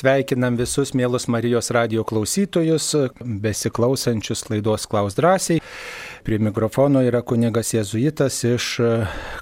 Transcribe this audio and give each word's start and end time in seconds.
Sveikinam 0.00 0.56
visus 0.56 0.94
mielus 0.94 1.28
Marijos 1.28 1.70
radio 1.70 2.04
klausytojus, 2.04 2.94
besiklausančius 3.20 4.46
laidos 4.50 4.86
Klaus 4.86 5.14
drąsiai. 5.14 5.60
Prie 6.24 6.38
mikrofono 6.40 7.02
yra 7.04 7.20
kunigas 7.20 7.74
Jėzuitas 7.74 8.38
iš 8.48 8.68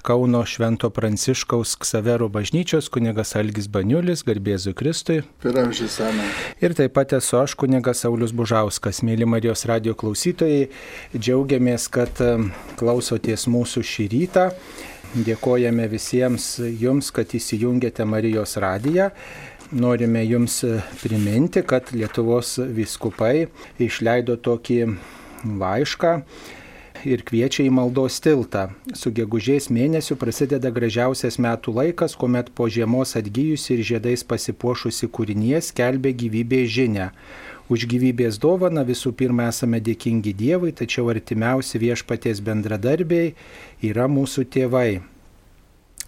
Kauno 0.03 0.41
Švento 0.43 0.89
Pranciškaus 0.91 1.77
Ksaverų 1.79 2.27
bažnyčios, 2.33 2.89
kunigas 2.91 3.31
Algis 3.39 3.69
Baniulis, 3.71 4.25
garbėzu 4.27 4.73
Kristui. 4.75 5.21
Ir 6.59 6.75
taip 6.75 6.91
pat 6.97 7.15
esu 7.15 7.39
aš, 7.39 7.55
kunigas 7.55 8.03
Saulis 8.03 8.35
Bužauskas. 8.35 8.99
Mėly 8.99 9.29
Marijos 9.31 9.63
radio 9.69 9.95
klausytojai, 9.95 10.65
džiaugiamės, 11.15 11.87
kad 11.87 12.19
klausotės 12.75 13.47
mūsų 13.47 13.85
šį 13.93 14.09
rytą. 14.17 14.49
Dėkojame 15.15 15.87
visiems 15.89 16.57
jums, 16.59 17.13
kad 17.15 17.31
įsijungėte 17.33 18.03
Marijos 18.05 18.59
radiją 18.61 19.07
norime 19.71 20.23
Jums 20.25 20.63
priminti, 21.01 21.61
kad 21.61 21.91
Lietuvos 21.93 22.57
viskupai 22.75 23.47
išleido 23.79 24.37
tokį 24.37 24.79
laišką 25.59 26.13
ir 27.07 27.23
kviečia 27.23 27.63
į 27.67 27.71
maldos 27.71 28.19
tiltą. 28.23 28.69
Su 28.97 29.11
gegužės 29.15 29.69
mėnesiu 29.71 30.17
prasideda 30.19 30.71
gražiausias 30.73 31.39
metų 31.39 31.75
laikas, 31.77 32.15
kuomet 32.19 32.49
po 32.55 32.67
žiemos 32.67 33.15
atgyjusi 33.19 33.77
ir 33.77 33.85
žiedais 33.93 34.25
pasipuošusi 34.27 35.07
kūrinė 35.07 35.61
skelbia 35.63 36.11
gyvybės 36.11 36.73
žinę. 36.75 37.11
Už 37.69 37.85
gyvybės 37.85 38.39
dovaną 38.41 38.81
visų 38.87 39.13
pirma 39.13 39.51
esame 39.51 39.77
dėkingi 39.85 40.33
Dievui, 40.33 40.73
tačiau 40.73 41.11
artimiausi 41.13 41.77
viešpaties 41.77 42.41
bendradarbiai 42.41 43.35
yra 43.85 44.09
mūsų 44.09 44.47
tėvai. 44.49 45.03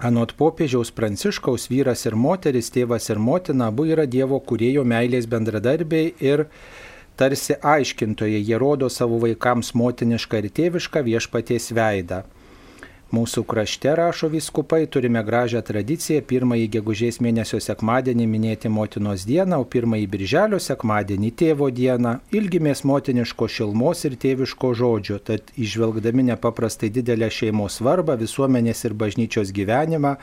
Anot 0.01 0.31
popiežiaus 0.33 0.89
pranciškaus 0.97 1.67
vyras 1.69 2.07
ir 2.09 2.15
moteris, 2.17 2.71
tėvas 2.73 3.05
ir 3.13 3.19
motina 3.21 3.67
abu 3.69 3.83
yra 3.85 4.07
Dievo 4.09 4.39
kurėjo 4.41 4.81
meilės 4.81 5.27
bendradarbiai 5.29 6.15
ir 6.25 6.47
tarsi 7.21 7.53
aiškintojai, 7.73 8.39
jie 8.41 8.57
rodo 8.57 8.89
savo 8.89 9.19
vaikams 9.21 9.75
motinišką 9.77 10.41
ir 10.41 10.47
tėvišką 10.57 11.03
viešpaties 11.05 11.69
veidą. 11.77 12.23
Mūsų 13.11 13.41
krašte, 13.43 13.91
rašo 13.91 14.29
viskupai, 14.31 14.85
turime 14.87 15.19
gražią 15.27 15.59
tradiciją 15.67 16.21
pirmąjį 16.29 16.69
gegužės 16.75 17.17
mėnesio 17.19 17.57
sekmadienį 17.59 18.27
minėti 18.33 18.71
motinos 18.71 19.25
dieną, 19.27 19.59
o 19.59 19.65
pirmąjį 19.73 20.05
birželio 20.13 20.59
sekmadienį 20.63 21.31
tėvo 21.41 21.67
dieną. 21.75 22.13
Ilgimės 22.31 22.85
motiniško 22.87 23.49
šilmos 23.51 24.05
ir 24.07 24.15
tėviško 24.23 24.71
žodžio, 24.79 25.19
tad 25.27 25.51
išvelgdami 25.59 26.29
nepaprastai 26.29 26.87
didelę 26.99 27.27
šeimos 27.27 27.81
svarbą, 27.81 28.15
visuomenės 28.23 28.85
ir 28.87 28.95
bažnyčios 29.03 29.51
gyvenimą, 29.59 30.15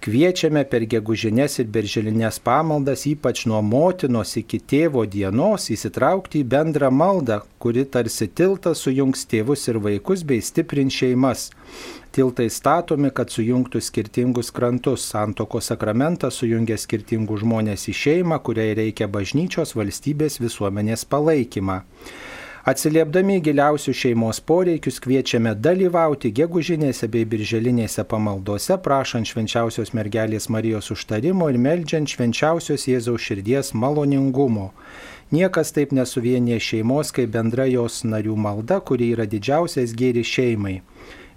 Kviečiame 0.00 0.62
per 0.64 0.86
gegužinės 0.88 1.58
ir 1.60 1.66
berželinės 1.68 2.38
pamaldas, 2.40 3.02
ypač 3.04 3.42
nuo 3.50 3.58
motinos 3.60 4.30
iki 4.40 4.56
tėvo 4.72 5.02
dienos, 5.04 5.66
įsitraukti 5.74 6.40
į 6.40 6.46
bendrą 6.54 6.88
maldą, 6.88 7.42
kuri 7.60 7.84
tarsi 7.84 8.30
tiltas 8.32 8.80
sujungs 8.80 9.26
tėvus 9.28 9.66
ir 9.68 9.76
vaikus 9.84 10.22
bei 10.24 10.40
stiprins 10.40 10.96
šeimas. 11.02 11.50
Tiltai 12.10 12.48
statomi, 12.50 13.12
kad 13.14 13.30
sujungtų 13.30 13.78
skirtingus 13.86 14.48
krantus. 14.50 15.04
Santoko 15.12 15.60
sakramentas 15.62 16.40
sujungia 16.40 16.74
skirtingus 16.74 17.44
žmonės 17.44 17.86
į 17.92 17.94
šeimą, 17.94 18.40
kuriai 18.42 18.72
reikia 18.74 19.06
bažnyčios 19.06 19.76
valstybės 19.78 20.40
visuomenės 20.42 21.06
palaikymą. 21.06 21.76
Atsiliepdami 22.66 23.38
giliausius 23.40 23.96
šeimos 23.96 24.42
poreikius 24.42 24.98
kviečiame 25.00 25.54
dalyvauti 25.54 26.32
gegužinėse 26.34 27.06
bei 27.08 27.24
birželinėse 27.24 28.02
pamaldose, 28.10 28.74
prašant 28.82 29.30
švenčiausios 29.30 29.94
mergelės 29.94 30.50
Marijos 30.50 30.90
užtarimo 30.90 31.46
ir 31.48 31.62
meldžiant 31.62 32.10
švenčiausios 32.10 32.84
Jėzaus 32.90 33.22
širdies 33.22 33.70
maloningumo. 33.72 34.72
Niekas 35.30 35.70
taip 35.72 35.94
nesuvienė 35.94 36.58
šeimos, 36.58 37.14
kaip 37.14 37.30
bendra 37.38 37.70
jos 37.70 38.02
narių 38.02 38.34
malda, 38.34 38.82
kuri 38.82 39.12
yra 39.14 39.30
didžiausias 39.30 39.94
gėris 39.94 40.26
šeimai. 40.26 40.80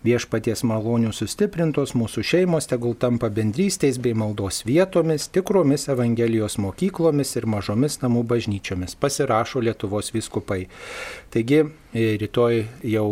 Viešpaties 0.04 0.66
malonių 0.68 1.14
sustiprintos 1.16 1.94
mūsų 1.96 2.24
šeimos 2.28 2.68
tegul 2.68 2.98
tampa 3.00 3.30
bendrystės 3.32 4.02
bei 4.04 4.12
maldos 4.18 4.66
vietomis, 4.68 5.30
tikromis 5.32 5.88
Evangelijos 5.94 6.58
mokyklomis 6.60 7.32
ir 7.40 7.48
mažomis 7.48 8.02
namų 8.02 8.26
bažnyčiomis, 8.34 8.98
pasirašo 9.00 9.64
Lietuvos 9.64 10.12
viskupai. 10.12 10.66
Taigi 11.32 11.64
rytoj 11.94 12.64
jau 12.84 13.08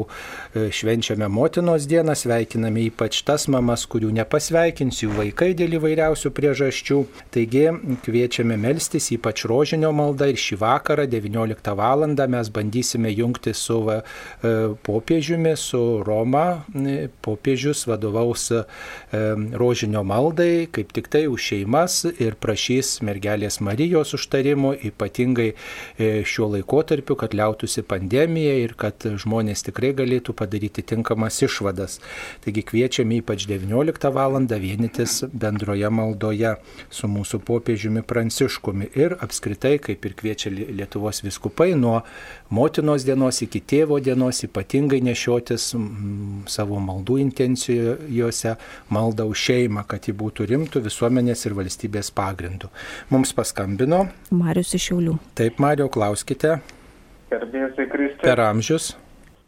e, 0.55 0.69
švenčiame 0.73 1.27
motinos 1.31 1.85
dieną, 1.89 2.15
sveikiname 2.17 2.87
ypač 2.89 3.21
tas 3.27 3.47
mamas, 3.51 3.85
kurių 3.89 4.11
nepasveikins 4.17 5.03
jų 5.03 5.13
vaikai 5.17 5.51
dėl 5.57 5.77
įvairiausių 5.79 6.31
priežasčių. 6.37 6.99
Taigi 7.33 7.67
kviečiame 8.05 8.57
melstis 8.61 9.11
ypač 9.15 9.45
rožinio 9.49 9.91
maldą 9.95 10.31
ir 10.31 10.39
šį 10.41 10.59
vakarą 10.61 11.07
19 11.11 11.75
val. 11.77 12.07
mes 12.31 12.49
bandysime 12.49 13.11
jungti 13.11 13.53
su 13.53 13.77
e, 13.91 14.01
popiežiumi, 14.83 15.55
su 15.57 16.03
Roma 16.05 16.63
popiežius 17.21 17.85
vadovaus 17.87 18.51
e, 18.51 18.63
rožinio 19.53 20.03
maldai, 20.03 20.67
kaip 20.71 20.93
tik 20.93 21.07
tai 21.11 21.27
už 21.27 21.51
šeimas 21.51 22.05
ir 22.19 22.35
prašys 22.41 23.01
mergelės 23.05 23.59
Marijos 23.61 24.13
užtarimo, 24.17 24.73
ypatingai 24.73 25.51
e, 25.51 26.23
šiuo 26.25 26.51
laikotarpiu, 26.55 27.17
kad 27.19 27.35
liautųsi 27.37 27.83
pandemija 27.87 28.55
ir 28.63 28.70
kad 28.79 29.05
žmonės 29.05 29.65
tikrai 29.67 29.91
galėtų 29.97 30.33
padaryti 30.33 30.81
tinkamas 30.81 31.37
išvadas. 31.45 31.99
Taigi 32.45 32.63
kviečiame 32.65 33.21
ypač 33.21 33.45
19 33.49 34.11
val. 34.11 34.31
vienytis 34.31 35.23
bendroje 35.33 35.89
maldoje 35.89 36.55
su 36.89 37.07
mūsų 37.07 37.41
popiežiumi 37.45 38.01
Pranciškumi 38.01 38.89
ir 38.95 39.17
apskritai, 39.19 39.77
kaip 39.79 40.05
ir 40.05 40.13
kviečia 40.15 40.49
Lietuvos 40.51 41.21
viskupai, 41.23 41.73
nuo 41.75 42.01
motinos 42.49 43.03
dienos 43.03 43.41
iki 43.41 43.59
tėvo 43.59 43.99
dienos 43.99 44.43
ypatingai 44.43 45.01
nešiotis 45.03 45.73
savo 46.47 46.71
savo 46.71 46.79
maldų 46.79 47.19
intencijose 47.25 48.55
maldą 48.89 49.27
už 49.31 49.47
šeimą, 49.49 49.85
kad 49.87 50.07
ji 50.07 50.15
būtų 50.15 50.47
rimtų 50.51 50.83
visuomenės 50.87 51.45
ir 51.45 51.57
valstybės 51.57 52.11
pagrindų. 52.15 52.71
Mums 53.11 53.33
paskambino. 53.35 54.07
Marius 54.31 54.75
iš 54.77 54.91
Šiaulių. 54.91 55.17
Taip, 55.35 55.59
Mario, 55.59 55.89
klauskite. 55.91 56.61
Gerbėsiai 57.31 57.87
Kristai. 57.91 58.27
Per 58.27 58.43
amžius. 58.43 58.91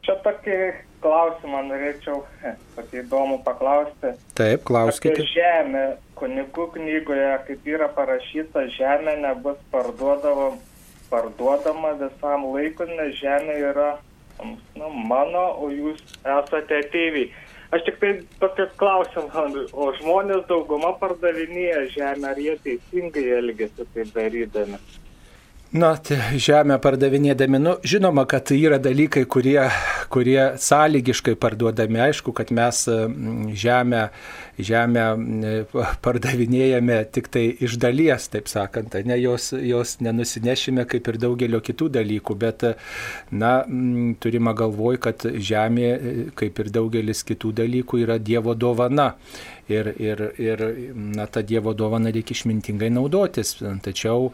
Čia 0.04 0.16
tokį 0.24 0.58
klausimą 1.04 1.62
norėčiau, 1.68 2.22
tokį 2.78 3.02
įdomų 3.04 3.42
paklausti. 3.44 4.14
Taip, 4.40 4.64
klauskite. 4.68 5.20
Apie 5.20 5.28
žemę, 5.32 5.84
kunigų 6.20 6.70
knygoje, 6.78 7.30
kaip 7.48 7.68
yra 7.68 7.90
parašyta, 7.98 8.66
žemė 8.78 9.18
nebus 9.24 9.60
parduodama, 9.72 10.54
parduodama 11.12 11.94
visam 12.00 12.48
laikui, 12.54 12.88
nes 12.96 13.16
žemė 13.20 13.60
yra 13.72 13.90
nu, 14.44 14.90
mano, 15.12 15.46
o 15.64 15.72
jūs 15.72 16.00
esate 16.24 16.80
ateiviai. 16.84 17.32
Aš 17.74 17.88
tik 17.88 17.96
tai 18.02 18.12
tokį 18.42 18.68
klausimą, 18.78 19.46
o 19.74 19.88
žmonės 19.98 20.44
dauguma 20.50 20.94
pardavinėja 21.02 21.88
žemę, 21.96 22.32
ar 22.32 22.42
jie 22.42 22.54
teisingai 22.66 23.24
elgesi 23.40 23.88
tai 23.96 24.06
darydami? 24.14 24.78
Na, 25.74 25.96
tai 25.98 26.38
žemę 26.38 26.76
pardavinėdami, 26.78 27.58
nu, 27.58 27.72
žinoma, 27.82 28.28
kad 28.30 28.52
yra 28.54 28.78
dalykai, 28.78 29.24
kurie, 29.26 29.58
kurie 30.14 30.42
sąlygiškai 30.62 31.34
parduodami. 31.42 31.98
Aišku, 32.12 32.30
kad 32.38 32.52
mes 32.54 32.84
žemę, 33.58 34.04
žemę 34.62 35.06
pardavinėjame 36.06 37.00
tik 37.18 37.32
tai 37.34 37.48
iš 37.66 37.80
dalies, 37.82 38.30
taip 38.30 38.52
sakant, 38.52 38.94
ne 39.10 39.18
jos, 39.18 39.50
jos 39.58 39.96
nenusinešime 40.06 40.86
kaip 40.92 41.10
ir 41.10 41.18
daugelio 41.26 41.64
kitų 41.66 41.90
dalykų, 41.98 42.38
bet, 42.46 42.68
na, 43.34 43.56
turime 44.22 44.54
galvoj, 44.54 45.02
kad 45.08 45.26
žemė, 45.26 45.90
kaip 46.38 46.62
ir 46.62 46.70
daugelis 46.78 47.26
kitų 47.26 47.56
dalykų, 47.64 48.04
yra 48.06 48.22
Dievo 48.22 48.54
dovana 48.54 49.16
ir, 49.72 49.94
ir, 50.02 50.24
ir 50.42 50.64
na, 50.96 51.28
tą 51.28 51.44
Dievo 51.48 51.74
dovaną 51.78 52.12
reikia 52.14 52.36
išmintingai 52.38 52.90
naudotis. 52.94 53.56
Tačiau 53.84 54.32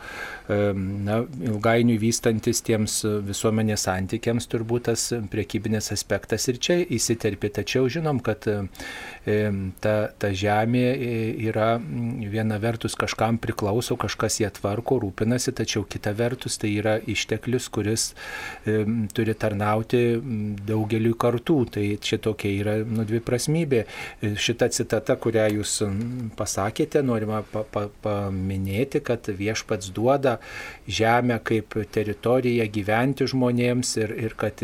na, 0.50 1.20
ilgainiui 1.50 2.00
vystantis 2.02 2.64
tiems 2.66 3.02
visuomenės 3.28 3.86
santykiams 3.88 4.50
turbūt 4.50 4.88
tas 4.90 5.10
priekybinės 5.32 5.92
aspektas 5.96 6.48
ir 6.52 6.60
čia 6.62 6.80
įsiterpė. 6.84 7.52
Tačiau 7.60 7.90
žinom, 7.92 8.22
kad 8.26 8.48
ta, 9.84 9.96
ta 10.10 10.32
žemė 10.34 10.86
yra 11.50 11.70
viena 11.80 12.60
vertus 12.62 12.98
kažkam 13.00 13.38
priklauso, 13.42 13.98
kažkas 14.00 14.40
ją 14.44 14.52
tvarko, 14.56 15.00
rūpinasi, 15.04 15.54
tačiau 15.58 15.86
kita 15.90 16.14
vertus 16.18 16.58
tai 16.62 16.74
yra 16.80 16.98
išteklius, 17.00 17.70
kuris 17.74 18.10
turi 19.16 19.36
tarnauti 19.38 20.04
daugeliu 20.68 21.16
kartų. 21.20 21.60
Tai 21.76 21.86
čia 22.04 22.20
tokia 22.24 22.52
yra 22.56 22.76
nu, 22.88 23.06
dviprasmybė. 23.08 23.84
Šita 24.40 24.70
citata, 24.74 25.19
kurią 25.22 25.46
jūs 25.58 25.76
pasakėte, 26.40 27.02
norima 27.06 27.42
pa, 27.52 27.64
pa, 27.64 27.86
paminėti, 28.04 29.02
kad 29.06 29.30
viešpats 29.40 29.92
duoda 29.96 30.38
žemę 30.88 31.40
kaip 31.46 31.78
teritoriją 31.94 32.68
gyventi 32.74 33.28
žmonėms 33.30 33.96
ir, 34.02 34.16
ir 34.28 34.36
kad 34.40 34.64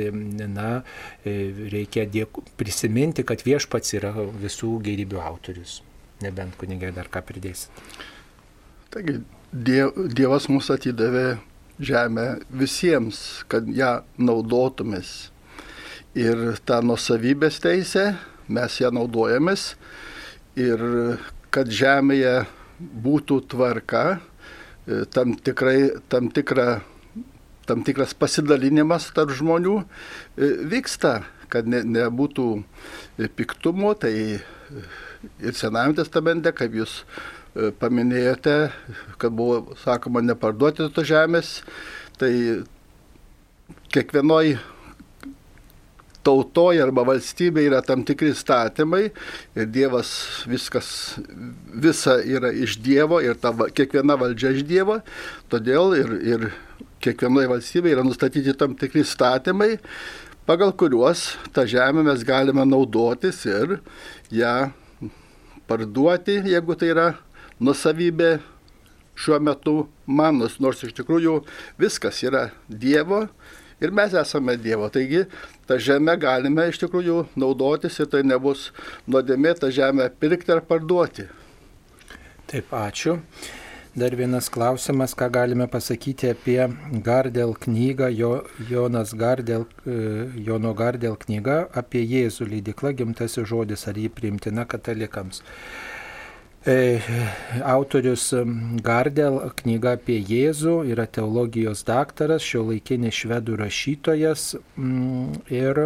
na, 0.56 0.82
e, 1.24 1.38
reikia 1.74 2.08
dėku, 2.10 2.46
prisiminti, 2.60 3.28
kad 3.28 3.46
viešpats 3.46 3.96
yra 4.00 4.14
visų 4.16 4.78
gerybių 4.86 5.24
autorius. 5.24 5.82
Nebent 6.24 6.56
kunigai 6.60 6.94
dar 6.96 7.12
ką 7.12 7.24
pridėsit. 7.28 7.84
Taigi 8.96 9.20
Dievas 9.56 10.50
mus 10.52 10.68
atidavė 10.74 11.38
žemę 11.80 12.26
visiems, 12.52 13.46
kad 13.48 13.68
ją 13.72 14.02
naudotumės. 14.20 15.30
Ir 16.16 16.58
tą 16.68 16.82
nusavybės 16.84 17.62
teisę 17.64 18.06
mes 18.52 18.76
ją 18.82 18.92
naudojamės 18.96 19.74
ir 20.60 20.82
kad 21.54 21.72
žemėje 21.72 22.46
būtų 22.80 23.40
tvarka, 23.52 24.04
e, 24.88 25.04
tam, 25.12 25.36
tikrai, 25.36 25.96
tam, 26.12 26.30
tikra, 26.34 26.82
tam 27.68 27.84
tikras 27.88 28.16
pasidalinimas 28.18 29.08
tarp 29.16 29.32
žmonių 29.36 29.78
e, 29.82 30.52
vyksta, 30.72 31.22
kad 31.52 31.68
ne, 31.70 31.84
nebūtų 31.86 32.50
piktumo, 33.38 33.94
tai 34.00 34.14
ir 35.40 35.58
Senajame 35.58 35.96
testamente, 36.00 36.52
kaip 36.56 36.76
jūs 36.76 37.02
e, 37.02 37.72
paminėjote, 37.80 38.58
kad 39.22 39.36
buvo 39.36 39.78
sakoma 39.84 40.24
neparduoti 40.26 40.90
tos 40.96 41.08
žemės, 41.08 41.60
tai 42.20 42.32
kiekvienoj 43.94 44.58
tautoje 46.26 46.82
arba 46.84 47.06
valstybėje 47.08 47.70
yra 47.70 47.82
tam 47.86 48.04
tikri 48.08 48.34
statymai 48.36 49.04
ir 49.56 49.70
Dievas 49.72 50.12
viskas, 50.50 50.88
visa 51.70 52.18
yra 52.24 52.52
iš 52.52 52.80
Dievo 52.84 53.22
ir 53.24 53.38
ta, 53.42 53.54
kiekviena 53.54 54.18
valdžia 54.20 54.56
iš 54.56 54.66
Dievo, 54.68 55.00
todėl 55.52 55.96
ir, 56.00 56.16
ir 56.26 56.48
kiekvienoje 57.06 57.52
valstybėje 57.52 57.98
yra 57.98 58.06
nustatyti 58.08 58.56
tam 58.58 58.74
tikri 58.80 59.06
statymai, 59.06 59.76
pagal 60.50 60.74
kuriuos 60.78 61.36
tą 61.54 61.68
žemę 61.70 62.06
mes 62.08 62.26
galime 62.26 62.66
naudotis 62.66 63.44
ir 63.50 63.80
ją 64.34 64.56
parduoti, 65.70 66.42
jeigu 66.50 66.78
tai 66.78 66.92
yra 66.94 67.08
nusavybė 67.62 68.36
šiuo 69.16 69.40
metu 69.40 69.76
manos, 70.06 70.60
nors 70.60 70.84
iš 70.84 70.94
tikrųjų 70.98 71.40
viskas 71.80 72.20
yra 72.26 72.50
Dievo 72.68 73.26
ir 73.82 73.92
mes 73.92 74.14
esame 74.14 74.58
Dievo. 74.62 74.90
Taigi 74.90 75.26
tą 75.68 75.80
žemę 75.82 76.18
galime 76.22 76.70
iš 76.72 76.80
tikrųjų 76.84 77.26
naudotis 77.40 78.00
ir 78.00 78.10
tai 78.12 78.24
nebus 78.28 78.70
nuodėmė 79.08 79.56
tą 79.60 79.72
žemę 79.74 80.10
pirkti 80.20 80.56
ar 80.56 80.64
parduoti. 80.66 81.30
Taip, 82.46 82.74
ačiū. 82.78 83.20
Dar 83.96 84.12
vienas 84.12 84.50
klausimas, 84.52 85.14
ką 85.16 85.30
galime 85.32 85.70
pasakyti 85.72 86.28
apie 86.34 86.60
Gardel 87.04 87.54
knygą, 87.56 88.10
jo, 88.12 88.32
Jonas 88.70 89.14
Gardel, 89.16 89.64
e, 89.88 89.96
Jono 90.44 90.74
Gardel 90.76 91.16
knygą 91.16 91.56
apie 91.72 92.02
Jėzų 92.04 92.50
leidikla 92.52 92.92
gimtasis 92.92 93.48
žodis, 93.48 93.88
ar 93.88 93.96
jį 93.96 94.10
priimtina 94.12 94.66
katalikams. 94.68 95.40
E, 96.68 97.00
autorius 97.64 98.32
Gardel 98.82 99.36
knyga 99.60 99.92
apie 100.00 100.16
Jėzų 100.18 100.80
yra 100.90 101.06
teologijos 101.06 101.84
daktaras, 101.86 102.42
šio 102.42 102.64
laikinis 102.72 103.20
švedų 103.20 103.60
rašytojas 103.60 104.48
ir 105.54 105.82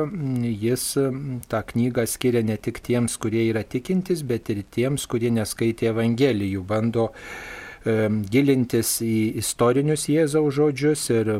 jis 0.63 0.85
tą 1.51 1.61
knygą 1.73 2.07
skiria 2.07 2.45
ne 2.47 2.55
tik 2.55 2.79
tiems, 2.87 3.19
kurie 3.19 3.43
yra 3.49 3.65
tikintis, 3.67 4.23
bet 4.23 4.47
ir 4.55 4.63
tiems, 4.71 5.03
kurie 5.11 5.33
neskaitė 5.35 5.91
Evangelijų, 5.91 6.63
bando 6.63 7.09
gilintis 8.31 9.01
į 9.03 9.17
istorinius 9.43 10.07
Jėzaus 10.07 10.55
žodžius 10.61 11.09
ir 11.11 11.35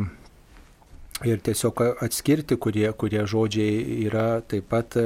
ir 1.27 1.41
tiesiog 1.43 1.81
atskirti, 2.05 2.57
kurie, 2.61 2.87
kurie 2.99 3.23
žodžiai 3.27 4.03
yra 4.05 4.41
taip 4.47 4.69
pat 4.71 4.97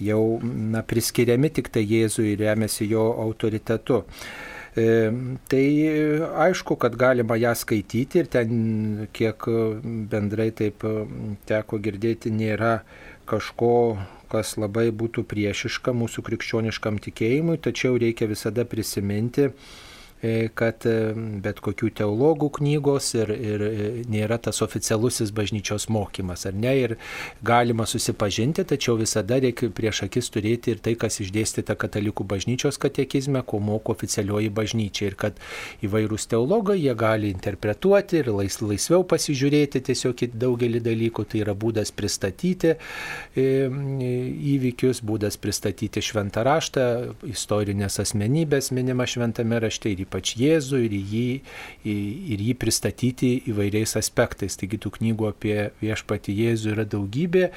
jau 0.00 0.22
na, 0.42 0.84
priskiriami 0.86 1.50
tik 1.52 1.68
tai 1.74 1.84
Jėzui 1.84 2.34
ir 2.34 2.44
remiasi 2.44 2.88
jo 2.90 3.10
autoritetu. 3.24 4.04
E, 4.78 4.86
tai 5.50 5.64
aišku, 6.46 6.78
kad 6.80 6.96
galima 6.96 7.36
ją 7.40 7.52
skaityti 7.58 8.22
ir 8.22 8.30
ten, 8.30 9.06
kiek 9.12 9.50
bendrai 10.12 10.50
taip 10.56 10.86
teko 11.50 11.82
girdėti, 11.82 12.32
nėra 12.32 12.80
kažko, 13.30 13.74
kas 14.30 14.56
labai 14.62 14.88
būtų 14.94 15.26
priešiška 15.26 15.92
mūsų 15.94 16.24
krikščioniškam 16.26 16.98
tikėjimui, 17.02 17.58
tačiau 17.62 17.98
reikia 17.98 18.30
visada 18.30 18.64
prisiminti, 18.64 19.50
E, 19.50 19.89
kad 20.54 20.84
e, 20.84 21.12
bet 21.40 21.62
kokių 21.64 21.88
teologų 21.96 22.50
knygos 22.58 23.14
ir, 23.16 23.30
ir 23.32 23.62
e, 23.64 23.70
nėra 24.10 24.36
tas 24.42 24.60
oficialusis 24.60 25.32
bažnyčios 25.32 25.88
mokymas, 25.88 26.44
ar 26.50 26.56
ne, 26.56 26.74
ir 26.76 26.94
galima 27.46 27.86
susipažinti, 27.88 28.66
tačiau 28.68 28.98
visada 29.00 29.38
reikia 29.40 29.70
prieš 29.72 30.04
akis 30.08 30.28
turėti 30.32 30.74
ir 30.74 30.82
tai, 30.84 30.94
kas 31.00 31.22
išdėstyta 31.24 31.76
katalikų 31.80 32.26
bažnyčios 32.28 32.76
katekizme, 32.82 33.40
ko 33.48 33.62
moko 33.64 33.94
oficialioji 33.96 34.52
bažnyčia. 34.52 35.08
Ir 35.10 35.16
kad 35.16 35.40
įvairūs 35.86 36.28
teologai 36.28 36.76
jie 36.82 36.92
gali 36.98 37.32
interpretuoti 37.32 38.20
ir 38.20 38.30
lais, 38.36 38.60
laisviau 38.60 39.06
pasižiūrėti 39.08 39.80
tiesiog 39.88 40.26
į 40.26 40.30
daugelį 40.36 40.84
dalykų, 40.84 41.24
tai 41.32 41.40
yra 41.46 41.56
būdas 41.56 41.94
pristatyti 41.96 42.74
įvykius, 43.40 45.00
būdas 45.06 45.40
pristatyti 45.40 46.04
šventą 46.04 46.44
raštą, 46.44 46.86
istorinės 47.30 47.96
asmenybės 48.04 48.70
minima 48.76 49.08
šventame 49.08 49.64
rašte 49.64 49.88
ir 49.94 50.04
ypač 50.10 50.34
Jėzų 50.40 50.82
ir 50.88 50.94
jį, 50.98 51.26
ir 51.86 52.42
jį 52.42 52.54
pristatyti 52.58 53.30
įvairiais 53.50 53.94
aspektais. 54.00 54.58
Taigi 54.58 54.80
tų 54.82 54.90
knygų 54.98 55.28
apie 55.30 55.56
viešpatį 55.80 56.34
Jėzų 56.34 56.74
yra 56.74 56.84
daugybė 56.90 57.50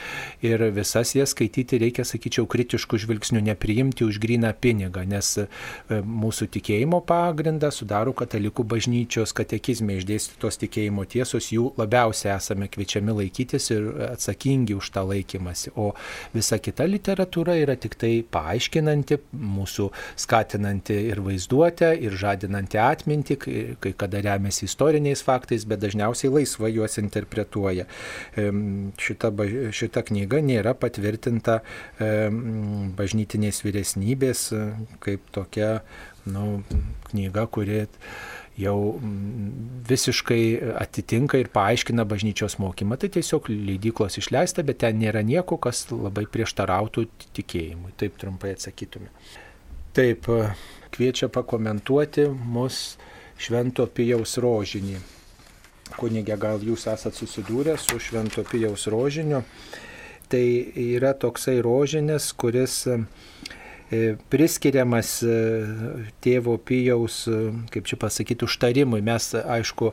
ir 0.45 0.65
visas 0.75 1.15
jas 1.17 1.33
skaityti 1.33 1.81
reikia, 1.81 2.05
sakyčiau, 2.05 2.45
kritiškų 2.49 2.99
žvilgsnių, 3.01 3.41
nepriimti 3.49 4.05
už 4.05 4.21
gryną 4.21 4.53
pinigą, 4.53 5.05
nes 5.09 5.31
e, 5.41 5.47
mūsų 5.89 6.49
tikėjimo 6.53 7.01
pagrindą 7.09 7.71
sudaro 7.73 8.13
katalikų 8.13 8.65
bažnyčios 8.69 9.33
katekizme 9.33 9.97
išdėstytos 9.97 10.61
tikėjimo 10.61 11.07
tiesos, 11.09 11.49
jų 11.55 11.71
labiausiai 11.79 12.35
esame 12.35 12.69
kviečiami 12.71 13.17
laikytis 13.23 13.71
ir 13.73 13.89
atsakingi 14.11 14.77
už 14.77 14.91
tą 14.93 15.07
laikymasi. 15.09 15.73
O 15.79 15.93
visa 16.35 16.59
kita 16.61 16.85
literatūra 16.89 17.57
yra 17.63 17.77
tik 17.79 17.97
tai 17.97 18.13
paaiškinanti, 18.21 19.19
mūsų 19.33 19.89
skatinanti 20.19 20.99
ir 21.09 21.23
vaizduotę, 21.25 21.93
ir 21.97 22.13
žadinti 22.19 22.42
žadinanti 22.43 22.79
atmintį, 22.81 23.37
kai 23.81 23.93
kada 23.97 24.21
remiasi 24.23 24.67
istoriniais 24.67 25.23
faktais, 25.25 25.65
bet 25.69 25.81
dažniausiai 25.83 26.31
laisvai 26.33 26.73
juos 26.75 26.99
interpretuoja. 27.01 27.87
Šita, 28.35 29.33
šita 29.73 30.05
knyga 30.09 30.43
nėra 30.43 30.75
patvirtinta 30.77 31.61
bažnytinės 32.99 33.63
vyresnybės 33.65 34.47
kaip 35.03 35.27
tokia 35.35 35.81
nu, 36.29 36.63
knyga, 37.11 37.47
kuri 37.51 37.85
jau 38.59 38.99
visiškai 39.89 40.43
atitinka 40.77 41.39
ir 41.41 41.49
paaiškina 41.53 42.05
bažnyčios 42.05 42.59
mokymą. 42.61 42.99
Tai 43.01 43.09
tiesiog 43.15 43.49
leidyklos 43.49 44.19
išleista, 44.21 44.65
bet 44.65 44.83
ten 44.83 44.99
nėra 45.01 45.23
nieko, 45.25 45.57
kas 45.57 45.87
labai 45.89 46.27
prieštarautų 46.29 47.07
tikėjimui. 47.33 47.95
Taip 47.97 48.19
trumpai 48.21 48.53
atsakytume. 48.53 49.09
Taip, 49.97 50.29
kviečia 50.93 51.29
pakomentuoti 51.33 52.27
mus 52.29 52.97
Švento 53.41 53.87
Pijaus 53.89 54.37
rožinį. 54.37 54.99
Kunigė, 55.97 56.37
gal 56.39 56.61
jūs 56.63 56.85
esat 56.89 57.17
susidūrę 57.17 57.75
su 57.81 57.99
Švento 58.01 58.45
Pijaus 58.47 58.85
rožiniu. 58.93 59.43
Tai 60.29 60.45
yra 60.79 61.13
toksai 61.17 61.59
rožinis, 61.65 62.31
kuris 62.33 62.83
priskiriamas 64.29 65.09
e, 65.23 65.35
tėvo 66.23 66.55
Pijaus, 66.57 67.23
e, 67.27 67.51
kaip 67.73 67.87
čia 67.89 67.97
pasakyti, 68.01 68.47
užtarimui. 68.47 69.01
Mes, 69.05 69.29
aišku, 69.37 69.91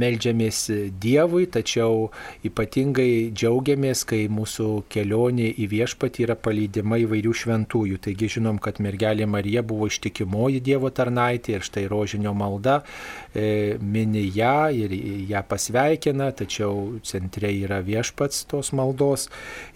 melžiamės 0.00 0.60
Dievui, 1.02 1.46
tačiau 1.52 2.08
ypatingai 2.46 3.30
džiaugiamės, 3.34 4.04
kai 4.08 4.22
mūsų 4.32 4.68
kelionė 4.92 5.50
į 5.60 5.68
viešpatį 5.74 6.26
yra 6.26 6.36
palydima 6.38 7.00
įvairių 7.02 7.34
šventųjų. 7.42 8.00
Taigi 8.06 8.30
žinom, 8.36 8.60
kad 8.62 8.80
mergelė 8.82 9.28
Marija 9.30 9.64
buvo 9.66 9.90
ištikimoji 9.90 10.62
Dievo 10.64 10.90
tarnaitė 10.94 11.58
ir 11.58 11.66
štai 11.66 11.86
rožinio 11.90 12.34
malda 12.36 12.80
mini 13.34 14.24
ją 14.34 14.70
ir 14.74 14.94
ją 15.30 15.42
pasveikina, 15.46 16.30
tačiau 16.36 16.98
centre 17.06 17.50
yra 17.52 17.80
viešpats 17.84 18.46
tos 18.50 18.72
maldos. 18.76 19.28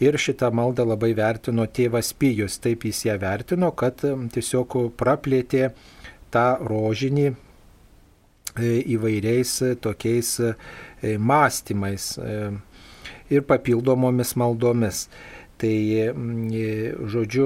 Ir 0.03 0.19
šitą 0.19 0.51
maldą 0.55 0.87
labai 0.89 1.13
vertino 1.17 1.67
tėvas 1.67 2.13
Pijus, 2.19 2.59
taip 2.63 2.87
jis 2.89 3.05
ją 3.09 3.19
vertino 3.21 3.34
vertino, 3.35 3.71
kad 3.77 4.03
tiesiog 4.35 4.79
praplėtė 4.99 5.71
tą 6.35 6.47
rožinį 6.67 7.29
e, 7.31 7.37
įvairiais 8.97 9.57
tokiais 9.85 10.35
e, 10.43 10.55
mąstymais 11.19 12.15
e, 12.19 12.37
ir 13.35 13.47
papildomomis 13.49 14.35
maldomis. 14.41 15.09
Tai, 15.55 15.71
žodžiu, 17.15 17.45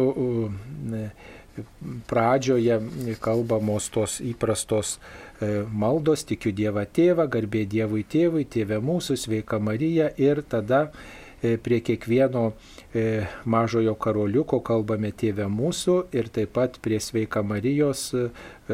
pradžioje 2.09 2.79
kalbamos 3.21 3.91
tos 3.93 4.15
įprastos 4.25 4.95
maldos, 5.69 6.25
tikiu 6.27 6.55
Dievą 6.57 6.87
tėvą, 6.89 7.29
garbė 7.31 7.67
Dievui 7.69 8.07
tėvui, 8.09 8.47
tėvė 8.49 8.81
mūsų, 8.83 9.19
sveika 9.21 9.61
Marija 9.61 10.09
ir 10.17 10.41
tada 10.41 10.87
prie 11.41 11.81
kiekvieno 11.85 12.53
mažojo 13.45 13.95
karoliuko 14.01 14.61
kalbame 14.65 15.13
Tėvę 15.15 15.47
mūsų 15.53 15.97
ir 16.17 16.31
taip 16.35 16.55
pat 16.57 16.79
prie 16.83 16.99
Sveika 17.03 17.43
Marijos, 17.47 18.09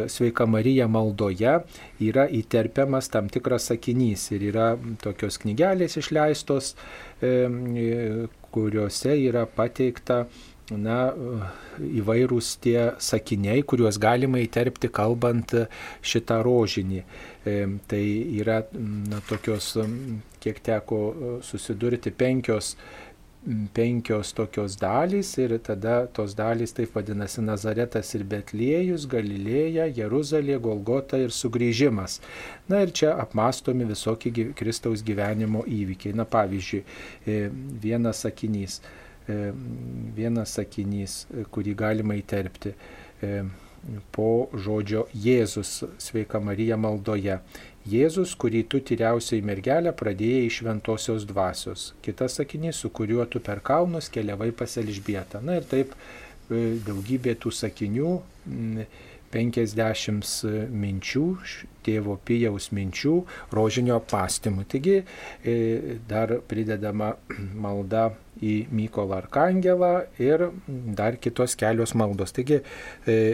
Sveika 0.08 0.46
Marija 0.46 0.86
maldoje 0.88 1.58
yra 2.02 2.24
įterpiamas 2.40 3.10
tam 3.12 3.28
tikras 3.32 3.68
sakinys 3.72 4.30
ir 4.34 4.48
yra 4.52 4.70
tokios 5.02 5.38
knygelės 5.42 5.98
išleistos, 6.00 6.74
kuriuose 8.54 9.16
yra 9.18 9.44
pateikta 9.50 10.24
na, 10.72 10.98
įvairūs 11.84 12.54
tie 12.64 12.78
sakiniai, 13.02 13.64
kuriuos 13.68 13.98
galima 14.00 14.40
įterpti 14.40 14.88
kalbant 14.94 15.56
šitą 16.02 16.40
rožinį. 16.46 17.04
E, 17.44 17.56
tai 17.90 18.04
yra 18.40 18.62
na, 18.72 19.20
tokios, 19.28 19.74
kiek 20.40 20.62
teko 20.64 21.00
susidurti, 21.44 22.14
penkios 22.14 22.74
penkios 23.76 24.32
tokios 24.32 24.76
dalys 24.80 25.34
ir 25.36 25.58
tada 25.60 26.06
tos 26.06 26.32
dalys 26.34 26.72
taip 26.72 26.94
vadinasi 26.96 27.42
Nazaretas 27.44 28.14
ir 28.16 28.24
Betliejus, 28.24 29.04
Galilėja, 29.10 29.84
Jeruzalė, 29.92 30.56
Golgota 30.64 31.20
ir 31.20 31.34
sugrįžimas. 31.34 32.20
Na 32.68 32.80
ir 32.86 32.94
čia 32.96 33.12
apmastomi 33.20 33.84
visokie 33.84 34.32
Kristaus 34.56 35.04
gyvenimo 35.04 35.64
įvykiai. 35.68 36.16
Na 36.16 36.24
pavyzdžiui, 36.24 36.84
e, 37.26 37.40
vienas 37.84 38.24
sakinys 38.24 38.80
vienas 39.28 40.54
sakinys, 40.58 41.24
e, 41.32 41.44
kurį 41.50 41.74
galima 41.78 42.16
įterpti 42.18 42.74
e, 42.74 43.44
po 44.12 44.48
žodžio 44.52 45.06
Jėzus, 45.12 45.84
sveika 46.00 46.40
Marija 46.40 46.76
maldoje. 46.80 47.38
Jėzus, 47.88 48.32
kurį 48.40 48.64
tu 48.72 48.80
tyriausiai 48.80 49.44
mergelę 49.44 49.92
pradėjai 49.92 50.46
iš 50.48 50.60
šventosios 50.62 51.26
dvasios. 51.28 51.90
Kitas 52.04 52.38
sakinys, 52.40 52.80
su 52.80 52.88
kuriuo 52.88 53.26
tu 53.28 53.42
per 53.44 53.60
kalnus 53.64 54.08
keliavai 54.12 54.52
pas 54.56 54.78
Elžbietą. 54.80 55.42
Na 55.44 55.58
ir 55.60 55.68
taip 55.68 55.92
daugybė 56.48 57.36
tų 57.40 57.52
sakinių 57.52 58.14
50 59.34 60.68
minčių, 60.70 61.24
tėvo 61.84 62.16
Pijaus 62.24 62.70
minčių, 62.76 63.14
rožinio 63.56 63.96
apmąstymų. 63.98 64.64
Taigi 64.70 65.00
e, 65.00 65.56
dar 66.08 66.38
pridedama 66.48 67.14
malda 67.66 68.12
į 68.44 68.66
Mykolą 68.74 69.14
Arkangelą 69.22 69.92
ir 70.20 70.48
dar 70.68 71.16
kitos 71.22 71.54
kelios 71.58 71.94
maldos. 71.98 72.32
Taigi 72.36 72.58
e, 72.60 72.62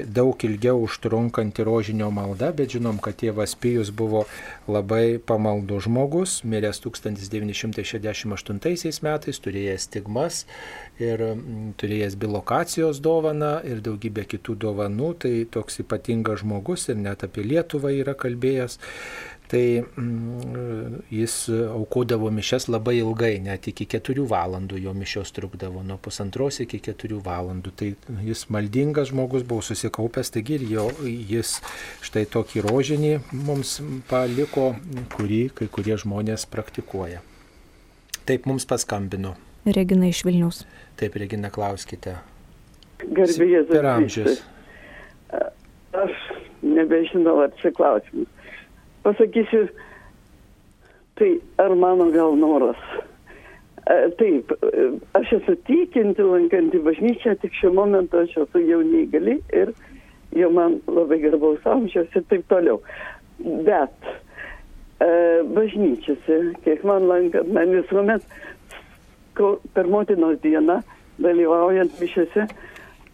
daug 0.07 0.45
ilgiau 0.47 0.77
užtrunkanti 0.85 1.65
rožinio 1.67 2.11
malda, 2.15 2.49
bet 2.57 2.69
žinom, 2.77 2.97
kad 3.03 3.15
tėvas 3.21 3.53
Pijus 3.61 3.91
buvo 3.95 4.25
labai 4.71 5.19
pamaldų 5.19 5.81
žmogus, 5.87 6.31
miręs 6.47 6.79
1968 6.85 9.05
metais, 9.07 9.37
turėjęs 9.45 9.83
stigmas 9.89 10.35
ir 11.01 11.23
turėjęs 11.81 12.15
bilokacijos 12.21 13.01
dovaną 13.03 13.61
ir 13.67 13.81
daugybę 13.85 14.25
kitų 14.29 14.55
dovanų, 14.67 15.11
tai 15.25 15.35
toks 15.53 15.81
ypatingas 15.85 16.39
žmogus 16.45 16.89
ir 16.93 16.99
net 17.01 17.25
apie 17.27 17.43
Lietuvą 17.47 17.91
yra 18.03 18.15
kalbėjęs. 18.19 18.79
Tai 19.51 19.83
mm, 19.83 21.01
jis 21.11 21.35
aukodavo 21.51 22.29
mišes 22.31 22.69
labai 22.71 23.01
ilgai, 23.01 23.33
net 23.43 23.67
iki 23.67 23.89
keturių 23.91 24.29
valandų 24.31 24.79
jo 24.79 24.93
mišios 24.95 25.35
trukdavo, 25.35 25.83
nuo 25.83 25.97
pusantros 25.99 26.61
iki 26.63 26.79
keturių 26.87 27.19
valandų. 27.27 27.73
Tai 27.75 27.89
jis 28.29 28.45
maldingas 28.55 29.11
žmogus 29.11 29.43
buvo 29.43 29.65
susikaupęs, 29.67 30.31
taigi 30.37 30.61
ir 30.61 30.67
jo, 30.71 30.87
jis 31.03 31.57
štai 32.07 32.29
tokį 32.31 32.63
rožinį 32.69 33.13
mums 33.35 33.81
paliko, 34.11 34.71
kurį 35.17 35.43
kai 35.59 35.67
kurie 35.67 35.99
žmonės 35.99 36.47
praktikuoja. 36.51 37.25
Taip 38.31 38.47
mums 38.47 38.69
paskambino. 38.71 39.35
Regina 39.67 40.07
iš 40.07 40.23
Vilnius. 40.25 40.63
Taip, 41.01 41.19
Regina, 41.19 41.51
klauskite. 41.51 42.21
Garbėjai 43.03 43.67
per 43.67 43.89
amžius. 43.97 44.45
Aš 45.91 46.15
nebežinau, 46.63 47.41
ar 47.49 47.51
čia 47.59 47.75
klausimas. 47.75 48.31
Pasakysiu, 49.03 49.69
tai 51.17 51.41
ar 51.59 51.75
mano 51.75 52.11
gal 52.13 52.37
noras. 52.37 52.81
Taip, 54.19 54.53
aš 55.19 55.33
esu 55.41 55.57
tikinti, 55.67 56.23
lankanti 56.23 56.79
bažnyčią, 56.85 57.35
tik 57.41 57.55
šiuo 57.59 57.73
momentu 57.75 58.21
aš 58.21 58.37
esu 58.45 58.61
jau 58.69 58.83
neįgali 58.87 59.39
ir 59.57 59.73
jau 60.37 60.51
man 60.55 60.77
labai 60.87 61.19
garbaus 61.25 61.65
amžiaus 61.67 62.13
ir 62.15 62.27
taip 62.31 62.45
toliau. 62.53 62.79
Bet 63.41 64.11
bažnyčiose, 65.57 66.39
kiek 66.67 66.85
man 66.85 67.09
lankant, 67.09 67.49
man 67.57 67.73
visuomet 67.73 68.23
per 69.75 69.89
motinos 69.89 70.37
dieną, 70.45 70.83
dalyvaujant 71.25 71.97
mišiuose, 72.01 72.47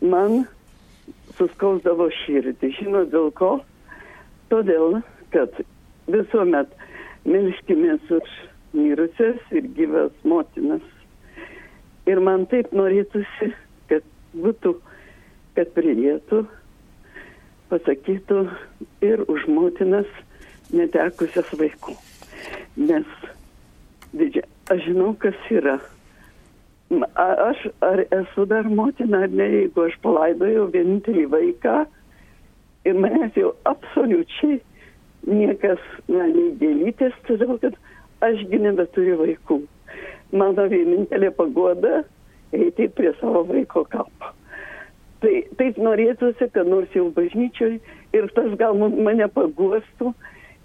man 0.03 0.43
suskausdavo 1.39 2.11
širdį. 2.25 2.73
Žinot 2.81 3.15
dėl 3.15 3.31
ko? 3.39 3.53
Todėl, 4.51 5.01
kad 5.35 5.55
visuomet 6.11 6.73
melskimės 7.27 8.11
už 8.11 8.35
mirusias 8.77 9.41
ir 9.51 9.69
gyvas 9.79 10.15
motinas. 10.25 10.85
Ir 12.07 12.21
man 12.23 12.47
taip 12.51 12.71
norėtųsi, 12.77 13.51
kad 13.91 14.07
būtų, 14.37 14.77
kad 15.57 15.73
pridėtų, 15.75 16.45
pasakytų 17.73 18.45
ir 19.03 19.25
už 19.27 19.49
motinas 19.51 20.07
netekusias 20.71 21.51
vaikų. 21.59 21.97
Nes 22.79 23.09
didžia, 24.15 24.45
aš 24.71 24.87
žinau, 24.87 25.13
kas 25.19 25.39
yra 25.51 25.81
aš 27.15 27.67
ar 27.81 28.05
esu 28.11 28.47
dar 28.47 28.69
motina 28.69 29.25
ar 29.27 29.31
ne, 29.31 29.49
jeigu 29.51 29.89
aš 29.89 29.97
palaidojau 30.03 30.69
vienintelį 30.71 31.27
vaiką 31.33 31.77
ir 32.87 32.95
manęs 32.95 33.35
jau 33.35 33.51
absoliučiai 33.67 34.61
niekas, 35.27 35.83
na, 36.09 36.27
nei 36.31 36.53
dėlytės, 36.61 37.15
todėl 37.29 37.59
kad 37.63 37.77
ašgi 38.27 38.63
nebeturiu 38.63 39.19
vaikų. 39.21 39.61
Mano 40.37 40.67
vienintelė 40.71 41.31
pagoda 41.37 42.03
eiti 42.57 42.89
prie 42.89 43.13
savo 43.21 43.45
vaiko 43.51 43.85
kapo. 43.91 44.33
Tai 45.23 45.37
taip 45.59 45.79
norėtųsi, 45.81 46.51
kad 46.53 46.69
nors 46.69 46.93
jau 46.95 47.09
bažnyčioj 47.15 47.79
ir 48.17 48.29
tas 48.37 48.51
gal 48.61 48.77
mane 48.79 49.29
paguostų, 49.33 50.13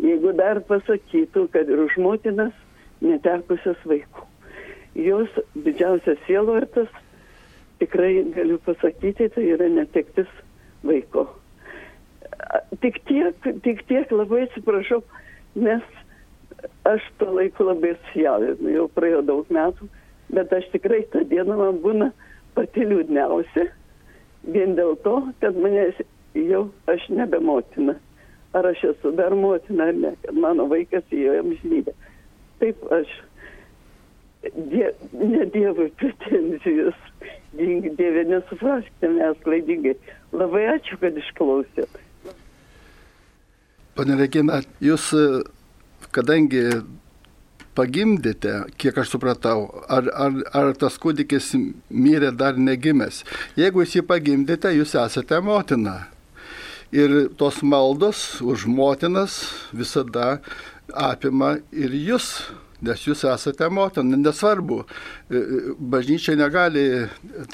jeigu 0.01 0.33
dar 0.37 0.59
pasakytų, 0.67 1.47
kad 1.53 1.69
ir 1.69 1.85
už 1.85 1.97
motinas 2.01 2.53
netekusias 3.01 3.79
vaikų 3.87 4.31
jos 4.95 5.29
didžiausias 5.55 6.19
sielvartas, 6.27 6.87
tikrai 7.79 8.23
galiu 8.35 8.59
pasakyti, 8.65 9.29
tai 9.29 9.45
yra 9.55 9.69
netektis 9.69 10.27
vaiko. 10.83 11.27
Tik 12.81 13.01
tiek, 13.07 13.49
tik 13.63 13.83
tiek 13.89 14.11
labai 14.13 14.45
atsiprašau, 14.47 15.01
nes 15.55 15.83
aš 16.89 17.05
to 17.19 17.29
laiku 17.35 17.67
labai 17.67 17.93
atsijaudinu, 17.95 18.71
jau 18.75 18.87
praėjo 18.95 19.21
daug 19.27 19.49
metų, 19.53 19.87
bet 20.33 20.53
aš 20.55 20.69
tikrai 20.73 21.03
tą 21.13 21.23
dieną 21.29 21.57
man 21.59 21.81
būna 21.83 22.11
pati 22.55 22.85
liūdniausia, 22.87 23.67
vien 24.55 24.75
dėl 24.77 24.95
to, 25.05 25.17
kad 25.43 25.57
manęs 25.57 25.99
jau 26.37 26.67
aš 26.91 27.09
nebe 27.09 27.39
motina. 27.43 27.97
Ar 28.53 28.67
aš 28.67 28.83
esu 28.89 29.13
dar 29.15 29.35
motina 29.35 29.87
ar 29.91 29.95
ne, 29.95 30.15
kad 30.23 30.35
mano 30.35 30.65
vaikas 30.71 31.05
įėjo 31.11 31.37
amžinybę. 31.39 31.93
Taip 32.59 32.81
aš 32.91 33.13
die, 34.71 34.89
ne 35.13 35.45
Dievui 35.53 35.91
pretenzijos. 36.01 36.97
Dieve, 37.53 38.23
nesupraskite 38.27 39.09
mes 39.11 39.39
klaidingai. 39.45 39.95
Labai 40.35 40.65
ačiū, 40.75 40.97
kad 41.01 41.17
išklausėt. 41.19 41.99
Pane 43.95 44.15
Regina, 44.15 44.61
jūs 44.79 45.11
kadangi 46.15 46.63
pagimdėte, 47.75 48.53
kiek 48.79 48.97
aš 49.01 49.13
supratau, 49.13 49.65
ar, 49.91 50.07
ar, 50.11 50.39
ar 50.55 50.71
tas 50.79 50.97
kūdikis 51.01 51.53
mirė 51.89 52.31
dar 52.35 52.59
negimęs. 52.59 53.21
Jeigu 53.59 53.83
jūs 53.83 53.97
jį 53.97 54.05
pagimdėte, 54.07 54.73
jūs 54.75 54.95
esate 54.99 55.39
motina. 55.43 56.05
Ir 56.91 57.29
tos 57.39 57.61
maldos 57.63 58.41
už 58.43 58.65
motinas 58.67 59.37
visada 59.71 60.41
apima 60.91 61.57
ir 61.71 61.95
jūs 61.95 62.33
nes 62.85 63.03
jūs 63.05 63.23
esate 63.29 63.69
motina, 63.73 64.17
nesvarbu, 64.17 64.81
e, 64.81 65.37
e, 65.37 65.61
bažnyčia 65.93 66.35
negali, 66.39 66.85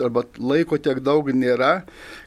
arba 0.04 0.24
laiko 0.40 0.80
tiek 0.80 1.02
daug 1.04 1.30
nėra, 1.36 1.82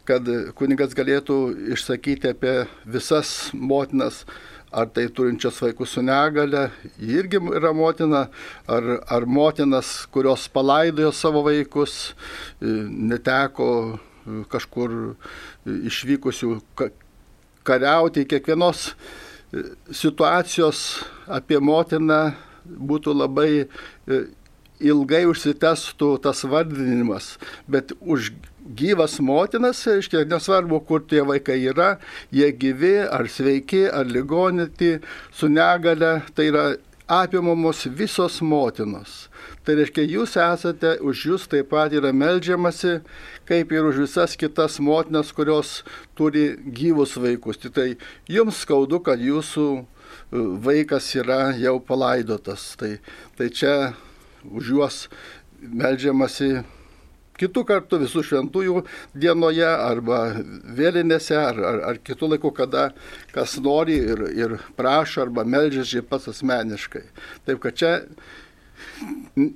kad 0.08 0.28
kunigas 0.58 0.94
galėtų 0.96 1.40
išsakyti 1.76 2.34
apie 2.34 2.54
visas 2.84 3.50
motinas, 3.54 4.24
ar 4.70 4.86
tai 4.94 5.08
turinčias 5.10 5.56
vaikus 5.64 5.96
su 5.96 6.02
negale, 6.06 6.68
irgi 7.02 7.40
yra 7.56 7.72
motina, 7.74 8.28
ar, 8.70 8.90
ar 9.10 9.26
motinas, 9.26 10.04
kurios 10.12 10.46
palaidojo 10.52 11.10
savo 11.16 11.42
vaikus, 11.48 12.12
e, 12.60 12.76
neteko 13.12 13.70
kažkur 14.52 15.16
išvykusių 15.64 16.52
kariauti, 17.66 18.26
kiekvienos 18.28 18.90
situacijos 19.90 21.00
apie 21.26 21.58
motiną 21.58 22.20
būtų 22.64 23.14
labai 23.16 23.50
e, 23.64 24.20
ilgai 24.80 25.24
užsitęstų 25.28 26.10
tas 26.24 26.42
vardinimas, 26.48 27.34
bet 27.68 27.92
už 28.00 28.32
gyvas 28.76 29.18
motinas, 29.24 29.82
reiškia, 29.86 30.24
nesvarbu, 30.30 30.80
kur 30.88 31.04
tie 31.08 31.24
vaikai 31.26 31.58
yra, 31.72 31.96
jie 32.32 32.50
gyvi, 32.52 32.96
ar 33.04 33.28
sveiki, 33.28 33.86
ar 33.88 34.08
ligonyti, 34.08 34.98
su 35.32 35.50
negale, 35.52 36.20
tai 36.36 36.48
yra 36.52 36.64
apimamos 37.10 37.84
visos 37.90 38.38
motinos. 38.40 39.26
Tai 39.66 39.74
reiškia, 39.80 40.04
jūs 40.06 40.36
esate, 40.38 40.94
už 41.02 41.24
jūs 41.26 41.48
taip 41.50 41.72
pat 41.72 41.92
yra 41.96 42.12
melžiamasi, 42.14 43.00
kaip 43.48 43.72
ir 43.74 43.88
už 43.88 44.04
visas 44.04 44.36
kitas 44.38 44.78
motinas, 44.78 45.32
kurios 45.34 45.80
turi 46.14 46.54
gyvus 46.62 47.16
vaikus. 47.18 47.58
Tai 47.74 47.88
jums 48.30 48.62
skaudu, 48.62 49.02
kad 49.02 49.18
jūsų 49.18 49.66
vaikas 50.32 51.08
yra 51.18 51.50
jau 51.58 51.78
palaidotas. 51.82 52.74
Tai, 52.80 52.98
tai 53.38 53.50
čia 53.50 53.94
už 54.46 54.74
juos 54.74 54.98
melžiamasi 55.60 56.60
kitų 57.40 57.64
kartų 57.68 58.02
visų 58.02 58.22
šventųjų 58.28 58.82
dienoje 59.16 59.68
arba 59.68 60.20
vėlinėse 60.76 61.36
ar, 61.38 61.60
ar, 61.70 61.80
ar 61.92 62.00
kitų 62.04 62.34
laikų, 62.34 62.52
kada 62.56 62.90
kas 63.32 63.56
nori 63.64 63.96
ir, 64.12 64.26
ir 64.36 64.56
prašo 64.76 65.24
arba 65.24 65.46
melžiasi 65.48 66.04
pats 66.04 66.28
asmeniškai. 66.34 67.06
Taip 67.48 67.62
kad 67.64 67.80
čia 67.80 67.92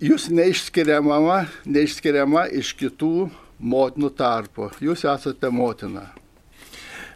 jūs 0.01 0.31
neišskiriama, 0.33 1.45
neišskiriama 1.69 2.49
iš 2.61 2.75
kitų 2.81 3.15
motinų 3.61 4.13
tarpo. 4.17 4.73
Jūs 4.85 5.05
esate 5.09 5.53
motina. 5.53 6.09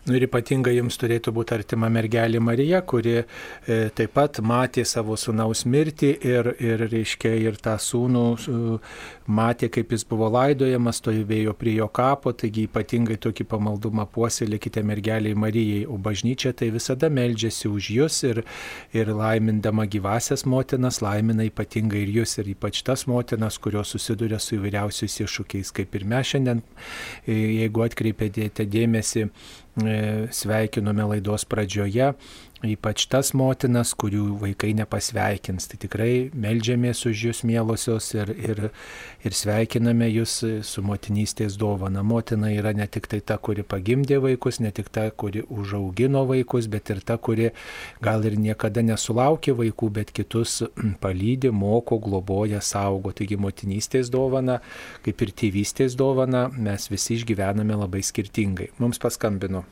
Nu 0.08 0.16
ir 0.16 0.24
ypatingai 0.24 0.72
jums 0.78 0.96
turėtų 0.96 1.34
būti 1.36 1.52
artima 1.52 1.90
mergelė 1.92 2.40
Marija, 2.40 2.78
kuri 2.80 3.18
e, 3.18 3.24
taip 3.92 4.14
pat 4.16 4.38
matė 4.40 4.80
savo 4.88 5.18
sunaus 5.20 5.66
mirtį 5.68 6.12
ir, 6.24 6.48
ir 6.64 6.84
reiškia, 6.88 7.34
ir 7.42 7.58
tą 7.60 7.74
sūnų 7.76 8.22
e, 8.38 8.60
matė, 9.28 9.68
kaip 9.74 9.92
jis 9.92 10.06
buvo 10.08 10.30
laidojamas, 10.32 11.02
stovėjo 11.02 11.52
prie 11.60 11.74
jo 11.76 11.90
kapo, 11.92 12.32
taigi 12.32 12.64
ypatingai 12.70 13.18
tokį 13.20 13.44
pamaldumą 13.52 14.06
puoselėkite 14.14 14.80
mergeliai 14.80 15.36
Marijai, 15.36 15.84
o 15.84 15.98
bažnyčia 16.00 16.54
tai 16.56 16.70
visada 16.72 17.12
meldžiasi 17.12 17.68
už 17.68 17.90
jūs 17.98 18.22
ir, 18.30 18.42
ir 18.96 19.12
laimindama 19.12 19.84
gyvasias 19.92 20.46
motinas, 20.48 21.02
laimina 21.04 21.44
ypatingai 21.50 22.06
ir 22.06 22.16
jūs 22.22 22.38
ir 22.40 22.54
ypač 22.56 22.80
tas 22.88 23.04
motinas, 23.10 23.60
kurios 23.60 23.92
susiduria 23.92 24.40
su 24.40 24.56
įvairiausiais 24.56 25.20
iššūkiais, 25.26 25.76
kaip 25.76 26.00
ir 26.00 26.08
mes 26.08 26.32
šiandien, 26.32 26.64
e, 27.26 27.36
jeigu 27.60 27.84
atkreipėte 27.84 28.64
dėmesį, 28.64 29.28
sveikinome 30.30 31.04
laidos 31.04 31.44
pradžioje 31.44 32.12
ypač 32.66 33.04
tas 33.10 33.30
motinas, 33.38 33.92
kurių 33.98 34.38
vaikai 34.40 34.72
nepasveikins. 34.78 35.68
Tai 35.70 35.78
tikrai 35.84 36.12
melžiamės 36.34 37.04
už 37.06 37.22
jūs, 37.28 37.42
mielosios, 37.46 38.10
ir, 38.16 38.32
ir, 38.34 38.62
ir 39.22 39.36
sveikiname 39.36 40.08
jūs 40.10 40.34
su 40.66 40.82
motinystės 40.86 41.58
dovana. 41.60 42.02
Motina 42.02 42.50
yra 42.54 42.74
ne 42.74 42.88
tik 42.90 43.06
tai 43.10 43.20
ta, 43.22 43.38
kuri 43.38 43.62
pagimdė 43.62 44.18
vaikus, 44.24 44.58
ne 44.64 44.72
tik 44.74 44.90
ta, 44.94 45.08
kuri 45.10 45.44
užaugino 45.46 46.24
vaikus, 46.28 46.66
bet 46.72 46.90
ir 46.94 47.02
ta, 47.06 47.18
kuri 47.18 47.52
gal 48.02 48.26
ir 48.26 48.38
niekada 48.40 48.82
nesulaukė 48.82 49.54
vaikų, 49.62 49.92
bet 50.00 50.12
kitus 50.16 50.62
palydė, 51.04 51.54
moko, 51.54 52.00
globoja, 52.02 52.62
saugo. 52.64 53.14
Taigi 53.14 53.38
motinystės 53.38 54.10
dovana, 54.10 54.60
kaip 55.06 55.26
ir 55.26 55.34
tėvystės 55.44 55.98
dovana, 55.98 56.48
mes 56.54 56.90
visi 56.90 57.20
išgyvename 57.20 57.78
labai 57.86 58.02
skirtingai. 58.02 58.72
Mums 58.82 58.98
paskambino. 59.02 59.66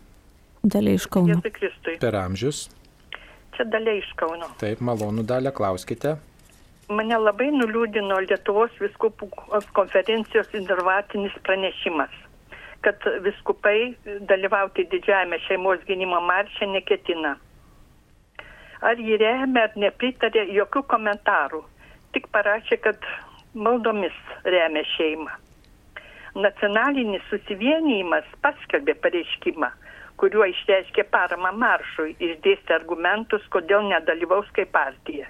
Dalė 0.67 0.97
iš 0.99 1.05
Kauno. 1.15 1.37
Per 2.03 2.17
amžius. 2.19 2.65
Čia 3.55 3.67
dalė 3.71 4.01
iš 4.01 4.09
Kauno. 4.19 4.49
Taip, 4.59 4.81
malonu 4.83 5.23
dalė, 5.23 5.53
klauskite. 5.55 6.17
Mane 6.91 7.19
labai 7.21 7.53
nuliūdino 7.55 8.17
Lietuvos 8.25 8.75
viskupų 8.83 9.29
konferencijos 9.79 10.51
intervatinis 10.59 11.37
pranešimas, 11.47 12.11
kad 12.83 13.07
viskupai 13.23 13.95
dalyvauti 14.33 14.89
didžiajame 14.91 15.39
šeimos 15.47 15.87
gynimo 15.87 16.19
marše 16.27 16.67
neketina. 16.73 17.37
Ar 18.83 18.99
jį 18.99 19.23
remia 19.23 19.69
ar 19.69 19.79
nepritarė 19.79 20.49
jokių 20.59 20.83
komentarų, 20.91 21.63
tik 22.15 22.27
parašė, 22.35 22.83
kad 22.83 23.11
maldomis 23.55 24.19
remia 24.45 24.83
šeimą. 24.97 25.31
Nacionalinis 26.43 27.23
susivienijimas 27.31 28.27
paskelbė 28.43 28.99
pareiškimą, 29.03 29.71
kuriuo 30.21 30.47
išreiškė 30.51 31.05
paramą 31.13 31.53
maršui, 31.61 32.15
išdėstė 32.29 32.77
argumentus, 32.79 33.45
kodėl 33.53 33.85
nedalyvaus 33.91 34.49
kaip 34.57 34.73
partija. 34.75 35.29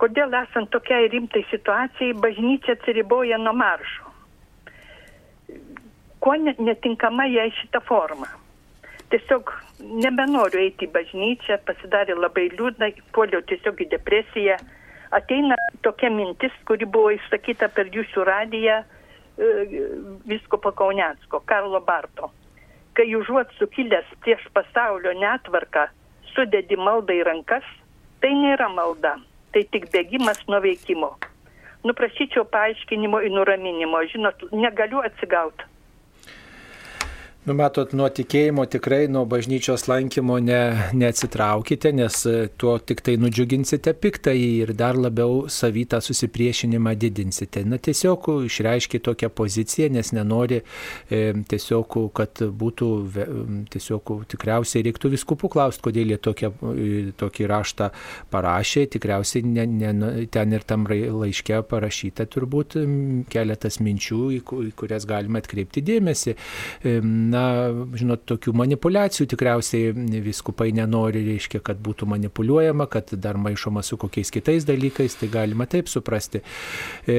Kodėl 0.00 0.34
esant 0.38 0.70
tokiai 0.74 1.10
rimtai 1.12 1.44
situacijai, 1.50 2.14
bažnyčia 2.24 2.76
atsiriboja 2.76 3.38
nuo 3.38 3.52
maršo. 3.54 4.10
Kuo 6.22 6.34
netinkama 6.38 7.26
jai 7.30 7.50
šita 7.58 7.82
forma? 7.86 8.28
Tiesiog 9.12 9.50
nebenoriu 10.02 10.62
eiti 10.62 10.86
į 10.86 10.92
bažnyčią, 10.94 11.58
pasidarė 11.66 12.16
labai 12.16 12.48
liūdna, 12.54 12.88
puoliau 13.14 13.42
tiesiog 13.46 13.82
į 13.84 13.90
depresiją. 13.96 14.56
Ateina 15.12 15.58
tokia 15.84 16.08
mintis, 16.14 16.54
kuri 16.68 16.88
buvo 16.88 17.10
išsakyta 17.18 17.68
per 17.76 17.90
jūsų 17.92 18.24
radiją 18.24 18.78
e, 18.80 19.50
visko 20.30 20.56
pakaunecko, 20.62 21.42
Karlo 21.44 21.82
Barto 21.84 22.30
kai 22.96 23.08
užuot 23.16 23.52
sukilęs 23.58 24.08
prieš 24.24 24.44
pasaulio 24.56 25.12
netvarką 25.18 25.88
sudedi 26.34 26.76
maldą 26.76 27.16
į 27.16 27.26
rankas, 27.28 27.66
tai 28.20 28.32
nėra 28.36 28.68
malda, 28.72 29.16
tai 29.52 29.64
tik 29.74 29.88
bėgimas 29.92 30.40
nuo 30.48 30.60
veikimo. 30.64 31.12
Nuprašyčiau 31.88 32.46
paaiškinimo 32.54 33.20
ir 33.26 33.34
nuraminimo, 33.34 34.00
žinot, 34.12 34.44
negaliu 34.54 35.02
atsigauti. 35.02 35.71
Nu, 37.42 37.56
matot, 37.58 37.90
nuo 37.98 38.06
tikėjimo 38.06 38.62
tikrai 38.70 39.08
nuo 39.10 39.24
bažnyčios 39.26 39.88
lankymo 39.90 40.36
ne, 40.38 40.58
neatsitraukite, 40.94 41.90
nes 41.98 42.20
e, 42.30 42.34
tuo 42.54 42.76
tik 42.78 43.00
tai 43.02 43.16
nudžiuginsite 43.18 43.96
piktąjį 43.98 44.50
ir 44.60 44.70
dar 44.78 44.94
labiau 44.94 45.48
savytą 45.50 45.98
susipriešinimą 46.06 46.92
didinsite. 47.02 47.64
Na, 47.66 47.80
tiesiog 47.82 48.28
išreiškia 48.46 49.00
tokią 49.08 49.30
poziciją, 49.34 49.88
nes 49.96 50.12
nenori 50.14 50.60
e, 50.62 51.18
tiesiog, 51.50 51.96
kad 52.14 52.44
būtų, 52.60 52.92
tiesiog 53.74 54.14
tikriausiai 54.36 54.86
reiktų 54.86 55.10
viskupų 55.16 55.50
klausti, 55.56 55.82
kodėl 55.88 56.14
jie 56.14 56.20
tokią, 56.22 56.52
e, 56.76 57.02
tokį 57.24 57.50
raštą 57.50 57.90
parašė. 58.30 58.86
Tikriausiai 58.94 59.42
ne, 59.50 59.66
ne, 59.66 60.12
ten 60.30 60.54
ir 60.54 60.62
tam 60.62 60.86
laiške 60.86 61.64
parašyta 61.74 62.30
turbūt 62.30 62.78
keletas 63.34 63.82
minčių, 63.82 64.22
į 64.38 64.72
kurias 64.78 65.10
galima 65.10 65.42
atkreipti 65.42 65.82
dėmesį. 65.90 66.38
E, 66.38 66.96
na, 67.32 67.42
žinot, 67.98 68.24
tokių 68.28 68.54
manipulacijų 68.62 69.28
tikriausiai 69.32 69.92
viskupai 70.24 70.70
nenori, 70.76 71.24
reiškia, 71.26 71.62
kad 71.64 71.80
būtų 71.82 72.08
manipuliuojama, 72.12 72.86
kad 72.92 73.12
dar 73.22 73.38
maišoma 73.40 73.82
su 73.86 73.98
kokiais 74.00 74.32
kitais 74.34 74.66
dalykais, 74.68 75.16
tai 75.20 75.30
galima 75.32 75.66
taip 75.70 75.90
suprasti. 75.90 76.42
E, 77.06 77.18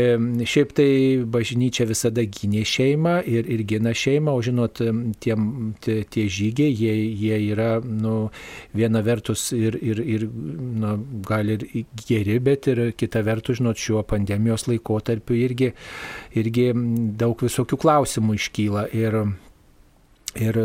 šiaip 0.50 0.74
tai 0.78 0.90
bažnyčia 1.34 1.88
visada 1.90 2.26
gynė 2.26 2.64
šeimą 2.68 3.20
ir, 3.30 3.50
ir 3.56 3.66
gina 3.70 3.94
šeimą, 3.98 4.34
o 4.34 4.44
žinot, 4.46 4.82
tie, 5.24 5.38
tie, 5.84 5.98
tie 6.16 6.28
žygiai, 6.38 6.74
jie, 6.74 6.96
jie 7.24 7.40
yra, 7.54 7.72
nu, 7.84 8.30
viena 8.76 9.04
vertus 9.06 9.50
ir, 9.56 9.78
ir, 9.82 10.02
ir 10.16 10.28
nu, 10.30 10.96
gal 11.28 11.54
ir 11.56 11.66
geri, 12.06 12.40
bet 12.44 12.70
ir 12.72 12.86
kita 12.98 13.24
vertus, 13.26 13.60
žinot, 13.62 13.80
šiuo 13.80 14.04
pandemijos 14.08 14.68
laikotarpiu 14.70 15.38
irgi, 15.40 15.74
irgi 16.40 16.70
daug 17.20 17.40
visokių 17.44 17.80
klausimų 17.84 18.38
iškyla. 18.40 18.88
Ir 18.94 19.20
Ir, 20.42 20.58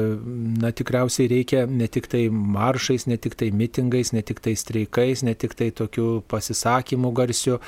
na, 0.63 0.71
tikriausiai 0.73 1.29
reikia 1.29 1.67
ne 1.69 1.91
tik 1.93 2.09
tai 2.09 2.25
maršais, 2.33 3.05
ne 3.11 3.19
tik 3.21 3.37
tai 3.37 3.51
mitingais, 3.53 4.15
ne 4.17 4.23
tik 4.25 4.41
tai 4.41 4.55
streikais, 4.57 5.23
ne 5.27 5.35
tik 5.37 5.53
tai 5.59 5.69
tokių 5.77 6.09
pasisakymų 6.31 7.13
garsių, 7.19 7.59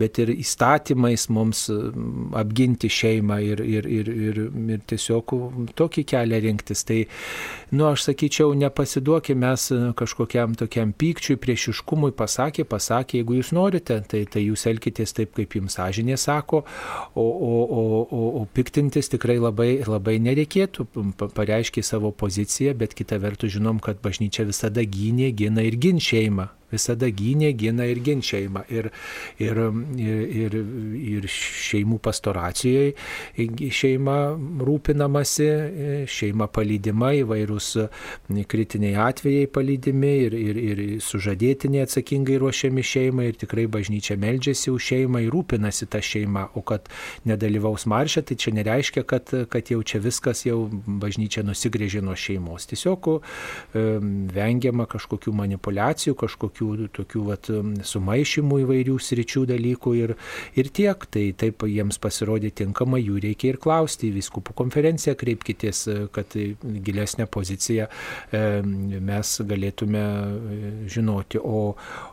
bet 0.00 0.18
ir 0.18 0.34
įstatymais 0.34 1.28
mums 1.30 1.68
apginti 2.34 2.90
šeimą 2.90 3.38
ir, 3.52 3.62
ir, 3.62 3.86
ir, 3.86 4.10
ir, 4.10 4.42
ir 4.74 4.82
tiesiog 4.90 5.36
tokį 5.78 6.06
kelią 6.10 6.42
rinktis. 6.48 6.82
Tai, 6.88 7.00
nu, 7.70 7.86
aš 7.92 8.08
sakyčiau, 8.08 8.50
nepasiduokime 8.58 9.44
mes 9.44 9.68
kažkokiam 9.98 10.54
tokiam 10.58 10.92
pykčiui, 10.96 11.36
priešiškumui, 11.40 12.12
pasakė, 12.16 12.66
pasakė, 12.68 13.20
jeigu 13.20 13.38
jūs 13.38 13.52
norite, 13.56 13.98
tai, 14.10 14.24
tai 14.30 14.44
jūs 14.46 14.66
elkitės 14.70 15.14
taip, 15.16 15.34
kaip 15.36 15.56
jums 15.58 15.76
sąžinė 15.78 16.18
sako, 16.20 16.64
o, 17.14 17.24
o, 17.24 17.52
o, 17.64 17.84
o, 18.04 18.22
o 18.40 18.44
piktintis 18.56 19.10
tikrai 19.12 19.38
labai, 19.42 19.70
labai 19.88 20.16
nereikėtų 20.24 20.88
pareiškė 21.44 21.84
savo 21.84 22.10
poziciją, 22.10 22.74
bet 22.80 22.96
kita 22.96 23.20
vertus 23.20 23.54
žinom, 23.54 23.80
kad 23.84 24.00
bažnyčia 24.04 24.46
visada 24.48 24.84
gynė, 24.84 25.30
gina 25.36 25.64
ir 25.66 25.76
gin 25.80 26.00
šeimą. 26.00 26.48
Visada 26.74 27.08
gynė, 27.08 27.54
gina 27.58 27.88
ir 27.90 28.02
gin 28.04 28.22
šeimą. 28.24 28.66
Ir, 28.74 28.90
ir, 29.42 29.62
ir, 30.44 30.58
ir 31.14 31.30
šeimų 31.30 32.00
pastoracijoje 32.04 32.94
šeima 33.74 34.16
rūpinamasi, 34.64 35.48
šeima 36.10 36.48
palydima, 36.52 37.12
įvairūs 37.20 37.68
kritiniai 38.50 38.96
atvejai 39.08 39.48
palydimi 39.52 40.12
ir, 40.26 40.36
ir, 40.38 40.60
ir 40.62 40.82
sužadėtiniai 41.04 41.84
atsakingai 41.86 42.38
ruošiami 42.42 42.84
šeimai 42.84 43.28
ir 43.30 43.38
tikrai 43.40 43.66
bažnyčia 43.70 44.16
meldžiasi 44.20 44.72
už 44.74 44.88
šeimą 44.92 45.24
ir 45.24 45.32
rūpinasi 45.34 45.88
tą 45.92 46.02
šeimą, 46.04 46.46
o 46.58 46.64
kad 46.66 46.88
nedalyvaus 47.28 47.86
maršė, 47.90 48.24
tai 48.28 48.38
čia 48.40 48.54
nereiškia, 48.58 49.04
kad, 49.08 49.32
kad 49.50 49.72
jau 49.72 49.80
čia 49.82 50.00
viskas 50.04 50.44
jau 50.46 50.64
bažnyčia 50.86 51.44
nusigrėžė 51.46 52.04
nuo 52.04 52.16
šeimos. 52.18 52.68
Tiesiog 52.70 53.10
vengiama 53.74 54.88
kažkokių 54.90 55.34
manipulacijų, 55.36 56.16
kažkokių 56.24 56.63
tokių 56.94 57.22
vat, 57.28 57.50
sumaišymų 57.86 58.60
įvairių 58.64 58.96
sričių 59.02 59.44
dalykų 59.50 59.94
ir, 60.00 60.14
ir 60.58 60.70
tiek. 60.74 61.06
Tai 61.14 61.24
taip 61.40 61.66
jiems 61.68 62.00
pasirodė 62.02 62.52
tinkama, 62.62 63.00
jų 63.02 63.20
reikia 63.24 63.52
ir 63.52 63.60
klausti 63.62 64.10
į 64.10 64.16
viskupų 64.18 64.56
konferenciją, 64.58 65.16
kreipkitės, 65.20 65.84
kad 66.14 66.36
gilesnę 66.86 67.28
poziciją 67.30 67.88
mes 68.34 69.34
galėtume 69.52 70.04
žinoti. 70.90 71.42
O, 71.42 71.64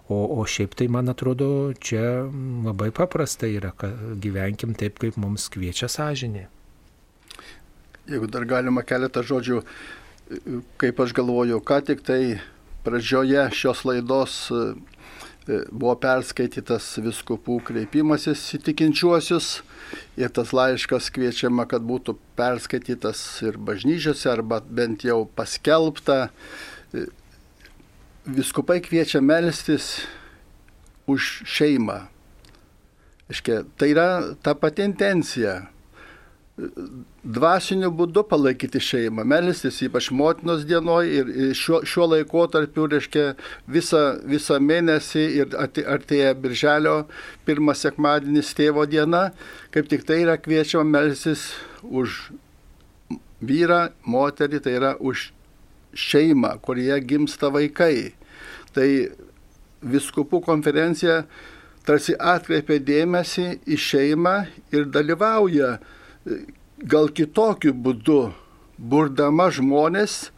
o, 0.08 0.20
o 0.38 0.48
šiaip 0.48 0.76
tai, 0.80 0.90
man 0.92 1.12
atrodo, 1.14 1.72
čia 1.80 2.26
labai 2.66 2.92
paprasta 2.96 3.50
yra, 3.50 3.74
gyvenkim 4.22 4.76
taip, 4.80 5.00
kaip 5.02 5.18
mums 5.22 5.50
kviečia 5.54 5.92
sąžinė. 5.92 6.48
Jeigu 8.12 8.28
dar 8.28 8.44
galima 8.50 8.82
keletą 8.84 9.22
žodžių 9.24 9.62
kaip 10.82 11.00
aš 11.04 11.14
galvoju, 11.18 11.60
ką 11.64 11.82
tik 11.86 12.04
tai 12.08 12.40
pradžioje 12.84 13.50
šios 13.56 13.84
laidos 13.86 14.36
e, 14.52 14.62
e, 15.48 15.60
buvo 15.72 15.96
perskaitytas 16.02 16.94
viskupų 17.04 17.60
kreipimasis 17.68 18.44
į 18.58 18.62
tikinčiuosius 18.68 19.50
ir 20.20 20.32
tas 20.34 20.54
laiškas 20.56 21.10
kviečiama, 21.14 21.68
kad 21.70 21.86
būtų 21.86 22.16
perskaitytas 22.40 23.24
ir 23.48 23.60
bažnyčiose 23.62 24.30
arba 24.32 24.62
bent 24.62 25.06
jau 25.08 25.24
paskelbta. 25.36 26.30
E, 26.94 27.08
viskupai 28.26 28.80
kviečia 28.86 29.22
melstis 29.24 30.02
už 31.10 31.42
šeimą. 31.50 32.06
Iškia, 33.32 33.64
tai 33.80 33.94
yra 33.94 34.36
ta 34.44 34.54
pati 34.60 34.84
intencija 34.84 35.62
dvasiniu 36.58 37.90
būdu 37.96 38.24
palaikyti 38.28 38.82
šeimą, 38.84 39.24
melstis, 39.28 39.80
ypač 39.86 40.10
motinos 40.16 40.66
dienoje 40.68 41.22
ir 41.22 41.56
šiuo, 41.58 41.82
šiuo 41.88 42.08
laikotarpiu, 42.12 42.88
reiškia, 42.92 43.26
visą, 43.72 44.04
visą 44.28 44.60
mėnesį 44.62 45.26
ir 45.40 45.56
artėja 45.62 46.34
birželio 46.38 46.96
pirmas 47.48 47.84
sekmadienis 47.86 48.52
tėvo 48.58 48.86
diena, 48.90 49.30
kaip 49.74 49.90
tik 49.92 50.06
tai 50.08 50.22
yra 50.26 50.38
kviečiama 50.42 50.86
melstis 51.00 51.52
už 51.84 52.32
vyrą, 53.42 53.88
moterį, 54.06 54.62
tai 54.62 54.76
yra 54.78 54.96
už 55.00 55.32
šeimą, 55.98 56.58
kurie 56.66 56.94
gimsta 57.04 57.50
vaikai. 57.54 58.12
Tai 58.76 58.88
viskupų 59.82 60.44
konferencija 60.46 61.24
tarsi 61.88 62.14
atkreipia 62.16 62.78
dėmesį 62.86 63.48
į 63.66 63.80
šeimą 63.82 64.36
ir 64.76 64.86
dalyvauja 64.94 65.80
gal 66.26 67.10
kitokiu 67.14 67.74
būdu, 67.74 68.32
burdama 68.78 69.50
žmonės 69.54 70.32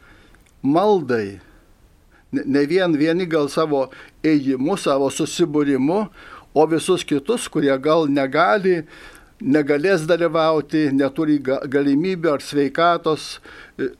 maldai. 0.62 1.40
Ne 2.34 2.64
vien 2.66 2.96
vieni 2.98 3.26
gal 3.30 3.48
savo 3.48 3.86
ėjimu, 4.26 4.76
savo 4.80 5.10
susibūrimu, 5.12 5.98
o 6.54 6.66
visus 6.70 7.04
kitus, 7.06 7.46
kurie 7.50 7.74
gal 7.82 8.08
negali, 8.10 8.82
negalės 9.42 10.06
dalyvauti, 10.06 10.88
neturi 10.94 11.38
galimybių 11.42 12.32
ar 12.34 12.42
sveikatos. 12.42 13.38
E, 13.78 13.90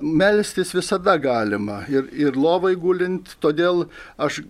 melstis 0.00 0.72
visada 0.72 1.18
galima 1.20 1.82
ir, 1.92 2.08
ir 2.16 2.36
lovai 2.36 2.74
gulint, 2.80 3.34
todėl 3.40 3.86
aš 4.16 4.40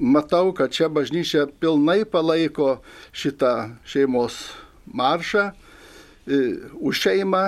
matau, 0.00 0.52
kad 0.56 0.72
čia 0.76 0.90
bažnyčia 0.92 1.46
pilnai 1.60 2.04
palaiko 2.04 2.80
šitą 3.12 3.76
šeimos 3.88 4.42
maršą 4.86 5.50
e, 5.50 6.40
už 6.80 7.02
šeimą 7.06 7.44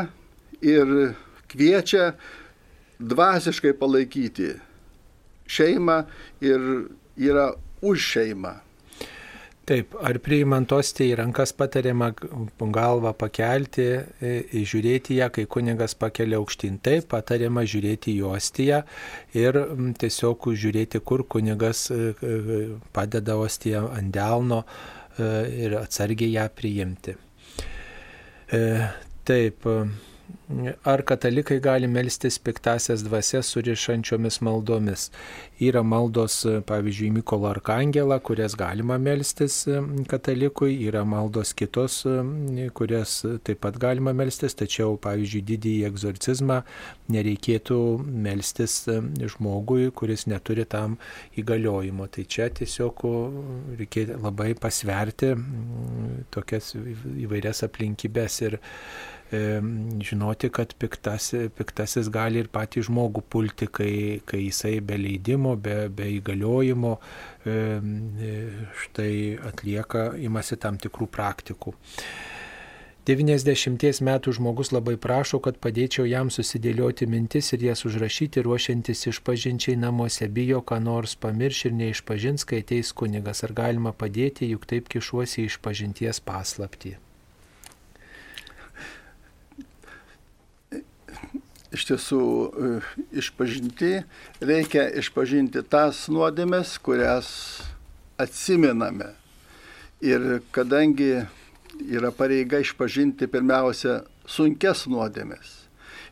ir 0.63 1.15
kviečia 1.53 2.13
dvasiškai 3.03 3.73
palaikyti 3.79 4.53
šeimą 5.47 6.03
ir 6.41 6.69
yra 7.17 7.53
už 7.83 7.99
šeimą. 8.13 8.55
Taip, 9.63 9.93
ar 10.03 10.17
priimant 10.19 10.73
ostiją 10.75 11.15
į 11.15 11.19
rankas 11.21 11.53
patariama 11.55 12.09
galvą 12.59 13.13
pakelti, 13.15 13.85
e, 14.19 14.33
žiūrėti 14.53 15.21
ją, 15.21 15.29
kai 15.31 15.45
kunigas 15.47 15.95
pakelia 15.95 16.41
aukštyn. 16.41 16.81
Taip, 16.83 17.07
patariama 17.13 17.63
žiūrėti 17.63 18.17
į 18.17 18.25
ostiją 18.27 18.81
ir 19.39 19.61
tiesiog 20.03 20.49
žiūrėti, 20.65 20.99
kur 21.07 21.23
kunigas 21.31 21.85
e, 21.95 22.11
padeda 22.93 23.39
ostiją 23.39 23.85
ant 23.95 24.11
delno 24.11 24.65
ir 25.19 25.77
atsargiai 25.81 26.33
ją 26.33 26.47
priimti. 26.57 27.17
E, 28.53 28.63
taip, 29.25 29.69
ar 30.85 31.03
katalikai 31.03 31.59
gali 31.63 31.89
melstis 31.89 32.39
piktasias 32.39 33.05
dvasias 33.07 33.49
surišančiomis 33.53 34.41
maldomis. 34.45 35.09
Yra 35.63 35.83
maldos, 35.87 36.43
pavyzdžiui, 36.67 37.13
Mykolo 37.19 37.49
Arkangelą, 37.51 38.19
kurias 38.27 38.57
galima 38.59 38.99
melstis 38.99 39.63
katalikui, 40.11 40.75
yra 40.89 41.05
maldos 41.07 41.53
kitos, 41.55 42.03
kurias 42.75 43.21
taip 43.47 43.63
pat 43.63 43.79
galima 43.83 44.15
melstis, 44.17 44.57
tačiau, 44.59 44.97
pavyzdžiui, 45.03 45.45
didįjį 45.53 45.87
egzorcizmą 45.91 46.63
nereikėtų 47.13 47.79
melstis 48.27 48.83
žmogui, 49.37 49.91
kuris 49.95 50.27
neturi 50.31 50.67
tam 50.67 50.99
įgaliojimo. 51.39 52.09
Tai 52.13 52.27
čia 52.27 52.51
tiesiog 52.53 53.07
reikia 53.79 54.19
labai 54.19 54.53
pasverti 54.59 55.33
tokias 56.35 56.75
įvairias 56.77 57.63
aplinkybės 57.69 58.41
ir 58.49 58.59
žinoti, 59.33 60.51
kad 60.53 60.75
piktasi, 60.77 61.47
piktasis 61.57 62.11
gali 62.13 62.43
ir 62.43 62.51
patį 62.53 62.85
žmogų 62.89 63.23
pulti, 63.33 63.69
kai, 63.69 63.95
kai 64.29 64.43
jisai 64.45 64.77
be 64.85 64.99
leidimo, 65.01 65.57
be, 65.57 65.89
be 65.89 66.11
įgaliojimo 66.19 66.93
štai 68.85 69.15
atlieka, 69.53 70.13
imasi 70.21 70.61
tam 70.61 70.79
tikrų 70.83 71.09
praktikų. 71.17 71.75
90 73.03 73.99
metų 74.07 74.33
žmogus 74.37 74.69
labai 74.71 74.95
prašo, 74.95 75.41
kad 75.43 75.57
padėčiau 75.59 76.05
jam 76.07 76.29
susidėlioti 76.31 77.09
mintis 77.11 77.51
ir 77.57 77.65
jas 77.67 77.83
užrašyti, 77.89 78.45
ruošiantis 78.47 79.09
išpažinčiai 79.11 79.75
namuose, 79.75 80.29
bijo, 80.31 80.61
ką 80.63 80.79
nors 80.79 81.17
pamirš 81.19 81.65
ir 81.67 81.79
neišpažins, 81.81 82.47
kai 82.47 82.63
ateis 82.63 82.95
kunigas. 82.95 83.43
Ar 83.43 83.57
galima 83.59 83.91
padėti, 83.91 84.53
juk 84.55 84.71
taip 84.71 84.93
kišuosi 84.93 85.49
išpažinties 85.49 86.23
paslapti. 86.23 86.95
Iš 91.73 91.87
tiesų 91.89 92.23
e, 92.23 92.71
išpažinti, 93.23 93.93
reikia 94.45 94.87
išpažinti 95.01 95.63
tas 95.73 96.05
nuodėmes, 96.13 96.77
kurias 96.85 97.31
atsiminame. 98.21 99.13
Ir 100.03 100.43
kadangi 100.55 101.25
yra 101.89 102.13
pareiga 102.15 102.61
išpažinti 102.63 103.31
pirmiausia 103.31 104.03
sunkes 104.29 104.87
nuodėmes. 104.91 105.59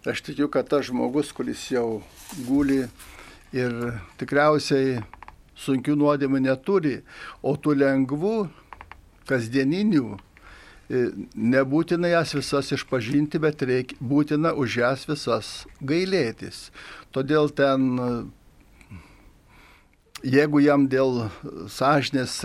Ir 0.01 0.14
aš 0.14 0.25
tikiu, 0.31 0.49
kad 0.49 0.70
tas 0.70 0.88
žmogus, 0.88 1.35
kuris 1.37 1.66
jau 1.75 2.01
guli 2.46 2.87
ir 3.53 3.77
tikriausiai 4.20 5.01
sunkių 5.61 5.99
nuodėmų 6.01 6.40
neturi, 6.46 7.01
o 7.44 7.53
tų 7.61 7.77
lengvų, 7.83 8.37
kasdieninių 9.29 10.16
nebūtina 10.90 12.11
jas 12.11 12.35
visas 12.35 12.72
išpažinti, 12.74 13.38
bet 13.42 13.62
reikia, 13.62 13.98
būtina 14.00 14.53
už 14.59 14.76
jas 14.83 15.07
visas 15.09 15.50
gailėtis. 15.81 16.70
Todėl 17.14 17.50
ten, 17.55 17.87
jeigu 20.26 20.62
jam 20.64 20.88
dėl 20.90 21.29
sąžinės 21.70 22.40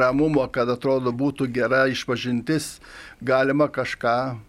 ramumo, 0.00 0.46
kad 0.52 0.72
atrodo 0.72 1.12
būtų 1.12 1.50
gera 1.52 1.86
išpažintis, 1.92 2.78
galima 3.20 3.68
kažką 3.68 4.40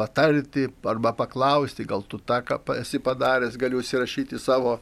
patarti 0.00 0.66
arba 0.88 1.12
paklausti, 1.12 1.84
gal 1.84 2.02
tu 2.08 2.18
tą, 2.18 2.40
ką 2.42 2.58
esi 2.80 2.98
padaręs, 3.04 3.58
galiu 3.60 3.82
įsirašyti 3.84 4.38
į 4.38 4.42
savo, 4.42 4.78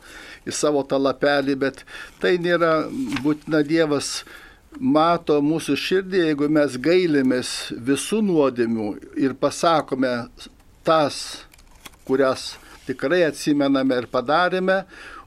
į 0.46 0.54
savo 0.54 0.84
tą 0.86 1.00
lapelį, 1.02 1.56
bet 1.58 1.82
tai 2.22 2.36
nėra 2.38 2.86
būtina 3.24 3.64
Dievas 3.66 4.22
mato 4.76 5.38
mūsų 5.42 5.76
širdį, 5.78 6.22
jeigu 6.28 6.48
mes 6.52 6.76
gailimės 6.80 7.52
visų 7.72 8.20
nuodėmių 8.26 8.88
ir 9.16 9.34
pasakome 9.40 10.28
tas, 10.86 11.44
kurias 12.08 12.56
tikrai 12.88 13.24
atsimename 13.26 13.98
ir 14.02 14.08
padarėme, 14.12 14.82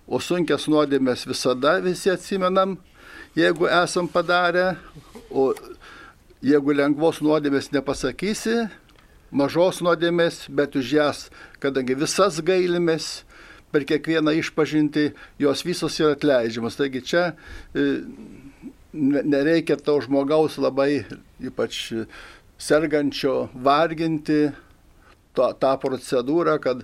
o 0.08 0.20
sunkias 0.20 0.68
nuodėmės 0.72 1.26
visada 1.30 1.78
visi 1.84 2.12
atsimenam, 2.12 2.78
jeigu 3.38 3.70
esam 3.70 4.10
padarę, 4.12 4.76
o 5.30 5.52
jeigu 6.42 6.76
lengvos 6.76 7.22
nuodėmės 7.24 7.72
nepasakysi, 7.74 8.66
mažos 9.32 9.82
nuodėmės, 9.86 10.46
bet 10.50 10.76
už 10.76 10.96
jas, 10.98 11.28
kadangi 11.64 11.96
visas 11.96 12.42
gailimės, 12.44 13.22
per 13.72 13.86
kiekvieną 13.88 14.34
išpažinti, 14.42 15.12
jos 15.40 15.64
visos 15.64 15.96
yra 16.02 16.16
atleidžiamas. 16.18 16.76
Taigi 16.76 17.02
čia 17.08 17.24
e, 17.32 17.86
nereikia 18.94 19.78
to 19.80 19.98
žmogaus 20.04 20.58
labai, 20.62 21.06
ypač 21.44 21.80
sergančio, 22.62 23.50
varginti 23.56 24.52
to, 25.34 25.48
tą 25.60 25.74
procedūrą, 25.82 26.58
kad 26.62 26.84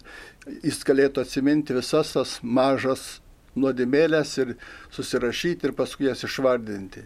jis 0.63 0.81
galėtų 0.87 1.23
atsiminti 1.23 1.75
visas 1.77 2.13
tas 2.15 2.37
mažas 2.41 3.19
nuodėmėlės 3.57 4.37
ir 4.43 4.55
susirašyti 4.93 5.67
ir 5.67 5.75
paskui 5.77 6.07
jas 6.07 6.23
išvardinti. 6.27 7.03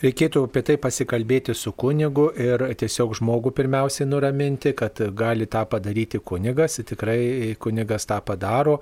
Reikėtų 0.00 0.46
apie 0.46 0.62
tai 0.64 0.74
pasikalbėti 0.80 1.52
su 1.52 1.74
kunigu 1.76 2.30
ir 2.40 2.62
tiesiog 2.80 3.12
žmogų 3.18 3.50
pirmiausiai 3.52 4.06
nuraminti, 4.08 4.72
kad 4.72 4.96
gali 5.12 5.44
tą 5.50 5.66
padaryti 5.68 6.16
kunigas, 6.24 6.78
tikrai 6.88 7.52
kunigas 7.60 8.08
tą 8.08 8.16
padaro, 8.24 8.78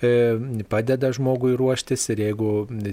e, 0.00 0.62
padeda 0.72 1.10
žmogui 1.12 1.52
ruoštis 1.60 2.06
ir 2.14 2.22
jeigu 2.24 2.52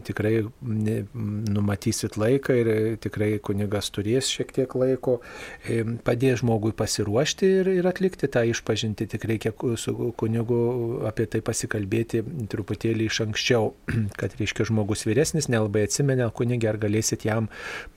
tikrai 0.10 0.34
numatysit 0.60 2.18
laiką 2.20 2.58
ir 2.60 2.72
tikrai 3.00 3.30
kunigas 3.40 3.88
turės 3.96 4.28
šiek 4.28 4.52
tiek 4.58 4.76
laiko, 4.76 5.22
e, 5.64 5.80
padės 6.04 6.44
žmogui 6.44 6.74
pasiruošti 6.76 7.54
ir, 7.62 7.72
ir 7.80 7.88
atlikti 7.88 8.28
tą 8.28 8.44
išpažinti, 8.52 9.08
tik 9.16 9.30
reikia 9.32 9.56
su 9.80 9.96
kunigu 10.20 10.60
apie 11.08 11.30
tai 11.32 11.40
pasikalbėti 11.40 12.26
truputėlį 12.52 13.08
iš 13.08 13.24
anksčiau, 13.30 13.72
kad, 14.20 14.36
reiškia, 14.36 14.68
žmogus 14.68 15.08
vyresnis 15.08 15.48
nelabai 15.48 15.88
atsimena 15.88 16.28
kunigė, 16.36 16.74
ar 16.74 16.84
galėsit 16.84 17.24
jam 17.24 17.48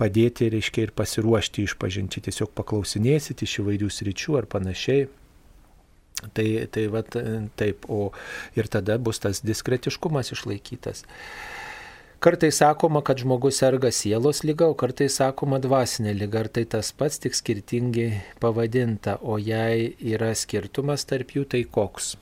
padėti, 0.00 0.50
reiškia, 0.52 0.88
ir 0.88 0.94
pasiruošti 0.96 1.66
išpažinti, 1.68 2.22
tiesiog 2.28 2.52
paklausinėsit 2.58 3.44
iš 3.46 3.60
įvairių 3.62 3.90
sričių 3.92 4.38
ar 4.42 4.48
panašiai. 4.50 5.08
Tai, 6.36 6.46
tai 6.70 6.86
va, 6.92 7.02
taip, 7.58 7.88
o 7.90 8.12
ir 8.54 8.68
tada 8.70 8.94
bus 9.02 9.18
tas 9.22 9.40
diskretiškumas 9.42 10.30
išlaikytas. 10.36 11.02
Kartais 12.22 12.60
sakoma, 12.60 13.00
kad 13.02 13.18
žmogus 13.18 13.56
serga 13.58 13.90
sielos 13.90 14.44
lyga, 14.46 14.68
o 14.70 14.76
kartais 14.78 15.16
sakoma 15.18 15.58
dvasinė 15.58 16.12
lyga. 16.14 16.44
Ar 16.44 16.48
tai 16.54 16.62
tas 16.70 16.92
pats, 16.94 17.18
tik 17.18 17.34
skirtingai 17.34 18.20
pavadinta, 18.38 19.16
o 19.18 19.40
jei 19.42 19.88
yra 20.12 20.30
skirtumas 20.38 21.02
tarp 21.10 21.34
jų, 21.34 21.48
tai 21.50 21.64
koks? 21.66 22.12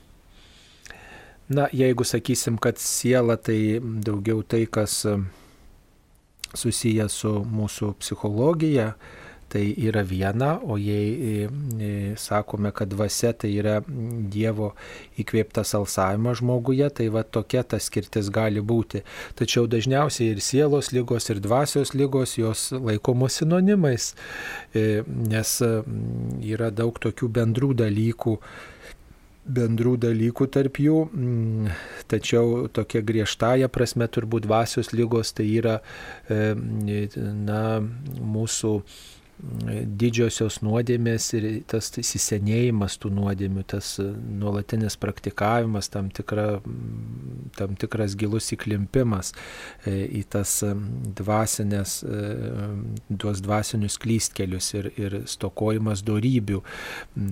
Na, 1.51 1.67
jeigu 1.69 2.07
sakysim, 2.07 2.57
kad 2.57 2.81
siela 2.81 3.35
tai 3.37 3.77
daugiau 3.77 4.41
tai, 4.41 4.63
kas 4.65 5.03
susiję 6.57 7.09
su 7.09 7.33
mūsų 7.47 7.95
psichologija, 8.01 8.93
tai 9.51 9.73
yra 9.83 10.01
viena, 10.07 10.53
o 10.63 10.77
jei 10.79 11.43
e, 11.43 12.15
sakome, 12.15 12.71
kad 12.71 12.87
dvasia 12.93 13.33
tai 13.35 13.51
yra 13.59 13.81
Dievo 14.31 14.71
įkvėptas 15.19 15.73
alsavimas 15.75 16.39
žmoguje, 16.39 16.87
tai 16.95 17.09
va 17.11 17.25
tokia 17.27 17.65
ta 17.67 17.79
skirtis 17.83 18.31
gali 18.31 18.63
būti. 18.63 19.03
Tačiau 19.35 19.67
dažniausiai 19.71 20.31
ir 20.31 20.43
sielos 20.45 20.93
lygos, 20.95 21.27
ir 21.33 21.43
dvasios 21.43 21.91
lygos 21.97 22.37
jos 22.39 22.69
laikomos 22.71 23.41
sinonimais, 23.41 24.13
e, 24.71 25.03
nes 25.07 25.57
yra 26.55 26.71
daug 26.71 27.03
tokių 27.03 27.31
bendrų 27.41 27.75
dalykų 27.83 28.37
bendrų 29.55 29.95
dalykų 30.05 30.47
tarp 30.53 30.79
jų, 30.81 31.05
mm, 31.11 31.71
tačiau 32.11 32.67
tokia 32.73 33.03
griežtąją 33.05 33.69
prasme 33.71 34.07
turbūt 34.11 34.47
dvasios 34.47 34.91
lygos 34.95 35.33
tai 35.37 35.47
yra 35.59 35.79
na, 36.29 37.63
mūsų 38.35 38.75
didžiosios 39.41 40.59
nuodėmės 40.61 41.27
ir 41.37 41.45
tas 41.69 41.89
įsisenėjimas 41.97 42.97
tų 43.01 43.11
nuodėmių, 43.15 43.63
tas 43.73 43.95
nuolatinis 44.01 44.97
praktikavimas, 45.01 45.89
tam, 45.93 46.11
tikra, 46.13 46.59
tam 47.57 47.75
tikras 47.81 48.15
gilus 48.19 48.51
įklimpimas 48.55 49.33
e, 49.85 49.95
į 50.21 50.23
tas 50.35 50.59
dvasinės, 51.21 51.97
e, 52.05 52.21
tuos 53.21 53.41
dvasinius 53.41 53.97
klystkelius 54.01 54.71
ir, 54.77 54.91
ir 55.01 55.19
stokojimas 55.29 56.05
darybių. 56.05 56.61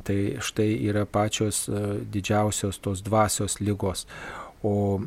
Tai 0.08 0.19
štai 0.45 0.72
yra 0.89 1.06
pačios 1.06 1.67
e, 1.69 1.84
didžiausios 2.10 2.82
tos 2.82 3.06
dvasios 3.06 3.60
lygos. 3.62 4.08
O 4.67 5.00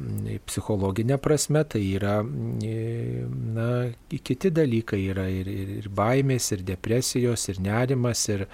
psichologinė 0.49 1.19
prasme 1.21 1.61
tai 1.69 1.83
yra 1.93 2.23
na, 2.25 3.67
kiti 4.09 4.49
dalykai, 4.49 5.03
yra 5.13 5.27
ir, 5.29 5.51
ir, 5.53 5.75
ir 5.83 5.89
baimės, 5.93 6.47
ir 6.57 6.63
depresijos, 6.65 7.45
ir 7.53 7.61
nerimas, 7.61 8.23
ir, 8.33 8.47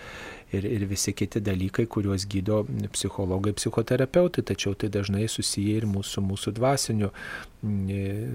ir, 0.50 0.66
ir 0.66 0.86
visi 0.90 1.14
kiti 1.14 1.38
dalykai, 1.44 1.86
kuriuos 1.86 2.26
gydo 2.26 2.64
psichologai, 2.96 3.54
psichoterapeutai, 3.54 4.42
tačiau 4.50 4.74
tai 4.74 4.90
dažnai 4.98 5.28
susiję 5.30 5.78
ir 5.84 5.86
mūsų, 5.86 6.26
mūsų 6.32 6.56
dvasiniu, 6.58 7.14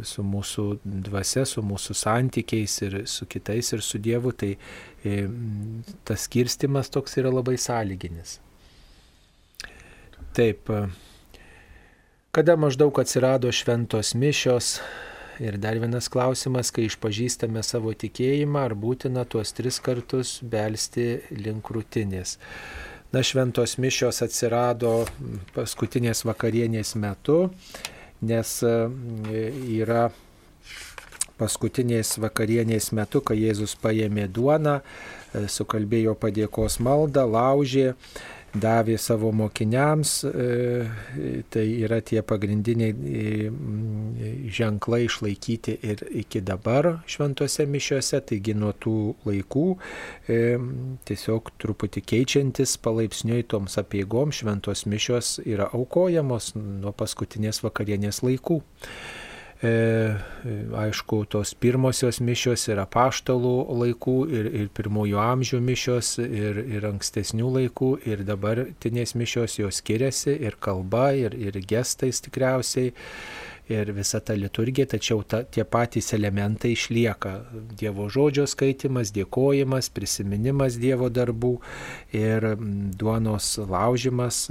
su 0.07 0.27
mūsų 0.31 0.67
dvasia, 1.11 1.43
su 1.43 1.67
mūsų 1.67 1.99
santykiais 1.99 2.79
ir 2.87 2.99
su 3.11 3.27
kitais 3.27 3.75
ir 3.75 3.83
su 3.83 3.99
Dievu, 3.99 4.31
tai 4.31 4.55
tas 6.07 6.29
skirstimas 6.29 6.95
toks 6.95 7.19
yra 7.19 7.35
labai 7.41 7.59
sąlyginis. 7.59 8.39
Taip. 10.31 10.71
Kada 12.33 12.55
maždaug 12.57 12.97
atsirado 12.97 13.51
šventos 13.53 14.15
mišios? 14.17 14.79
Ir 15.37 15.59
dar 15.61 15.77
vienas 15.77 16.07
klausimas, 16.09 16.71
kai 16.73 16.87
išpažįstame 16.87 17.61
savo 17.61 17.93
tikėjimą, 17.93 18.63
ar 18.65 18.73
būtina 18.73 19.21
tuos 19.29 19.53
tris 19.53 19.77
kartus 19.77 20.31
belsti 20.41 21.05
link 21.29 21.61
krūtinės. 21.69 22.39
Na, 23.13 23.21
šventos 23.21 23.77
mišios 23.77 24.23
atsirado 24.25 24.95
paskutinės 25.53 26.25
vakarienės 26.25 26.95
metu, 26.97 27.51
nes 28.25 28.57
e, 28.65 28.75
yra 29.77 30.09
paskutinės 31.37 32.17
vakarienės 32.17 32.95
metu, 32.97 33.21
kai 33.21 33.43
Jėzus 33.43 33.77
paėmė 33.77 34.25
duoną, 34.25 34.79
e, 34.81 35.45
sukalbėjo 35.45 36.17
padėkos 36.17 36.81
maldą, 36.81 37.29
laužė 37.29 37.91
davė 38.53 38.97
savo 39.01 39.31
mokiniams, 39.33 40.11
e, 40.29 41.45
tai 41.49 41.63
yra 41.81 41.99
tie 42.05 42.21
pagrindiniai 42.25 42.93
e, 42.93 43.47
ženklai 44.53 45.03
išlaikyti 45.07 45.77
ir 45.81 46.03
iki 46.23 46.41
dabar 46.45 46.99
šventose 47.09 47.65
mišiuose, 47.69 48.21
taigi 48.29 48.53
nuo 48.57 48.73
tų 48.77 48.95
laikų 49.25 49.65
e, 49.73 50.39
tiesiog 51.09 51.53
truputį 51.63 52.05
keičiantis 52.13 52.77
palaipsniui 52.83 53.47
toms 53.49 53.79
apieigom 53.81 54.33
šventos 54.35 54.85
mišios 54.85 55.39
yra 55.45 55.71
aukojamos 55.73 56.53
nuo 56.55 56.93
paskutinės 56.93 57.63
vakarienės 57.65 58.21
laikų. 58.25 58.61
E, 59.63 60.15
aišku, 60.75 61.21
tos 61.31 61.53
pirmosios 61.55 62.17
mišios 62.19 62.65
yra 62.67 62.83
paštalų 62.91 63.53
laikų 63.79 64.15
ir, 64.27 64.49
ir 64.59 64.65
pirmųjų 64.75 65.21
amžių 65.23 65.59
mišios 65.63 66.17
ir, 66.19 66.59
ir 66.67 66.89
ankstesnių 66.89 67.53
laikų 67.59 67.93
ir 68.11 68.25
dabartinės 68.27 69.15
mišios 69.15 69.55
jos 69.61 69.79
skiriasi 69.79 70.35
ir 70.35 70.59
kalba, 70.59 71.13
ir, 71.15 71.37
ir 71.39 71.61
gestais 71.63 72.19
tikriausiai 72.25 72.91
ir 73.71 73.91
visa 73.95 74.19
ta 74.19 74.35
liturgija, 74.35 74.85
tačiau 74.91 75.23
ta, 75.23 75.43
tie 75.43 75.63
patys 75.63 76.11
elementai 76.15 76.73
išlieka. 76.75 77.33
Dievo 77.79 78.09
žodžio 78.11 78.45
skaitimas, 78.49 79.13
dėkojimas, 79.15 79.89
prisiminimas 79.95 80.75
Dievo 80.81 81.07
darbų 81.13 81.53
ir 82.17 82.49
duonos 82.99 83.55
laužimas, 83.69 84.45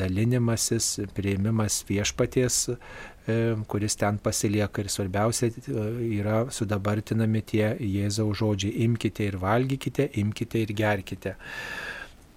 dalinimasis, 0.00 0.94
prieimimas 1.16 1.82
viešpaties 1.88 2.62
kuris 3.68 3.96
ten 3.96 4.18
pasilieka 4.20 4.82
ir 4.82 4.90
svarbiausia 4.92 5.48
e, 5.48 5.86
yra 6.18 6.44
sudabartinami 6.52 7.40
tie 7.48 7.70
Jėzaus 7.80 8.36
žodžiai- 8.42 8.82
imkite 8.86 9.24
ir 9.24 9.38
valgykite, 9.40 10.10
imkite 10.20 10.60
ir 10.60 10.74
gerkite. 10.76 11.36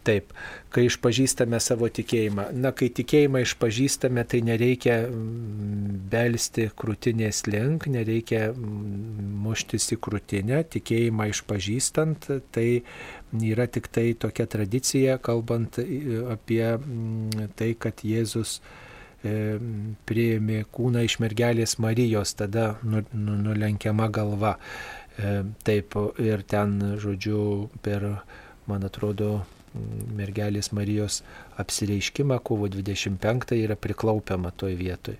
Taip, 0.07 0.31
kai 0.71 0.85
išpažįstame 0.87 1.59
savo 1.59 1.89
tikėjimą. 1.91 2.53
Na, 2.55 2.71
kai 2.71 2.87
tikėjimą 2.87 3.41
išpažįstame, 3.43 4.23
tai 4.23 4.39
nereikia 4.47 5.01
mm, 5.09 6.07
belsti 6.07 6.69
krūtinės 6.71 7.43
link, 7.51 7.89
nereikia 7.91 8.53
mm, 8.53 9.27
muštis 9.43 9.91
į 9.91 9.99
krūtinę. 10.07 10.63
Tikėjimą 10.71 11.27
išpažįstant, 11.33 12.31
tai 12.55 12.67
yra 13.51 13.67
tik 13.67 13.91
tai 13.91 14.13
tokia 14.15 14.47
tradicija, 14.47 15.19
kalbant 15.19 15.83
apie 16.31 16.63
mm, 16.63 17.51
tai, 17.59 17.73
kad 17.75 18.07
Jėzus 18.07 18.61
E, 18.61 18.86
priėmė 19.23 20.61
kūną 20.73 21.03
iš 21.07 21.17
mergelės 21.23 21.77
Marijos, 21.81 22.35
tada 22.37 22.75
nu, 22.83 23.03
nu, 23.13 23.37
nulenkiama 23.47 24.09
galva. 24.13 24.57
E, 25.17 25.41
taip, 25.65 25.97
ir 26.21 26.43
ten, 26.45 26.77
žodžiu, 27.01 27.69
per, 27.81 28.05
man 28.69 28.85
atrodo, 28.85 29.45
mergelės 30.17 30.71
Marijos 30.75 31.21
apsireiškimą 31.61 32.39
kovo 32.45 32.69
25 32.71 33.57
yra 33.57 33.77
priklaupiama 33.79 34.53
toj 34.57 34.77
vietoj. 34.79 35.17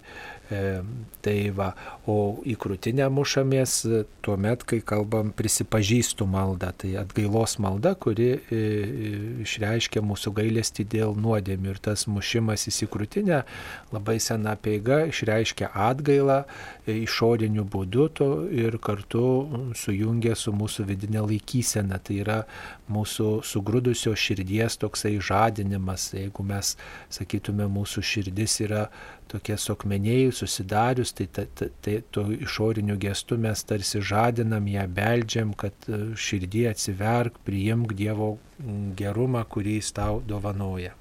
E, 0.47 0.81
tai 1.23 1.49
va, 1.51 1.73
o 2.07 2.39
į 2.47 2.53
krūtinę 2.62 3.10
mušamės 3.12 3.81
tuo 4.23 4.38
met, 4.39 4.63
kai 4.67 4.79
kalbam 4.86 5.33
prisipažįstų 5.36 6.27
maldą. 6.29 6.69
Tai 6.79 6.91
atgailos 7.01 7.57
malda, 7.63 7.93
kuri 7.99 8.29
e, 8.31 8.39
e, 8.51 9.12
išreiškia 9.43 10.03
mūsų 10.07 10.31
gailestį 10.38 10.86
dėl 10.93 11.17
nuodėmių. 11.19 11.73
Ir 11.73 11.81
tas 11.83 12.05
mušimas 12.07 12.63
į 12.69 12.88
krūtinę 12.93 13.41
labai 13.91 14.17
sena 14.23 14.55
peiga 14.55 15.01
išreiškia 15.10 15.73
atgailą 15.88 16.41
e, 16.43 16.95
išoriniu 17.01 17.67
būdu 17.67 18.07
ir 18.55 18.79
kartu 18.79 19.25
sujungia 19.75 20.36
su 20.39 20.55
mūsų 20.55 20.88
vidinė 20.88 21.25
laikysena. 21.27 21.99
Tai 21.99 22.21
yra 22.23 22.39
mūsų 22.91 23.41
sugrūdusio 23.47 24.15
širdies 24.15 24.79
toksai 24.79 25.17
žadinimas. 25.19 26.13
Jeigu 26.15 26.47
mes 26.47 26.75
sakytume, 27.12 27.67
mūsų 27.67 28.05
širdis 28.13 28.62
yra 28.63 28.88
tokia 29.31 29.57
sokmenėjų 29.61 30.33
susidarius, 30.35 31.13
tai, 31.17 31.27
tai, 31.33 31.47
tai, 31.55 31.69
tai 31.83 31.97
to 32.11 32.25
išoriniu 32.35 32.97
gestu 33.01 33.37
mes 33.41 33.63
tarsi 33.67 34.01
žadinam 34.01 34.67
ją, 34.71 34.85
beldžiam, 34.99 35.53
kad 35.57 35.89
e, 35.89 36.01
širdį 36.15 36.67
atsiverk, 36.71 37.41
priimk 37.47 37.95
Dievo 37.97 38.35
gerumą, 38.97 39.43
kurį 39.49 39.77
jis 39.79 39.91
tau 39.97 40.21
dovanoja. 40.25 40.95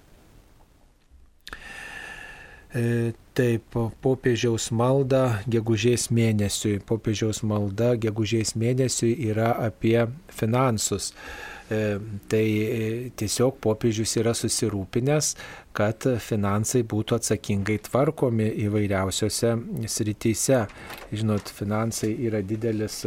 E, 2.77 3.13
taip, 3.37 3.77
popiežiaus 4.05 4.69
malda 4.75 5.41
gegužės 5.49 6.11
mėnesiui. 6.13 6.81
Popiežiaus 6.85 7.41
malda 7.47 7.95
gegužės 8.01 8.57
mėnesiui 8.59 9.15
yra 9.31 9.55
apie 9.69 10.01
finansus. 10.35 11.13
E, 11.67 11.97
tai 12.31 12.45
tiesiog 13.19 13.57
popiežius 13.65 14.13
yra 14.21 14.37
susirūpinęs, 14.37 15.33
kad 15.77 16.07
finansai 16.23 16.83
būtų 16.89 17.19
atsakingai 17.19 17.77
tvarkomi 17.87 18.49
įvairiausiose 18.65 19.53
srityse. 19.91 20.63
Žinot, 21.13 21.53
finansai 21.53 22.13
yra 22.27 22.41
didelis, 22.47 23.03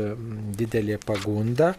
didelė 0.60 1.00
pagunda. 1.06 1.74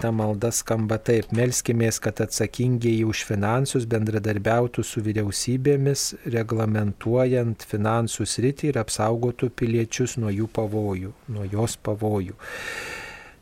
Ta 0.00 0.12
malda 0.14 0.52
skamba 0.54 1.00
taip. 1.02 1.32
Melskimės, 1.36 2.00
kad 2.04 2.20
atsakingiai 2.24 3.02
už 3.08 3.24
finansus 3.28 3.88
bendradarbiautų 3.90 4.84
su 4.84 5.02
vyriausybėmis, 5.06 6.06
reglamentuojant 6.36 7.66
finansų 7.68 8.28
sritį 8.28 8.72
ir 8.72 8.82
apsaugotų 8.84 9.52
piliečius 9.58 10.18
nuo 10.20 10.32
jų 10.34 10.48
pavojų, 10.54 11.12
nuo 11.34 11.50
jos 11.52 11.78
pavojų. 11.80 12.36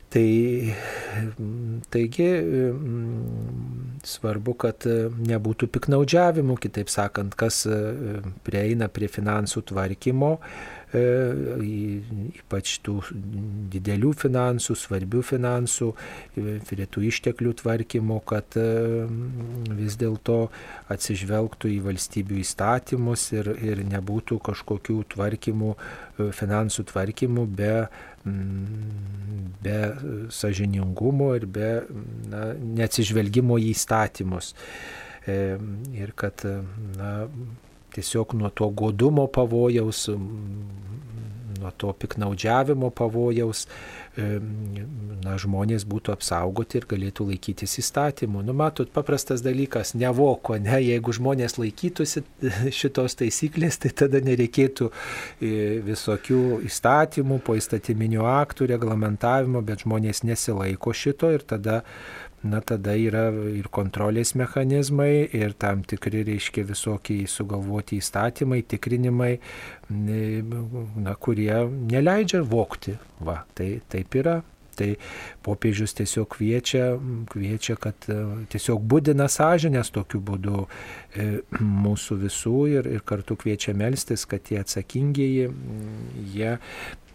Tai 0.07 0.27
taigi 1.91 2.27
svarbu, 4.07 4.53
kad 4.63 4.87
nebūtų 4.87 5.67
piknaudžiavimų, 5.75 6.55
kitaip 6.63 6.91
sakant, 6.93 7.35
kas 7.35 7.65
prieina 8.47 8.87
prie 8.87 9.09
finansų 9.11 9.65
tvarkymo, 9.73 10.31
E, 10.95 10.99
ypač 12.39 12.77
tų 12.79 13.01
didelių 13.73 14.13
finansų, 14.15 14.75
svarbių 14.79 15.19
finansų, 15.27 15.89
e, 16.39 16.53
prie 16.63 16.85
tų 16.87 17.03
išteklių 17.09 17.51
tvarkymo, 17.59 18.21
kad 18.23 18.55
e, 18.55 18.67
vis 19.75 19.97
dėlto 19.99 20.45
atsižvelgtų 20.93 21.73
į 21.75 21.81
valstybių 21.89 22.39
įstatymus 22.39 23.27
ir, 23.35 23.51
ir 23.59 23.83
nebūtų 23.83 24.39
kažkokių 24.47 25.01
tvarkymų, 25.11 25.75
finansų 26.33 26.87
tvarkymų 26.93 27.43
be 27.59 27.73
be 29.63 29.79
sažiningumo 30.31 31.33
ir 31.35 31.45
be 31.45 31.71
na, 32.31 32.51
neatsižvelgimo 32.57 33.57
į 33.61 33.71
įstatymus. 33.73 34.53
Ir 35.27 36.13
kad 36.15 36.45
na, 36.95 37.11
tiesiog 37.95 38.35
nuo 38.39 38.51
to 38.55 38.69
godumo 38.69 39.27
pavojaus, 39.27 40.05
nuo 41.57 41.71
to 41.77 41.91
piknaudžiavimo 41.93 42.91
pavojaus, 42.95 43.65
na, 44.17 45.35
žmonės 45.39 45.85
būtų 45.89 46.13
apsaugoti 46.15 46.79
ir 46.79 46.87
galėtų 46.89 47.27
laikytis 47.29 47.77
įstatymų. 47.81 48.43
Nu, 48.47 48.55
matot, 48.57 48.89
paprastas 48.93 49.43
dalykas, 49.45 49.93
nevoko, 49.97 50.57
ne, 50.61 50.79
jeigu 50.81 51.13
žmonės 51.15 51.57
laikytųsi 51.59 52.23
šitos 52.79 53.17
taisyklės, 53.19 53.79
tai 53.83 53.93
tada 54.03 54.21
nereikėtų 54.25 54.89
e, 54.89 55.51
visokių 55.85 56.61
įstatymų, 56.67 57.41
po 57.45 57.57
įstatyminių 57.59 58.25
aktų, 58.31 58.71
reglamentavimo, 58.73 59.61
bet 59.65 59.85
žmonės 59.85 60.23
nesilaiko 60.27 60.95
šito 60.97 61.31
ir 61.35 61.45
tada 61.47 61.83
na 62.47 62.61
tada 62.61 62.95
yra 62.97 63.27
ir 63.51 63.69
kontrolės 63.73 64.33
mechanizmai, 64.39 65.27
ir 65.35 65.55
tam 65.59 65.83
tikri, 65.87 66.23
reiškia, 66.27 66.65
visokiai 66.71 67.27
sugalvoti 67.29 68.01
įstatymai, 68.01 68.63
tikrinimai, 68.67 69.33
na, 69.89 71.15
kurie 71.19 71.63
neleidžia 71.93 72.43
vokti. 72.47 72.97
Va, 73.23 73.41
tai 73.57 73.77
taip 73.91 74.21
yra. 74.21 74.41
Tai 74.77 74.91
popiežius 75.41 75.95
tiesiog 75.97 76.27
kviečia, 76.35 76.91
kviečia 77.31 77.73
kad 77.81 78.07
e, 78.13 78.17
tiesiog 78.53 78.83
būdina 78.85 79.25
sąžinės 79.25 79.89
tokiu 79.95 80.21
būdu 80.21 80.67
e, 80.67 81.25
mūsų 81.57 82.19
visų 82.21 82.59
ir, 82.75 82.89
ir 82.99 83.01
kartu 83.01 83.33
kviečia 83.41 83.73
melstis, 83.73 84.27
kad 84.29 84.45
tie 84.45 84.59
atsakingieji, 84.61 85.47
jie 86.35 86.51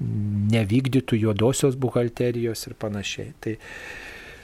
nevykdytų 0.03 1.21
juodosios 1.23 1.79
buhalterijos 1.79 2.67
ir 2.67 2.75
panašiai. 2.83 3.31
Tai, 3.39 3.55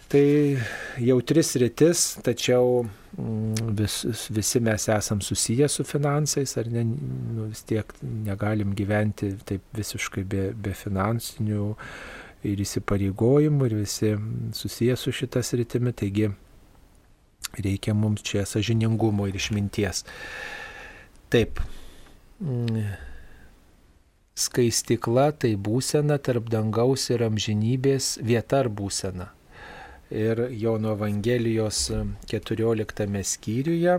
Tai 0.08 0.56
jautris 1.04 1.50
rytis, 1.60 2.02
tačiau 2.24 2.86
mm, 3.18 3.74
vis, 3.76 4.28
visi 4.32 4.60
mes 4.64 4.88
esam 4.88 5.20
susiję 5.20 5.68
su 5.68 5.84
finansais, 5.84 6.56
ar 6.56 6.70
ne, 6.72 6.84
nu, 6.84 7.50
vis 7.50 7.60
tiek 7.68 7.92
negalim 8.24 8.72
gyventi 8.72 9.34
taip 9.44 9.66
visiškai 9.76 10.24
be, 10.24 10.46
be 10.56 10.72
finansinių 10.72 11.68
ir 12.48 12.64
įsipareigojimų 12.64 13.68
ir 13.68 13.76
visi 13.82 14.14
susiję 14.56 14.96
su 14.96 15.12
šitas 15.12 15.52
rytimi, 15.60 15.92
taigi 15.92 16.30
reikia 17.60 17.92
mums 17.92 18.24
čia 18.24 18.48
sažiningumo 18.48 19.28
ir 19.28 19.36
išminties. 19.36 20.06
Taip. 21.28 21.60
Mm, 22.40 22.94
skaistikla 24.38 25.34
tai 25.36 25.58
būsena 25.60 26.16
tarp 26.16 26.48
dangaus 26.48 27.10
ir 27.12 27.28
amžinybės 27.28 28.14
vieta 28.24 28.64
ar 28.64 28.72
būsena 28.72 29.34
ir 30.10 30.48
Jono 30.50 30.92
Evangelijos 30.92 31.90
14 32.26 33.22
skyriuje 33.22 33.98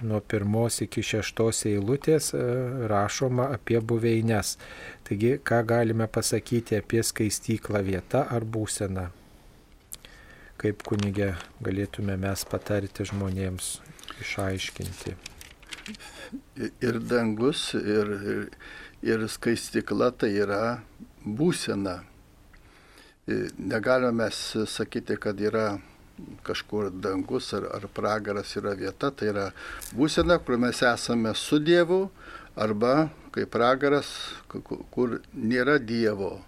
nuo 0.00 0.20
pirmos 0.20 0.80
iki 0.82 1.02
šeštos 1.02 1.62
eilutės 1.70 2.32
e, 2.34 2.42
rašoma 2.90 3.48
apie 3.54 3.78
buveines. 3.80 4.56
Taigi, 5.06 5.36
ką 5.38 5.62
galime 5.66 6.08
pasakyti 6.10 6.80
apie 6.80 7.04
skaistyklą 7.06 7.84
vietą 7.86 8.24
ar 8.26 8.44
būseną? 8.44 9.08
Kaip 10.58 10.82
kunigė 10.82 11.36
galėtume 11.62 12.18
mes 12.18 12.44
patarti 12.50 13.06
žmonėms 13.06 13.76
išaiškinti? 14.24 15.14
Ir 16.82 16.98
dangus, 17.06 17.70
ir, 17.78 18.10
ir, 18.34 18.46
ir 19.06 19.26
skaistikla 19.30 20.10
tai 20.18 20.34
yra 20.42 20.80
būsena 21.24 22.00
Negalime 23.58 24.24
mes 24.24 24.56
sakyti, 24.66 25.18
kad 25.20 25.40
yra 25.40 25.76
kažkur 26.42 26.90
dangus 26.90 27.52
ar, 27.52 27.68
ar 27.76 27.84
pragaras 27.94 28.54
yra 28.56 28.72
vieta, 28.78 29.10
tai 29.12 29.28
yra 29.32 29.46
būsena, 29.92 30.38
kur 30.40 30.56
mes 30.58 30.80
esame 30.82 31.34
su 31.36 31.60
Dievu 31.60 32.06
arba 32.56 33.10
kaip 33.34 33.52
pragaras, 33.52 34.08
kur 34.48 35.20
nėra 35.34 35.78
Dievo. 35.78 36.38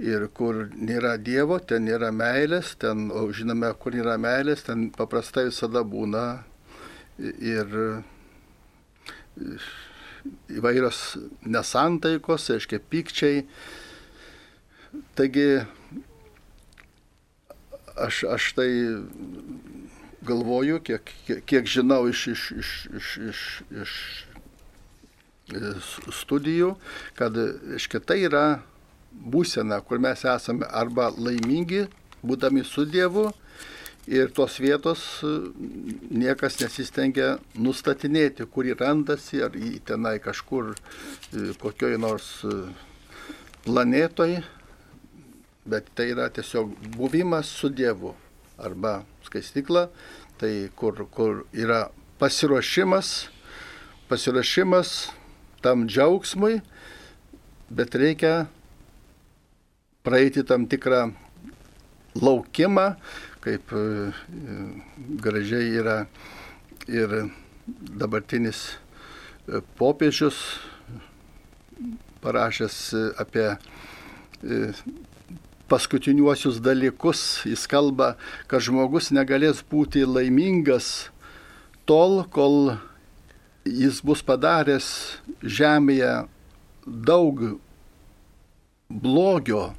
Ir 0.00 0.28
kur 0.36 0.66
nėra 0.76 1.16
Dievo, 1.20 1.58
ten 1.60 1.84
nėra 1.88 2.12
meilės, 2.12 2.74
ten, 2.80 3.10
o 3.12 3.26
žinome, 3.36 3.72
kur 3.80 3.96
nėra 3.96 4.16
meilės, 4.20 4.64
ten 4.68 4.88
paprastai 4.96 5.48
visada 5.50 5.82
būna 5.84 6.24
ir 7.20 7.74
įvairios 10.52 11.02
nesantaikos, 11.44 12.48
aiškiai, 12.54 12.80
pykčiai, 12.92 13.44
Taigi 15.14 15.60
aš, 17.96 18.24
aš 18.24 18.52
tai 18.56 18.70
galvoju, 20.26 20.80
kiek, 20.84 21.12
kiek, 21.26 21.44
kiek 21.46 21.68
žinau 21.68 22.08
iš, 22.10 22.26
iš, 22.34 22.42
iš, 22.60 22.72
iš, 22.98 23.12
iš, 23.82 23.94
iš 25.54 25.86
studijų, 26.20 26.74
kad 27.18 27.36
iškia, 27.76 28.02
tai 28.04 28.20
yra 28.26 28.44
būsena, 29.10 29.80
kur 29.86 30.02
mes 30.02 30.24
esame 30.24 30.68
arba 30.68 31.10
laimingi, 31.16 31.86
būdami 32.22 32.64
su 32.66 32.84
Dievu, 32.84 33.30
ir 34.10 34.30
tos 34.34 34.58
vietos 34.60 35.02
niekas 36.10 36.58
nesistengia 36.60 37.36
nustatinėti, 37.54 38.46
kur 38.50 38.66
jį 38.66 38.78
randasi, 38.80 39.42
ar 39.44 39.56
į 39.56 39.78
tenai 39.86 40.18
kažkur 40.22 40.74
kokioj 41.62 41.98
nors 42.00 42.32
planetoje 43.64 44.42
bet 45.70 45.88
tai 45.94 46.10
yra 46.14 46.28
tiesiog 46.34 46.74
buvimas 46.96 47.50
su 47.60 47.70
Dievu 47.70 48.14
arba 48.58 49.00
skaistikla, 49.24 49.88
tai 50.40 50.68
kur, 50.76 51.06
kur 51.14 51.44
yra 51.52 51.86
pasiruošimas, 52.20 53.28
pasiruošimas 54.08 54.94
tam 55.62 55.86
džiaugsmui, 55.88 56.60
bet 57.70 57.94
reikia 57.94 58.46
praeiti 60.02 60.44
tam 60.44 60.66
tikrą 60.68 61.10
laukimą, 62.20 62.86
kaip 63.44 63.72
e, 63.72 63.82
gražiai 65.22 65.70
yra 65.80 65.98
ir 66.88 67.14
dabartinis 68.00 68.64
e, 69.46 69.60
popiežius 69.78 70.40
parašęs 72.20 72.78
apie 73.22 73.46
e, 73.48 74.72
paskutiniuosius 75.70 76.58
dalykus. 76.62 77.46
Jis 77.46 77.64
kalba, 77.70 78.16
kad 78.50 78.66
žmogus 78.66 79.12
negalės 79.14 79.62
būti 79.62 80.04
laimingas 80.04 81.10
tol, 81.88 82.24
kol 82.30 82.76
jis 83.64 84.02
bus 84.04 84.22
padaręs 84.26 84.86
žemėje 85.42 86.12
daug 86.86 87.42
blogio 88.90 89.70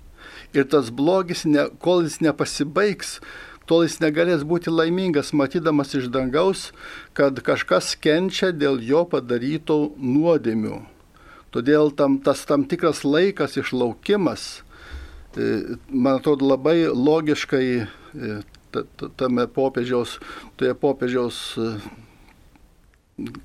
ir 0.53 0.67
tas 0.71 0.91
blogis, 0.91 1.45
ne, 1.45 1.67
kol 1.83 2.03
jis 2.05 2.19
nepasibaigs, 2.23 3.19
tol 3.67 3.85
jis 3.85 3.99
negalės 4.03 4.43
būti 4.47 4.71
laimingas, 4.73 5.31
matydamas 5.37 5.95
iš 5.97 6.09
dangaus, 6.11 6.69
kad 7.17 7.39
kažkas 7.45 7.93
kenčia 7.95 8.51
dėl 8.51 8.81
jo 8.83 9.05
padarytų 9.07 9.79
nuodėmių. 9.95 10.81
Todėl 11.51 11.91
tam, 11.95 12.19
tas 12.23 12.45
tam 12.47 12.63
tikras 12.63 13.03
laikas 13.03 13.57
išlaukimas, 13.59 14.63
man 15.35 16.19
atrodo, 16.19 16.47
labai 16.47 16.87
logiškai 16.91 17.67
e, 17.81 17.85
tame 19.19 19.47
popiežiaus, 19.47 20.17
toje 20.59 20.73
popiežiaus 20.75 21.41
e, 21.57 21.67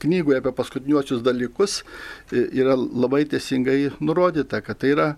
knygoje 0.03 0.41
apie 0.41 0.55
paskutiniuosius 0.57 1.23
dalykus 1.27 1.83
yra 2.33 2.77
labai 2.77 3.25
teisingai 3.29 3.93
nurodyta, 4.01 4.63
kad 4.65 4.81
tai 4.81 4.95
yra 4.95 5.09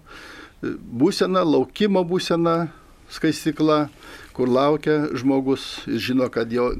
būsena, 0.63 1.45
laukimo 1.47 2.03
būsena, 2.05 2.73
skaistikla, 3.13 3.87
kur 4.37 4.51
laukia 4.51 5.07
žmogus, 5.17 5.85
žino, 5.87 6.29
kad 6.33 6.53
jo, 6.53 6.71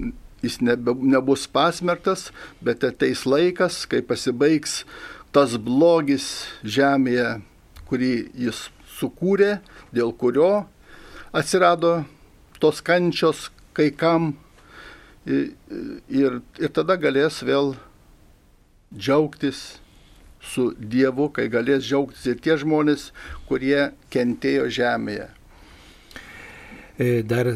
jis 0.43 0.59
nebe, 0.63 0.95
nebus 0.95 1.47
pasmerktas, 1.51 2.29
bet 2.65 2.85
ateis 2.87 3.25
laikas, 3.27 3.85
kai 3.91 4.03
pasibaigs 4.07 4.83
tas 5.35 5.57
blogis 5.61 6.49
žemėje, 6.65 7.39
kurį 7.89 8.13
jis 8.49 8.67
sukūrė, 8.99 9.59
dėl 9.95 10.13
kurio 10.19 10.67
atsirado 11.33 12.03
tos 12.59 12.83
kančios 12.83 13.49
kai 13.77 13.91
kam 13.95 14.33
ir, 15.27 15.53
ir, 16.09 16.41
ir 16.59 16.73
tada 16.75 16.99
galės 16.99 17.43
vėl 17.47 17.77
džiaugtis 18.95 19.79
su 20.43 20.71
Dievu, 20.79 21.29
kai 21.35 21.49
galės 21.53 21.85
džiaugtis 21.87 22.27
ir 22.31 22.39
tie 22.43 22.57
žmonės, 22.61 23.11
kurie 23.49 23.91
kentėjo 24.13 24.69
žemėje. 24.79 25.29
E, 26.99 27.23
dar 27.23 27.47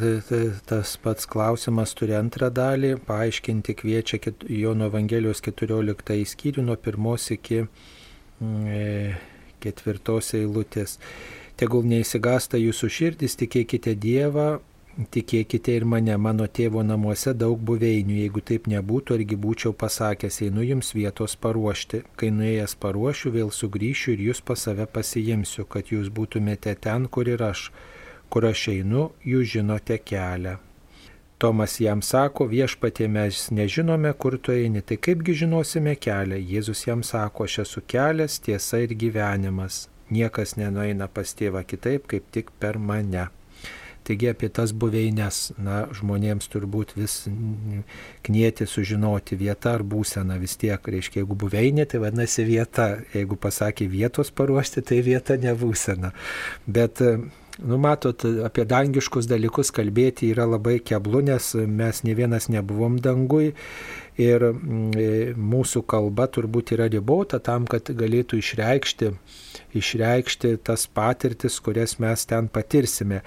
tas 0.70 0.95
pats 1.03 1.26
klausimas 1.26 1.97
turi 1.99 2.14
antrą 2.14 2.47
dalį, 2.55 2.93
paaiškinti 3.09 3.74
kviečia 3.80 4.20
Jono 4.47 4.86
Evangelijos 4.93 5.43
14 5.43 6.20
skyrių 6.30 6.62
nuo 6.68 6.76
pirmos 6.78 7.26
iki 7.34 7.64
mm, 7.64 8.68
e, 8.70 9.32
ketvirtos 9.63 10.35
eilutės. 10.39 10.99
Tegul 11.61 11.87
neįsigasta 11.87 12.59
jūsų 12.59 12.93
širdis, 12.99 13.39
tikėkite 13.41 13.95
Dievą, 13.95 14.51
Tikėkite 14.93 15.73
ir 15.73 15.87
mane, 15.89 16.13
mano 16.21 16.45
tėvo 16.45 16.83
namuose 16.85 17.33
daug 17.33 17.61
buveinių, 17.69 18.17
jeigu 18.19 18.43
taip 18.45 18.67
nebūtų, 18.69 19.15
argi 19.17 19.39
būčiau 19.41 19.73
pasakęs, 19.73 20.43
einu 20.45 20.67
jums 20.69 20.93
vietos 20.93 21.33
paruošti. 21.41 22.03
Kai 22.21 22.29
nuėjęs 22.37 22.75
paruošiu, 22.83 23.33
vėl 23.33 23.53
sugrįšiu 23.57 24.13
ir 24.13 24.25
jūs 24.27 24.43
pas 24.45 24.67
save 24.69 24.85
pasiimsiu, 24.99 25.65
kad 25.65 25.89
jūs 25.95 26.13
būtumėte 26.13 26.75
ten, 26.85 27.09
kur 27.09 27.33
ir 27.33 27.41
aš. 27.49 27.71
Kur 28.29 28.45
aš 28.51 28.67
einu, 28.75 29.09
jūs 29.25 29.55
žinote 29.55 29.97
kelią. 29.97 30.59
Tomas 31.43 31.80
jam 31.80 32.03
sako, 32.03 32.45
viešpatie 32.47 33.09
mes 33.11 33.49
nežinome, 33.51 34.12
kur 34.14 34.36
tu 34.38 34.53
eini, 34.55 34.78
tai 34.86 34.95
kaipgi 35.03 35.34
žinosime 35.40 35.97
kelią. 35.99 36.38
Jėzus 36.38 36.84
jam 36.86 37.03
sako, 37.03 37.49
aš 37.51 37.57
esu 37.64 37.82
kelias, 37.90 38.36
tiesa 38.45 38.78
ir 38.84 38.95
gyvenimas. 38.95 39.88
Niekas 40.14 40.55
nenueina 40.55 41.09
pas 41.11 41.34
tėvą 41.34 41.64
kitaip, 41.66 42.07
kaip 42.12 42.30
tik 42.30 42.55
per 42.62 42.78
mane. 42.78 43.26
Taigi 44.07 44.30
apie 44.30 44.53
tas 44.55 44.70
buveines, 44.70 45.40
na, 45.59 45.82
žmonėms 45.99 46.47
turbūt 46.55 46.95
vis 46.95 47.24
knieti 48.26 48.70
sužinoti 48.70 49.38
vietą 49.43 49.74
ar 49.80 49.82
būseną 49.82 50.38
vis 50.43 50.55
tiek, 50.62 50.78
reiškia, 50.78 51.24
jeigu 51.24 51.43
buveinė, 51.43 51.90
tai 51.90 52.05
vadinasi 52.07 52.47
vieta, 52.47 52.88
jeigu 53.18 53.34
pasakė 53.34 53.90
vietos 53.90 54.30
paruošti, 54.30 54.86
tai 54.86 55.03
vieta 55.07 55.34
ne 55.43 55.59
būsena. 55.59 56.14
Bet 56.66 57.03
Nu, 57.61 57.77
matot, 57.77 58.25
apie 58.47 58.65
dangiškus 58.65 59.27
dalykus 59.29 59.69
kalbėti 59.77 60.31
yra 60.33 60.47
labai 60.49 60.79
keblu, 60.81 61.21
nes 61.27 61.51
mes 61.69 62.01
ne 62.07 62.15
vienas 62.17 62.49
nebuvom 62.49 62.97
dangui 63.05 63.53
ir 64.17 64.47
mm, 64.49 65.37
mūsų 65.37 65.85
kalba 65.89 66.31
turbūt 66.33 66.73
yra 66.79 66.89
ribota 66.93 67.43
tam, 67.45 67.69
kad 67.69 67.93
galėtų 67.93 68.41
išreikšti 68.41 69.13
išreikšti 69.75 70.57
tas 70.65 70.87
patirtis, 70.87 71.59
kurias 71.61 71.97
mes 72.03 72.27
ten 72.29 72.49
patirsime. 72.53 73.23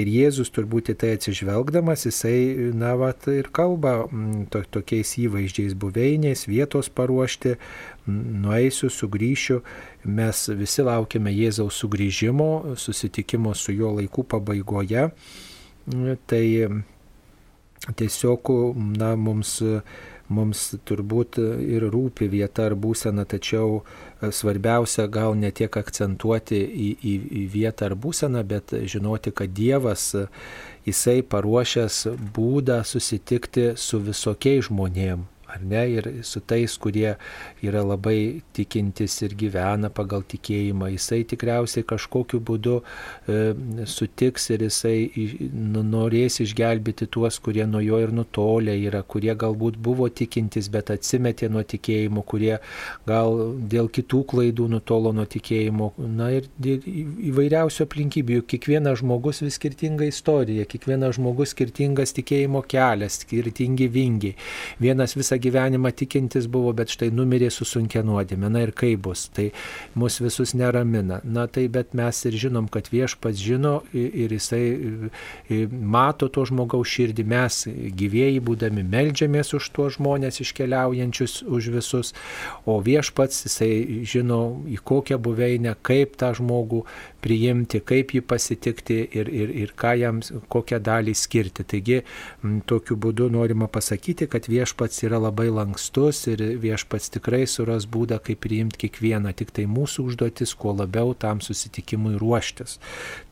Ir 0.00 0.08
Jėzus 0.08 0.52
turbūt 0.54 0.92
į 0.94 0.96
tai 1.02 1.12
atsižvelgdamas, 1.18 2.06
jisai, 2.08 2.72
na, 2.76 2.94
va, 3.00 3.12
ir 3.32 3.50
kalba 3.54 4.00
mm, 4.06 4.48
to, 4.52 4.64
tokiais 4.78 5.12
įvaizdžiais 5.20 5.76
buveiniais, 5.78 6.46
vietos 6.48 6.90
paruošti, 6.92 7.56
nueisiu, 8.42 8.90
sugrįšiu. 8.92 9.60
Mes 10.04 10.44
visi 10.58 10.84
laukiame 10.86 11.32
Jėzaus 11.34 11.80
sugrįžimo, 11.82 12.76
susitikimo 12.80 13.54
su 13.54 13.74
juo 13.76 13.94
laikų 13.98 14.26
pabaigoje. 14.34 15.08
Tai 16.30 16.46
tiesiog, 17.96 18.50
na, 18.98 19.14
mums 19.16 19.58
mums 20.30 20.62
turbūt 20.86 21.40
ir 21.42 21.86
rūpi 21.90 22.28
vieta 22.30 22.68
ar 22.68 22.76
būsena, 22.78 23.26
tačiau 23.28 23.82
svarbiausia 24.22 25.08
gal 25.10 25.34
ne 25.38 25.50
tiek 25.50 25.76
akcentuoti 25.80 26.60
į, 26.60 26.90
į, 26.94 27.14
į 27.42 27.44
vietą 27.54 27.90
ar 27.90 27.96
būseną, 27.98 28.44
bet 28.46 28.74
žinoti, 28.94 29.34
kad 29.34 29.52
Dievas, 29.56 30.12
jisai 30.86 31.20
paruošęs 31.26 32.04
būdą 32.36 32.80
susitikti 32.86 33.72
su 33.76 34.02
visokiais 34.06 34.70
žmonėmis 34.70 35.29
ar 35.50 35.64
ne, 35.66 35.82
ir 35.90 36.08
su 36.26 36.40
tais, 36.40 36.76
kurie 36.80 37.14
yra 37.66 37.82
labai 37.84 38.42
tikintis 38.56 39.16
ir 39.26 39.34
gyvena 39.38 39.90
pagal 39.92 40.24
tikėjimą. 40.30 40.90
Jisai 40.94 41.22
tikriausiai 41.28 41.86
kažkokiu 41.88 42.40
būdu 42.46 42.76
e, 42.80 43.38
sutiks 43.88 44.50
ir 44.54 44.64
jisai 44.66 44.96
nu, 45.52 45.82
norės 45.86 46.40
išgelbėti 46.44 47.08
tuos, 47.12 47.40
kurie 47.42 47.66
nuo 47.68 47.82
jo 47.84 48.00
ir 48.02 48.14
nutolę 48.16 48.76
yra, 48.78 49.02
kurie 49.02 49.34
galbūt 49.38 49.78
buvo 49.80 50.08
tikintis, 50.08 50.70
bet 50.72 50.92
atsimetė 50.94 51.50
nuo 51.52 51.64
tikėjimo, 51.66 52.24
kurie 52.28 52.56
gal 53.08 53.36
dėl 53.70 53.90
kitų 53.92 54.22
klaidų 54.30 54.68
nutolo 54.76 55.12
nuo 55.16 55.26
tikėjimo. 55.30 55.92
Na 56.20 56.30
ir 56.36 56.48
įvairiausių 56.60 57.86
aplinkybių, 57.86 58.42
kiekvienas 58.50 59.00
žmogus 59.02 59.42
vis 59.44 59.58
skirtinga 59.60 60.08
istorija, 60.10 60.66
kiekvienas 60.70 61.18
žmogus 61.18 61.54
skirtingas 61.54 62.14
tikėjimo 62.16 62.62
kelias, 62.70 63.20
skirtingi 63.24 63.88
vingiai. 63.90 64.36
Vienas 64.80 65.16
visą 65.18 65.39
gyvenimą 65.42 65.92
tikintis 65.96 66.46
buvo, 66.50 66.72
bet 66.76 66.92
štai 66.92 67.10
numirė 67.14 67.50
su 67.52 67.66
sunkia 67.68 68.02
nuodėmė. 68.06 68.50
Na 68.52 68.64
ir 68.66 68.72
kaip 68.76 69.02
bus, 69.06 69.26
tai 69.34 69.50
mus 69.98 70.20
visus 70.22 70.54
neramina. 70.58 71.20
Na 71.24 71.46
tai 71.50 71.66
bet 71.72 71.94
mes 71.98 72.22
ir 72.28 72.36
žinom, 72.44 72.68
kad 72.72 72.90
viešpats 72.92 73.40
žino 73.40 73.80
ir 73.96 74.34
jisai 74.36 75.10
mato 75.70 76.28
to 76.32 76.44
žmogaus 76.48 76.90
širdį. 76.92 77.26
Mes 77.30 77.60
gyvėjai 78.00 78.40
būdami 78.44 78.84
melžiamės 78.90 79.54
už 79.58 79.70
tuos 79.76 79.98
žmonės 79.98 80.40
iškeliaujančius 80.44 81.40
už 81.48 81.70
visus, 81.74 82.14
o 82.68 82.78
viešpats 82.84 83.46
jisai 83.46 84.04
žino 84.08 84.40
į 84.70 84.80
kokią 84.84 85.20
buveinę, 85.22 85.76
kaip 85.86 86.16
tą 86.20 86.32
žmogų 86.38 86.84
priimti, 87.22 87.80
kaip 87.84 88.14
jį 88.14 88.22
pasitikti 88.26 88.96
ir, 89.16 89.28
ir, 89.28 89.52
ir 89.62 89.74
ką 89.78 89.92
jam, 90.00 90.20
kokią 90.50 90.80
dalį 90.82 91.14
skirti. 91.16 91.64
Taigi 91.68 92.00
tokiu 92.70 92.96
būdu 93.00 93.28
norima 93.32 93.68
pasakyti, 93.70 94.28
kad 94.30 94.48
viešpats 94.50 95.04
yra 95.06 95.20
labai 95.20 95.48
lankstus 95.52 96.24
ir 96.32 96.42
viešpats 96.62 97.12
tikrai 97.16 97.44
suras 97.50 97.86
būdą, 97.90 98.20
kaip 98.24 98.42
priimti 98.44 98.86
kiekvieną, 98.86 99.34
tik 99.36 99.52
tai 99.56 99.66
mūsų 99.70 100.06
užduotis, 100.10 100.54
kuo 100.58 100.74
labiau 100.76 101.12
tam 101.14 101.42
susitikimui 101.44 102.16
ruoštis. 102.20 102.78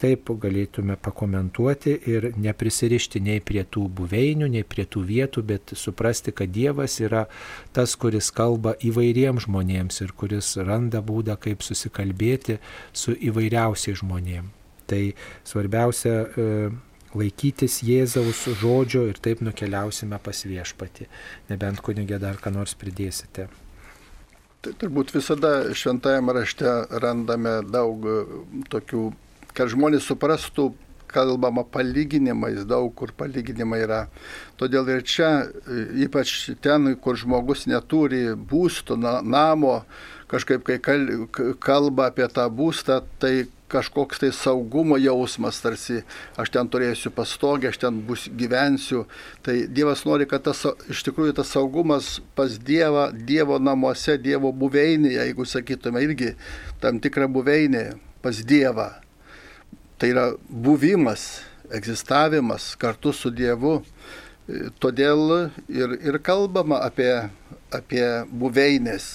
Taip 0.02 0.28
galėtume 0.28 0.98
pakomentuoti 1.00 1.96
ir 2.10 2.30
neprisirišti 2.36 3.22
nei 3.24 3.40
prie 3.40 3.64
tų 3.64 3.86
buveinių, 3.98 4.50
nei 4.52 4.64
prie 4.68 4.84
tų 4.84 5.04
vietų, 5.08 5.44
bet 5.48 5.74
suprasti, 5.78 6.34
kad 6.36 6.52
Dievas 6.52 6.98
yra 7.00 7.26
tas, 7.76 7.94
kuris 7.96 8.30
kalba 8.34 8.74
įvairiems 8.84 9.46
žmonėms 9.46 10.02
ir 10.04 10.12
kuris 10.18 10.54
randa 10.60 11.00
būdą, 11.04 11.38
kaip 11.40 11.62
susikalbėti 11.64 12.58
su 12.92 13.14
įvairiausiais 13.14 13.77
įvairiausiai 13.78 13.98
žmonėm. 13.98 14.50
Tai 14.88 15.14
svarbiausia 15.44 16.14
e, 16.24 16.70
laikytis 17.14 17.82
Jėzaus 17.82 18.48
žodžio 18.60 19.08
ir 19.08 19.18
taip 19.20 19.40
nukeliausime 19.40 20.18
pas 20.18 20.44
viešpatį. 20.44 21.08
Nebent 21.50 21.80
kunigė 21.80 22.18
dar 22.18 22.36
ką 22.36 22.50
nors 22.50 22.74
pridėsite. 22.74 23.48
Tai 24.60 24.72
turbūt 24.74 25.12
visada 25.14 25.70
šventajame 25.72 26.32
rašte 26.34 26.66
randame 26.90 27.62
daug 27.68 28.04
e, 28.04 28.18
tokių, 28.70 29.12
kad 29.54 29.68
žmonės 29.68 30.08
suprastų, 30.08 30.74
kalbama 31.08 31.62
palyginimais, 31.64 32.66
daug 32.68 32.90
kur 32.92 33.14
palyginimai 33.16 33.80
yra. 33.80 34.08
Todėl 34.60 34.88
ir 34.92 35.04
čia, 35.04 35.46
e, 35.46 35.84
ypač 36.04 36.50
ten, 36.60 36.96
kur 36.96 37.16
žmogus 37.16 37.68
neturi 37.68 38.34
būsto, 38.34 38.96
namo, 38.96 39.84
kažkaip 40.28 40.64
kai 40.64 40.80
kalba 41.60 42.10
apie 42.10 42.26
tą 42.28 42.44
būstą, 42.52 43.00
tai 43.20 43.46
kažkoks 43.68 44.20
tai 44.22 44.30
saugumo 44.32 44.96
jausmas, 45.00 45.60
tarsi 45.62 46.00
aš 46.40 46.52
ten 46.54 46.68
turėsiu 46.72 47.12
pastogę, 47.14 47.70
aš 47.70 47.80
ten 47.82 48.00
bus, 48.08 48.26
gyvensiu. 48.40 49.04
Tai 49.44 49.54
Dievas 49.72 50.04
nori, 50.08 50.26
kad 50.28 50.46
tas, 50.48 50.64
iš 50.90 51.04
tikrųjų 51.06 51.36
tas 51.38 51.52
saugumas 51.54 52.16
pas 52.38 52.56
Dievą, 52.58 53.08
Dievo 53.12 53.58
namuose, 53.62 54.16
Dievo 54.22 54.52
buveinėje, 54.56 55.20
jeigu 55.20 55.46
sakytume 55.48 56.02
irgi 56.06 56.34
tam 56.82 57.00
tikrą 57.04 57.28
buveinę 57.32 57.84
pas 58.24 58.40
Dievą. 58.44 58.90
Tai 59.98 60.12
yra 60.12 60.28
buvimas, 60.48 61.42
egzistavimas 61.74 62.72
kartu 62.80 63.12
su 63.12 63.32
Dievu. 63.34 63.80
Todėl 64.80 65.50
ir, 65.68 65.98
ir 66.00 66.16
kalbama 66.24 66.80
apie, 66.86 67.12
apie 67.74 68.06
buveinės 68.32 69.10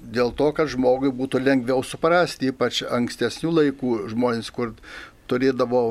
dėl 0.00 0.32
to, 0.36 0.50
kad 0.56 0.70
žmogui 0.72 1.12
būtų 1.14 1.40
lengviau 1.42 1.82
suprasti, 1.84 2.52
ypač 2.52 2.82
ankstesnių 2.84 3.54
laikų 3.60 3.96
žmonės, 4.12 4.50
kur 4.54 4.74
turėdavo 5.30 5.86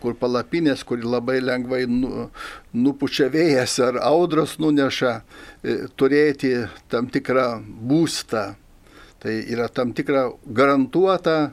kur 0.00 0.14
palapinės, 0.20 0.84
kur 0.86 1.00
labai 1.02 1.38
lengvai 1.42 1.84
nu, 1.90 2.28
nupučia 2.76 3.30
vėjas 3.32 3.78
ar 3.82 3.98
audros 4.04 4.56
nuneša, 4.62 5.12
e, 5.16 5.76
turėti 5.96 6.52
tam 6.92 7.08
tikrą 7.12 7.48
būstą. 7.64 8.44
Tai 9.22 9.34
yra 9.50 9.68
tam 9.72 9.94
tikrą 9.96 10.28
garantuotą 10.46 11.36
e, 11.46 11.50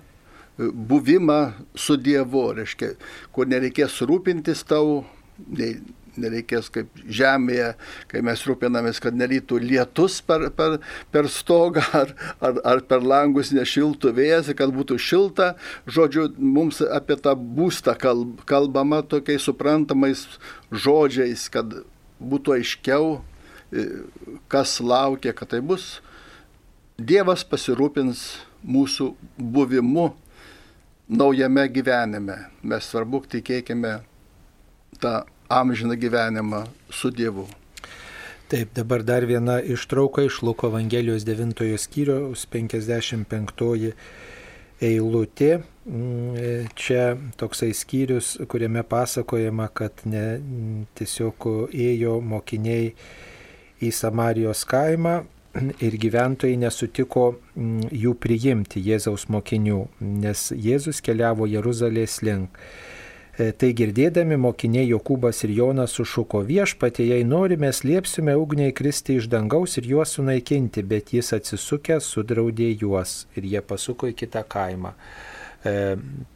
buvimą 0.59 1.39
su 1.75 1.97
Dievu, 1.97 2.49
reiškia, 2.59 2.93
kur 3.33 3.49
nereikės 3.49 4.01
rūpintis 4.05 4.65
tau, 4.67 5.03
nei 5.47 5.79
nereikės 6.19 6.69
kaip 6.73 7.01
žemėje, 7.07 7.73
kai 8.11 8.21
mes 8.25 8.43
rūpinamės, 8.47 8.99
kad 9.03 9.17
nelytų 9.17 9.59
lietus 9.63 10.19
per, 10.25 10.47
per, 10.57 10.77
per 11.13 11.29
stogą 11.31 11.83
ar, 12.01 12.13
ar, 12.43 12.61
ar 12.73 12.83
per 12.89 13.05
langus 13.05 13.53
nešiltų 13.55 14.13
vėjas, 14.17 14.51
kad 14.57 14.73
būtų 14.75 14.99
šilta. 15.01 15.53
Žodžiu, 15.89 16.29
mums 16.37 16.81
apie 16.83 17.17
tą 17.21 17.35
būstą 17.35 17.97
kalb, 17.99 18.41
kalbama 18.49 19.03
tokiais 19.03 19.45
suprantamais 19.47 20.25
žodžiais, 20.71 21.49
kad 21.53 21.81
būtų 22.23 22.57
aiškiau, 22.59 23.13
e, 23.73 23.87
kas 24.51 24.79
laukia, 24.83 25.35
kad 25.35 25.53
tai 25.53 25.61
bus. 25.65 25.97
Dievas 26.97 27.41
pasirūpins 27.47 28.27
mūsų 28.63 29.13
buvimu 29.37 30.11
naujame 31.09 31.67
gyvenime. 31.73 32.37
Mes 32.63 32.87
svarbu 32.87 33.23
tikėkime 33.33 33.97
tą 35.01 35.23
amžiną 35.49 35.95
gyvenimą 35.95 36.63
su 36.89 37.11
Dievu. 37.11 37.47
Taip, 38.53 38.69
dabar 38.75 39.03
dar 39.03 39.25
viena 39.25 39.57
ištrauka 39.61 40.21
iš 40.27 40.41
Luko 40.41 40.67
Evangelijos 40.67 41.23
9 41.25 41.77
skyriaus 41.77 42.45
55 42.51 43.93
eilutė. 44.83 45.63
Mm, 45.83 46.67
čia 46.79 47.17
toksai 47.39 47.73
skyrius, 47.75 48.37
kuriame 48.47 48.83
pasakojama, 48.87 49.67
kad 49.75 50.05
ne, 50.05 50.39
tiesiog 50.95 51.47
ėjo 51.73 52.19
mokiniai 52.23 52.93
į 53.83 53.91
Samarijos 53.91 54.63
kaimą 54.69 55.23
ir 55.83 55.97
gyventojai 56.01 56.55
nesutiko 56.57 57.33
mm, 57.33 57.89
jų 58.05 58.15
priimti 58.21 58.81
Jėzaus 58.85 59.27
mokinių, 59.33 59.81
nes 60.23 60.51
Jėzus 60.55 61.03
keliavo 61.03 61.49
Jeruzalės 61.49 62.21
link. 62.25 62.61
E, 63.33 63.49
tai 63.57 63.71
girdėdami 63.73 64.35
mokiniai 64.37 64.85
Jokūbas 64.91 65.39
ir 65.47 65.55
Jonas 65.57 65.95
sušuko 65.97 66.43
viešpatė, 66.45 67.07
jei 67.15 67.23
norime, 67.25 67.71
liepsime 67.73 68.35
ugniai 68.37 68.75
kristi 68.77 69.15
iš 69.17 69.25
dangaus 69.31 69.79
ir 69.81 69.87
juos 69.89 70.13
sunaikinti, 70.19 70.83
bet 70.85 71.15
jis 71.15 71.33
atsisukęs 71.39 72.11
sudraudė 72.13 72.69
juos 72.77 73.23
ir 73.33 73.47
jie 73.49 73.63
pasuko 73.65 74.11
į 74.11 74.13
kitą 74.21 74.43
kaimą. 74.45 74.93
E, 75.65 75.73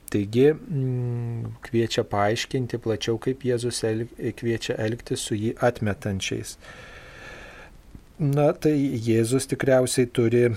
taigi 0.09 0.47
mm, 0.55 1.53
kviečia 1.67 2.01
paaiškinti 2.09 2.81
plačiau, 2.81 3.21
kaip 3.21 3.45
Jėzus 3.45 3.83
el, 3.85 4.07
kviečia 4.39 4.79
elgtis 4.81 5.29
su 5.29 5.37
jį 5.37 5.53
atmetančiais. 5.69 6.57
Na, 8.17 8.47
tai 8.49 8.73
Jėzus 9.05 9.45
tikriausiai 9.45 10.07
turi 10.09 10.47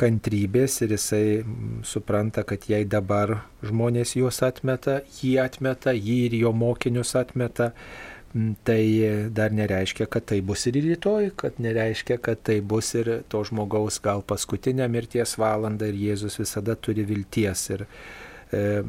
kantrybės 0.00 0.78
ir 0.80 0.94
jisai 0.94 1.24
supranta, 1.84 2.40
kad 2.48 2.64
jei 2.72 2.86
dabar 2.88 3.42
žmonės 3.60 4.14
juos 4.16 4.38
atmeta, 4.46 5.02
jį 5.18 5.34
atmeta, 5.42 5.92
jį 5.92 6.16
ir 6.30 6.38
jo 6.38 6.54
mokinius 6.56 7.12
atmeta, 7.20 7.74
tai 8.64 8.80
dar 9.28 9.52
nereiškia, 9.52 10.06
kad 10.08 10.24
tai 10.32 10.40
bus 10.40 10.64
ir 10.70 10.80
rytoj, 10.86 11.28
kad 11.36 11.60
nereiškia, 11.60 12.16
kad 12.16 12.40
tai 12.48 12.62
bus 12.64 12.94
ir 12.96 13.12
to 13.28 13.44
žmogaus 13.44 14.00
gal 14.00 14.24
paskutinę 14.24 14.88
mirties 14.88 15.36
valandą 15.36 15.92
ir 15.92 16.00
Jėzus 16.06 16.40
visada 16.40 16.78
turi 16.80 17.04
vilties. 17.04 17.66
Ir, 17.76 17.84
e, 18.52 18.82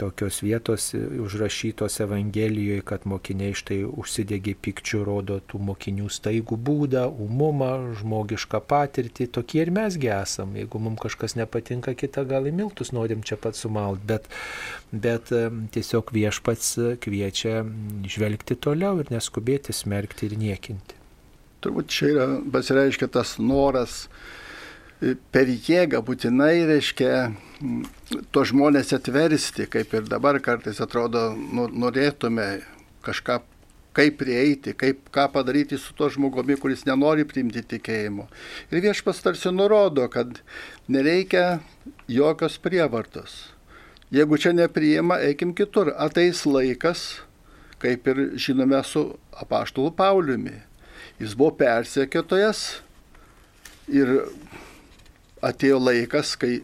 tokios 0.00 0.40
vietos 0.44 0.88
užrašytos 0.94 2.00
Evangelijoje, 2.04 2.82
kad 2.86 3.06
mokiniai 3.08 3.54
štai 3.56 3.80
užsidegė 3.86 4.56
pikčių, 4.62 5.02
rodo 5.06 5.38
tų 5.50 5.60
mokinių 5.70 6.10
staigų 6.12 6.58
būdą, 6.68 7.06
umumą, 7.26 7.70
žmogišką 8.00 8.60
patirtį. 8.68 9.28
Tokie 9.38 9.62
ir 9.64 9.72
mesgi 9.74 10.10
esam. 10.12 10.56
Jeigu 10.58 10.82
mums 10.82 11.02
kažkas 11.04 11.36
nepatinka, 11.40 11.96
kitą 11.98 12.26
gal 12.28 12.48
į 12.48 12.54
miltus 12.56 12.92
norim 12.96 13.24
čia 13.26 13.38
pat 13.40 13.58
sumalt, 13.58 14.04
bet, 14.06 14.28
bet 14.92 15.32
e, 15.32 15.48
tiesiog 15.76 16.12
viešpats 16.16 16.76
kviečia 17.04 17.64
žvelgti 18.06 18.58
toliau 18.60 19.00
ir 19.02 19.12
neskubėti 19.14 19.74
smerkti 19.76 20.30
ir 20.30 20.38
niekinti. 20.40 20.96
Turbūt 21.64 21.90
čia 21.90 22.08
yra 22.12 22.26
pasireiškia 22.52 23.08
tas 23.10 23.36
noras 23.42 24.04
per 25.00 25.50
jėgą 25.50 26.00
būtinai 26.04 26.64
reiškia 26.68 27.10
to 28.32 28.44
žmonės 28.48 28.94
atversti, 28.96 29.66
kaip 29.68 29.92
ir 29.96 30.08
dabar 30.08 30.38
kartais 30.44 30.80
atrodo, 30.80 31.30
nu, 31.36 31.68
norėtume 31.68 32.48
kažką 33.06 33.40
kaip 33.96 34.18
prieiti, 34.20 34.74
kaip, 34.76 35.06
ką 35.12 35.24
padaryti 35.32 35.78
su 35.80 35.94
to 35.96 36.10
žmogumi, 36.12 36.58
kuris 36.60 36.84
nenori 36.88 37.24
priimti 37.28 37.62
tikėjimo. 37.64 38.26
Ir 38.68 38.82
viešpas 38.84 39.22
tarsi 39.24 39.52
nurodo, 39.54 40.04
kad 40.12 40.42
nereikia 40.92 41.62
jokios 42.10 42.58
prievartos. 42.60 43.38
Jeigu 44.12 44.38
čia 44.38 44.52
nepriima, 44.54 45.16
eikim 45.24 45.54
kitur. 45.56 45.90
Ateis 45.96 46.44
laikas, 46.46 47.22
kaip 47.82 48.06
ir 48.12 48.20
žinome 48.38 48.82
su 48.84 49.08
apaštulu 49.34 49.94
Pauliumi. 49.96 50.60
Jis 51.18 51.32
buvo 51.38 51.54
persiekėtojas 51.56 52.62
ir 53.88 54.12
atėjo 55.46 55.80
laikas, 55.82 56.34
kai 56.40 56.60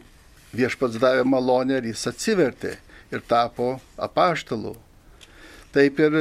viešpats 0.53 0.99
davė 1.01 1.23
malonę 1.27 1.79
ir 1.79 1.91
jis 1.91 2.07
atsivertė 2.11 2.77
ir 3.13 3.23
tapo 3.27 3.77
apaštalu. 3.97 4.75
Taip 5.73 5.97
ir 6.05 6.17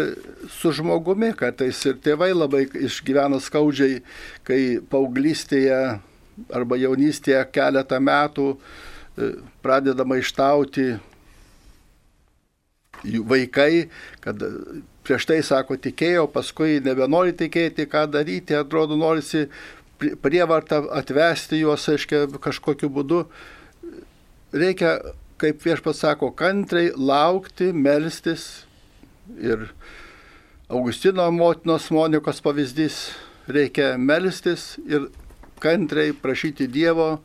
su 0.49 0.73
žmogumi, 0.73 1.35
kartais 1.37 1.83
ir 1.85 1.99
tėvai 2.01 2.31
labai 2.33 2.65
išgyvena 2.87 3.41
skaudžiai, 3.43 4.01
kai 4.49 4.81
paauglystėje 4.89 5.81
arba 6.57 6.79
jaunystėje 6.81 7.43
keletą 7.53 7.99
metų 8.01 8.47
e, 8.55 9.29
pradedama 9.65 10.17
ištauti 10.23 10.95
vaikai, 13.29 13.91
kad 14.25 14.41
prieš 15.05 15.27
tai 15.29 15.43
sako 15.45 15.77
tikėjau, 15.77 16.29
paskui 16.33 16.81
nebenori 16.81 17.35
tikėti, 17.37 17.89
ką 17.91 18.07
daryti, 18.09 18.57
atrodo 18.57 18.97
norisi 18.97 19.49
prievartą 20.23 20.85
atvesti 20.95 21.63
juos, 21.63 21.87
aiškiai, 21.89 22.29
kažkokiu 22.43 22.91
būdu. 22.93 23.25
Reikia, 24.53 24.99
kaip 25.41 25.65
viešpats 25.65 26.03
sako, 26.05 26.31
kantriai 26.37 26.93
laukti, 26.97 27.73
melstis. 27.73 28.65
Ir 29.39 29.71
Augustino 30.73 31.29
motinos 31.33 31.91
Monikos 31.95 32.41
pavyzdys, 32.45 33.13
reikia 33.47 33.95
melstis 33.99 34.77
ir 34.89 35.11
kantriai 35.63 36.15
prašyti 36.17 36.67
Dievo, 36.67 37.21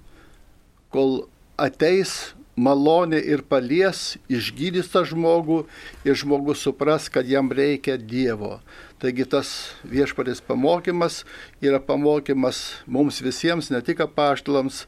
kol 0.94 1.24
ateis 1.58 2.34
malonė 2.58 3.20
ir 3.22 3.44
palies, 3.46 4.18
išgydys 4.30 4.90
tą 4.94 5.04
žmogų 5.08 5.64
ir 6.08 6.18
žmogus 6.18 6.64
supras, 6.66 7.08
kad 7.10 7.30
jam 7.30 7.52
reikia 7.54 7.98
Dievo. 7.98 8.58
Taigi 8.98 9.28
tas 9.30 9.50
viešparės 9.86 10.40
pamokymas 10.42 11.20
yra 11.62 11.78
pamokymas 11.78 12.82
mums 12.90 13.20
visiems, 13.22 13.70
ne 13.70 13.82
tik 13.86 14.00
apaštalams, 14.02 14.88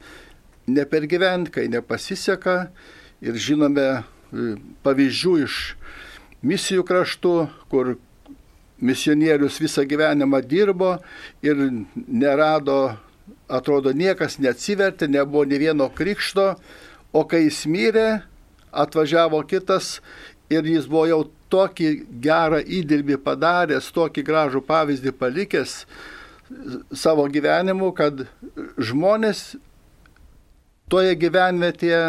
nepergyvent, 0.66 1.52
kai 1.54 1.68
nepasiseka. 1.70 2.72
Ir 3.22 3.36
žinome 3.38 3.86
e, 3.86 4.02
pavyzdžių 4.82 5.34
iš 5.44 5.58
misijų 6.42 6.82
kraštų, 6.88 7.34
kur 7.70 7.92
misionierius 8.80 9.60
visą 9.62 9.84
gyvenimą 9.86 10.40
dirbo 10.42 10.96
ir 11.44 11.60
nerado, 11.94 12.96
atrodo, 13.46 13.92
niekas 13.94 14.40
neatsivertė, 14.40 15.06
nebuvo 15.06 15.44
ne 15.46 15.60
vieno 15.60 15.90
krikšto, 15.92 16.54
o 17.12 17.24
kai 17.28 17.44
jis 17.44 17.62
mirė, 17.70 18.08
atvažiavo 18.70 19.42
kitas 19.50 19.98
ir 20.50 20.66
jis 20.66 20.88
buvo 20.90 21.06
jau 21.08 21.20
tokį 21.50 21.90
gerą 22.22 22.60
įdirbį 22.62 23.18
padaręs, 23.24 23.90
tokį 23.94 24.24
gražų 24.26 24.62
pavyzdį 24.66 25.14
palikęs 25.18 25.84
savo 26.94 27.26
gyvenimu, 27.30 27.92
kad 27.94 28.24
žmonės 28.78 29.54
toje 30.90 31.14
gyvenvietėje 31.18 32.04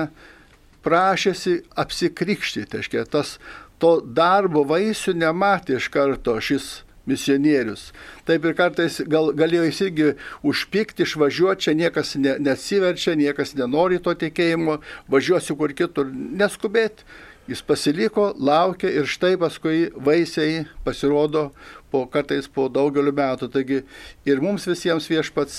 prašėsi 0.86 1.60
apsikrikštyti. 1.78 2.82
Tai 2.92 3.04
tas 3.10 3.36
to 3.82 4.00
darbo 4.02 4.66
vaisių 4.70 5.14
nematė 5.18 5.78
iš 5.78 5.90
karto 5.94 6.38
šis 6.42 6.82
misionierius. 7.10 7.90
Taip 8.28 8.46
ir 8.46 8.56
kartais 8.58 9.00
gal, 9.10 9.32
galėjo 9.38 9.66
jis 9.68 9.82
irgi 9.88 10.10
užpykti, 10.48 11.06
išvažiuoti, 11.06 11.66
čia 11.66 11.74
niekas 11.78 12.14
ne, 12.22 12.36
nesiverčia, 12.42 13.16
niekas 13.18 13.56
nenori 13.58 14.00
to 14.04 14.14
tikėjimo, 14.14 14.80
važiuosiu 15.12 15.58
kur 15.60 15.74
kitur, 15.78 16.10
neskubėti. 16.14 17.06
Jis 17.50 17.64
pasiliko, 17.66 18.30
laukė 18.38 18.92
ir 19.02 19.08
štai 19.10 19.34
paskui 19.42 19.90
vaisiai 19.96 20.66
pasirodo 20.86 21.50
po 21.92 22.06
kartais 22.12 22.48
po 22.48 22.68
daugeliu 22.70 23.14
metų. 23.18 23.50
Taigi 23.52 23.82
ir 24.30 24.44
mums 24.44 24.68
visiems 24.70 25.10
viešpats 25.10 25.58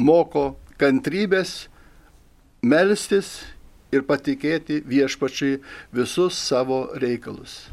moko 0.00 0.54
kantrybės, 0.80 1.68
melstis 2.64 3.36
ir 3.94 4.06
patikėti 4.08 4.80
viešpačiai 4.88 5.60
visus 5.94 6.40
savo 6.40 6.86
reikalus. 6.98 7.66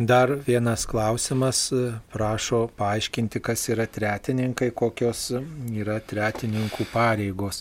Dar 0.00 0.30
vienas 0.46 0.86
klausimas, 0.86 1.72
prašo 2.12 2.68
paaiškinti, 2.76 3.40
kas 3.44 3.66
yra 3.68 3.84
tretininkai, 3.84 4.70
kokios 4.72 5.26
yra 5.76 5.98
tretininkų 6.00 6.86
pareigos. 6.88 7.58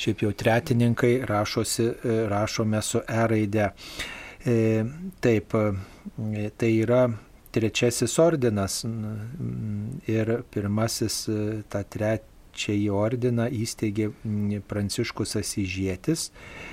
Šiaip 0.00 0.24
jau 0.24 0.30
tretininkai 0.32 1.12
rašosi, 1.28 1.90
rašome 2.32 2.80
su 2.80 3.02
E 3.04 3.26
raide. 3.34 3.68
E, 4.40 4.56
taip, 5.20 5.52
tai 6.56 6.72
yra 6.78 7.04
trečiasis 7.52 8.18
ordinas 8.24 8.80
ir 10.08 10.36
pirmasis 10.48 11.26
tą 11.68 11.88
trečiąjį 11.92 12.92
ordiną 13.04 13.52
įsteigė 13.52 14.14
Pranciškus 14.64 15.36
Asižėtis 15.44 16.30
E, 16.32 16.71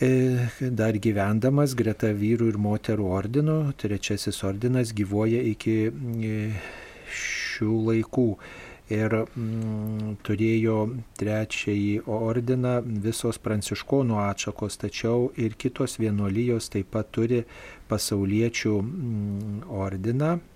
dar 0.00 0.96
gyvendamas 1.00 1.72
greta 1.74 2.10
vyrų 2.12 2.50
ir 2.52 2.58
moterų 2.60 3.06
ordino, 3.16 3.56
trečiasis 3.80 4.42
ordinas 4.44 4.92
gyvoja 4.92 5.40
iki 5.40 5.76
e, 5.88 6.32
šių 7.08 7.76
laikų. 7.88 8.28
Ir 8.92 9.10
mm, 9.10 10.18
turėjo 10.22 10.76
trečiąjį 11.18 12.04
ordiną 12.06 12.76
visos 12.84 13.40
pranciškonų 13.42 14.20
atšakos, 14.28 14.76
tačiau 14.84 15.32
ir 15.34 15.56
kitos 15.58 15.96
vienuolijos 15.98 16.68
taip 16.70 16.92
pat 16.94 17.10
turi 17.10 17.40
pasauliečių 17.90 18.76
mm, 18.82 19.64
ordiną, 19.80 20.36
E, 20.38 20.55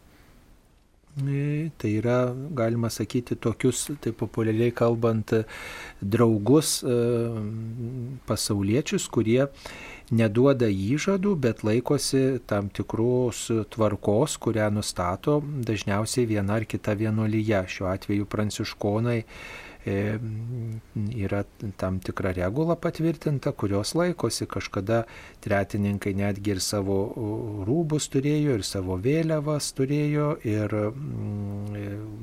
tai 1.16 1.90
yra, 1.98 2.32
galima 2.54 2.90
sakyti, 2.90 3.36
tokius, 3.36 3.88
taip 4.00 4.16
populiariai 4.20 4.72
kalbant, 4.72 5.34
draugus 6.00 6.80
e, 6.84 6.98
pasauliečius, 8.28 9.08
kurie 9.10 9.48
neduoda 10.10 10.68
įžadų, 10.70 11.34
bet 11.38 11.64
laikosi 11.66 12.40
tam 12.50 12.70
tikros 12.70 13.48
tvarkos, 13.74 14.36
kurią 14.42 14.70
nustato 14.74 15.40
dažniausiai 15.42 16.28
viena 16.30 16.60
ar 16.60 16.66
kita 16.66 16.94
vienuolyje. 16.98 17.64
Šiuo 17.70 17.90
atveju 17.90 18.30
pranciškonai 18.30 19.20
yra 19.86 21.44
tam 21.76 22.00
tikra 22.00 22.32
regula 22.36 22.76
patvirtinta, 22.76 23.52
kurios 23.52 23.94
laikosi. 23.94 24.46
Kažkada 24.46 25.04
tretininkai 25.40 26.12
netgi 26.14 26.52
ir 26.54 26.60
savo 26.60 26.98
rūbus 27.66 28.10
turėjo, 28.12 28.58
ir 28.58 28.64
savo 28.66 28.98
vėliavas 29.00 29.70
turėjo, 29.78 30.28
ir 30.44 30.74
e, 30.76 30.84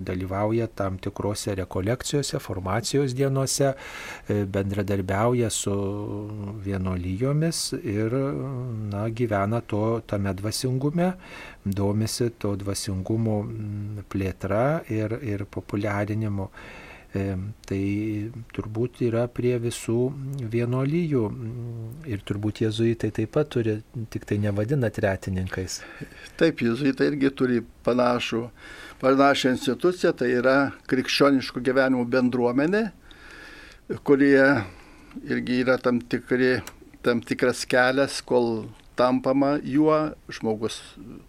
dalyvauja 0.05 0.67
tam 0.77 0.99
tikrose 1.01 1.55
rekolekcijose, 1.57 2.39
formacijos 2.43 3.15
dienose, 3.17 3.73
e, 3.73 4.43
bendradarbiauja 4.45 5.49
su 5.49 5.75
vienolyjomis 6.65 7.63
ir 7.81 8.13
na, 8.91 9.07
gyvena 9.09 9.63
to 9.65 10.01
tame 10.07 10.33
dvasingume, 10.37 11.13
domisi 11.65 12.29
to 12.37 12.53
dvasingumo 12.55 13.39
plėtra 14.11 14.83
ir, 14.93 15.17
ir 15.25 15.47
populiarinimu. 15.49 16.51
E, 17.17 17.23
tai 17.67 17.81
turbūt 18.53 19.01
yra 19.07 19.23
prie 19.31 19.55
visų 19.61 19.97
vienolyjų 20.53 21.23
ir 22.11 22.23
turbūt 22.27 22.61
jezuitai 22.65 23.09
taip 23.15 23.31
pat 23.37 23.49
turi, 23.55 23.77
tik 24.13 24.27
tai 24.27 24.37
nevadina 24.43 24.89
tretininkais. 24.93 25.79
Taip, 26.39 26.61
jezuitai 26.65 27.09
irgi 27.13 27.31
turi 27.39 27.61
panašų, 27.87 28.43
panašią 29.01 29.55
instituciją, 29.55 30.13
tai 30.19 30.31
yra 30.35 30.57
krikščioniškų 30.91 31.63
gyvenimų 31.69 32.05
bendruomenė, 32.17 32.83
kurie 34.07 34.43
irgi 35.23 35.61
yra 35.63 35.77
tam, 35.81 36.01
tikri, 36.03 36.57
tam 37.05 37.23
tikras 37.25 37.63
kelias, 37.69 38.19
kol 38.21 38.67
tampama 38.99 39.55
juo, 39.63 39.95
žmogus 40.33 40.81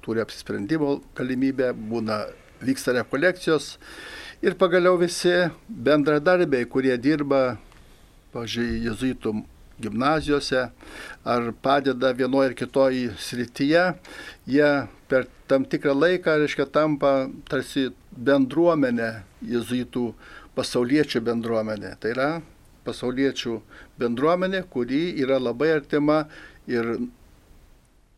turi 0.04 0.24
apsisprendimo 0.24 0.98
galimybę, 1.16 1.72
būna, 1.76 2.24
vyksta 2.64 2.96
rekolekcijos 2.96 3.76
Ir 4.38 4.54
pagaliau 4.54 4.94
visi 4.94 5.32
bendradarbiai, 5.66 6.62
kurie 6.70 6.94
dirba, 7.02 7.56
pažiūrėjau, 8.30 8.82
jezuitų 8.84 9.30
gimnazijose 9.82 10.60
ar 11.26 11.48
padeda 11.58 12.12
vienoje 12.14 12.52
ar 12.52 12.54
kitoje 12.54 13.16
srityje, 13.18 13.82
jie 14.46 14.68
per 15.10 15.26
tam 15.50 15.64
tikrą 15.66 15.96
laiką, 15.96 16.36
reiškia, 16.38 16.68
tampa 16.70 17.26
tarsi 17.50 17.88
bendruomenė 18.14 19.08
jezuitų 19.42 20.04
pasauliečių 20.54 21.22
bendruomenė. 21.26 21.96
Tai 21.98 22.12
yra 22.14 22.28
pasauliečių 22.86 23.56
bendruomenė, 23.98 24.60
kuri 24.70 25.16
yra 25.18 25.40
labai 25.42 25.72
artima 25.80 26.20
ir 26.70 26.94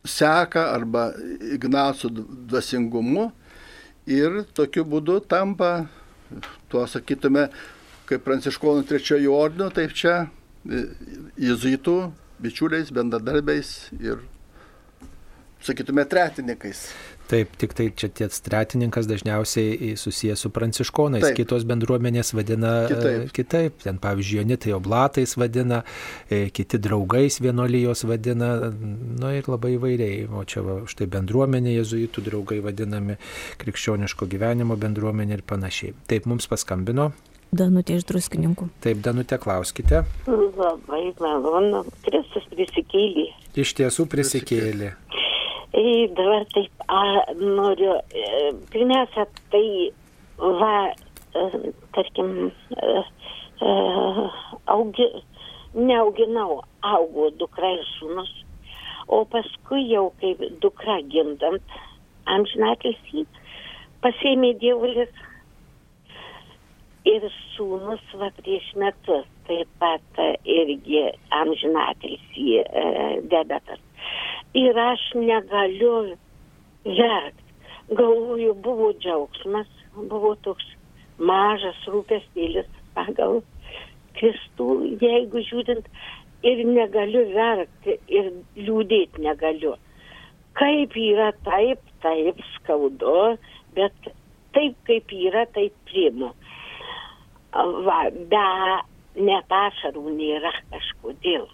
seka 0.05 0.67
arba 0.75 1.07
Ignaco 1.49 2.13
dvasingumu 2.13 3.31
ir 4.05 4.43
tokiu 4.53 4.85
būdu 4.85 5.17
tampa 5.25 5.87
tuo 6.71 6.85
sakytume, 6.89 7.47
kaip 8.09 8.23
pranciškonų 8.25 8.85
trečiojo 8.89 9.35
ordino, 9.37 9.69
taip 9.73 9.95
čia 9.97 10.25
jezuitų 11.41 11.97
bičiuliais, 12.41 12.91
bendradarbiais 12.93 13.71
ir, 14.01 14.21
sakytume, 15.65 16.05
tretininkais. 16.09 16.85
Taip, 17.31 17.53
tik 17.55 17.71
tai 17.77 17.85
čia 17.95 18.09
ties 18.11 18.41
tretininkas 18.43 19.07
dažniausiai 19.07 19.93
susijęs 19.95 20.41
su 20.43 20.49
pranciškonais, 20.51 21.23
Taip. 21.23 21.37
kitos 21.39 21.63
bendruomenės 21.69 22.33
vadina 22.35 22.73
e, 22.83 22.89
kitaip. 22.91 23.31
kitaip. 23.37 23.77
Ten 23.85 24.01
pavyzdžiui, 24.03 24.41
jonitai 24.41 24.73
oblatais 24.75 25.37
vadina, 25.39 25.79
e, 26.27 26.49
kiti 26.51 26.81
draugais 26.83 27.39
vienolyjos 27.39 28.03
vadina, 28.09 28.51
na 29.21 29.31
ir 29.37 29.47
labai 29.47 29.77
įvairiai. 29.77 30.25
O 30.27 30.43
čia 30.43 30.65
va, 30.65 30.81
štai 30.91 31.07
bendruomenė 31.13 31.77
jezuitų 31.77 32.25
draugai 32.27 32.59
vadinami, 32.65 33.15
krikščioniško 33.63 34.27
gyvenimo 34.27 34.75
bendruomenė 34.81 35.39
ir 35.39 35.45
panašiai. 35.47 35.95
Taip, 36.11 36.27
mums 36.27 36.51
paskambino. 36.51 37.13
Danutė 37.51 37.97
iš 37.99 38.05
druskininkų. 38.07 38.69
Taip, 38.83 38.99
Danutė, 39.03 39.39
klauskite. 39.39 40.05
Labai 40.27 41.01
malonu, 41.19 41.85
Kristus 42.05 42.45
prisikėlė. 42.51 43.27
Iš 43.59 43.73
tiesų 43.79 44.07
prisikėlė. 44.11 44.93
Dabar 45.73 46.43
taip, 46.51 46.71
a, 46.89 47.31
noriu, 47.39 47.93
e, 48.11 48.51
pirmiausia, 48.71 49.25
tai 49.51 49.93
va, 50.37 50.91
e, 51.33 51.71
tarkim, 51.95 52.51
e, 52.75 53.03
augi, 54.67 55.07
neauginau, 55.73 56.57
augo 56.83 57.29
dukra 57.39 57.69
ir 57.77 57.85
sūnus, 57.93 58.33
o 59.07 59.23
paskui 59.31 59.85
jau 59.87 60.09
kaip 60.19 60.43
dukra 60.59 60.97
gimdant, 61.13 61.77
amžinatilsį, 62.35 63.23
pasėmė 64.03 64.51
dievulis 64.59 65.23
ir 67.07 67.29
sūnus 67.53 68.03
va 68.19 68.27
prieš 68.41 68.67
metus 68.75 69.23
taip 69.47 69.71
pat 69.79 70.19
irgi 70.43 71.05
amžinatilsį 71.39 72.59
debetas 73.31 73.79
ir 74.53 74.77
aš 74.77 75.03
negaliu 75.15 76.15
verkt. 76.85 77.45
Galvoju, 77.91 78.53
buvo 78.63 78.91
džiaugsmas, 78.93 79.67
buvo 79.95 80.35
toks 80.45 80.67
mažas 81.19 81.79
rūpestėlis 81.91 82.69
pagal 82.95 83.41
Kristų, 84.15 84.67
jeigu 85.01 85.43
žiūrint, 85.47 85.87
ir 86.43 86.63
negaliu 86.65 87.25
verkti 87.35 87.97
ir 88.11 88.31
liūdėti 88.57 89.23
negaliu. 89.23 89.75
Kaip 90.57 90.95
yra 90.99 91.31
taip, 91.45 91.83
taip 92.03 92.39
skaudu, 92.55 93.35
bet 93.75 94.09
taip 94.55 94.75
kaip 94.87 95.13
yra, 95.15 95.45
taip 95.55 95.75
priimu. 95.89 96.31
Va, 97.85 98.01
be 98.11 98.47
net 99.27 99.55
ašarų 99.61 100.15
nėra 100.15 100.51
kažkodėl. 100.71 101.47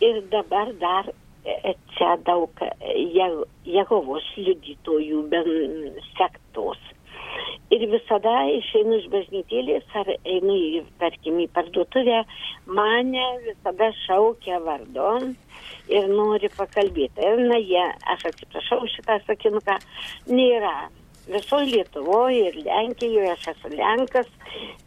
E, 0.00 0.06
ir 0.06 0.22
dabar 0.32 0.72
dar 0.80 1.10
e, 1.44 1.74
čia 1.96 2.16
daug 2.26 2.62
Jehovos 3.64 4.28
liudytojų 4.36 5.24
sektos 6.16 6.78
ir 7.74 7.84
visada 7.92 8.34
išeinu 8.50 8.98
iš 8.98 9.08
bažnytėlės 9.12 9.96
ar 10.00 10.10
einu 10.16 10.54
į, 10.56 10.82
tarkim, 11.02 11.40
į 11.42 11.48
parduotuvę, 11.56 12.22
mane 12.78 13.26
visada 13.44 13.90
šaukia 14.04 14.60
vardon 14.64 15.34
ir 15.92 16.08
nori 16.12 16.48
pakalbėti. 16.56 17.24
Ir 17.24 17.42
na, 17.50 17.58
jie, 17.60 17.84
aš 18.14 18.28
atsiprašau 18.32 18.88
šitą 18.94 19.20
sakinuką, 19.26 19.78
nėra. 20.32 20.76
Visoje 21.28 21.66
Lietuvoje 21.74 22.46
ir 22.48 22.54
Lenkijoje, 22.64 23.34
aš 23.34 23.50
esu 23.52 23.68
Lenkas, 23.74 24.28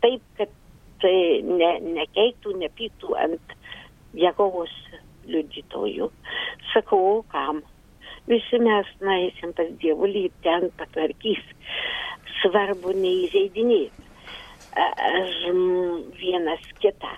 taip, 0.04 0.24
kad 0.40 0.52
tai 1.02 1.16
ne, 1.46 1.72
nekeiktų, 1.98 2.56
nepytų 2.62 3.16
ant 3.18 3.56
Jehovos 4.18 4.74
liudytojų. 5.30 6.12
Sakau, 6.74 7.22
kam? 7.32 7.64
Visi 8.30 8.60
mes 8.62 8.90
nueisim 9.02 9.54
pas 9.58 9.70
dievulį 9.82 10.28
ir 10.30 10.38
ten 10.46 10.70
patvarkys. 10.78 11.42
Svarbu 12.42 12.94
neįžeidinėti 12.98 14.10
vienas 16.22 16.64
kitą. 16.80 17.12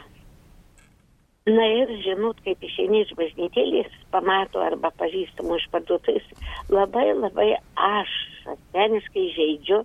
Na 1.43 1.65
ir 1.67 1.89
žinot, 2.05 2.37
kaip 2.45 2.61
išeini 2.63 3.01
iš 3.03 3.09
bažnytėlės, 3.19 3.91
pamato 4.13 4.61
arba 4.63 4.93
pažįstamų 4.95 5.57
iš 5.59 5.65
parduotuvės, 5.73 6.23
labai 6.71 7.09
labai 7.17 7.49
aš 7.75 8.13
asmeniškai 8.53 9.25
žaidžiu, 9.35 9.81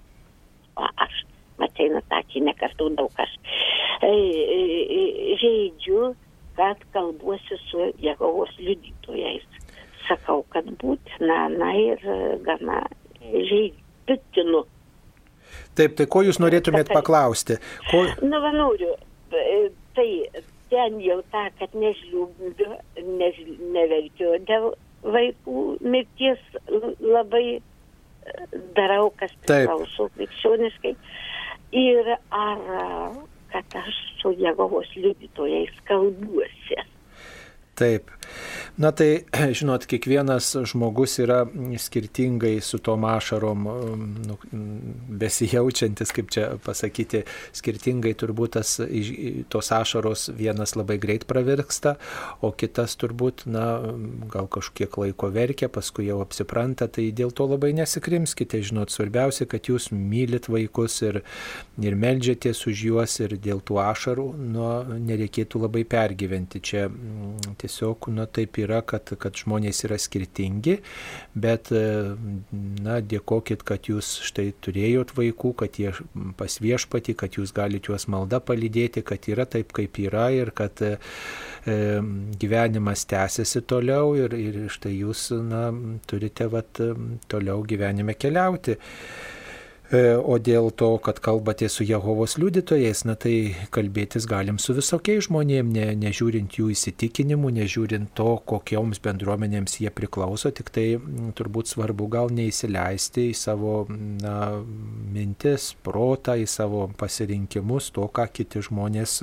aš, 0.78 1.24
matai, 1.61 1.91
nu 1.95 2.03
takį 2.13 2.45
nekartų 2.49 2.93
daug 2.99 3.23
aš, 3.25 3.35
e, 4.07 4.13
e, 4.13 5.37
žaidžiu 5.43 6.15
kad 6.59 6.77
kalbuosi 6.93 7.57
su 7.71 7.93
Jehovos 7.99 8.51
liudytojais. 8.59 9.45
Sakau, 10.09 10.43
kad 10.51 10.67
būtina, 10.81 11.37
na 11.55 11.69
ir 11.79 12.03
gana 12.43 12.81
žaidutinu. 13.23 14.65
Taip, 15.79 15.95
tai 16.01 16.09
ko 16.11 16.25
jūs 16.27 16.41
norėtumėt 16.43 16.91
paklausti? 16.91 17.61
Ko... 17.93 18.03
Na, 18.27 18.41
va, 18.43 18.51
noriu. 18.57 18.97
Tai 19.95 20.09
ten 20.73 20.99
jau 21.05 21.21
tą, 21.31 21.45
kad 21.61 21.79
nežliūbiu, 21.79 22.75
než, 23.21 23.39
neverkiu 23.77 24.35
dėl 24.51 24.73
vaikų 25.07 25.65
mirties 25.95 26.43
labai 26.99 27.61
darau, 28.75 29.13
kas 29.15 29.31
priklauso 29.47 30.11
krikščioniškai. 30.17 30.97
Ir 31.73 32.14
ar 32.31 32.62
kad 33.53 33.77
aš 33.81 33.97
su 34.23 34.35
Jehovos 34.39 34.87
liudytojais 34.97 35.75
kalbuosi. 35.85 36.79
Taip. 37.75 38.11
Na 38.79 38.93
tai, 38.95 39.24
žinot, 39.59 39.83
kiekvienas 39.91 40.53
žmogus 40.70 41.16
yra 41.18 41.41
skirtingai 41.83 42.61
su 42.62 42.79
tom 42.79 43.05
ašarom 43.11 43.64
nu, 44.22 44.37
besijaučiantis, 45.18 46.12
kaip 46.14 46.31
čia 46.31 46.45
pasakyti, 46.62 47.24
skirtingai 47.59 48.12
turbūt 48.14 48.55
tas, 48.55 48.76
tos 49.51 49.70
ašaros 49.74 50.29
vienas 50.39 50.76
labai 50.79 51.01
greit 51.03 51.26
pravirksta, 51.26 51.97
o 52.39 52.53
kitas 52.55 52.95
turbūt, 53.03 53.49
na, 53.51 53.64
gal 54.31 54.47
kažkiek 54.47 54.95
laiko 55.03 55.33
verkia, 55.35 55.66
paskui 55.66 56.07
jau 56.07 56.20
apsipranta, 56.22 56.87
tai 56.87 57.09
dėl 57.11 57.35
to 57.35 57.49
labai 57.51 57.72
nesikrimskite, 57.81 58.62
žinot, 58.62 58.95
svarbiausia, 58.95 59.49
kad 59.51 59.66
jūs 59.72 59.91
mylit 59.91 60.47
vaikus 60.47 61.01
ir, 61.03 61.24
ir 61.83 61.99
melžiatės 61.99 62.62
už 62.70 62.87
juos 62.93 63.18
ir 63.26 63.35
dėl 63.43 63.59
tų 63.59 63.83
ašarų, 63.89 64.29
nu, 64.55 64.70
nereikėtų 65.11 65.66
labai 65.66 65.83
pergyventi. 65.83 66.62
Čia 66.62 66.87
tiesiog, 67.59 68.12
nu, 68.14 68.31
taip 68.31 68.62
yra 68.62 68.68
yra, 68.69 68.83
kad, 68.87 69.11
kad 69.19 69.39
žmonės 69.41 69.83
yra 69.89 69.99
skirtingi, 70.01 70.79
bet, 71.35 71.73
e, 71.73 72.14
na, 72.85 73.01
dėkokit, 73.01 73.64
kad 73.66 73.89
jūs 73.91 74.19
štai 74.29 74.51
turėjot 74.64 75.14
vaikų, 75.16 75.55
kad 75.64 75.81
jie 75.81 75.95
pas 76.39 76.59
viešpati, 76.62 77.16
kad 77.19 77.41
jūs 77.41 77.55
galite 77.57 77.93
juos 77.93 78.07
maldą 78.12 78.43
palydėti, 78.45 79.03
kad 79.07 79.27
yra 79.33 79.49
taip, 79.49 79.73
kaip 79.77 79.99
yra 80.05 80.29
ir 80.37 80.53
kad 80.57 80.85
e, 80.85 80.95
e 81.66 81.79
gyvenimas 82.39 83.07
tęsiasi 83.09 83.64
toliau 83.69 84.14
ir, 84.19 84.37
ir 84.37 84.61
štai 84.73 84.95
jūs, 84.99 85.31
na, 85.49 85.69
turite, 86.09 86.49
vat, 86.53 86.85
toliau 87.33 87.64
gyvenime 87.66 88.14
keliauti. 88.19 88.79
E, 89.89 90.01
o 90.20 90.36
dėl 90.36 90.68
to, 90.76 90.91
kad 91.01 91.16
kalbate 91.24 91.64
su 91.72 91.84
Jehovos 91.89 92.34
liudytojais, 92.36 93.07
na 93.09 93.14
tai 93.16 93.55
kalbėtis 93.72 94.26
galim 94.28 94.59
su 94.61 94.74
visokiais 94.76 95.24
žmonėmis, 95.30 95.72
ne, 95.72 95.86
nežiūrint 96.03 96.59
jų 96.61 96.68
įsitikinimų, 96.74 97.55
nežiūrint 97.57 98.12
to, 98.18 98.34
kokioms 98.53 99.01
bendruomenėms 99.01 99.78
jie 99.80 99.89
priklauso, 99.89 100.53
tik 100.53 100.68
tai 100.76 100.86
turbūt 101.41 101.72
svarbu 101.72 102.11
gal 102.12 102.28
neįsileisti 102.36 103.30
į 103.30 103.39
savo 103.41 103.78
na, 103.89 104.61
mintis, 105.14 105.70
protą, 105.80 106.36
į 106.36 106.45
savo 106.45 106.84
pasirinkimus, 107.01 107.89
to, 107.97 108.05
ką 108.12 108.28
kiti 108.28 108.61
žmonės 108.68 109.22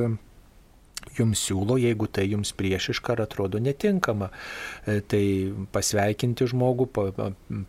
jums 1.17 1.41
siūlo, 1.47 1.77
jeigu 1.81 2.07
tai 2.11 2.27
jums 2.31 2.53
priešiška 2.57 3.15
ar 3.15 3.23
atrodo 3.25 3.61
netinkama. 3.61 4.31
E, 4.85 4.99
tai 5.01 5.23
pasveikinti 5.75 6.47
žmogų, 6.51 6.89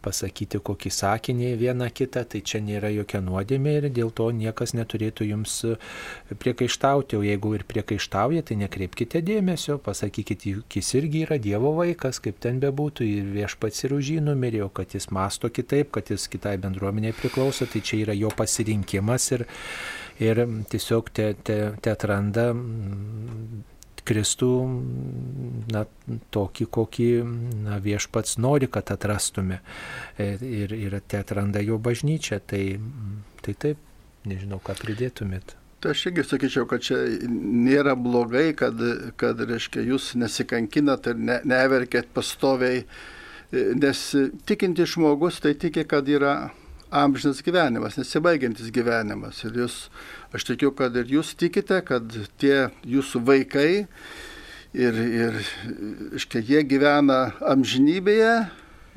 pasakyti 0.04 0.60
kokį 0.64 0.92
sakinį 0.92 1.52
vieną 1.60 1.90
kitą, 1.94 2.24
tai 2.28 2.42
čia 2.46 2.60
nėra 2.64 2.90
jokia 2.94 3.22
nuodėmė 3.24 3.76
ir 3.80 3.88
dėl 3.94 4.12
to 4.16 4.30
niekas 4.34 4.74
neturėtų 4.76 5.28
jums 5.30 5.58
priekaištauti, 6.42 7.18
o 7.18 7.24
jeigu 7.26 7.54
ir 7.56 7.66
priekaištauja, 7.68 8.44
tai 8.46 8.58
nekreipkite 8.62 9.22
dėmesio, 9.24 9.78
pasakykite, 9.82 10.56
jis 10.76 10.94
irgi 10.98 11.24
yra 11.26 11.40
Dievo 11.42 11.72
vaikas, 11.76 12.20
kaip 12.24 12.40
ten 12.42 12.60
bebūtų, 12.62 13.06
ir 13.06 13.30
viešpats 13.36 13.86
ir 13.86 13.96
už 13.96 14.12
jį 14.16 14.24
numirėjo, 14.26 14.70
kad 14.76 14.96
jis 14.96 15.10
masto 15.14 15.50
kitaip, 15.52 15.92
kad 15.94 16.10
jis 16.12 16.28
kitai 16.32 16.56
bendruomeniai 16.62 17.16
priklauso, 17.16 17.68
tai 17.70 17.84
čia 17.84 18.02
yra 18.04 18.16
jo 18.16 18.32
pasirinkimas 18.36 19.30
ir 19.36 19.46
ir 20.22 20.42
tiesiog 20.70 21.10
te, 21.14 21.32
te, 21.44 21.58
te 21.82 21.92
atranda 21.92 22.50
Kristų 24.06 24.50
na, 25.74 25.82
tokį, 26.34 26.66
kokį 26.76 27.10
na, 27.66 27.80
viešpats 27.82 28.38
nori, 28.38 28.68
kad 28.70 28.92
atrastume. 28.94 29.58
Ir, 30.22 30.74
ir 30.76 30.98
te 31.10 31.18
atranda 31.18 31.62
jo 31.64 31.80
bažnyčią. 31.82 32.38
Tai, 32.46 32.62
tai 33.42 33.54
taip, 33.64 33.80
nežinau, 34.28 34.60
ką 34.62 34.76
pridėtumėt. 34.78 35.56
Tai 35.82 35.92
aš 35.92 36.06
irgi 36.08 36.24
sakyčiau, 36.24 36.68
kad 36.70 36.84
čia 36.86 37.00
nėra 37.28 37.96
blogai, 37.98 38.48
kad, 38.58 38.78
kad 39.20 39.42
reiškia, 39.42 39.84
jūs 39.90 40.14
nesikankinat 40.18 41.10
ir 41.12 41.18
ne, 41.20 41.40
neverkėt 41.44 42.08
pastoviai, 42.16 42.86
nes 43.52 44.04
tikinti 44.48 44.86
žmogus 44.88 45.42
tai 45.44 45.52
tiki, 45.58 45.84
kad 45.86 46.08
yra 46.10 46.36
amžinas 46.90 47.42
gyvenimas, 47.42 47.96
nesibaigiantis 47.98 48.70
gyvenimas. 48.74 49.42
Ir 49.46 49.62
jūs, 49.62 49.78
aš 50.36 50.46
tikiu, 50.50 50.72
kad 50.76 50.96
ir 50.96 51.10
jūs 51.10 51.34
tikite, 51.38 51.80
kad 51.86 52.14
tie 52.40 52.68
jūsų 52.86 53.22
vaikai 53.26 53.70
ir, 54.76 55.00
ir 55.22 55.40
iškia, 56.18 56.42
jie 56.44 56.62
gyvena 56.68 57.32
amžinybėje 57.40 58.36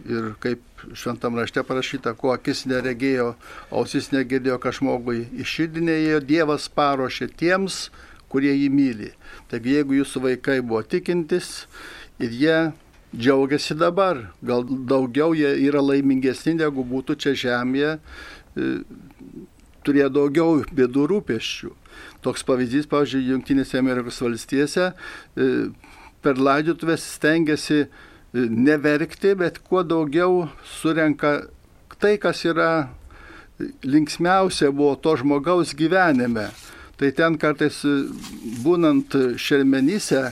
ir 0.07 0.33
kaip 0.39 0.83
šventam 0.95 1.35
rašte 1.35 1.63
parašyta, 1.67 2.13
kuo 2.15 2.31
akis 2.31 2.63
neregėjo, 2.69 3.33
ausis 3.75 4.13
negirdėjo, 4.13 4.59
ką 4.63 4.71
žmogui 4.77 5.25
iširdinėjo, 5.43 6.21
Dievas 6.23 6.69
paruošė 6.71 7.27
tiems, 7.39 7.89
kurie 8.31 8.53
jį 8.53 8.69
myli. 8.71 9.09
Taigi 9.51 9.75
jeigu 9.79 9.97
jūsų 9.99 10.23
vaikai 10.27 10.59
buvo 10.61 10.83
tikintis 10.87 11.65
ir 12.21 12.35
jie 12.35 12.59
džiaugiasi 13.15 13.75
dabar. 13.79 14.29
Gal 14.41 14.65
daugiau 14.67 15.33
jie 15.37 15.51
yra 15.67 15.81
laimingesni, 15.81 16.57
negu 16.59 16.85
būtų 16.85 17.17
čia 17.19 17.33
žemėje, 17.37 17.97
e, 17.97 18.71
turėjo 19.85 20.09
daugiau 20.13 20.63
bėdų 20.75 21.07
rūpeščių. 21.13 21.71
Toks 22.25 22.45
pavyzdys, 22.45 22.89
pavyzdžiui, 22.91 23.25
Junktinėse 23.31 23.79
Amerikos 23.79 24.19
valstijose 24.21 24.91
e, 24.91 25.49
per 26.21 26.37
laidotuvės 26.37 27.05
stengiasi 27.15 27.79
e, 27.85 27.89
neverkti, 28.33 29.33
bet 29.39 29.61
kuo 29.63 29.83
daugiau 29.83 30.47
surenka 30.79 31.49
tai, 31.99 32.17
kas 32.21 32.45
yra 32.47 32.89
linksmiausia 33.83 34.71
buvo 34.71 34.95
to 34.95 35.17
žmogaus 35.19 35.73
gyvenime. 35.75 36.49
Tai 36.99 37.09
ten 37.15 37.35
kartais 37.39 37.79
būnant 38.63 39.15
šermenyse, 39.39 40.29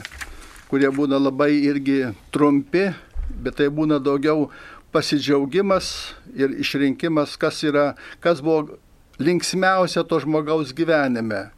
kurie 0.68 0.90
būna 0.92 1.20
labai 1.20 1.52
irgi 1.64 2.12
trumpi, 2.34 2.90
bet 3.28 3.58
tai 3.60 3.68
būna 3.72 3.98
daugiau 4.02 4.48
pasidžiaugimas 4.92 6.14
ir 6.36 6.54
išrinkimas, 6.60 7.36
kas, 7.40 7.62
yra, 7.64 7.92
kas 8.24 8.40
buvo 8.44 8.78
linksmiausia 9.20 10.04
to 10.08 10.20
žmogaus 10.24 10.72
gyvenime. 10.76 11.48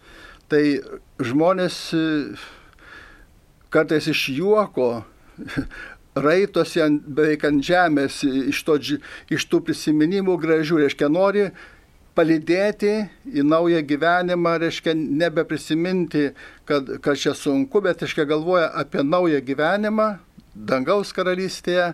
Tai 0.50 0.62
žmonės 1.22 1.78
kartais 3.70 4.08
iš 4.10 4.24
juoko 4.34 5.04
raitosi 6.26 6.82
ant, 6.82 7.04
beveik 7.06 7.44
ant 7.46 7.62
žemės 7.64 8.22
iš, 8.26 8.64
to, 8.66 8.78
iš 9.30 9.46
tų 9.50 9.62
prisiminimų 9.68 10.34
gražių, 10.42 10.82
reiškia, 10.84 11.10
nori 11.12 11.50
palidėti 12.16 12.94
į 13.30 13.44
naują 13.46 13.80
gyvenimą, 13.86 14.56
reiškia, 14.64 14.94
nebeprisiminti, 14.94 16.30
kad, 16.68 16.96
kad 17.04 17.20
čia 17.20 17.34
sunku, 17.38 17.82
bet, 17.84 18.02
reiškia, 18.02 18.26
galvoja 18.28 18.70
apie 18.82 19.04
naują 19.06 19.40
gyvenimą 19.44 20.10
dangaus 20.54 21.12
karalystėje 21.14 21.92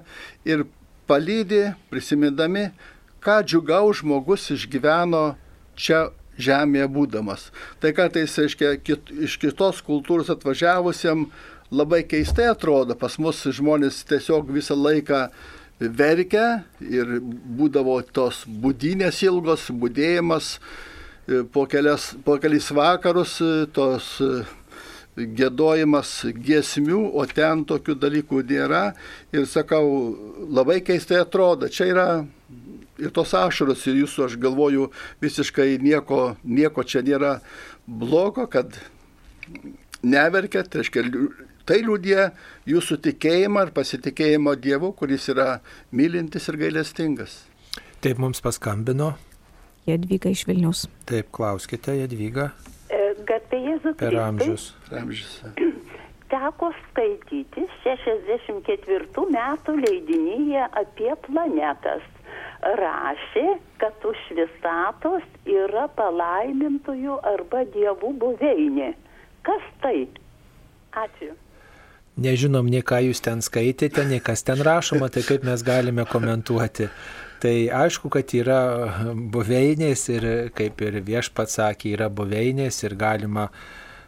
ir 0.49 0.65
palydė, 1.07 1.75
prisimindami, 1.93 2.71
ką 3.23 3.43
džiugau 3.47 3.91
žmogus 3.95 4.49
išgyveno 4.55 5.35
čia 5.77 6.09
žemėje 6.41 6.89
būdamas. 6.93 7.51
Tai 7.81 7.93
kartais, 7.97 8.37
reiškia, 8.39 8.77
kit, 8.85 9.13
iš 9.29 9.37
kitos 9.41 9.83
kultūros 9.85 10.31
atvažiavusiam 10.33 11.29
labai 11.71 12.03
keistai 12.07 12.51
atrodo, 12.53 12.97
pas 12.99 13.17
mus 13.19 13.43
žmonės 13.59 14.05
tiesiog 14.09 14.53
visą 14.55 14.77
laiką 14.79 15.27
verkia 15.81 16.65
ir 16.81 17.19
būdavo 17.21 18.01
tos 18.13 18.45
būdinės 18.47 19.23
ilgos, 19.27 19.69
būdėjimas 19.71 20.57
e, 20.57 21.43
po, 21.53 21.67
kelias, 21.69 22.15
po 22.25 22.39
kelis 22.41 22.71
vakarus, 22.73 23.39
e, 23.45 23.67
tos 23.73 24.17
e, 24.25 24.31
gėdojimas 25.17 26.27
giesmių, 26.37 27.03
o 27.17 27.25
ten 27.29 27.65
tokių 27.69 27.97
dalykų 28.01 28.43
nėra. 28.49 28.91
Ir 29.33 29.47
sakau, 29.49 29.85
labai 30.49 30.83
keistai 30.85 31.23
atrodo, 31.23 31.69
čia 31.73 31.89
yra 31.93 32.09
ir 33.01 33.13
tos 33.13 33.33
ašaros, 33.37 33.85
ir 33.89 34.03
jūsų, 34.03 34.27
aš 34.27 34.37
galvoju, 34.41 34.91
visiškai 35.25 35.77
nieko, 35.83 36.37
nieko 36.45 36.85
čia 36.85 37.05
nėra 37.05 37.39
blogo, 37.87 38.47
kad 38.49 38.77
neverkėt, 40.07 40.77
reiškia, 40.81 41.05
Tai 41.67 41.81
liūdė 41.83 42.29
jūsų 42.71 43.01
tikėjimą 43.03 43.65
ir 43.67 43.71
pasitikėjimo 43.75 44.53
Dievu, 44.63 44.93
kuris 44.95 45.25
yra 45.33 45.57
mylintis 45.91 46.45
ir 46.53 46.61
gailestingas. 46.61 47.41
Taip 48.05 48.21
mums 48.23 48.39
paskambino. 48.45 49.17
Jadvyga 49.89 50.31
iš 50.31 50.45
Vilnius. 50.47 50.85
Taip, 51.11 51.33
klauskite, 51.35 51.97
Jadvyga. 51.99 52.53
E, 52.87 53.01
Garbė 53.27 53.59
Jėzus. 53.65 53.97
Per 53.99 54.15
amžius. 54.23 54.67
Per 54.87 55.01
amžius. 55.01 55.33
Teko 56.31 56.69
skaityti 56.85 57.65
64 57.83 59.25
metų 59.35 59.75
leidinyje 59.81 60.69
apie 60.83 61.11
planetas. 61.27 62.05
Rašė, 62.79 63.47
kad 63.83 64.07
už 64.07 64.21
visatos 64.39 65.27
yra 65.51 65.89
palaimintųjų 65.99 67.19
arba 67.33 67.65
dievų 67.75 68.13
buveinė. 68.23 68.93
Kas 69.47 69.67
tai? 69.83 70.07
Ačiū 70.95 71.35
nežinom 72.17 72.69
nei 72.71 72.83
ką 72.87 73.03
jūs 73.09 73.23
ten 73.25 73.43
skaitėte, 73.45 74.05
nei 74.09 74.21
kas 74.25 74.45
ten 74.47 74.63
rašoma, 74.65 75.11
tai 75.13 75.25
kaip 75.27 75.45
mes 75.47 75.63
galime 75.67 76.07
komentuoti. 76.09 76.89
Tai 77.43 77.55
aišku, 77.85 78.09
kad 78.13 78.33
yra 78.37 78.61
buveinės 79.33 80.07
ir 80.15 80.29
kaip 80.57 80.81
ir 80.87 81.03
viešpats 81.05 81.59
sakė, 81.61 81.93
yra 81.99 82.09
buveinės 82.09 82.81
ir 82.87 82.97
galima 82.97 83.51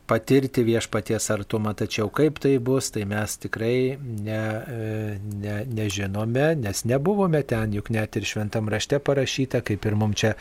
patirti 0.09 0.65
viešpaties 0.65 1.29
artumą, 1.35 1.75
tačiau 1.77 2.09
kaip 2.15 2.41
tai 2.43 2.55
bus, 2.65 2.89
tai 2.95 3.05
mes 3.09 3.35
tikrai 3.43 3.99
ne, 4.01 4.39
e, 4.39 5.19
ne, 5.43 5.57
nežinome, 5.79 6.47
nes 6.63 6.83
nebuvome 6.89 7.43
ten, 7.49 7.75
juk 7.77 7.93
net 7.95 8.17
ir 8.17 8.27
šventam 8.29 8.71
rašte 8.73 9.01
parašyta, 9.05 9.61
kaip 9.67 9.85
ir 9.85 9.99
mums 10.01 10.19
čia 10.23 10.33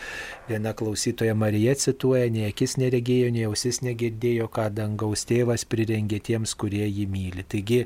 viena 0.47 0.73
klausytoja 0.77 1.35
Marija 1.37 1.75
cituoja, 1.77 2.31
nei 2.33 2.47
akis 2.47 2.77
neregėjo, 2.81 3.33
nei 3.35 3.45
ausis 3.49 3.83
negirdėjo, 3.85 4.47
ką 4.53 4.69
dangaus 4.77 5.27
tėvas 5.27 5.67
prirengė 5.67 6.21
tiems, 6.31 6.55
kurie 6.57 6.87
jį 6.87 7.05
myli. 7.11 7.43
Taigi, 7.43 7.83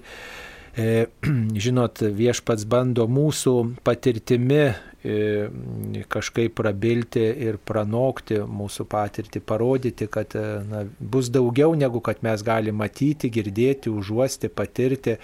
e, 0.77 0.87
žinot, 1.65 2.05
viešpats 2.21 2.69
bando 2.69 3.09
mūsų 3.09 3.57
patirtimi 3.87 4.69
kažkaip 5.01 6.53
prabilti 6.55 7.23
ir 7.41 7.57
pranokti 7.57 8.37
mūsų 8.45 8.85
patirtį, 8.89 9.41
parodyti, 9.41 10.05
kad 10.11 10.35
e, 10.37 10.43
na, 10.67 10.83
bus 10.99 11.31
daugiau 11.33 11.73
negu 11.75 12.01
kad 12.05 12.21
mes 12.21 12.43
galime 12.45 12.77
matyti, 12.83 13.31
girdėti, 13.33 13.89
užuosti, 13.89 14.51
patirti. 14.53 15.17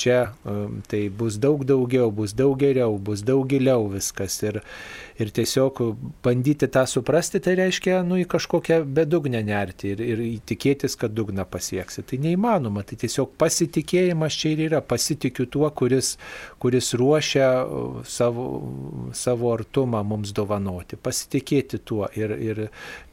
Čia 0.00 0.18
e, 0.24 0.56
tai 0.90 1.02
bus 1.14 1.38
daug 1.38 1.62
daugiau, 1.64 2.10
bus 2.10 2.34
daug 2.34 2.56
geriau, 2.58 2.98
bus 2.98 3.22
daug 3.22 3.46
giliau 3.46 3.86
viskas. 3.92 4.40
Ir, 4.42 4.60
ir 5.20 5.30
tiesiog 5.36 5.78
bandyti 6.24 6.66
tą 6.66 6.82
suprasti, 6.90 7.38
tai 7.44 7.54
reiškia, 7.60 8.00
nu, 8.06 8.18
į 8.18 8.26
kažkokią 8.30 8.80
bedugnę 8.98 9.44
nerti 9.46 9.94
ir, 9.94 10.02
ir 10.02 10.24
tikėtis, 10.48 10.98
kad 10.98 11.14
dugną 11.14 11.46
pasieksi. 11.46 12.02
Tai 12.02 12.18
neįmanoma, 12.26 12.82
tai 12.88 12.98
tiesiog 13.04 13.36
pasitikėjimas 13.38 14.40
čia 14.42 14.56
ir 14.56 14.66
yra, 14.70 14.82
pasitikiu 14.82 15.46
tuo, 15.46 15.70
kuris, 15.70 16.16
kuris 16.58 16.92
ruošia 16.98 17.50
savo 18.10 18.48
savo 19.20 19.50
artumą 19.54 20.00
mums 20.06 20.32
dovanoti, 20.36 20.96
pasitikėti 20.96 21.80
tuo 21.86 22.08
ir, 22.18 22.32
ir 22.40 22.60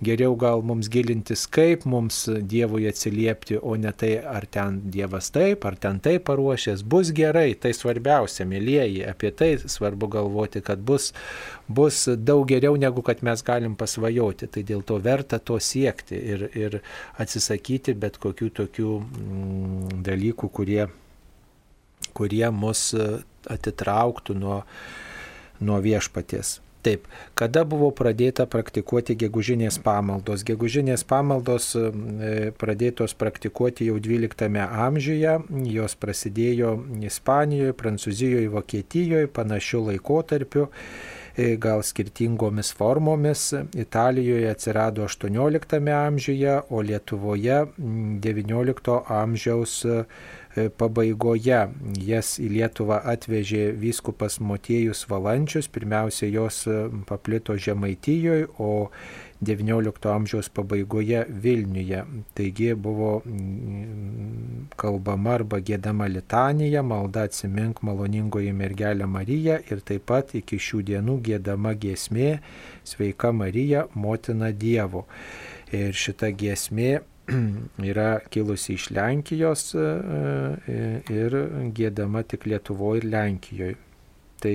geriau 0.03 0.35
gal 0.39 0.63
mums 0.65 0.89
gilintis, 0.91 1.45
kaip 1.51 1.85
mums 1.89 2.23
Dievui 2.47 2.87
atsiliepti, 2.89 3.59
o 3.59 3.75
ne 3.79 3.91
tai, 3.91 4.13
ar 4.21 4.47
ten 4.51 4.81
Dievas 4.93 5.31
taip, 5.35 5.65
ar 5.67 5.77
ten 5.79 6.01
taip 6.03 6.27
paruošęs, 6.29 6.83
bus 6.87 7.11
gerai, 7.15 7.51
tai 7.59 7.73
svarbiausia, 7.75 8.47
mėlyjeji, 8.49 9.03
apie 9.07 9.33
tai 9.35 9.51
svarbu 9.63 10.11
galvoti, 10.17 10.63
kad 10.65 10.83
bus, 10.83 11.11
bus 11.67 12.05
daug 12.17 12.45
geriau 12.49 12.77
negu 12.79 13.03
kad 13.05 13.23
mes 13.27 13.43
galim 13.45 13.75
pasvajoti, 13.79 14.51
tai 14.53 14.63
dėl 14.67 14.85
to 14.87 15.01
verta 15.03 15.39
to 15.39 15.59
siekti 15.61 16.21
ir, 16.35 16.47
ir 16.55 16.79
atsisakyti 17.19 17.97
bet 17.97 18.21
kokių 18.23 18.53
tokių 18.61 18.93
mm, 19.01 19.99
dalykų, 20.07 20.53
kurie 20.53 20.87
kurie 22.17 22.47
mus 22.53 22.91
atitrauktų 23.47 24.35
nuo, 24.37 24.61
nuo 25.59 25.81
viešpaties. 25.83 26.59
Taip, 26.87 27.07
kada 27.35 27.63
buvo 27.67 27.89
pradėta 27.91 28.45
praktikuoti 28.47 29.17
gegužinės 29.19 29.79
pamaldos? 29.83 30.45
Gegužinės 30.47 31.03
pamaldos 31.09 31.73
e, 31.75 32.51
pradėtos 32.55 33.15
praktikuoti 33.17 33.89
jau 33.89 33.97
XII 33.99 34.61
amžiuje, 34.63 35.33
jos 35.73 35.97
prasidėjo 35.99 36.77
Ispanijoje, 37.09 37.75
Prancūzijoje, 37.81 38.47
Vokietijoje 38.53 39.27
panašiu 39.35 39.81
laikotarpiu 39.89 40.67
e, 40.69 41.57
gal 41.59 41.83
skirtingomis 41.83 42.71
formomis. 42.77 43.49
Italijoje 43.75 44.47
atsirado 44.53 45.09
XVIII 45.11 45.97
amžiuje, 45.97 46.55
o 46.69 46.85
Lietuvoje 46.85 47.65
XIX 48.23 49.01
amžiaus 49.17 49.81
pabaigoje 50.77 51.59
jas 52.07 52.33
į 52.41 52.49
Lietuvą 52.55 52.99
atvežė 53.13 53.69
vyskupas 53.77 54.39
Motiejus 54.41 55.05
Valančius, 55.09 55.69
pirmiausia 55.69 56.29
jos 56.31 56.63
e, 56.67 56.77
paplito 57.09 57.55
Žemaitijoje, 57.57 58.47
o 58.57 58.89
XIX 59.41 60.11
amžiaus 60.13 60.49
pabaigoje 60.49 61.25
Vilniuje. 61.29 62.03
Taigi 62.33 62.73
buvo 62.73 63.21
mm, 63.25 64.69
kalbama 64.79 65.35
arba 65.37 65.59
gėdama 65.61 66.07
litanija, 66.09 66.81
malda 66.81 67.27
atsimink 67.29 67.83
maloningoji 67.85 68.53
mergelė 68.57 69.05
Marija 69.05 69.59
ir 69.69 69.83
taip 69.85 70.07
pat 70.09 70.33
iki 70.37 70.57
šių 70.57 70.81
dienų 70.89 71.19
gėdama 71.29 71.75
giesmė 71.77 72.39
Sveika 72.87 73.31
Marija, 73.31 73.85
motina 73.93 74.49
Dievo. 74.51 75.05
Ir 75.75 75.93
šita 75.93 76.31
giesmė 76.31 77.01
yra 77.91 78.19
kilusi 78.29 78.73
iš 78.73 78.89
Lenkijos 78.95 79.73
e, 79.75 79.83
e, 80.67 80.77
ir 81.13 81.35
gėdama 81.75 82.23
tik 82.23 82.47
Lietuvoje 82.47 83.03
ir 83.03 83.11
Lenkijoje. 83.11 83.75
Tai 84.37 84.53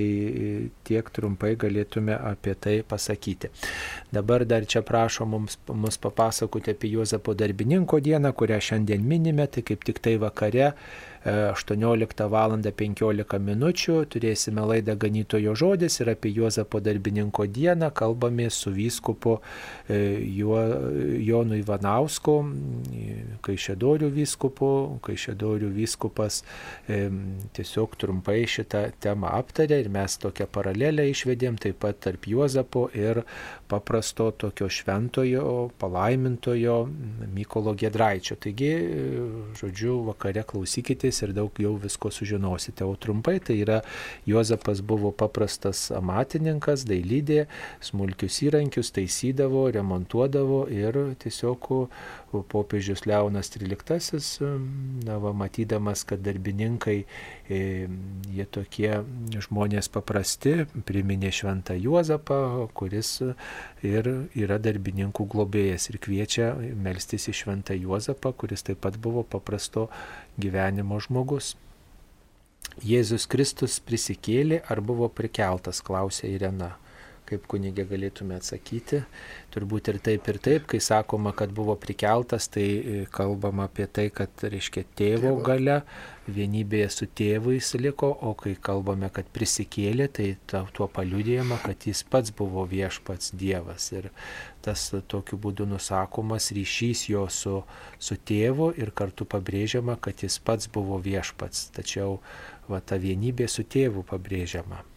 tiek 0.87 1.09
trumpai 1.11 1.57
galėtume 1.59 2.15
apie 2.15 2.53
tai 2.55 2.77
pasakyti. 2.87 3.49
Dabar 4.15 4.45
dar 4.47 4.63
čia 4.63 4.79
prašo 4.79 5.27
mums, 5.27 5.57
mums 5.67 5.99
papasakoti 5.99 6.71
apie 6.71 6.93
Juozapo 6.93 7.35
darbininko 7.35 7.99
dieną, 7.99 8.31
kurią 8.31 8.61
šiandien 8.63 9.03
minime, 9.03 9.49
tai 9.51 9.65
kaip 9.67 9.83
tik 9.83 9.99
tai 9.99 10.15
vakare 10.23 10.71
18 11.25 12.27
val. 12.29 12.53
15 12.53 13.39
min. 13.39 13.63
turėsime 14.13 14.65
laidą 14.67 14.95
Ganytojo 14.99 15.53
žodis 15.55 15.99
ir 16.01 16.11
apie 16.11 16.33
Juozapo 16.35 16.79
darbininko 16.83 17.45
dieną 17.47 17.89
kalbame 17.95 18.49
su 18.49 18.71
vyskupu 18.71 19.39
e, 19.89 20.19
Jonu 21.23 21.57
Ivanausku, 21.57 22.35
Kaišėdorių 23.43 24.09
vyskupu. 24.13 24.71
Kaišėdorių 25.03 25.71
vyskupas 25.73 26.41
e, 26.87 27.07
tiesiog 27.55 27.95
trumpai 27.99 28.43
šitą 28.49 28.85
temą 29.03 29.31
aptarė 29.39 29.79
ir 29.83 29.89
mes 29.93 30.17
tokią 30.19 30.49
paralelę 30.51 31.07
išvedėm 31.11 31.57
taip 31.61 31.79
pat 31.83 32.03
tarp 32.03 32.27
Juozapo 32.27 32.89
ir 32.93 33.23
paprasto 33.73 34.29
tokio 34.31 34.69
šventojo, 34.69 35.69
palaimintojo 35.81 36.75
Mykolo 37.33 37.73
Gedraičio. 37.73 38.37
Taigi, 38.37 38.69
žodžiu, 39.57 39.97
vakare 40.09 40.43
klausykitės 40.45 41.23
ir 41.25 41.33
daug 41.33 41.57
jau 41.61 41.73
visko 41.81 42.11
sužinosite. 42.13 42.85
O 42.85 42.93
trumpai 42.95 43.39
tai 43.41 43.57
yra 43.63 43.79
Juozapas 44.29 44.83
buvo 44.85 45.13
paprastas 45.17 45.87
amatininkas, 45.95 46.85
dailydė, 46.89 47.47
smulkius 47.81 48.41
įrankius 48.45 48.93
taisydavo, 48.93 49.65
remontuodavo 49.73 50.65
ir 50.73 50.99
tiesiog 51.23 51.71
popiežius 52.41 53.05
Leonas 53.05 53.51
XIII, 53.53 54.47
na, 55.05 55.17
va, 55.21 55.33
matydamas, 55.37 56.03
kad 56.07 56.23
darbininkai, 56.25 56.97
e, 57.47 57.59
jie 58.33 58.45
tokie 58.49 58.91
žmonės 59.45 59.91
paprasti, 59.93 60.65
priminė 60.87 61.31
šventą 61.35 61.77
Juozapą, 61.77 62.67
kuris 62.73 63.19
ir 63.85 64.09
yra 64.33 64.57
darbininkų 64.57 65.27
globėjas 65.29 65.89
ir 65.91 65.99
kviečia 66.03 66.53
melstis 66.57 67.29
į 67.29 67.37
šventą 67.43 67.77
Juozapą, 67.77 68.33
kuris 68.33 68.65
taip 68.65 68.81
pat 68.83 68.97
buvo 68.97 69.23
paprasto 69.23 69.89
gyvenimo 70.41 70.97
žmogus. 71.03 71.53
Jėzus 72.81 73.27
Kristus 73.29 73.77
prisikėlė 73.85 74.63
ar 74.71 74.81
buvo 74.81 75.05
prikeltas, 75.13 75.83
klausė 75.85 76.31
Irena 76.33 76.73
kaip 77.29 77.45
kunigė 77.51 77.85
galėtume 77.89 78.37
atsakyti. 78.37 79.03
Turbūt 79.53 79.91
ir 79.91 79.99
taip, 80.03 80.27
ir 80.31 80.39
taip, 80.43 80.67
kai 80.69 80.79
sakoma, 80.83 81.33
kad 81.37 81.53
buvo 81.55 81.75
prikeltas, 81.79 82.49
tai 82.51 82.65
e, 82.65 82.97
kalbama 83.13 83.67
apie 83.69 83.87
tai, 83.87 84.07
kad, 84.13 84.31
reiškia, 84.43 84.85
tėvo 84.97 85.35
gale 85.45 85.81
vienybėje 86.27 86.89
su 86.93 87.07
tėvu 87.19 87.55
jis 87.57 87.73
liko, 87.81 88.09
o 88.11 88.33
kai 88.39 88.53
kalbame, 88.55 89.09
kad 89.13 89.27
prisikėlė, 89.35 90.07
tai 90.15 90.27
tuo 90.47 90.87
paliudėjama, 90.87 91.59
kad 91.65 91.87
jis 91.87 92.03
pats 92.07 92.31
buvo 92.35 92.63
viešpats 92.69 93.33
Dievas. 93.39 93.89
Ir 93.95 94.09
tas 94.63 94.85
tokiu 95.11 95.39
būdu 95.43 95.67
nusakomas 95.69 96.51
ryšys 96.55 97.07
jo 97.11 97.27
su, 97.31 97.59
su 97.99 98.17
tėvu 98.17 98.71
ir 98.79 98.93
kartu 98.95 99.27
pabrėžiama, 99.27 99.99
kad 99.99 100.23
jis 100.23 100.39
pats 100.39 100.71
buvo 100.71 101.01
viešpats. 101.03 101.69
Tačiau 101.75 102.19
va, 102.69 102.79
ta 102.79 102.99
vienybė 103.01 103.49
su 103.51 103.67
tėvu 103.67 104.07
pabrėžiama. 104.07 104.92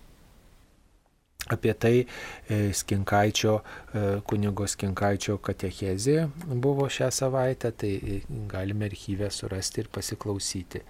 Apie 1.46 1.72
tai 1.78 2.06
e, 2.48 2.72
Skinkaičio, 2.72 3.54
e, 3.94 4.00
kunigo 4.26 4.66
Skinkaičio 4.66 5.36
katechezė 5.38 6.24
buvo 6.58 6.88
šią 6.90 7.12
savaitę, 7.14 7.70
tai 7.70 7.92
e, 7.94 8.18
galime 8.50 8.88
archyvę 8.90 9.30
surasti 9.30 9.84
ir 9.84 9.90
pasiklausyti. 9.94 10.82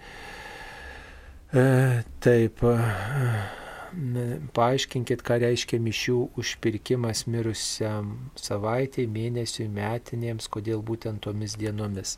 Taip, 1.47 2.59
paaiškinkit, 4.57 5.21
ką 5.23 5.37
reiškia 5.45 5.77
mišių 5.79 6.17
užpirkimas 6.41 7.23
mirusiam 7.31 8.09
savaitėj, 8.35 9.07
mėnesiui, 9.13 9.69
metinėms, 9.71 10.49
kodėl 10.51 10.83
būtent 10.83 11.23
tomis 11.23 11.55
dienomis. 11.55 12.17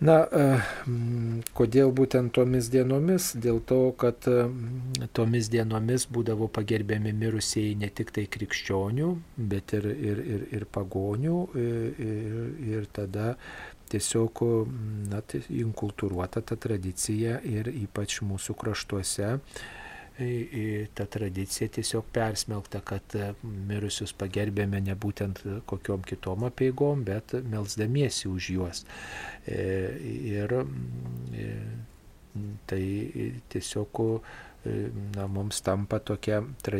Na, 0.00 0.14
e, 0.24 0.44
kodėl 1.52 1.90
būtent 1.92 2.32
tomis 2.32 2.70
dienomis? 2.72 3.34
Dėl 3.36 3.58
to, 3.68 3.80
kad 4.00 4.24
e, 4.32 4.46
tomis 5.12 5.50
dienomis 5.52 6.06
būdavo 6.08 6.48
pagerbiami 6.56 7.12
mirusieji 7.12 7.74
ne 7.82 7.90
tik 7.92 8.14
tai 8.16 8.24
krikščionių, 8.32 9.10
bet 9.52 9.74
ir, 9.76 9.90
ir, 9.92 10.22
ir, 10.36 10.46
ir 10.56 10.64
pagonių. 10.72 11.36
Ir, 11.52 12.00
e, 12.00 12.14
ir 12.70 12.88
tada 12.96 13.34
tiesiog 13.92 14.40
na, 15.10 15.20
tai 15.20 15.42
inkultūruota 15.60 16.40
ta 16.48 16.56
tradicija 16.56 17.42
ir 17.44 17.68
ypač 17.68 18.22
mūsų 18.24 18.56
kraštuose 18.56 19.34
ta 20.94 21.06
tradicija 21.06 21.68
tiesiog 21.68 22.04
persmelkta, 22.12 22.80
kad 22.84 23.14
e, 23.16 23.32
mirusius 23.42 24.12
pagerbėme 24.18 24.80
ne 24.84 24.96
būtent 24.98 25.42
kokiom 25.70 26.04
kitom 26.06 26.44
apieigom, 26.48 27.04
bet 27.04 27.34
melzdamiesi 27.52 28.28
už 28.28 28.50
juos. 28.56 28.84
E, 29.46 29.60
ir 30.34 30.54
e, 30.60 31.48
tai 32.70 32.82
tiesiog 33.50 34.02
na, 35.16 35.24
mums 35.26 35.62
tampa 35.64 35.98
tokia 36.04 36.42
tra, 36.60 36.78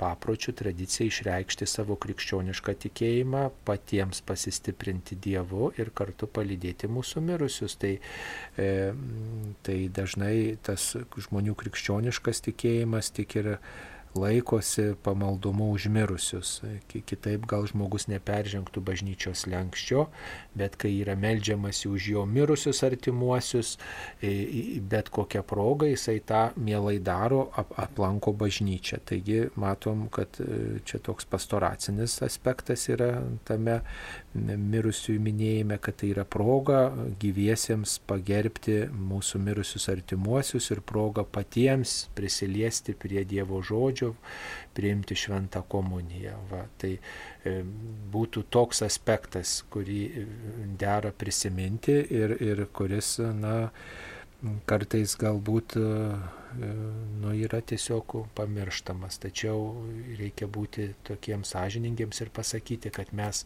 papročių 0.00 0.54
tradicija 0.58 1.06
išreikšti 1.06 1.68
savo 1.70 1.94
krikščionišką 2.02 2.74
tikėjimą, 2.86 3.44
patiems 3.68 4.24
pasistiprinti 4.26 5.18
Dievu 5.22 5.70
ir 5.78 5.92
kartu 5.94 6.26
palydėti 6.26 6.90
mūsų 6.90 7.22
mirusius. 7.28 7.78
Tai, 7.78 7.94
e, 8.58 8.68
tai 9.62 9.78
dažnai 9.94 10.58
tas 10.66 10.92
žmonių 11.28 11.54
krikščioniškas 11.62 12.42
tikėjimas 12.48 13.14
tik 13.14 13.38
ir 13.38 13.54
laikosi 14.14 14.92
pamaldumu 15.02 15.70
užmirusius. 15.72 16.60
Kitaip 16.90 17.46
gal 17.48 17.64
žmogus 17.70 18.08
neperžengtų 18.10 18.82
bažnyčios 18.84 19.46
lenkščio, 19.48 20.06
bet 20.58 20.76
kai 20.80 20.92
yra 21.00 21.14
melžiamasi 21.16 21.88
už 21.88 22.08
jo 22.12 22.24
mirusius 22.26 22.82
artimuosius, 22.84 23.76
bet 24.92 25.08
kokią 25.12 25.42
progą 25.48 25.88
jisai 25.90 26.20
tą 26.26 26.42
mielai 26.56 26.98
daro, 27.02 27.46
aplanko 27.56 28.32
bažnyčią. 28.36 29.00
Taigi 29.08 29.38
matom, 29.56 30.06
kad 30.12 30.40
e, 30.40 30.78
čia 30.84 31.00
toks 31.02 31.26
pastoracinis 31.28 32.18
aspektas 32.24 32.86
yra 32.92 33.22
tame 33.48 33.80
mirusiųjų 34.34 35.20
minėjime, 35.22 35.78
kad 35.82 35.98
tai 36.00 36.12
yra 36.14 36.24
proga 36.28 36.84
gyviesiems 37.20 37.98
pagerbti 38.08 38.78
mūsų 38.92 39.40
mirusius 39.44 39.88
artimuosius 39.92 40.70
ir 40.72 40.82
proga 40.86 41.24
patiems 41.24 42.06
prisiliesti 42.16 42.94
prie 42.96 43.24
Dievo 43.28 43.60
žodžio, 43.64 44.14
priimti 44.76 45.16
šventą 45.18 45.64
komuniją. 45.74 46.36
Va, 46.50 46.64
tai 46.80 46.94
e, 46.98 47.58
būtų 48.14 48.46
toks 48.52 48.82
aspektas, 48.86 49.60
kurį 49.72 50.00
dera 50.80 51.12
prisiminti 51.12 52.00
ir, 52.10 52.36
ir 52.42 52.66
kuris, 52.74 53.16
na, 53.38 53.56
kartais 54.66 55.14
galbūt 55.18 55.76
e, 55.78 55.82
nu, 57.22 57.32
yra 57.32 57.60
tiesiog 57.64 58.14
pamirštamas. 58.36 59.20
Tačiau 59.22 59.84
reikia 60.18 60.48
būti 60.50 60.88
tokiems 61.06 61.52
sąžiningiems 61.54 62.22
ir 62.24 62.32
pasakyti, 62.34 62.90
kad 62.94 63.12
mes 63.16 63.44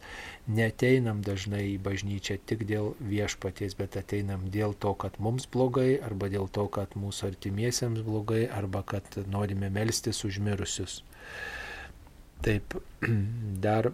neteinam 0.49 1.21
dažnai 1.25 1.63
į 1.75 1.77
bažnyčią 1.85 2.39
tik 2.49 2.65
dėl 2.69 2.95
viešpaties, 2.99 3.77
bet 3.79 3.99
ateinam 4.01 4.47
dėl 4.53 4.73
to, 4.73 4.95
kad 5.05 5.19
mums 5.21 5.47
blogai, 5.53 5.99
arba 6.09 6.31
dėl 6.33 6.49
to, 6.49 6.67
kad 6.79 6.97
mūsų 6.97 7.31
artimiesiems 7.33 8.01
blogai, 8.07 8.45
arba 8.49 8.83
kad 8.95 9.21
norime 9.29 9.69
melstis 9.73 10.23
užmirusius. 10.27 11.03
Taip, 12.45 12.77
dar 13.65 13.91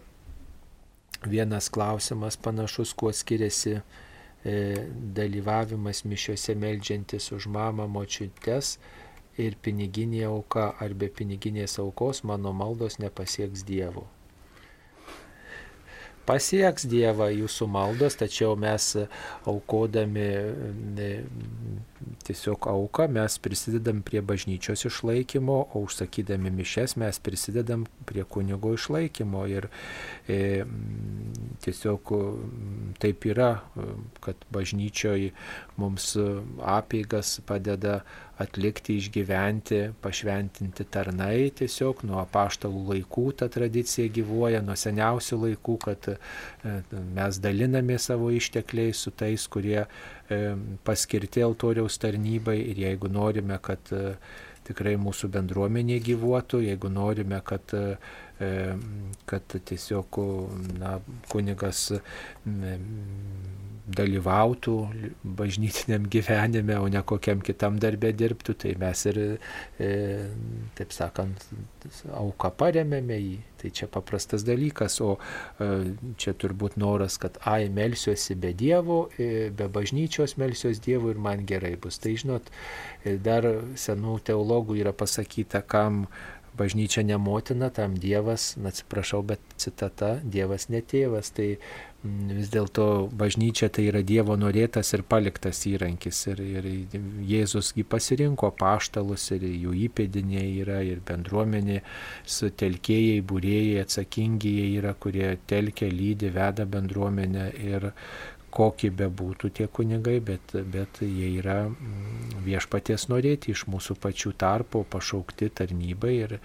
vienas 1.24 1.70
klausimas 1.72 2.38
panašus, 2.38 2.92
kuo 2.94 3.14
skiriasi 3.16 3.80
E, 4.44 4.76
dalyvavimas 5.16 6.04
mišiuose 6.04 6.56
melžiantis 6.60 7.32
už 7.32 7.48
mamą 7.48 7.86
močiutes 7.88 8.74
ir 9.40 9.56
piniginė 9.64 10.26
auka. 10.28 10.66
Ar 10.84 10.92
be 11.00 11.08
piniginės 11.08 11.78
aukos 11.80 12.24
mano 12.28 12.52
maldos 12.52 13.00
nepasieks 13.00 13.64
Dievo 13.70 14.04
pasieks 16.28 16.88
Dievą 16.90 17.30
jūsų 17.34 17.68
maldos, 17.72 18.18
tačiau 18.20 18.56
mes 18.60 18.94
aukodami 19.50 20.28
tiesiog 22.24 22.68
auką, 22.68 23.08
mes 23.12 23.38
prisidedam 23.44 24.02
prie 24.06 24.22
bažnyčios 24.26 24.86
išlaikymo, 24.88 25.58
o 25.74 25.84
užsakydami 25.88 26.52
mišes 26.54 26.96
mes 27.00 27.20
prisidedam 27.24 27.86
prie 28.08 28.24
kunigo 28.24 28.74
išlaikymo. 28.78 29.46
Ir 29.52 29.70
e, 30.28 30.66
tiesiog 31.64 32.14
taip 33.04 33.28
yra, 33.30 33.52
kad 34.24 34.48
bažnyčioje 34.54 35.34
mums 35.80 36.14
apeigas 36.60 37.40
padeda 37.48 38.02
atlikti, 38.44 38.98
išgyventi, 39.00 39.80
pašventinti 40.04 40.86
tarnai. 40.94 41.50
Tiesiog 41.58 42.04
nuo 42.08 42.20
apaštalų 42.22 42.84
laikų 42.92 43.26
ta 43.40 43.50
tradicija 43.52 44.12
gyvuoja, 44.14 44.62
nuo 44.66 44.76
seniausių 44.80 45.40
laikų, 45.48 45.78
kad 45.88 46.10
e, 46.14 46.18
mes 47.16 47.40
daliname 47.44 47.98
savo 48.02 48.32
ištekliais 48.36 49.04
su 49.06 49.14
tais, 49.16 49.48
kurie 49.52 49.82
e, 49.84 50.42
paskirti 50.88 51.46
altoriaus 51.46 52.00
tarnybai. 52.04 52.60
Ir 52.74 52.84
jeigu 52.88 53.12
norime, 53.12 53.60
kad 53.64 53.94
e, 53.96 54.18
tikrai 54.68 54.96
mūsų 55.02 55.32
bendruomenė 55.34 56.00
gyvuotų, 56.04 56.64
jeigu 56.70 56.92
norime, 56.94 57.42
kad 57.44 57.74
kad 59.30 59.54
tiesiog 59.70 60.18
na, 60.80 60.98
kunigas 61.32 61.94
dalyvautų 63.84 64.76
bažnytiniam 65.24 66.06
gyvenime, 66.12 66.78
o 66.80 66.88
ne 66.92 67.02
kokiam 67.04 67.42
kitam 67.44 67.80
darbė 67.84 68.14
dirbtų, 68.16 68.56
tai 68.64 68.76
mes 68.80 69.06
ir, 69.12 69.20
e, 69.80 69.90
taip 70.78 70.94
sakant, 70.96 71.44
auką 72.16 72.54
paremėme 72.60 73.18
jį. 73.20 73.40
Tai 73.64 73.72
čia 73.72 73.88
paprastas 73.92 74.44
dalykas, 74.44 74.98
o 75.04 75.16
e, 75.16 75.68
čia 76.20 76.34
turbūt 76.36 76.76
noras, 76.80 77.16
kad 77.20 77.40
ai, 77.48 77.70
melsiuosi 77.72 78.36
be 78.40 78.54
Dievo, 78.60 79.06
e, 79.16 79.50
be 79.56 79.70
bažnyčios 79.72 80.38
melsiuosi 80.40 80.84
Dievo 80.84 81.12
ir 81.12 81.20
man 81.20 81.46
gerai 81.48 81.76
bus. 81.80 82.00
Tai 82.04 82.16
žinot, 82.20 82.52
e, 83.04 83.18
dar 83.24 83.48
senų 83.80 84.18
teologų 84.28 84.80
yra 84.80 84.96
pasakyta, 84.96 85.64
kam 85.64 86.06
bažnyčia 86.58 87.04
ne 87.04 87.18
motina, 87.18 87.70
tam 87.70 87.96
Dievas, 87.98 88.54
atsiprašau, 88.58 89.24
bet 89.26 89.42
citata, 89.58 90.20
Dievas 90.24 90.70
ne 90.70 90.82
tėvas. 90.82 91.32
Tai 91.34 91.48
mm, 91.56 92.34
vis 92.38 92.52
dėlto 92.54 92.86
bažnyčia 93.20 93.70
tai 93.74 93.88
yra 93.90 94.04
Dievo 94.06 94.38
norėtas 94.40 94.94
ir 94.94 95.06
paliktas 95.10 95.64
įrankis. 95.70 96.22
Ir, 96.34 96.44
ir 96.44 96.70
Jėzusgi 97.30 97.86
pasirinko 97.90 98.52
paštalus 98.60 99.30
ir 99.38 99.48
jų 99.50 99.76
įpėdiniai 99.88 100.52
yra 100.66 100.82
ir 100.86 101.02
bendruomenė, 101.08 101.82
sutelkėjai, 102.38 103.24
būrėjai, 103.30 103.82
atsakingi 103.86 104.58
jie 104.60 104.70
yra, 104.78 104.94
kurie 104.94 105.36
telkia, 105.50 105.90
lydi, 105.90 106.32
veda 106.34 106.70
bendruomenę. 106.70 107.50
Ir 107.64 107.92
kokie 108.54 108.92
bebūtų 108.94 109.50
tie 109.58 109.68
kunigai, 109.72 110.20
bet, 110.24 110.54
bet 110.54 111.02
jie 111.02 111.32
yra 111.40 111.64
mm, 111.68 112.44
viešpaties 112.46 113.08
norėti 113.10 113.54
iš 113.54 113.66
mūsų 113.72 113.98
pačių 114.04 114.34
tarpo, 114.38 114.84
pašaukti 114.86 115.50
tarnybai 115.58 116.14
ir 116.20 116.36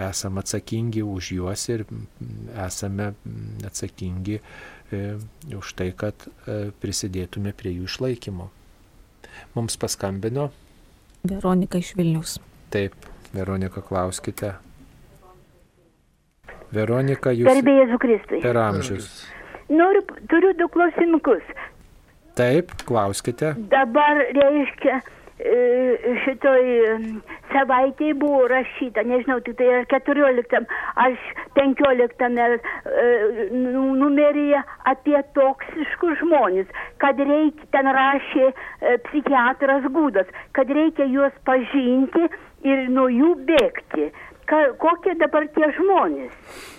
esame 0.00 0.44
atsakingi 0.44 1.02
už 1.04 1.32
juos 1.38 1.66
ir 1.72 1.86
mm, 1.86 2.52
esame 2.66 3.10
mm, 3.12 3.64
atsakingi 3.70 4.40
e, 4.40 5.02
už 5.56 5.74
tai, 5.80 5.90
kad 5.96 6.28
e, 6.28 6.60
prisidėtume 6.82 7.54
prie 7.56 7.74
jų 7.78 7.88
išlaikymo. 7.88 8.50
Mums 9.56 9.80
paskambino. 9.80 10.50
Veronika 11.24 11.80
iš 11.80 11.94
Vilnius. 11.96 12.38
Taip, 12.72 12.96
Veronika, 13.32 13.80
klauskite. 13.84 14.54
Veronika, 16.70 17.32
jūs. 17.34 17.48
Garbėjai 17.48 17.84
Jėzų 17.86 18.00
Kristui. 18.02 18.40
Per 18.44 18.58
amžius. 18.60 19.12
Noriu, 19.70 20.02
turiu 20.28 20.52
du 20.58 20.66
klausimukus. 20.68 21.42
Taip, 22.34 22.72
klauskite. 22.86 23.52
Dabar 23.70 24.18
reiškia, 24.34 24.96
e, 25.38 25.58
šitoj 26.24 26.64
savaitėje 27.52 28.16
buvo 28.18 28.48
rašyta, 28.50 29.04
nežinau, 29.06 29.38
tik 29.46 29.58
tai 29.60 29.68
ar 29.76 29.86
14, 29.92 30.56
ar 31.04 31.14
15 31.58 32.26
e, 32.26 32.48
nu, 33.54 33.84
numeryje 34.00 34.64
apie 34.94 35.22
toksiškus 35.38 36.18
žmonės, 36.24 36.74
kad 37.02 37.22
reikia, 37.30 37.70
ten 37.76 37.92
rašė 38.00 38.50
e, 38.50 38.98
psichiatras 39.06 39.86
Gūdas, 39.94 40.34
kad 40.58 40.74
reikia 40.80 41.06
juos 41.14 41.38
pažinti 41.46 42.26
ir 42.66 42.90
nuo 42.90 43.06
jų 43.06 43.36
bėgti. 43.46 44.10
Ka, 44.50 44.66
kokie 44.82 45.14
dabar 45.22 45.46
tie 45.54 45.70
žmonės? 45.78 46.78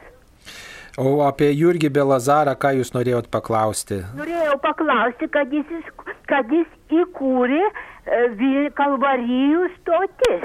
O 1.00 1.22
apie 1.24 1.48
Jurgį 1.56 1.88
Belazarą, 1.88 2.52
ką 2.60 2.74
jūs 2.76 2.92
norėjot 2.92 3.30
paklausti? 3.32 4.02
Norėjau 4.18 4.58
paklausti, 4.60 5.28
kad 5.32 5.52
jis, 5.54 5.86
kad 6.28 6.50
jis 6.52 6.68
įkūrė 6.92 7.62
e, 7.64 8.66
kalvarijų 8.76 9.70
stotis. 9.78 10.44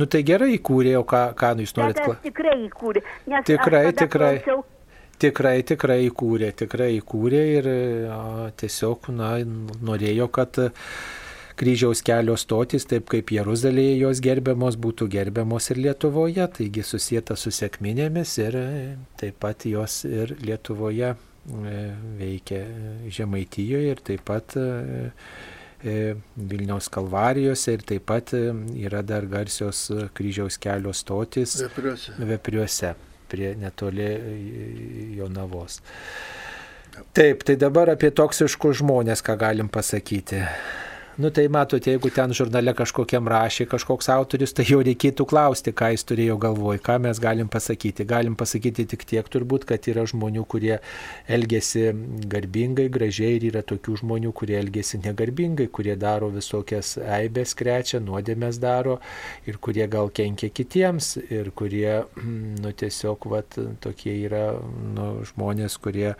Nu 0.00 0.08
tai 0.08 0.22
gerai 0.28 0.54
įkūrė, 0.54 0.96
o 1.00 1.04
ką, 1.08 1.26
ką 1.36 1.52
jūs 1.60 1.76
norit 1.76 2.00
paklausti? 2.00 2.30
Tikrai 2.30 2.56
įkūrė. 2.70 3.04
Tikrai, 3.44 3.84
tikrai. 4.00 4.32
Klausiau, 4.40 4.64
Tikrai, 5.16 5.62
tikrai 5.64 6.02
įkūrė, 6.10 6.50
tikrai 6.60 6.90
įkūrė 6.98 7.38
ir 7.54 7.68
o, 8.12 8.18
tiesiog 8.60 9.06
na, 9.16 9.30
norėjo, 9.88 10.26
kad 10.28 10.58
kryžiaus 11.56 12.02
kelio 12.04 12.36
stotis, 12.38 12.84
taip 12.88 13.08
kaip 13.12 13.32
Jeruzalėje 13.32 13.96
jos 14.02 14.20
gerbiamos, 14.24 14.76
būtų 14.80 15.08
gerbiamos 15.12 15.70
ir 15.72 15.80
Lietuvoje, 15.86 16.44
taigi 16.58 16.84
susijęta 16.84 17.36
su 17.40 17.52
sėkminėmis 17.54 18.36
ir 18.44 18.58
taip 19.20 19.40
pat 19.42 19.66
jos 19.68 20.02
ir 20.08 20.36
Lietuvoje 20.44 21.14
e, 21.14 21.16
veikia 22.20 22.62
Žemaitijoje 23.18 23.96
ir 23.96 24.04
taip 24.04 24.24
pat 24.28 24.56
e, 24.60 24.68
e, 25.80 25.98
Vilniaus 26.36 26.90
kalvarijose 26.92 27.78
ir 27.78 27.84
taip 27.88 28.08
pat 28.12 28.36
yra 28.36 29.02
dar 29.06 29.28
garsios 29.30 29.86
kryžiaus 30.16 30.60
kelio 30.60 30.92
stotis 30.96 31.56
Vepriuose. 31.64 32.18
Vepriuose 32.20 32.96
prie 33.26 33.56
netoli 33.58 34.12
Jonavos. 35.16 35.80
Taip, 37.16 37.42
tai 37.44 37.56
dabar 37.60 37.90
apie 37.92 38.08
toksiškus 38.14 38.78
žmonės, 38.80 39.20
ką 39.24 39.34
galim 39.40 39.68
pasakyti. 39.72 40.44
Nu 41.16 41.30
tai 41.30 41.46
matote, 41.46 41.90
jeigu 41.90 42.10
ten 42.12 42.28
žurnale 42.36 42.74
kažkokiam 42.76 43.24
rašė 43.32 43.64
kažkoks 43.72 44.10
autorius, 44.12 44.52
tai 44.52 44.66
jau 44.68 44.82
reikėtų 44.84 45.24
klausti, 45.24 45.72
ką 45.72 45.86
jis 45.94 46.02
turėjo 46.04 46.34
galvoj, 46.42 46.76
ką 46.84 46.98
mes 47.06 47.16
galim 47.24 47.48
pasakyti. 47.48 48.04
Galim 48.04 48.34
pasakyti 48.36 48.84
tik 48.90 49.06
tiek 49.08 49.30
turbūt, 49.32 49.64
kad 49.70 49.88
yra 49.88 50.04
žmonių, 50.04 50.42
kurie 50.44 50.74
elgesi 51.32 51.86
garbingai, 52.28 52.90
gražiai 52.92 53.38
ir 53.38 53.46
yra 53.48 53.62
tokių 53.64 53.96
žmonių, 54.02 54.34
kurie 54.36 54.58
elgesi 54.60 55.00
negarbingai, 55.06 55.70
kurie 55.72 55.94
daro 55.96 56.28
visokias 56.34 56.98
eibės 57.00 57.56
krečia, 57.56 58.02
nuodėmės 58.04 58.60
daro 58.60 58.98
ir 59.48 59.56
kurie 59.56 59.88
gal 59.88 60.12
kenkia 60.12 60.52
kitiems 60.52 61.14
ir 61.30 61.48
kurie, 61.56 62.02
nu 62.62 62.74
tiesiog, 62.76 63.24
vat, 63.32 63.56
tokie 63.80 64.18
yra 64.26 64.50
nu, 64.60 65.08
žmonės, 65.32 65.80
kurie 65.80 66.12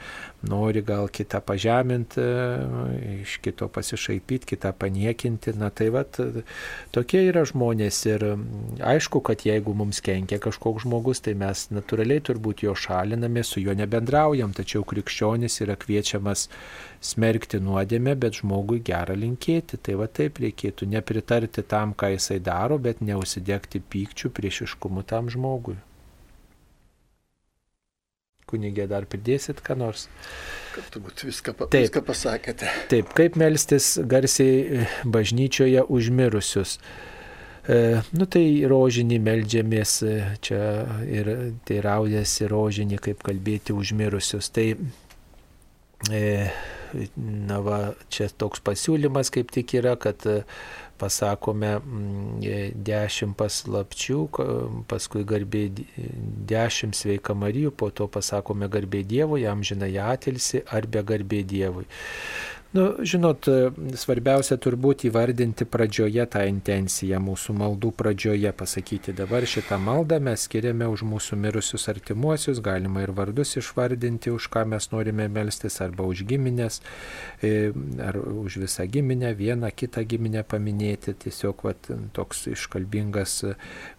nori 0.48 0.82
gal 0.86 1.08
kitą 1.12 1.40
pažeminti, 1.44 2.22
iš 3.22 3.36
kito 3.44 3.68
pasišaipyti, 3.72 4.50
kitą 4.54 4.72
paniekinti. 4.78 5.54
Na 5.58 5.70
tai 5.70 5.88
vad, 5.94 6.18
tokie 6.94 7.22
yra 7.28 7.44
žmonės 7.48 8.00
ir 8.08 8.26
aišku, 8.84 9.22
kad 9.26 9.46
jeigu 9.46 9.74
mums 9.76 10.02
kenkia 10.04 10.38
kažkoks 10.42 10.86
žmogus, 10.86 11.22
tai 11.24 11.36
mes 11.38 11.66
natūraliai 11.74 12.22
turbūt 12.24 12.66
jo 12.66 12.74
šaliname, 12.76 13.44
su 13.46 13.62
juo 13.62 13.74
nebendraujam, 13.76 14.54
tačiau 14.56 14.84
krikščionis 14.86 15.60
yra 15.66 15.78
kviečiamas 15.80 16.46
smerkti 17.04 17.60
nuodėmę, 17.62 18.16
bet 18.20 18.40
žmogui 18.40 18.80
gerą 18.86 19.16
linkėti. 19.18 19.80
Tai 19.82 19.98
va 20.02 20.10
taip 20.10 20.40
reikėtų 20.42 20.88
nepritarti 20.94 21.66
tam, 21.66 21.94
ką 21.98 22.14
jisai 22.16 22.40
daro, 22.40 22.78
bet 22.78 23.02
neusidegti 23.04 23.82
pykčių 23.82 24.32
priešiškumu 24.36 25.06
tam 25.06 25.30
žmogui. 25.32 25.78
Kunigė, 28.46 28.84
dar 28.86 29.08
pridėsit 29.10 29.58
ką 29.66 29.74
nors? 29.74 30.04
Kad 30.70 30.86
turbūt 30.94 31.24
viską, 31.26 31.54
taip, 31.64 31.80
viską 31.88 32.02
pasakėte. 32.06 32.68
Taip, 32.92 33.08
kaip 33.18 33.34
melstis 33.40 33.96
garsiai 34.06 34.60
e, 34.62 34.84
bažnyčioje 35.02 35.82
užmirusius. 35.90 36.76
E, 37.66 37.80
nu 38.14 38.28
tai 38.30 38.44
rožinį 38.70 39.18
meldžiamės, 39.26 39.96
e, 40.06 40.14
čia 40.46 40.60
ir 41.10 41.32
teiraujasi 41.66 42.46
rožinį, 42.52 43.00
kaip 43.08 43.26
kalbėti 43.26 43.74
užmirusius. 43.74 44.52
Tai, 44.54 44.68
e, 46.14 46.24
na 47.50 47.58
va, 47.66 47.80
čia 48.14 48.30
toks 48.30 48.62
pasiūlymas 48.62 49.34
kaip 49.34 49.50
tik 49.58 49.74
yra, 49.80 49.96
kad 49.98 50.22
e, 50.30 50.44
pasakome 50.98 51.72
mm, 51.78 52.40
e, 52.42 52.58
dešimt 52.88 53.36
paslapčių, 53.38 54.18
paskui 54.90 55.24
garbė 55.28 55.66
dešimt 56.50 56.96
sveika 56.98 57.36
Marijų, 57.36 57.72
po 57.76 57.90
to 57.90 58.08
pasakome 58.10 58.68
garbė 58.72 59.04
Dievui, 59.06 59.44
jam 59.44 59.64
žinai 59.66 59.92
atilsi 60.02 60.64
ar 60.72 60.88
be 60.90 61.04
garbė 61.06 61.42
Dievui. 61.46 61.86
Nu, 62.76 62.90
žinot, 63.08 63.46
svarbiausia 63.96 64.58
turbūt 64.60 65.06
įvardinti 65.08 65.64
pradžioje 65.70 66.26
tą 66.28 66.42
intenciją, 66.44 67.16
mūsų 67.24 67.54
maldų 67.56 67.92
pradžioje 67.96 68.50
pasakyti 68.52 69.14
dabar 69.16 69.46
šitą 69.48 69.78
maldą 69.80 70.18
mes 70.20 70.44
skiriame 70.44 70.84
už 70.92 71.04
mūsų 71.08 71.38
mirusius 71.40 71.88
artimuosius, 71.88 72.60
galima 72.60 73.00
ir 73.06 73.14
vardus 73.16 73.54
išvardinti, 73.56 74.32
už 74.34 74.50
ką 74.52 74.66
mes 74.68 74.90
norime 74.92 75.24
melstis, 75.32 75.78
arba 75.80 76.04
už 76.04 76.26
giminės, 76.28 76.82
e, 77.40 77.70
ar 78.04 78.18
už 78.20 78.58
visą 78.66 78.84
giminę, 78.92 79.32
vieną 79.38 79.72
kitą 79.72 80.04
giminę 80.04 80.44
paminėti. 80.44 81.16
Tiesiog 81.24 81.64
vat, 81.64 81.88
toks 82.12 82.44
iškalbingas 82.52 83.38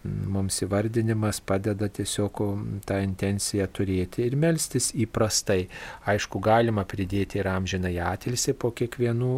mums 0.05 0.61
įvardinimas 0.67 1.41
padeda 1.41 1.89
tiesiog 1.89 2.43
tą 2.85 3.01
intenciją 3.01 3.65
turėti 3.73 4.27
ir 4.27 4.37
melstis 4.37 4.91
įprastai. 4.93 5.63
Aišku, 6.05 6.43
galima 6.45 6.85
pridėti 6.85 7.41
ir 7.41 7.49
amžiną 7.55 7.95
atilsį 8.13 8.53
po 8.53 8.66
kiekvienų 8.75 9.31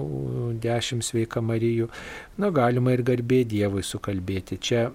dešimt 0.64 1.06
sveika 1.06 1.42
Marijų. 1.44 1.90
Na, 2.40 2.50
galima 2.56 2.94
ir 2.96 3.04
garbė 3.04 3.42
Dievui 3.50 3.84
sukalbėti. 3.84 4.60
Čia 4.64 4.86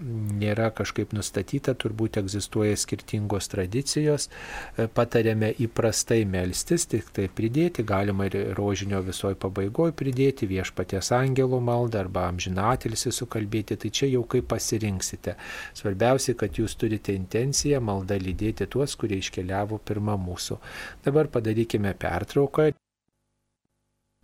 nėra 0.40 0.70
kažkaip 0.74 1.12
nustatyta, 1.16 1.74
turbūt 1.76 2.18
egzistuoja 2.22 2.76
skirtingos 2.80 3.50
tradicijos. 3.52 4.28
E, 4.30 4.86
patarėme 4.88 5.50
įprastai 5.66 6.22
melstis, 6.28 6.86
tik 6.90 7.10
tai 7.16 7.28
pridėti, 7.28 7.84
galima 7.86 8.28
ir 8.30 8.54
rožinio 8.58 9.02
visoji 9.04 9.38
pabaigoje 9.40 9.96
pridėti 9.98 10.48
viešpaties 10.50 11.12
angelų 11.16 11.60
maldą 11.64 12.04
arba 12.04 12.28
amžiną 12.30 12.70
atilsį 12.74 13.12
sukalbėti. 13.18 13.78
Tai 13.80 13.92
čia 14.00 14.10
jau 14.12 14.24
kaip 14.28 14.48
pasirinksite. 14.52 15.36
Svarbiausia, 15.76 16.36
kad 16.40 16.56
jūs 16.60 16.78
turite 16.80 17.14
intenciją 17.16 17.82
maldą 17.84 18.18
lydėti 18.20 18.68
tuos, 18.70 18.96
kurie 18.96 19.20
iškeliavo 19.20 19.82
pirmą 19.84 20.16
mūsų. 20.20 20.60
Dabar 21.04 21.28
padarykime 21.32 21.92
pertrauką. 22.00 22.72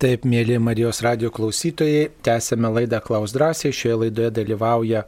Taip, 0.01 0.23
mėly 0.25 0.55
Marijos 0.57 1.03
radio 1.05 1.29
klausytojai, 1.29 2.07
tęsėme 2.25 2.71
laidą 2.73 3.03
Klaus 3.05 3.35
drąsiai. 3.37 3.75
Šioje 3.77 3.99
laidoje 4.01 4.31
dalyvauja 4.39 5.03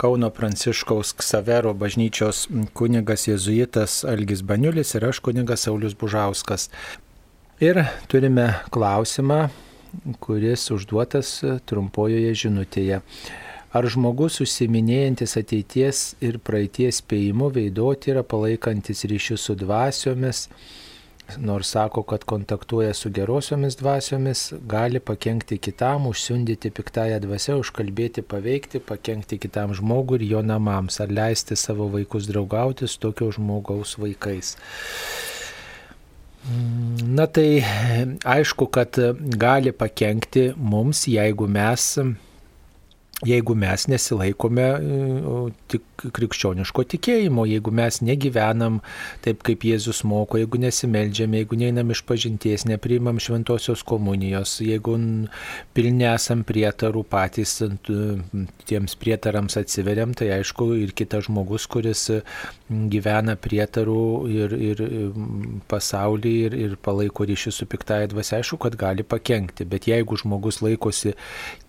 Kauno 0.00 0.30
Pranciškaus 0.32 1.10
Ksavero 1.18 1.74
bažnyčios 1.76 2.46
kunigas 2.72 3.26
Jėzuitas 3.28 3.98
Algis 4.08 4.40
Baniulis 4.40 4.94
ir 4.96 5.04
aš 5.10 5.20
kunigas 5.28 5.66
Saulis 5.68 5.92
Bužauskas. 5.92 6.70
Ir 7.60 7.82
turime 8.08 8.48
klausimą, 8.72 9.42
kuris 10.24 10.64
užduotas 10.72 11.36
trumpojoje 11.68 12.32
žinutėje. 12.46 13.04
Ar 13.76 13.92
žmogus 13.92 14.40
užsiminėjantis 14.40 15.36
ateities 15.36 16.14
ir 16.24 16.40
praeities 16.40 17.04
spėjimu 17.04 17.52
veidoti 17.60 18.16
yra 18.16 18.24
palaikantis 18.24 19.04
ryšius 19.04 19.50
su 19.50 19.60
dvasiomis? 19.66 20.46
Nors 21.38 21.70
sako, 21.70 22.02
kad 22.02 22.24
kontaktuoja 22.24 22.94
su 22.94 23.10
gerosiomis 23.10 23.76
dvasiomis, 23.76 24.52
gali 24.66 25.00
pakengti 25.00 25.58
kitam, 25.58 26.06
užsiundyti 26.06 26.70
piktąją 26.70 27.20
dvasę, 27.20 27.56
užkalbėti, 27.60 28.22
paveikti, 28.22 28.80
pakengti 28.80 29.38
kitam 29.38 29.74
žmogui 29.74 30.20
ir 30.20 30.26
jo 30.32 30.42
namams, 30.42 31.00
ar 31.00 31.12
leisti 31.12 31.56
savo 31.56 31.88
vaikus 31.92 32.28
draugauti 32.30 32.88
su 32.88 32.98
tokio 33.00 33.30
žmogaus 33.36 33.96
vaikais. 33.98 34.56
Na 37.04 37.26
tai 37.26 37.60
aišku, 38.24 38.66
kad 38.72 38.96
gali 39.36 39.72
pakengti 39.76 40.50
mums, 40.56 41.04
jeigu 41.08 41.46
mes 41.46 41.92
jeigu 43.26 43.54
mes 43.58 43.84
nesilaikome 43.90 44.66
tik 45.70 46.04
krikščioniško 46.16 46.84
tikėjimo, 46.94 47.44
jeigu 47.50 47.72
mes 47.76 48.00
negyvenam 48.04 48.78
taip, 49.24 49.42
kaip 49.44 49.66
Jėzus 49.68 50.00
moko, 50.08 50.38
jeigu 50.40 50.60
nesimeldžiame, 50.62 51.42
jeigu 51.42 51.58
neinam 51.60 51.92
iš 51.92 52.02
pažinties, 52.08 52.64
nepriimam 52.70 53.20
šventosios 53.20 53.84
komunijos, 53.86 54.56
jeigu 54.64 54.96
pilni 55.76 56.06
esam 56.08 56.44
prietarų 56.48 57.04
patys 57.10 57.58
tiems 58.70 58.96
prietarams 59.00 59.58
atsiveriam, 59.60 60.14
tai 60.16 60.30
aišku 60.38 60.70
ir 60.80 60.94
kitas 60.96 61.28
žmogus, 61.28 61.68
kuris 61.70 62.06
gyvena 62.70 63.36
prietarų 63.40 64.06
ir, 64.32 64.56
ir 64.70 64.82
pasaulį 65.68 66.34
ir, 66.46 66.58
ir 66.64 66.76
palaiko 66.80 67.28
ryšį 67.28 67.52
su 67.52 67.68
piktaja 67.68 68.08
dvasia, 68.10 68.40
aišku, 68.40 68.60
kad 68.64 68.78
gali 68.80 69.04
pakengti, 69.04 69.68
bet 69.68 69.90
jeigu 69.90 70.16
žmogus 70.20 70.62
laikosi 70.64 71.12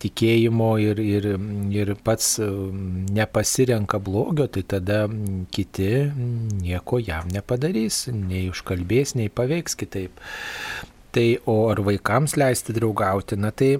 tikėjimo 0.01 0.71
ir, 0.81 1.01
ir 1.03 1.31
ir 1.73 1.93
pats 2.03 2.37
nepasirenka 2.41 3.99
blogio, 4.03 4.47
tai 4.47 4.63
tada 4.63 5.03
kiti 5.51 5.89
nieko 6.61 7.01
jam 7.01 7.31
nepadarys, 7.33 8.05
nei 8.13 8.47
užkalbės, 8.51 9.15
nei 9.19 9.29
paveiks 9.29 9.77
kitaip. 9.79 10.21
Tai 11.11 11.25
o 11.51 11.57
ar 11.67 11.81
vaikams 11.83 12.37
leisti 12.39 12.75
draugauti, 12.75 13.35
na 13.35 13.51
tai 13.51 13.73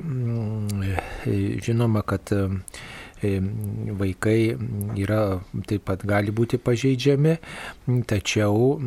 žinoma, 1.63 2.03
kad 2.03 2.33
vaikai 3.21 4.57
yra 4.97 5.21
taip 5.67 5.85
pat 5.85 6.03
gali 6.07 6.33
būti 6.33 6.57
pažeidžiami, 6.57 7.35
tačiau 8.09 8.79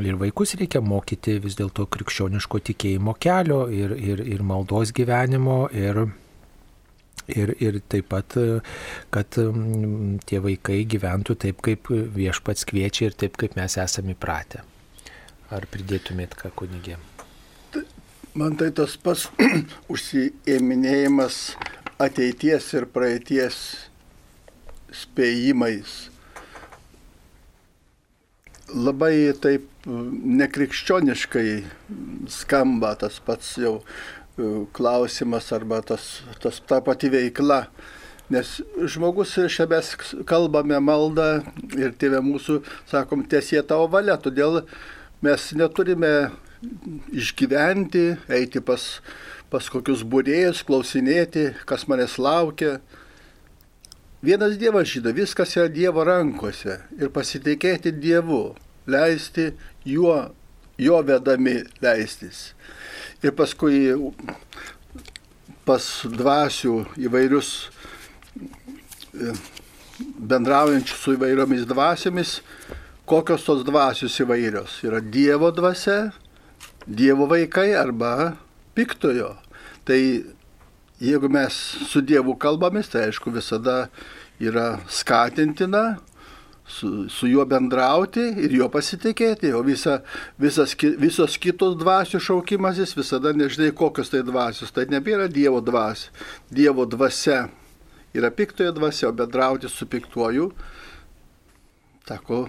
ir 0.00 0.18
vaikus 0.20 0.54
reikia 0.60 0.80
mokyti 0.80 1.38
vis 1.42 1.58
dėlto 1.58 1.88
krikščioniško 1.90 2.62
tikėjimo 2.70 3.16
kelio 3.18 3.66
ir, 3.68 3.96
ir, 3.98 4.22
ir 4.22 4.42
maldos 4.46 4.94
gyvenimo 4.94 5.68
ir 5.74 6.06
Ir, 7.30 7.52
ir 7.62 7.78
taip 7.90 8.08
pat, 8.10 8.34
kad 9.14 9.38
mm, 9.38 10.18
tie 10.26 10.40
vaikai 10.42 10.82
gyventų 10.90 11.36
taip, 11.44 11.60
kaip 11.64 11.90
viešpats 11.90 12.66
kviečia 12.66 13.10
ir 13.10 13.16
taip, 13.18 13.38
kaip 13.40 13.56
mes 13.58 13.76
esame 13.78 14.16
įpratę. 14.16 14.64
Ar 15.54 15.66
pridėtumėt 15.70 16.36
ką 16.38 16.52
kunigė? 16.58 16.98
Man 18.34 18.54
tai 18.58 18.70
tas 18.74 18.94
pats 19.00 19.26
užsiėminėjimas 19.92 21.40
ateities 22.00 22.68
ir 22.78 22.86
praeities 22.94 23.58
spėjimais. 24.94 25.96
Labai 28.70 29.32
taip 29.42 29.66
nekrikščioniškai 29.90 31.46
skamba 32.30 32.92
tas 33.00 33.18
pats 33.26 33.56
jau 33.58 33.80
E, 33.80 34.19
klausimas 34.72 35.52
arba 35.52 35.80
tas, 35.82 36.20
tas, 36.42 36.60
ta 36.66 36.80
pati 36.84 37.10
veikla. 37.12 37.64
Nes 38.30 38.60
žmogus 38.86 39.32
šiame 39.50 39.80
mes 39.80 39.90
kalbame 40.28 40.78
maldą 40.78 41.40
ir 41.74 41.96
tėvė 41.98 42.20
mūsų, 42.22 42.60
sakom, 42.90 43.24
tiesie 43.26 43.58
tavo 43.66 43.88
valia, 43.90 44.14
todėl 44.22 44.60
mes 45.24 45.48
neturime 45.58 46.30
išgyventi, 47.10 48.04
eiti 48.30 48.62
pas, 48.62 48.84
pas 49.50 49.66
kokius 49.72 50.04
būrėjus, 50.06 50.62
klausinėti, 50.68 51.48
kas 51.66 51.88
manęs 51.90 52.20
laukia. 52.22 52.78
Vienas 54.22 54.58
Dievas 54.60 54.86
žino, 54.92 55.10
viskas 55.16 55.56
yra 55.56 55.66
Dievo 55.72 56.04
rankose 56.06 56.82
ir 57.00 57.10
pasitikėti 57.10 57.96
Dievu, 57.98 58.52
leisti 58.86 59.50
juo, 59.88 60.20
jo 60.78 61.02
vedami 61.08 61.58
leistis 61.82 62.50
ir 63.22 63.34
paskui 63.36 63.94
pas 65.68 65.86
dvasių 66.08 66.74
įvairius 67.06 67.50
e, 69.14 69.34
bendraujančius 70.00 71.04
su 71.04 71.14
įvairiomis 71.16 71.66
dvasiomis, 71.68 72.38
kokios 73.10 73.44
tos 73.46 73.62
dvasios 73.66 74.16
įvairios. 74.24 74.80
Yra 74.86 75.02
Dievo 75.04 75.50
dvasia, 75.54 76.10
Dievo 76.86 77.28
vaikai 77.30 77.70
arba 77.76 78.36
piktojo. 78.74 79.34
Tai 79.84 80.00
jeigu 81.00 81.30
mes 81.32 81.56
su 81.90 82.02
Dievu 82.04 82.36
kalbamės, 82.40 82.90
tai 82.92 83.08
aišku 83.08 83.32
visada 83.34 83.90
yra 84.40 84.80
skatintina, 84.88 86.00
su, 86.70 87.08
su 87.08 87.28
juo 87.28 87.44
bendrauti 87.48 88.22
ir 88.44 88.54
juo 88.54 88.68
pasitikėti, 88.72 89.50
o 89.56 89.62
visa, 89.66 90.00
visas, 90.40 90.76
visos 91.00 91.36
kitos 91.42 91.76
dvasių 91.80 92.20
šaukimasis 92.22 92.94
visada 92.98 93.34
nežinai, 93.36 93.72
kokios 93.76 94.12
tai 94.12 94.22
dvasios. 94.26 94.72
Tai 94.74 94.86
nebėra 94.92 95.28
Dievo 95.32 95.60
dvasia. 95.64 96.14
Dievo 96.50 96.86
dvasia 96.86 97.48
yra 98.14 98.30
piktojo 98.34 98.72
dvasia, 98.76 99.10
o 99.10 99.14
bendrauti 99.16 99.70
su 99.70 99.86
piktuoju, 99.90 100.50
tako, 102.08 102.46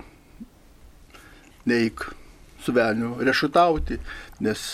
neik 1.70 2.06
su 2.62 2.74
velniu 2.74 3.16
rešutauti, 3.22 3.98
nes 4.42 4.66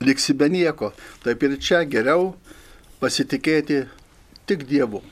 liksi 0.00 0.36
be 0.36 0.48
nieko. 0.52 0.92
Taip 1.24 1.42
ir 1.44 1.58
čia 1.60 1.84
geriau 1.88 2.32
pasitikėti 3.00 3.84
tik 4.48 4.64
Dievu. 4.68 5.02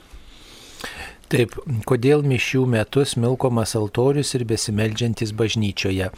Taip, 1.31 1.55
kodėl 1.86 2.24
mišių 2.27 2.65
metu 2.66 3.05
smilkomas 3.07 3.77
altorius 3.78 4.35
ir 4.35 4.43
besimeldžiantis 4.51 5.31
bažnyčioje? 5.39 6.09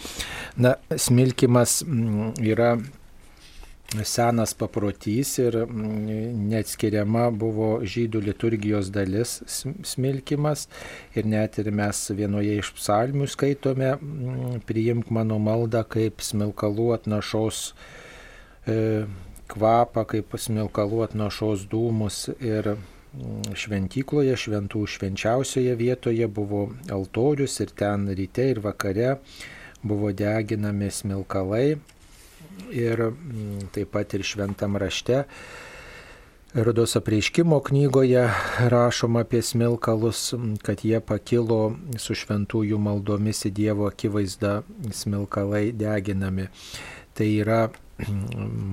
Na, 0.57 0.77
smilkimas 0.97 1.83
mm, 1.85 2.31
yra 2.49 2.71
senas 4.09 4.55
paprotys 4.57 5.35
ir 5.43 5.59
mm, 5.67 6.47
neatskiriama 6.49 7.27
buvo 7.37 7.75
žydų 7.85 8.23
liturgijos 8.29 8.89
dalis 8.95 9.35
smilkimas 9.85 10.65
ir 11.17 11.29
net 11.29 11.59
ir 11.61 11.69
mes 11.77 12.01
vienoje 12.17 12.57
iš 12.63 12.73
psalmių 12.79 13.29
skaitome 13.29 13.93
mm, 13.99 14.63
priimk 14.69 15.13
mano 15.13 15.37
maldą 15.43 15.85
kaip 15.93 16.25
smilkalų 16.25 16.89
atnašos 16.97 17.61
e, 18.65 19.05
kvapą, 19.53 20.07
kaip 20.09 20.41
smilkalų 20.41 21.05
atnašos 21.11 21.69
dūmus 21.69 22.25
ir 22.41 22.73
šventykloje, 23.55 24.37
šventų 24.37 24.85
švenčiausioje 24.89 25.75
vietoje 25.77 26.29
buvo 26.29 26.69
altorius 26.91 27.59
ir 27.61 27.75
ten 27.77 28.09
ryte 28.09 28.49
ir 28.55 28.63
vakare 28.65 29.17
buvo 29.83 30.13
deginami 30.13 30.89
smilkalai 30.91 31.67
ir 32.73 33.05
mm, 33.11 33.69
taip 33.75 33.93
pat 33.93 34.15
ir 34.15 34.25
šventam 34.25 34.79
rašte 34.81 35.25
Rodos 36.55 36.97
apreiškimo 36.97 37.61
knygoje 37.61 38.31
rašoma 38.59 39.21
apie 39.21 39.43
smilkalus, 39.43 40.35
kad 40.63 40.83
jie 40.85 40.99
pakilo 41.01 41.73
su 41.97 42.13
šventųjų 42.13 42.77
maldomis 42.77 43.41
į 43.49 43.53
Dievo 43.57 43.87
akivaizdą 43.89 44.59
smilkalai 44.93 45.71
deginami. 45.73 46.51
Tai 47.17 47.31
yra 47.41 47.63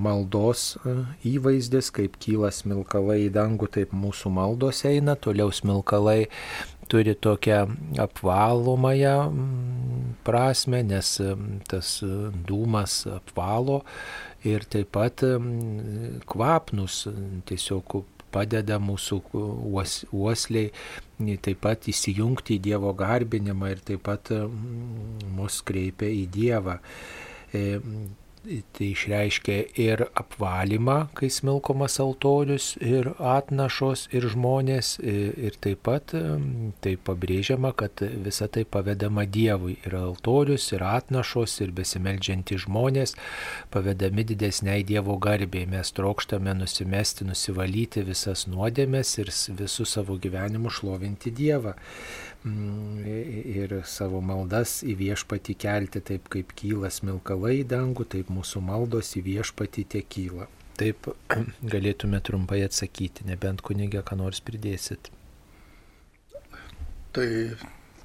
maldos 0.06 0.74
e, 0.84 0.96
įvaizdis, 1.34 1.92
kaip 1.96 2.18
kyla 2.22 2.52
smilkalai 2.56 3.26
į 3.28 3.34
dangų, 3.36 3.70
taip 3.80 3.94
mūsų 3.96 4.32
maldos 4.34 4.84
eina, 4.90 5.18
toliau 5.20 5.52
smilkalai 5.54 6.30
turi 6.90 7.14
tokią 7.14 7.66
apvalomąją 8.02 9.16
prasme, 10.26 10.82
nes 10.84 11.12
tas 11.70 11.92
dūmas 12.50 13.04
apvalo 13.14 13.84
ir 14.48 14.66
taip 14.66 14.90
pat 14.96 15.22
kvapnus 16.30 17.04
tiesiog 17.50 18.00
padeda 18.34 18.78
mūsų 18.82 19.20
uos, 19.34 20.04
uosliai 20.14 21.38
taip 21.46 21.62
pat 21.66 21.90
įsijungti 21.90 22.58
į 22.58 22.64
Dievo 22.70 22.94
garbinimą 22.98 23.74
ir 23.74 23.84
taip 23.86 24.06
pat 24.10 24.34
mus 25.38 25.62
kreipia 25.66 26.10
į 26.14 26.26
Dievą. 26.34 26.80
Tai 28.50 28.88
išreiškia 28.88 29.58
ir 29.78 30.02
apvalymą, 30.18 30.96
kai 31.14 31.28
smilkomas 31.30 32.00
altorius, 32.02 32.72
ir 32.82 33.12
atnašos, 33.22 34.08
ir 34.16 34.26
žmonės, 34.34 34.96
ir 35.06 35.58
taip 35.62 35.84
pat 35.86 36.16
tai 36.82 36.94
pabrėžiama, 37.06 37.76
kad 37.78 38.02
visa 38.26 38.48
tai 38.50 38.64
pavedama 38.66 39.28
Dievui. 39.30 39.76
Ir 39.86 39.98
altorius, 40.00 40.72
ir 40.74 40.82
atnašos, 40.88 41.60
ir 41.62 41.76
besimeldžiantys 41.78 42.66
žmonės 42.66 43.14
pavedami 43.70 44.26
didesniai 44.32 44.82
Dievo 44.88 45.20
garbei. 45.22 45.68
Mes 45.70 45.94
trokštame 45.94 46.56
nusimesti, 46.58 47.28
nusivalyti 47.30 48.02
visas 48.08 48.48
nuodėmės 48.50 49.14
ir 49.22 49.30
visų 49.62 49.86
savo 49.94 50.18
gyvenimu 50.18 50.74
šlovinti 50.74 51.36
Dievą. 51.38 51.76
Mm, 52.48 53.04
ir 53.52 53.74
savo 53.84 54.22
maldas 54.24 54.78
į 54.88 54.94
viešpatį 55.02 55.56
kelti 55.60 56.00
taip, 56.08 56.30
kaip 56.32 56.54
kyla 56.56 56.88
smilkalai 56.94 57.58
į 57.60 57.66
dangų, 57.68 58.06
taip 58.14 58.30
mūsų 58.32 58.62
maldos 58.64 59.12
į 59.20 59.26
viešpatį 59.26 59.84
tie 59.92 60.02
kyla. 60.08 60.48
Taip 60.80 61.10
galėtume 61.74 62.22
trumpai 62.24 62.62
atsakyti, 62.64 63.28
nebent 63.28 63.60
kunigė, 63.66 64.06
ką 64.08 64.16
nors 64.22 64.40
pridėsit. 64.40 65.12
Tai 67.12 67.28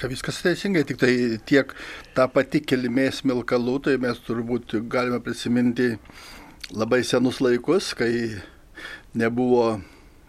čia 0.01 0.11
viskas 0.11 0.43
teisingai, 0.43 0.83
tik 0.89 0.99
tai 0.99 1.13
tiek 1.47 1.71
tą 2.17 2.27
pati 2.35 2.65
kilmė 2.67 3.07
smilkalų, 3.15 3.77
tai 3.87 3.97
mes 4.03 4.19
turbūt 4.27 4.75
galime 4.91 5.23
prisiminti 5.23 5.93
labai 6.75 7.05
senus 7.07 7.39
laikus, 7.45 7.93
kai 7.95 8.11
nebuvo 9.15 9.77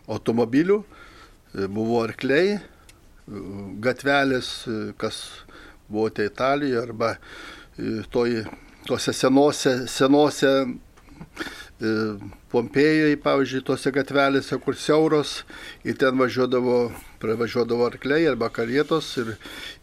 automobilių, 0.05 0.83
buvo 1.73 2.03
arkliai, 2.05 2.59
gatvelės, 3.27 4.51
kas 5.01 5.21
buvote 5.89 6.25
Italijoje 6.25 6.81
arba 6.81 7.15
e, 7.15 8.03
toj, 8.11 8.43
tose 8.87 9.13
senose, 9.13 9.77
senose 9.91 10.51
e, 10.65 11.93
Pompėjai, 12.55 13.17
pavyzdžiui, 13.19 13.65
tose 13.67 13.91
gatvelėse, 13.91 14.55
kur 14.63 14.77
siauros, 14.79 15.41
ir 15.83 15.97
ten 15.99 16.15
važiuodavo, 16.15 16.77
pravažiuodavo 17.19 17.89
arkliai 17.89 18.29
arba 18.29 18.47
karietos 18.53 19.09
ir, 19.19 19.33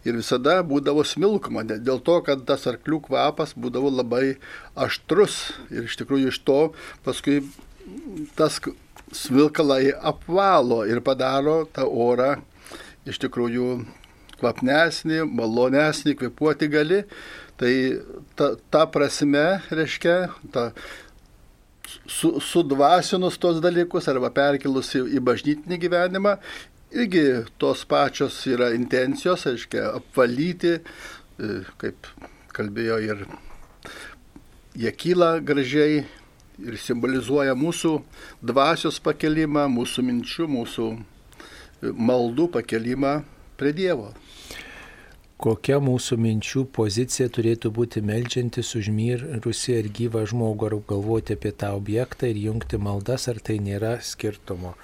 ir 0.09 0.17
visada 0.17 0.55
būdavo 0.65 1.05
smilkoma, 1.05 1.67
dėl 1.69 2.01
to, 2.01 2.15
kad 2.25 2.47
tas 2.49 2.65
arklių 2.71 3.03
kvapas 3.11 3.53
būdavo 3.61 3.91
labai 3.93 4.39
aštrus. 4.87 5.51
Ir 5.69 5.91
iš 5.91 5.99
tikrųjų 6.01 6.33
iš 6.33 6.41
to 6.49 6.61
paskui 7.05 7.43
tas 8.39 8.57
smilkalai 9.13 9.93
apvalo 9.93 10.87
ir 10.89 11.03
padaro 11.05 11.67
tą 11.77 11.85
orą 11.85 12.39
iš 13.09 13.21
tikrųjų 13.23 13.69
kvapnesnį, 14.43 15.23
malonesnį, 15.31 16.17
kvepuoti 16.19 16.69
gali. 16.73 17.03
Tai 17.61 17.73
ta, 18.39 18.53
ta 18.75 18.87
prasme, 18.91 19.63
reiškia, 19.71 20.17
ta, 20.55 20.71
su, 22.07 22.35
sudvasinus 22.43 23.39
tos 23.39 23.61
dalykus 23.63 24.09
arba 24.11 24.33
perkelus 24.35 24.95
į, 24.99 25.05
į 25.19 25.23
bažnytinį 25.25 25.79
gyvenimą, 25.85 26.37
irgi 26.93 27.25
tos 27.61 27.85
pačios 27.89 28.41
yra 28.51 28.73
intencijos, 28.77 29.47
aiškiai, 29.51 29.85
apvalyti, 30.01 30.79
e, 30.81 31.53
kaip 31.81 32.11
kalbėjo 32.57 32.99
ir 33.05 33.25
jie 34.79 34.93
kyla 34.97 35.37
gražiai 35.45 36.03
ir 36.63 36.77
simbolizuoja 36.81 37.55
mūsų 37.59 37.95
dvasios 38.45 39.01
pakelimą, 39.03 39.67
mūsų 39.73 40.05
minčių, 40.09 40.49
mūsų 40.53 40.91
maldų 41.83 42.49
pakelimą 42.57 43.21
prie 43.59 43.73
Dievo. 43.77 44.13
Kokia 45.43 45.81
mūsų 45.83 46.21
minčių 46.23 46.61
pozicija 46.71 47.27
turėtų 47.35 47.73
būti 47.75 47.99
melžiantis 48.07 48.69
už 48.79 48.93
mirusį 48.95 49.75
ar 49.81 49.89
gyvą 49.91 50.23
žmogų, 50.31 50.69
ar 50.69 50.77
galvoti 50.93 51.35
apie 51.35 51.51
tą 51.51 51.73
objektą 51.75 52.31
ir 52.31 52.39
jungti 52.45 52.79
maldas, 52.79 53.27
ar 53.27 53.41
tai 53.43 53.59
nėra 53.59 53.97
skirtumo. 54.07 54.77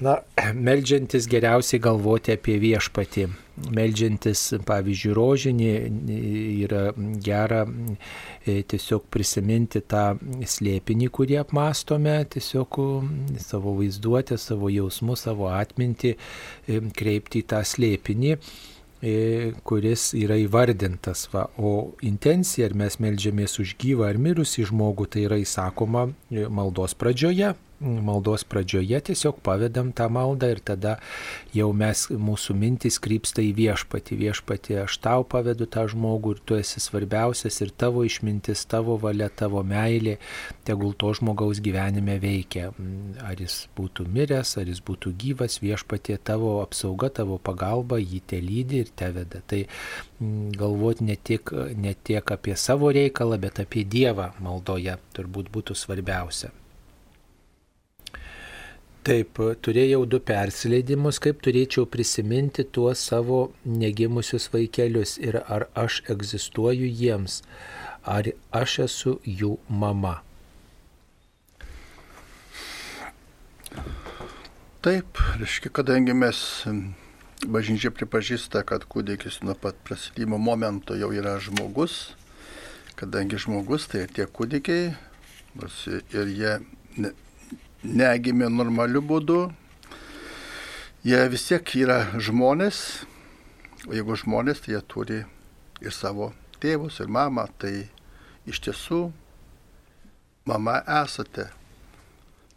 Na, 0.00 0.18
melžiantis 0.68 1.24
geriausiai 1.30 1.80
galvoti 1.80 2.34
apie 2.36 2.58
viešpatį. 2.60 3.26
Melžiantis, 3.72 4.42
pavyzdžiui, 4.68 5.12
rožinį 5.16 5.68
yra 6.66 6.82
gera 7.24 7.62
e, 7.64 8.58
tiesiog 8.68 9.06
prisiminti 9.08 9.80
tą 9.80 10.18
slėpinį, 10.44 11.08
kurį 11.08 11.40
apmastome, 11.40 12.18
tiesiog 12.34 12.76
savo 13.40 13.72
vaizduotę, 13.78 14.36
savo 14.36 14.68
jausmus, 14.68 15.24
savo 15.24 15.48
atmintį 15.56 16.12
e, 16.12 16.80
kreipti 17.00 17.40
į 17.40 17.48
tą 17.54 17.62
slėpinį 17.64 18.34
e, 18.36 19.16
kuris 19.64 20.10
yra 20.20 20.36
įvardintas. 20.44 21.30
Va. 21.32 21.48
O 21.56 21.96
intencija, 22.04 22.68
ar 22.68 22.76
mes 22.76 23.00
melžiamės 23.00 23.56
už 23.64 23.78
gyvą 23.80 24.10
ar 24.12 24.20
mirusį 24.20 24.68
žmogų, 24.68 25.08
tai 25.16 25.24
yra 25.30 25.40
įsakoma 25.40 26.10
maldos 26.52 26.92
pradžioje, 27.00 27.54
maldos 27.80 28.44
pradžioje 28.44 29.00
tiesiog 29.10 29.40
pavedam 29.44 29.92
tą 29.92 30.08
maldą 30.12 30.48
ir 30.54 30.60
tada 30.64 30.96
jau 31.54 31.68
mes, 31.76 32.06
mūsų 32.10 32.56
mintis 32.56 32.98
krypsta 33.02 33.44
į 33.44 33.52
viešpatį. 33.56 34.18
Viešpatį, 34.22 34.78
aš 34.84 34.98
tau 35.04 35.26
pavedu 35.28 35.68
tą 35.68 35.86
žmogų 35.92 36.36
ir 36.36 36.42
tu 36.48 36.56
esi 36.56 36.80
svarbiausias 36.80 37.60
ir 37.64 37.72
tavo 37.76 38.04
išmintis, 38.06 38.64
tavo 38.70 38.96
valia, 39.00 39.28
tavo 39.28 39.62
meilė, 39.66 40.16
tegul 40.68 40.96
to 40.96 41.12
žmogaus 41.18 41.60
gyvenime 41.64 42.18
veikia. 42.22 42.72
Ar 43.26 43.40
jis 43.40 43.66
būtų 43.76 44.08
miręs, 44.08 44.56
ar 44.60 44.72
jis 44.72 44.82
būtų 44.86 45.12
gyvas, 45.20 45.60
viešpatė 45.64 46.18
tavo 46.24 46.58
apsauga, 46.64 47.12
tavo 47.12 47.38
pagalba 47.38 48.00
jį 48.00 48.22
te 48.26 48.40
lydi 48.40 48.84
ir 48.84 48.92
te 48.96 49.12
veda. 49.12 49.42
Tai 49.46 49.64
galvoti 50.56 51.04
ne 51.04 51.16
tik, 51.16 51.52
ne 51.76 51.92
tiek 51.94 52.32
apie 52.32 52.56
savo 52.56 52.92
reikalą, 52.94 53.40
bet 53.40 53.60
apie 53.60 53.84
Dievą 53.84 54.32
maldoje 54.42 54.96
turbūt 55.16 55.52
būtų 55.52 55.76
svarbiausia. 55.76 56.54
Taip, 59.06 59.38
turėjau 59.62 60.00
du 60.10 60.18
persileidimus, 60.18 61.20
kaip 61.22 61.38
turėčiau 61.46 61.84
prisiminti 61.86 62.64
tuos 62.66 63.04
savo 63.06 63.36
negimusius 63.62 64.48
vaikelius 64.50 65.12
ir 65.22 65.36
ar 65.46 65.68
aš 65.78 66.00
egzistuoju 66.10 66.88
jiems, 66.90 67.36
ar 68.02 68.26
aš 68.50 68.72
esu 68.84 69.12
jų 69.22 69.52
mama. 69.70 70.16
Taip, 74.82 75.20
reiškia, 75.38 75.70
kadangi 75.78 76.16
mes 76.24 76.40
bažnyčia 77.46 77.92
pripažįsta, 77.94 78.64
kad 78.66 78.88
kūdikis 78.90 79.38
nuo 79.46 79.54
pat 79.54 79.78
prasidimo 79.86 80.40
momento 80.42 80.98
jau 80.98 81.12
yra 81.14 81.36
žmogus, 81.38 82.16
kadangi 82.98 83.38
žmogus 83.38 83.86
tai 83.92 84.08
tie 84.10 84.26
kūdikiai, 84.26 84.96
nors 85.54 85.78
ir 85.86 86.34
jie 86.34 86.56
negimė 87.84 88.48
normaliu 88.50 89.02
būdu, 89.02 89.40
jie 91.04 91.20
vis 91.32 91.46
tiek 91.48 91.74
yra 91.76 92.00
žmonės, 92.18 92.80
o 93.86 93.94
jeigu 93.94 94.16
žmonės, 94.16 94.62
tai 94.64 94.76
jie 94.76 94.82
turi 94.88 95.20
ir 95.82 95.92
savo 95.92 96.32
tėvus, 96.62 97.00
ir 97.00 97.12
mamą, 97.12 97.46
tai 97.58 97.88
iš 98.46 98.62
tiesų 98.64 99.02
mama 100.46 100.80
esate, 101.02 101.50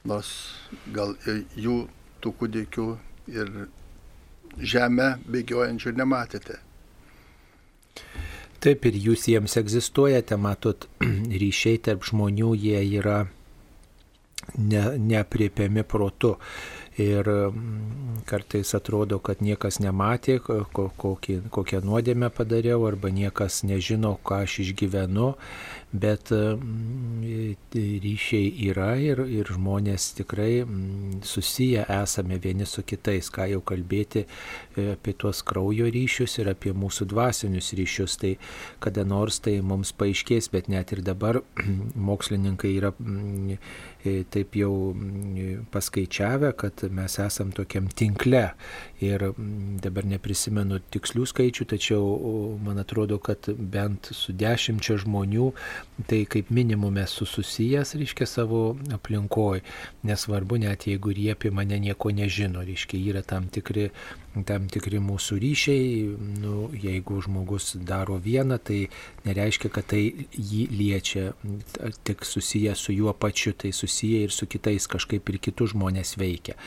nors 0.07 0.31
gal 0.95 1.15
jų 1.55 1.81
tų 2.23 2.33
kūdikių 2.39 2.87
ir 3.33 3.53
žemę 4.57 5.11
bėgiojančių 5.29 5.93
nematėte. 5.97 6.59
Taip 8.59 8.85
ir 8.89 8.95
jūs 8.99 9.27
jiems 9.31 9.55
egzistuojate, 9.59 10.35
matot, 10.35 10.87
ryšiai 11.43 11.79
tarp 11.85 12.03
žmonių 12.07 12.53
jie 12.59 12.81
yra 12.99 13.21
ne, 14.57 14.84
nepriepiami 14.97 15.84
protu. 15.84 16.35
Ir 16.99 17.30
mm, 17.30 18.23
kartais 18.27 18.73
atrodo, 18.76 19.21
kad 19.23 19.39
niekas 19.45 19.80
nematė, 19.80 20.39
kokį, 20.43 21.38
kokią 21.53 21.80
nuodėmę 21.88 22.27
padariau, 22.35 22.84
arba 22.89 23.11
niekas 23.13 23.61
nežino, 23.63 24.17
ką 24.26 24.43
aš 24.43 24.59
išgyvenu 24.65 25.30
bet 25.91 26.32
mm, 26.32 27.56
ryšiai 27.74 28.49
yra 28.70 28.91
ir, 29.02 29.24
ir 29.26 29.49
žmonės 29.49 30.11
tikrai 30.20 30.61
mm, 30.61 31.22
susiję 31.26 31.86
esame 31.90 32.38
vieni 32.41 32.68
su 32.70 32.84
kitais, 32.86 33.32
ką 33.34 33.48
jau 33.49 33.61
kalbėti 33.66 34.26
e, 34.26 34.91
apie 34.94 35.16
tuos 35.18 35.41
kraujo 35.41 35.90
ryšius 35.90 36.38
ir 36.41 36.52
apie 36.53 36.76
mūsų 36.78 37.10
dvasinius 37.10 37.74
ryšius. 37.80 38.18
Tai 38.22 38.36
kada 38.84 39.06
nors 39.06 39.41
tai 39.41 39.60
mums 39.66 39.94
paaiškės, 39.98 40.52
bet 40.53 40.70
net 40.70 40.94
ir 40.94 41.02
dabar 41.06 41.41
mokslininkai 42.10 42.76
yra 42.78 42.94
mm, 42.94 43.57
taip 44.30 44.56
jau 44.56 44.94
paskaičiavę, 45.74 46.53
kad 46.57 46.86
mes 46.95 47.18
esam 47.20 47.52
tokiam 47.52 47.90
tinkle. 47.91 48.45
Ir 49.03 49.26
dabar 49.84 50.06
neprisimenu 50.07 50.80
tikslių 50.91 51.26
skaičių, 51.28 51.66
tačiau 51.74 52.06
man 52.64 52.80
atrodo, 52.80 53.20
kad 53.24 53.49
bent 53.49 54.11
su 54.16 54.36
dešimčia 54.36 54.99
žmonių 55.03 55.49
tai 56.07 56.23
kaip 56.30 56.51
minimum 56.53 56.97
esu 57.03 57.27
susijęs, 57.30 57.95
reiškia, 57.99 58.27
savo 58.30 58.64
aplinkoj, 58.95 59.61
nesvarbu, 60.07 60.60
net 60.64 60.88
jeigu 60.88 61.14
jie 61.15 61.34
apie 61.35 61.51
mane 61.51 61.80
nieko 61.80 62.11
nežino, 62.15 62.64
reiškia, 62.65 63.01
yra 63.14 63.23
tam 63.26 63.49
tikri, 63.51 63.89
tam 64.45 64.68
tikri 64.72 65.01
mūsų 65.03 65.39
ryšiai, 65.41 65.89
nu, 66.43 66.69
jeigu 66.77 67.19
žmogus 67.26 67.73
daro 67.76 68.19
vieną, 68.22 68.60
tai 68.61 68.80
nereiškia, 69.26 69.72
kad 69.73 69.89
tai 69.93 70.03
jį 70.34 70.64
liečia, 70.73 71.26
tik 72.07 72.26
susijęs 72.27 72.85
su 72.85 72.95
juo 72.95 73.14
pačiu, 73.14 73.53
tai 73.57 73.73
susiję 73.76 74.23
ir 74.27 74.35
su 74.35 74.47
kitais 74.47 74.88
kažkaip 74.88 75.30
ir 75.30 75.39
kitus 75.49 75.73
žmonės 75.73 76.18
veikia. 76.22 76.57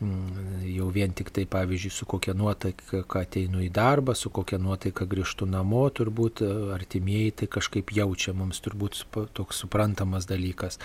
Mm, 0.00 0.62
jau 0.64 0.86
vien 0.88 1.12
tik 1.12 1.28
tai, 1.28 1.42
pavyzdžiui, 1.44 1.92
su 1.92 2.06
kokia 2.08 2.32
nuotaika, 2.32 3.02
ateinu 3.20 3.60
į 3.60 3.68
darbą, 3.76 4.14
su 4.16 4.30
kokia 4.32 4.56
nuotaika 4.56 5.04
grįžtu 5.04 5.44
namo, 5.44 5.82
turbūt 5.92 6.40
artimieji 6.72 7.34
tai 7.42 7.48
kažkaip 7.52 7.92
jaučia, 7.92 8.32
mums 8.32 8.62
turbūt 8.64 9.02
toks 9.36 9.60
suprantamas 9.60 10.24
dalykas. 10.30 10.80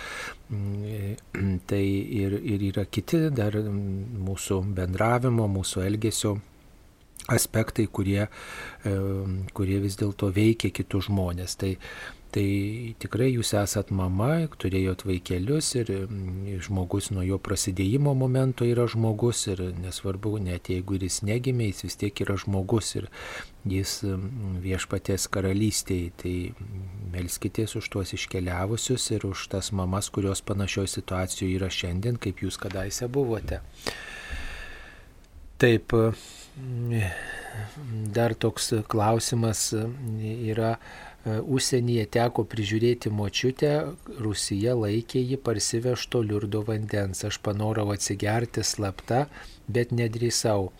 Mm, 0.52 1.16
tai 1.70 1.80
ir, 2.20 2.36
ir 2.44 2.66
yra 2.68 2.84
kiti 2.84 3.22
dar 3.32 3.56
mūsų 3.56 4.60
bendravimo, 4.76 5.48
mūsų 5.54 5.86
elgesio 5.86 6.15
aspektai, 7.32 7.88
kurie, 7.90 8.28
e, 8.86 8.94
kurie 9.56 9.80
vis 9.82 9.98
dėlto 9.98 10.30
veikia 10.34 10.70
kitus 10.70 11.10
žmonės. 11.10 11.58
Tai 11.58 11.74
Tai 12.36 12.44
tikrai 13.00 13.30
jūs 13.30 13.54
esat 13.56 13.88
mama, 13.96 14.42
turėjot 14.60 15.06
vaikelius 15.08 15.70
ir 15.78 15.88
mm, 15.94 16.58
žmogus 16.66 17.08
nuo 17.14 17.22
jo 17.24 17.38
prasidėjimo 17.40 18.12
momento 18.18 18.66
yra 18.68 18.84
žmogus 18.92 19.46
ir 19.48 19.62
nesvarbu, 19.80 20.34
net 20.44 20.68
jeigu 20.68 20.98
ir 20.98 21.06
jis 21.06 21.22
negimė, 21.24 21.70
jis 21.70 21.86
vis 21.86 21.96
tiek 22.02 22.22
yra 22.26 22.36
žmogus 22.42 22.90
ir 22.98 23.06
jis 23.72 23.94
mm, 24.04 24.58
viešpatės 24.66 25.30
karalystėje. 25.32 26.10
Tai 26.20 26.34
melskitės 27.14 27.78
už 27.80 27.88
tuos 27.94 28.12
iškeliavusius 28.18 29.08
ir 29.16 29.24
už 29.30 29.46
tas 29.54 29.72
mamas, 29.72 30.10
kurios 30.12 30.44
panašioje 30.44 30.92
situacijoje 30.98 31.56
yra 31.56 31.72
šiandien, 31.72 32.20
kaip 32.20 32.44
jūs 32.44 32.60
kadaise 32.60 33.08
buvote. 33.08 33.62
Taip, 35.56 35.92
dar 38.16 38.34
toks 38.36 38.72
klausimas 38.92 39.70
yra 39.72 40.74
užsienyje 41.26 42.04
teko 42.16 42.44
prižiūrėti 42.46 43.10
močiutę, 43.10 43.70
Rusija 44.22 44.76
laikė 44.76 45.22
jį 45.22 45.38
parsivežto 45.46 46.20
liurdo 46.22 46.60
vandens. 46.66 47.24
Aš 47.24 47.40
panorau 47.42 47.88
atsigerti 47.94 48.62
slapta, 48.64 49.24
bet 49.66 49.96
nedrįsau. 49.96 50.70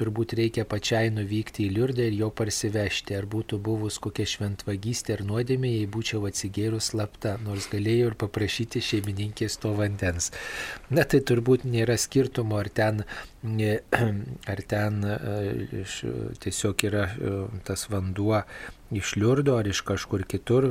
Turbūt 0.00 0.32
reikia 0.38 0.64
pačiai 0.64 1.10
nuvykti 1.12 1.66
į 1.66 1.74
liurdą 1.76 2.06
ir 2.08 2.14
jo 2.16 2.30
parsivežti. 2.32 3.12
Ar 3.18 3.26
būtų 3.28 3.58
buvus 3.60 3.98
kokia 4.00 4.24
šventvagystė 4.32 5.18
ar 5.18 5.24
nuodėmė, 5.28 5.74
jei 5.74 5.90
būčiau 5.92 6.24
atsigėrus 6.30 6.88
slapta, 6.94 7.34
nors 7.44 7.68
galėjau 7.68 8.08
ir 8.08 8.16
paprašyti 8.22 8.80
šeimininkės 8.86 9.58
to 9.60 9.74
vandens. 9.76 10.30
Na 10.88 11.04
tai 11.04 11.20
turbūt 11.28 11.68
nėra 11.68 11.98
skirtumo, 12.00 12.56
ar 12.62 12.72
ten, 12.72 13.04
ar 14.54 14.64
ten 14.72 15.04
e, 15.04 15.84
tiesiog 16.40 16.88
yra 16.88 17.06
e, 17.12 17.36
tas 17.68 17.84
vanduo 17.92 18.40
iš 18.90 19.14
liurdo 19.16 19.54
ar 19.58 19.68
iš 19.70 19.80
kažkur 19.86 20.24
kitur 20.26 20.66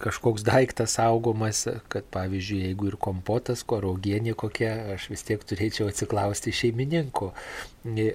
kažkoks 0.00 0.44
daiktas 0.46 0.96
saugomas, 0.96 1.66
kad 1.92 2.06
pavyzdžiui, 2.14 2.62
jeigu 2.70 2.88
ir 2.88 2.96
kompotas, 2.96 3.62
ko 3.62 3.80
raugienė 3.84 4.34
kokia, 4.38 4.72
aš 4.94 5.10
vis 5.12 5.24
tiek 5.28 5.44
turėčiau 5.44 5.90
atsiklausti 5.90 6.54
šeimininko, 6.56 7.30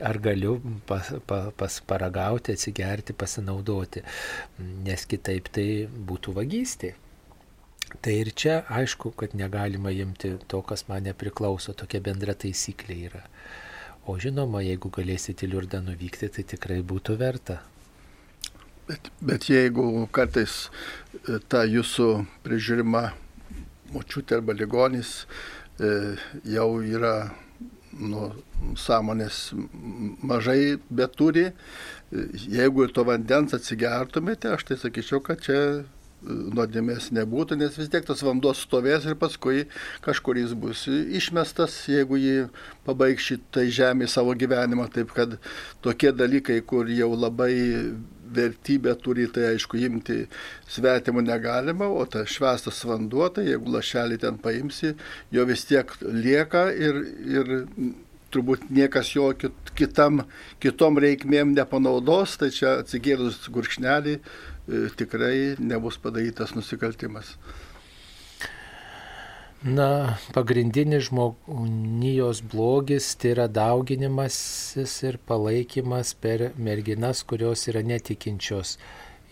ar 0.09 0.19
galiu 0.21 0.57
pas, 0.89 1.13
pas, 1.29 1.51
pas 1.57 1.79
paragauti, 1.87 2.55
atsigerti, 2.57 3.13
pasinaudoti, 3.13 4.05
nes 4.87 5.05
kitaip 5.09 5.51
tai 5.53 5.67
būtų 6.09 6.35
vagystė. 6.39 6.95
Tai 8.01 8.15
ir 8.17 8.31
čia 8.33 8.63
aišku, 8.73 9.13
kad 9.15 9.35
negalima 9.37 9.93
imti 9.93 10.33
to, 10.49 10.61
kas 10.65 10.87
man 10.89 11.05
nepriklauso, 11.05 11.75
tokia 11.77 12.01
bendra 12.03 12.33
taisyklė 12.33 12.97
yra. 13.07 13.21
O 14.09 14.17
žinoma, 14.21 14.61
jeigu 14.65 14.89
galėsite 14.93 15.45
į 15.45 15.53
liurdą 15.53 15.79
nuvykti, 15.85 16.29
tai 16.33 16.43
tikrai 16.49 16.81
būtų 16.85 17.15
verta. 17.21 17.61
Bet, 18.85 19.09
bet 19.17 19.47
jeigu 19.49 20.05
kartais 20.13 20.67
e, 21.25 21.39
ta 21.49 21.63
jūsų 21.65 22.09
prižiūrima 22.45 23.07
močiutė 23.95 24.37
arba 24.37 24.53
ligonis 24.53 25.23
e, 25.81 26.13
jau 26.53 26.67
yra 26.85 27.15
nu, 27.97 28.27
sąmonės 28.77 29.39
mažai 30.21 30.77
beturi, 31.01 31.47
e, 31.49 32.27
jeigu 32.59 32.85
to 32.93 33.07
vandens 33.09 33.57
atsigertumėte, 33.57 34.53
aš 34.53 34.69
tai 34.69 34.77
sakyčiau, 34.83 35.23
kad 35.25 35.41
čia 35.41 35.59
nuodėmės 36.25 37.11
nebūtų, 37.13 37.57
nes 37.57 37.75
vis 37.77 37.89
tiek 37.89 38.05
tas 38.05 38.21
vanduo 38.25 38.53
stovės 38.57 39.05
ir 39.09 39.17
paskui 39.17 39.65
kažkur 40.05 40.37
jis 40.39 40.53
bus 40.57 40.85
išmestas, 40.89 41.75
jeigu 41.89 42.17
jį 42.21 42.35
pabaigs 42.85 43.31
šitai 43.31 43.67
žemė 43.73 44.09
savo 44.09 44.33
gyvenimą. 44.37 44.87
Taip 44.93 45.13
kad 45.17 45.37
tokie 45.85 46.13
dalykai, 46.15 46.61
kur 46.65 46.89
jau 46.89 47.11
labai 47.13 47.53
vertybę 48.35 48.95
turi, 49.03 49.27
tai 49.31 49.51
aišku, 49.53 49.77
imti 49.85 50.23
svetimų 50.71 51.25
negalima, 51.27 51.89
o 51.89 52.05
tas 52.09 52.31
švestas 52.33 52.81
vanduo, 52.87 53.27
tai 53.29 53.47
jeigu 53.49 53.75
lašelį 53.77 54.21
ten 54.23 54.41
paimsi, 54.41 54.95
jo 55.31 55.45
vis 55.45 55.67
tiek 55.69 55.93
lieka 56.01 56.67
ir, 56.73 56.99
ir 57.29 57.53
turbūt 58.33 58.67
niekas 58.73 59.13
jo 59.15 59.29
kitam, 59.77 60.25
kitom 60.59 60.99
reikmėm 60.99 61.53
nepanaudos, 61.55 62.35
tai 62.41 62.51
čia 62.55 62.79
atsigėrus 62.81 63.45
gurkšnelį 63.53 64.19
E, 64.65 64.89
tikrai 64.97 65.55
nebus 65.61 65.97
padarytas 66.01 66.55
nusikaltimas. 66.57 67.35
Na, 69.65 70.17
pagrindinis 70.33 71.07
žmonijos 71.07 72.41
blogis 72.51 73.07
tai 73.17 73.31
yra 73.33 73.47
dauginimasis 73.49 74.93
ir 75.09 75.17
palaikymas 75.25 76.13
per 76.21 76.51
merginas, 76.67 77.23
kurios 77.25 77.65
yra 77.71 77.81
netikinčios. 77.81 78.75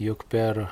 Juk 0.01 0.25
per 0.33 0.63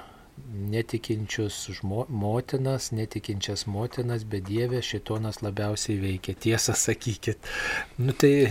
netikinčius 0.49 1.69
žmo, 1.77 2.05
motinas, 2.09 2.89
netikinčias 2.91 3.65
motinas, 3.69 4.23
bet 4.27 4.47
Dievė 4.49 4.81
šitonas 4.85 5.41
labiausiai 5.45 5.99
veikia. 6.01 6.35
Tiesą 6.45 6.73
sakykit. 6.77 7.49
Nu, 8.01 8.15
tai 8.17 8.49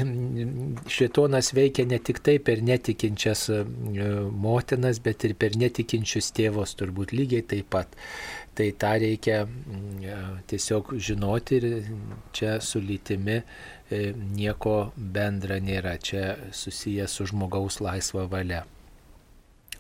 šitonas 0.99 1.51
veikia 1.57 1.89
ne 1.91 1.99
tik 1.99 2.23
tai 2.25 2.39
per 2.39 2.63
netikinčias 2.65 3.49
e, 3.51 3.61
motinas, 4.47 5.03
bet 5.03 5.27
ir 5.29 5.35
per 5.41 5.59
netikinčius 5.61 6.31
tėvus 6.37 6.77
turbūt 6.79 7.17
lygiai 7.17 7.47
taip 7.55 7.71
pat. 7.75 7.99
Tai 8.61 8.73
tą 8.77 8.89
reikia 9.01 9.37
e, 9.41 10.17
tiesiog 10.51 10.91
žinoti 11.01 11.57
ir 11.57 11.67
čia 12.37 12.59
su 12.61 12.83
lytimi 12.85 13.39
e, 13.41 14.01
nieko 14.13 14.75
bendra 15.15 15.57
nėra. 15.65 15.95
Čia 15.97 16.35
susijęs 16.53 17.15
su 17.17 17.25
žmogaus 17.31 17.79
laisva 17.81 18.27
valia. 18.29 18.67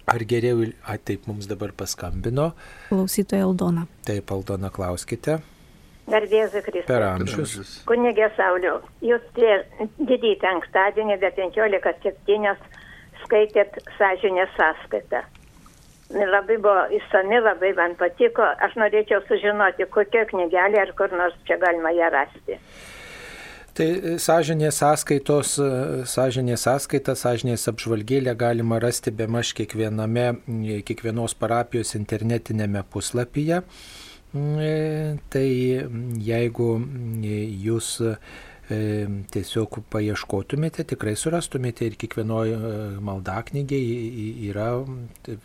Ar 0.08 0.24
geriau, 0.24 0.64
a, 0.88 0.96
taip 0.96 1.28
mums 1.28 1.44
dabar 1.50 1.74
paskambino. 1.76 2.46
Klausytoja 2.88 3.44
Aldona. 3.50 3.84
Taip, 4.08 4.32
Aldona, 4.32 4.70
klauskite. 4.72 5.36
Garbėsiu 6.08 6.62
Kristus. 6.64 6.86
Per 6.88 7.04
amžius. 7.04 7.74
Kunigė 7.90 8.30
Sauliau, 8.38 8.80
jūs 9.04 9.28
didį 9.36 10.32
penktadienį 10.40 11.20
be 11.20 11.30
15.7 11.36 12.56
skaitėt 13.26 13.76
sąžinės 14.00 14.56
sąskaitą. 14.56 15.20
Labai 16.10 16.56
buvo 16.58 16.88
įsami, 16.90 17.38
labai 17.44 17.70
man 17.78 17.92
patiko. 17.98 18.42
Aš 18.66 18.74
norėčiau 18.80 19.22
sužinoti, 19.28 19.86
kokia 19.94 20.24
knygelė 20.32 20.80
ar 20.82 20.90
kur 20.98 21.12
nors 21.14 21.36
čia 21.46 21.58
galima 21.62 21.92
ją 21.94 22.08
rasti. 22.10 22.58
Tai 23.78 23.86
e, 23.86 24.16
sąžinės 24.18 24.80
sąskaitos, 24.82 25.54
e, 25.62 25.68
sąžinės 26.10 26.66
sąskaitą, 26.66 27.14
sąžinės 27.14 27.68
apžvalgėlę 27.70 28.34
galima 28.34 28.80
rasti 28.82 29.14
be 29.14 29.28
maž 29.30 29.54
kiekviename, 29.54 30.26
kiekvienos 30.88 31.36
parapijos 31.38 31.94
internetinėme 31.98 32.82
puslapyje. 32.90 33.62
Tai 34.30 35.46
jeigu 36.22 36.68
jūs 37.66 37.88
tiesiog 38.70 39.80
paieškotumėte, 39.90 40.84
tikrai 40.92 41.16
surastumėte 41.18 41.88
ir 41.88 41.96
kiekvienoje 42.00 42.58
maldaknygėje 43.02 44.28
yra 44.50 44.68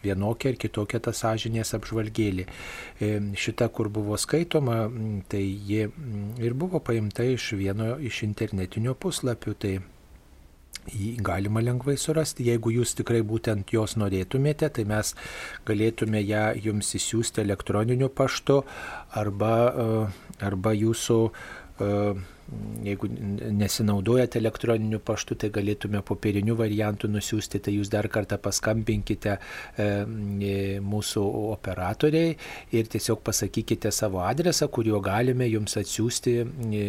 vienokia 0.03 0.53
ar 0.53 0.60
kitokia 0.61 1.02
ta 1.07 1.14
sąžinės 1.15 1.73
apžvalgėlė. 1.80 2.45
Šita, 3.45 3.72
kur 3.73 3.89
buvo 3.89 4.19
skaitoma, 4.22 4.85
tai 5.31 5.41
ji 5.41 5.89
ir 6.45 6.57
buvo 6.57 6.84
paimta 6.85 7.26
iš 7.26 7.53
vieno 7.57 7.95
iš 7.97 8.23
internetinio 8.30 8.93
puslapių. 8.93 9.57
Tai 9.65 9.76
jį 10.93 11.15
galima 11.26 11.64
lengvai 11.64 11.95
surasti. 11.97 12.45
Jeigu 12.49 12.73
jūs 12.73 12.95
tikrai 12.99 13.22
būtent 13.26 13.73
jos 13.73 13.95
norėtumėte, 13.99 14.69
tai 14.69 14.85
mes 14.89 15.14
galėtume 15.68 16.22
ją 16.22 16.45
jums 16.68 16.93
įsiųsti 16.99 17.41
elektroniniu 17.45 18.10
paštu 18.10 18.61
arba, 19.22 19.56
e, 19.65 19.88
arba 20.45 20.76
jūsų 20.76 21.19
e, 21.26 21.91
jeigu 22.85 23.07
nesinaudojate 23.51 24.38
elektroniniu 24.38 24.99
paštu, 25.03 25.38
tai 25.41 25.49
galėtume 25.53 26.01
popieriniu 26.05 26.55
variantu 26.59 27.09
nusiųsti, 27.09 27.61
tai 27.65 27.73
jūs 27.77 27.89
dar 27.89 28.07
kartą 28.13 28.38
paskambinkite 28.41 29.34
e, 29.34 29.39
e, 29.81 30.55
mūsų 30.85 31.23
operatoriai 31.55 32.35
ir 32.77 32.89
tiesiog 32.91 33.23
pasakykite 33.26 33.89
savo 33.95 34.22
adresą, 34.26 34.67
kuriuo 34.69 35.01
galime 35.05 35.47
jums 35.49 35.77
atsiųsti 35.81 36.35
e, 36.41 36.84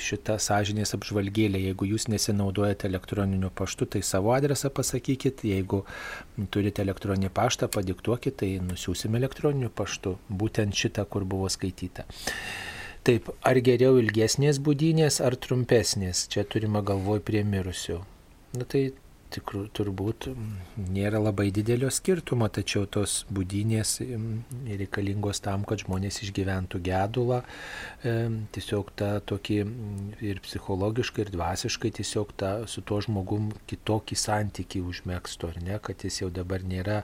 šitą 0.00 0.36
sąžinės 0.42 0.92
apžvalgėlę. 0.98 1.62
Jeigu 1.70 1.88
jūs 1.94 2.10
nesinaudojate 2.12 2.90
elektroniniu 2.90 3.52
paštu, 3.56 3.88
tai 3.96 4.04
savo 4.06 4.34
adresą 4.36 4.72
pasakykit, 4.74 5.46
jeigu 5.48 5.84
turite 6.52 6.84
elektroninį 6.84 7.32
paštą, 7.36 7.70
padiktuokit, 7.72 8.36
tai 8.42 8.52
nusiųsime 8.64 9.20
elektroniniu 9.20 9.72
paštu, 9.72 10.18
būtent 10.28 10.76
šitą, 10.76 11.08
kur 11.08 11.24
buvo 11.28 11.48
skaityta. 11.52 12.04
Taip, 13.06 13.30
ar 13.48 13.56
geriau 13.64 13.96
ilgesnės 13.96 14.58
būdynės 14.60 15.22
ar 15.24 15.36
trumpesnės, 15.40 16.26
čia 16.32 16.44
turime 16.44 16.82
galvoj 16.84 17.22
prie 17.24 17.40
mirusių. 17.48 17.96
Na 18.60 18.66
tai 18.68 18.90
tikrų, 19.30 19.62
turbūt 19.76 20.28
nėra 20.90 21.20
labai 21.22 21.48
didelio 21.54 21.90
skirtumo, 21.94 22.48
tačiau 22.52 22.86
tos 22.90 23.20
būdynės 23.32 23.94
reikalingos 24.80 25.42
tam, 25.44 25.64
kad 25.68 25.84
žmonės 25.84 26.20
išgyventų 26.26 26.80
gedulą, 26.90 27.40
tiesiog 28.02 28.92
tą 28.98 29.10
tokį 29.30 29.58
ir 30.26 30.42
psichologiškai, 30.44 31.26
ir 31.26 31.32
dvasiškai 31.36 31.92
tiesiog 32.00 32.34
tą, 32.40 32.52
su 32.70 32.84
tuo 32.86 33.00
žmogum 33.04 33.50
kitokį 33.70 34.18
santykį 34.24 34.84
užmėgstų, 34.90 35.54
ar 35.54 35.62
ne, 35.68 35.78
kad 35.84 36.06
jis 36.06 36.22
jau 36.24 36.32
dabar 36.34 36.66
nėra 36.66 37.02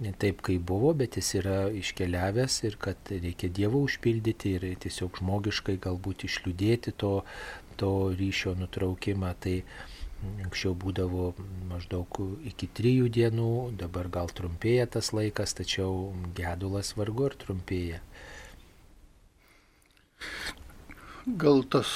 ne 0.00 0.12
taip, 0.16 0.40
kaip 0.46 0.64
buvo, 0.66 0.92
bet 0.96 1.18
jis 1.20 1.34
yra 1.42 1.58
iškeliavęs 1.76 2.58
ir 2.68 2.76
kad 2.80 3.12
reikia 3.12 3.50
Dievo 3.52 3.82
užpildyti 3.86 4.54
ir 4.56 4.66
tiesiog 4.84 5.20
žmogiškai 5.20 5.76
galbūt 5.86 6.24
išliūdėti 6.28 6.94
to, 7.02 7.14
to 7.80 7.92
ryšio 8.16 8.56
nutraukimą. 8.60 9.34
Tai 9.44 9.56
anksčiau 10.44 10.74
būdavo 10.76 11.30
maždaug 11.70 12.20
iki 12.48 12.68
trijų 12.76 13.08
dienų, 13.16 13.52
dabar 13.80 14.08
gal 14.12 14.32
trumpėja 14.32 14.88
tas 14.96 15.12
laikas, 15.16 15.56
tačiau 15.56 16.12
gedulas 16.36 16.94
vargu 16.96 17.30
ar 17.30 17.36
trumpėja. 17.40 18.00
Gal 21.40 21.62
tas 21.72 21.88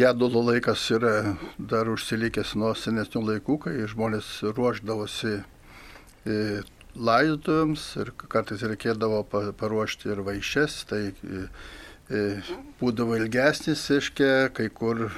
gedulo 0.00 0.44
laikas 0.48 0.86
yra 0.94 1.34
dar 1.58 1.90
užsilikęs 1.90 2.54
nuo 2.58 2.72
senesnių 2.78 3.24
laikų, 3.28 3.58
kai 3.66 3.74
žmonės 3.90 4.30
ruoždavosi 4.54 5.34
e, 5.34 6.62
laidotuvėms 6.94 7.84
ir 8.02 8.12
kartais 8.30 8.62
reikėdavo 8.62 9.24
paruošti 9.58 10.12
ir 10.12 10.22
vaišes, 10.26 10.76
tai 10.90 11.02
e, 11.10 12.22
būdavo 12.80 13.18
ilgesnis, 13.18 13.82
aiškia, 13.90 14.50
kai 14.54 14.68
kur, 14.70 15.08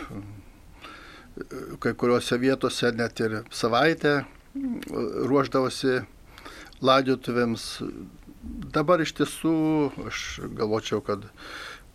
kai 1.83 1.93
kuriuose 1.93 2.39
vietose 2.41 2.93
net 2.97 3.21
ir 3.21 3.43
savaitę 3.51 4.19
ruoždavosi 4.57 6.01
laidotuvėms. 6.85 7.67
Dabar 8.73 9.03
iš 9.03 9.17
tiesų 9.19 9.57
aš 10.07 10.25
galvočiau, 10.57 11.03
kad 11.05 11.25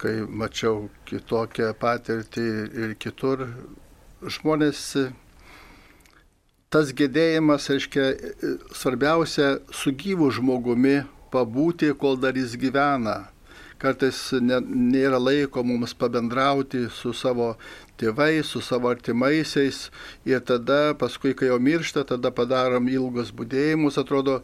kai 0.02 0.20
mačiau 0.26 0.90
kitokią 1.08 1.72
patirtį 1.80 2.48
ir 2.84 2.96
kitur, 3.00 3.46
žmonės 4.22 4.82
tas 6.72 6.94
gedėjimas, 6.96 7.68
reiškia, 7.68 8.06
svarbiausia 8.76 9.58
su 9.76 9.92
gyvu 9.92 10.30
žmogumi 10.32 11.02
pabūti, 11.34 11.92
kol 12.00 12.18
dar 12.20 12.38
jis 12.40 12.56
gyvena. 12.60 13.26
Kartais 13.82 14.18
ne, 14.40 14.60
nėra 14.62 15.18
laiko 15.20 15.64
mums 15.66 15.96
pabendrauti 15.98 16.86
su 16.94 17.12
savo 17.18 17.56
tėvais, 18.00 18.46
su 18.48 18.62
savo 18.62 18.92
artimaisiais 18.94 19.88
ir 20.30 20.44
tada, 20.48 20.94
paskui, 20.98 21.34
kai 21.36 21.50
jau 21.50 21.58
miršta, 21.60 22.06
tada 22.08 22.32
padarom 22.32 22.88
ilgus 22.92 23.34
būdėjimus, 23.36 23.98
atrodo, 24.00 24.40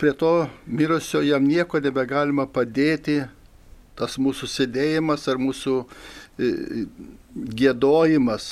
prie 0.00 0.14
to 0.18 0.32
mirusio 0.66 1.20
jam 1.22 1.44
nieko 1.46 1.82
nebegalima 1.84 2.48
padėti, 2.50 3.20
tas 3.98 4.16
mūsų 4.18 4.48
sėdėjimas 4.50 5.28
ar 5.30 5.38
mūsų 5.42 5.76
gėdojimas 7.60 8.50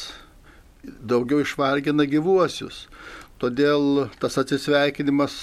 daugiau 1.00 1.42
išvargina 1.44 2.06
gyvuosius. 2.10 2.86
Todėl 3.42 4.06
tas 4.20 4.38
atsisveikinimas, 4.40 5.34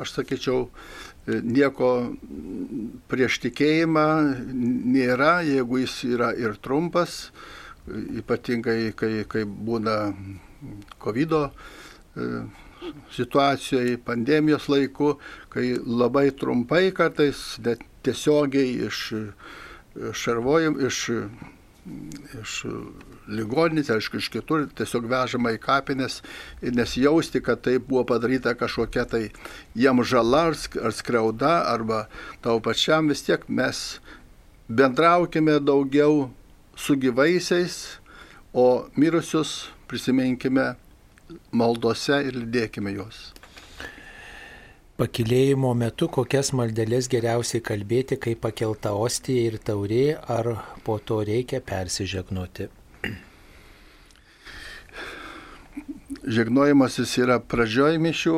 aš 0.00 0.14
sakyčiau, 0.16 0.68
nieko 1.26 1.90
prieš 3.08 3.40
tikėjimą 3.44 4.06
nėra, 4.94 5.38
jeigu 5.44 5.82
jis 5.82 5.98
yra 6.08 6.32
ir 6.40 6.56
trumpas, 6.64 7.32
ypatingai 7.88 8.94
kai, 8.96 9.12
kai 9.28 9.44
būna 9.44 9.96
COVID 11.04 11.34
e, 11.36 11.42
situacijoje, 13.12 13.98
pandemijos 14.04 14.70
laiku, 14.72 15.18
kai 15.52 15.74
labai 15.84 16.30
trumpai 16.32 16.86
kartais 16.96 17.58
net 17.64 17.84
tiesiogiai 18.04 18.86
iš 18.88 19.02
šarvojim, 20.12 20.78
iš, 20.86 21.00
iš 22.40 22.64
ligoninės, 23.28 23.90
aišku, 23.92 24.20
iš 24.20 24.30
kitur, 24.32 24.66
tiesiog 24.76 25.08
vežama 25.08 25.52
į 25.54 25.60
kapines 25.62 26.20
ir 26.64 26.76
nesijausti, 26.76 27.42
kad 27.44 27.60
tai 27.64 27.76
buvo 27.78 28.04
padaryta 28.08 28.54
kažkokia 28.56 29.04
tai 29.08 29.22
jam 29.76 30.00
žala 30.04 30.46
ar 30.52 30.96
skriauda, 30.96 31.56
arba 31.68 32.06
tau 32.44 32.60
pačiam 32.64 33.08
vis 33.12 33.24
tiek 33.26 33.44
mes 33.48 34.00
bendraukime 34.68 35.58
daugiau 35.60 36.30
su 36.76 36.96
gyvaisiais, 36.96 38.00
o 38.54 38.86
mirusius 38.96 39.68
prisiminkime 39.90 40.74
maldose 41.50 42.20
ir 42.28 42.36
lydėkime 42.38 42.92
juos. 42.94 43.32
Pakilėjimo 44.94 45.72
metu 45.74 46.06
kokias 46.06 46.52
maldelės 46.54 47.08
geriausiai 47.10 47.64
kalbėti, 47.66 48.20
kai 48.20 48.36
pakelta 48.38 48.92
ostija 48.94 49.50
ir 49.50 49.58
taurė, 49.58 50.04
ar 50.30 50.52
po 50.86 51.00
to 51.02 51.18
reikia 51.26 51.58
persižegnoti? 51.60 52.70
žegnojimasis 56.24 57.12
yra 57.20 57.38
pradžioj 57.40 57.98
mišių 58.02 58.34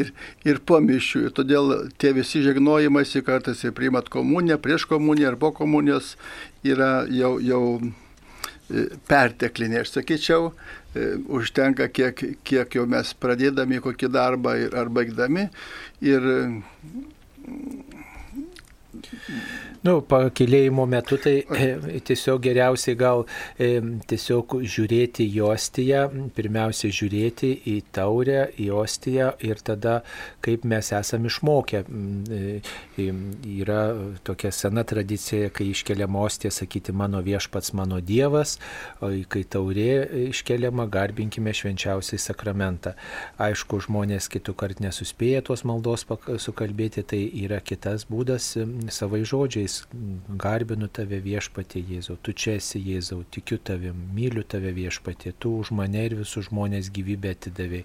ir, 0.00 0.12
ir 0.46 0.60
po 0.66 0.78
mišių. 0.82 1.26
Ir 1.28 1.34
todėl 1.36 1.72
tie 2.00 2.12
visi 2.16 2.42
žegnojimasi 2.44 3.22
kartais 3.26 3.64
ir 3.64 3.74
priimat 3.76 4.10
komuniją, 4.12 4.58
prieš 4.62 4.86
komuniją 4.90 5.32
ar 5.32 5.38
po 5.40 5.52
komunijos 5.56 6.14
yra 6.66 7.06
jau, 7.10 7.36
jau 7.42 7.62
e, 7.80 8.86
pertekliniai. 9.10 9.84
Aš 9.84 9.96
sakyčiau, 9.98 10.52
užtenka, 11.38 11.88
kiek, 11.88 12.22
kiek 12.46 12.78
jau 12.78 12.86
mes 12.90 13.12
pradėdami 13.20 13.82
kokį 13.84 14.10
darbą 14.12 14.56
ir, 14.64 14.76
ar 14.76 14.90
baigdami. 14.92 15.48
Ir 16.04 16.26
Nu, 19.86 20.00
pakilėjimo 20.02 20.82
metu 20.90 21.14
tai 21.22 21.36
e, 21.46 21.66
tiesiog 22.02 22.40
geriausiai 22.42 22.96
gal 22.98 23.20
e, 23.62 23.78
tiesiog 24.10 24.56
žiūrėti 24.66 25.22
į 25.30 25.44
ostiją, 25.46 26.00
pirmiausia 26.34 26.90
žiūrėti 26.96 27.50
į 27.70 27.74
taurę, 27.94 28.48
į 28.58 28.66
ostiją 28.74 29.28
ir 29.46 29.62
tada 29.62 30.00
kaip 30.42 30.64
mes 30.66 30.90
esame 30.96 31.30
išmokę. 31.30 31.84
Mm, 31.86 32.24
e, 32.98 33.06
yra 33.60 33.84
tokia 34.26 34.50
sena 34.50 34.82
tradicija, 34.82 35.52
kai 35.54 35.68
iškeliama 35.70 36.24
ostija, 36.24 36.50
sakyti 36.50 36.94
mano 36.96 37.22
viešpats, 37.22 37.70
mano 37.78 38.00
Dievas, 38.02 38.56
o 38.98 39.12
kai 39.30 39.44
taurė 39.46 40.26
iškeliama, 40.32 40.88
garbinkime 40.90 41.54
švenčiausiai 41.54 42.18
sakramentą. 42.26 42.96
Aišku, 43.38 43.84
žmonės 43.86 44.26
kitų 44.34 44.56
kart 44.58 44.82
nesuspėja 44.82 45.46
tos 45.46 45.62
maldos 45.68 46.08
sukalbėti, 46.42 47.06
tai 47.06 47.22
yra 47.44 47.62
kitas 47.62 48.08
būdas 48.10 48.56
savai 48.90 49.22
žodžiais 49.22 49.75
žodžiais 49.76 50.36
garbinu 50.36 50.88
tave 50.88 51.18
viešpatie 51.20 51.80
Jėzau, 51.80 52.16
tu 52.22 52.32
čia 52.32 52.56
esi 52.56 52.80
Jėzau, 52.80 53.24
tikiu 53.30 53.58
tavim, 53.58 53.96
myliu 54.14 54.42
tave 54.42 54.72
viešpatie, 54.72 55.32
tu 55.38 55.56
už 55.60 55.70
mane 55.70 56.04
ir 56.06 56.14
visus 56.18 56.48
žmonės 56.48 56.90
gyvybę 56.90 57.34
atidavėjai. 57.36 57.84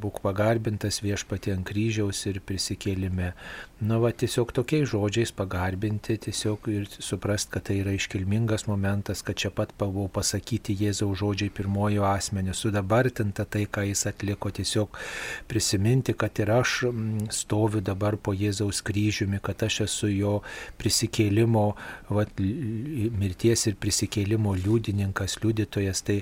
Būk 0.00 0.20
pagarbintas 0.24 1.02
viešpatie 1.02 1.54
ant 1.54 1.66
kryžiaus 1.66 2.26
ir 2.26 2.40
prisikėlime. 2.40 3.32
Na, 3.80 3.96
va, 3.96 4.10
tiesiog 4.12 4.50
tokiais 4.52 4.90
žodžiais 4.90 5.30
pagarbinti, 5.32 6.18
tiesiog 6.20 6.66
ir 6.68 6.82
suprast, 7.00 7.48
kad 7.54 7.64
tai 7.64 7.78
yra 7.80 7.94
iškilmingas 7.96 8.66
momentas, 8.68 9.22
kad 9.24 9.38
čia 9.40 9.48
pat 9.56 9.72
buvo 9.78 10.04
pasakyti 10.12 10.76
Jėzaus 10.76 11.16
žodžiai 11.22 11.48
pirmojo 11.56 12.04
asmenio, 12.04 12.52
sudabartinta 12.52 13.46
tai, 13.48 13.64
ką 13.64 13.86
jis 13.88 14.04
atliko, 14.10 14.52
tiesiog 14.52 15.00
prisiminti, 15.48 16.12
kad 16.12 16.42
ir 16.44 16.52
aš 16.58 16.76
mm, 16.90 17.32
stoviu 17.32 17.80
dabar 17.80 18.20
po 18.20 18.36
Jėzaus 18.36 18.82
kryžiumi, 18.84 19.40
kad 19.40 19.64
aš 19.64 19.86
esu 19.86 20.12
jo 20.12 20.36
prisikėlimo, 20.76 21.66
va, 22.12 22.28
mirties 22.36 23.64
ir 23.72 23.80
prisikėlimo 23.80 24.58
liudininkas, 24.60 25.40
liudytojas. 25.40 26.04
Tai 26.04 26.20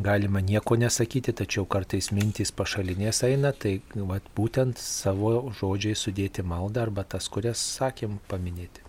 galima 0.00 0.40
nieko 0.40 0.76
nesakyti, 0.80 1.32
tačiau 1.36 1.66
kartais 1.68 2.10
mintys 2.14 2.52
pašalinės 2.56 3.22
eina, 3.28 3.52
tai 3.52 3.78
vat, 3.94 4.24
būtent 4.36 4.80
savo 4.80 5.50
žodžiai 5.60 5.98
sudėti 5.98 6.44
maldą 6.46 6.86
arba 6.86 7.04
tas, 7.04 7.28
kurias 7.28 7.60
sakėm 7.76 8.18
paminėti. 8.30 8.86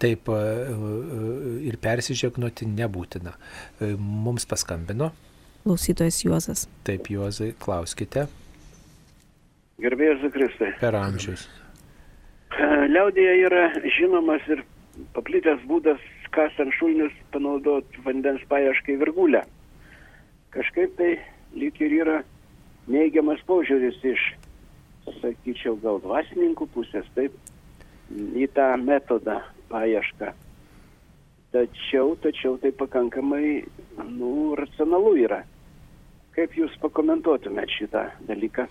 Taip 0.00 0.30
ir 0.32 1.76
persižegnoti 1.84 2.68
nebūtina. 2.70 3.34
Mums 4.00 4.48
paskambino. 4.48 5.10
Klausytojas 5.66 6.22
Juozas. 6.24 6.64
Taip, 6.88 7.10
Juozai, 7.12 7.50
klauskite. 7.60 8.24
Gerbėjas 9.80 10.24
Kristai. 10.32 10.72
Per 10.80 10.96
amžius. 10.96 11.44
Liaudėje 12.90 13.36
yra 13.44 13.68
žinomas 13.98 14.48
ir 14.48 14.64
paplitęs 15.14 15.60
būdas 15.68 16.00
kasant 16.34 16.72
šulinius 16.78 17.14
panaudoti 17.34 18.00
vandens 18.04 18.42
paieškai 18.48 18.96
virgulę 19.00 19.44
kažkaip 20.54 20.96
tai 20.98 21.14
lyg 21.56 21.80
ir 21.82 21.96
yra 22.02 22.18
neigiamas 22.90 23.42
požiūris 23.48 23.98
iš, 24.06 24.26
sakyčiau, 25.20 25.76
gal 25.82 26.00
dvasininkų 26.02 26.68
pusės, 26.74 27.06
taip, 27.16 27.34
į 28.10 28.48
tą 28.54 28.72
metodą 28.82 29.40
paiešką. 29.70 30.32
Tačiau, 31.50 32.14
tačiau 32.22 32.58
tai 32.62 32.70
pakankamai, 32.78 33.64
nu, 34.06 34.54
racionalu 34.58 35.16
yra. 35.24 35.40
Kaip 36.36 36.54
Jūs 36.54 36.76
pakomentuotumėt 36.82 37.72
šitą 37.74 38.04
dalyką? 38.28 38.68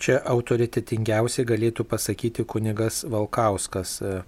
Čia 0.00 0.20
autoritetingiausiai 0.30 1.46
galėtų 1.46 1.84
pasakyti 1.90 2.44
kunigas 2.48 3.02
Valkauskas. 3.10 3.98
E, 4.02 4.22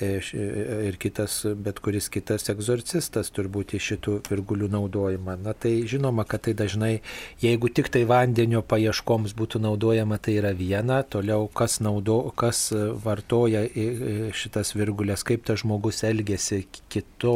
ir 0.00 0.96
kitas, 1.00 1.40
bet 1.56 1.80
kuris 1.82 2.08
kitas 2.12 2.48
egzorcistas 2.52 3.32
turbūt 3.34 3.74
į 3.74 3.80
šitų 3.82 4.14
virgulių 4.28 4.68
naudojimą. 4.72 5.38
Na 5.42 5.54
tai 5.54 5.82
žinoma, 5.88 6.24
kad 6.28 6.44
tai 6.46 6.54
dažnai, 6.58 7.00
jeigu 7.42 7.70
tik 7.74 7.90
tai 7.94 8.04
vandenio 8.08 8.62
paieškoms 8.62 9.34
būtų 9.38 9.62
naudojama, 9.64 10.18
tai 10.22 10.38
yra 10.38 10.52
viena, 10.56 11.00
toliau 11.02 11.48
kas, 11.50 11.78
naudo, 11.84 12.20
kas 12.38 12.68
vartoja 13.04 13.64
šitas 14.38 14.74
virgulės, 14.78 15.24
kaip 15.26 15.46
tas 15.48 15.62
žmogus 15.64 16.04
elgesi 16.06 16.64
kito, 16.92 17.34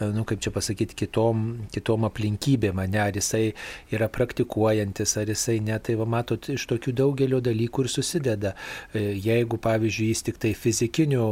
e, 0.00 0.10
nu 0.14 0.26
kaip 0.28 0.42
čia 0.44 0.52
pasakyti, 0.54 0.98
kitom, 1.04 1.44
kitom 1.74 2.08
aplinkybėm, 2.10 2.82
ne, 2.90 3.00
ar 3.00 3.16
jisai 3.16 3.54
yra 3.94 4.10
praktikuojantis, 4.12 5.16
ar 5.20 5.32
jisai 5.32 5.58
ne, 5.64 5.78
tai 5.80 5.96
va 6.00 6.08
matot, 6.08 6.50
iš 6.52 6.66
tokių 6.70 6.94
daugelio 7.00 7.40
dalykų 7.44 7.84
ir 7.86 7.92
susideda. 7.92 8.54
Jeigu, 8.94 9.58
pavyzdžiui, 9.62 10.10
jis 10.12 10.24
tik 10.28 10.40
tai 10.42 10.52
fizikinių 10.58 11.24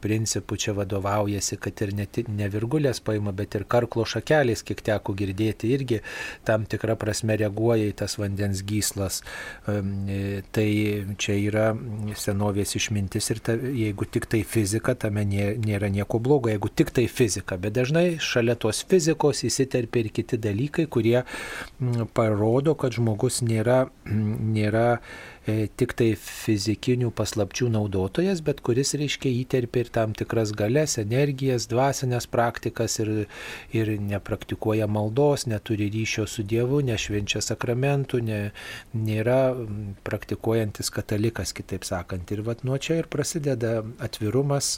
principu 0.00 0.56
čia 0.56 0.74
vadovaujasi, 0.76 1.58
kad 1.62 1.82
ir 1.84 1.94
ne, 1.96 2.06
ne 2.28 2.48
virgulės 2.52 3.00
paima, 3.04 3.32
bet 3.36 3.56
ir 3.58 3.64
karklo 3.70 4.04
šakelės, 4.08 4.64
kiek 4.66 4.82
teko 4.86 5.14
girdėti, 5.18 5.70
irgi 5.74 6.00
tam 6.48 6.66
tikrą 6.68 6.96
prasme 7.00 7.36
reaguoja 7.40 7.88
į 7.90 7.94
tas 8.02 8.18
vandens 8.20 8.62
gyslas. 8.66 9.20
E, 9.68 10.42
tai 10.54 10.68
čia 11.20 11.38
yra 11.38 11.68
senovės 12.18 12.76
išmintis 12.78 13.30
ir 13.34 13.42
ta, 13.44 13.56
jeigu 13.56 14.08
tik 14.08 14.28
tai 14.30 14.42
fizika, 14.46 14.96
tame 14.98 15.24
nėra 15.28 15.90
nieko 15.92 16.20
blogo, 16.22 16.52
jeigu 16.52 16.72
tik 16.72 16.92
tai 16.96 17.06
fizika, 17.10 17.58
bet 17.60 17.76
dažnai 17.78 18.06
šalia 18.22 18.58
tos 18.58 18.84
fizikos 18.88 19.44
įsiterpia 19.48 20.04
ir 20.04 20.12
kiti 20.14 20.40
dalykai, 20.40 20.88
kurie 20.90 21.22
parodo, 22.16 22.74
kad 22.78 22.96
žmogus 22.96 23.42
nėra, 23.44 23.86
nėra 24.08 25.00
tik 25.80 25.94
tai 25.98 26.10
fizikinių 26.18 27.10
paslapčių 27.16 27.68
naudotojas, 27.72 28.42
bet 28.44 28.60
kuris 28.64 28.94
reiškia 28.98 29.30
įterpia 29.42 29.84
ir 29.84 29.90
tam 29.94 30.14
tikras 30.16 30.52
galės, 30.56 30.98
energijas, 31.00 31.68
dvasinės 31.70 32.28
praktikas 32.30 32.98
ir, 33.02 33.10
ir 33.76 33.92
nepraktikuoja 34.02 34.88
maldos, 34.90 35.46
neturi 35.50 35.88
ryšio 35.94 36.26
su 36.28 36.44
Dievu, 36.48 36.80
nešvenčia 36.86 37.42
sakramentų, 37.44 38.22
ne, 38.28 38.40
nėra 38.92 39.40
praktikuojantis 40.06 40.92
katalikas, 40.94 41.54
kitaip 41.56 41.86
sakant. 41.88 42.30
Ir 42.34 42.44
vat 42.46 42.64
nuo 42.68 42.78
čia 42.78 43.00
ir 43.02 43.10
prasideda 43.10 43.80
atvirumas, 44.04 44.74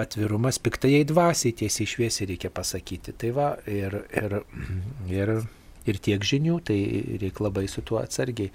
atvirumas 0.00 0.60
piktai 0.62 1.02
dvasiai 1.08 1.56
tiesiai 1.64 1.94
šviesiai 1.94 2.32
reikia 2.34 2.52
pasakyti. 2.54 3.16
Tai 3.20 3.32
va 3.36 3.54
ir, 3.66 4.02
ir, 4.16 4.42
ir 5.10 5.34
ir 5.88 5.98
tiek 6.02 6.24
žinių, 6.26 6.58
tai 6.66 6.78
reikia 7.22 7.46
labai 7.46 7.66
su 7.70 7.82
tuo 7.86 8.00
atsargiai 8.02 8.50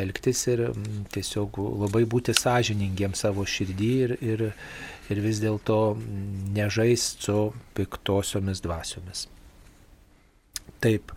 elgtis 0.00 0.44
ir 0.52 0.66
mm, 0.70 1.04
tiesiog 1.14 1.58
labai 1.84 2.04
būti 2.14 2.34
sąžiningiems 2.36 3.24
savo 3.26 3.46
širdį 3.48 3.92
ir, 4.06 4.16
ir, 4.22 4.44
ir 5.10 5.22
vis 5.24 5.42
dėlto 5.42 5.78
nežaist 6.56 7.26
su 7.26 7.38
piktosiomis 7.78 8.62
dvasiomis. 8.64 9.26
Taip, 10.82 11.12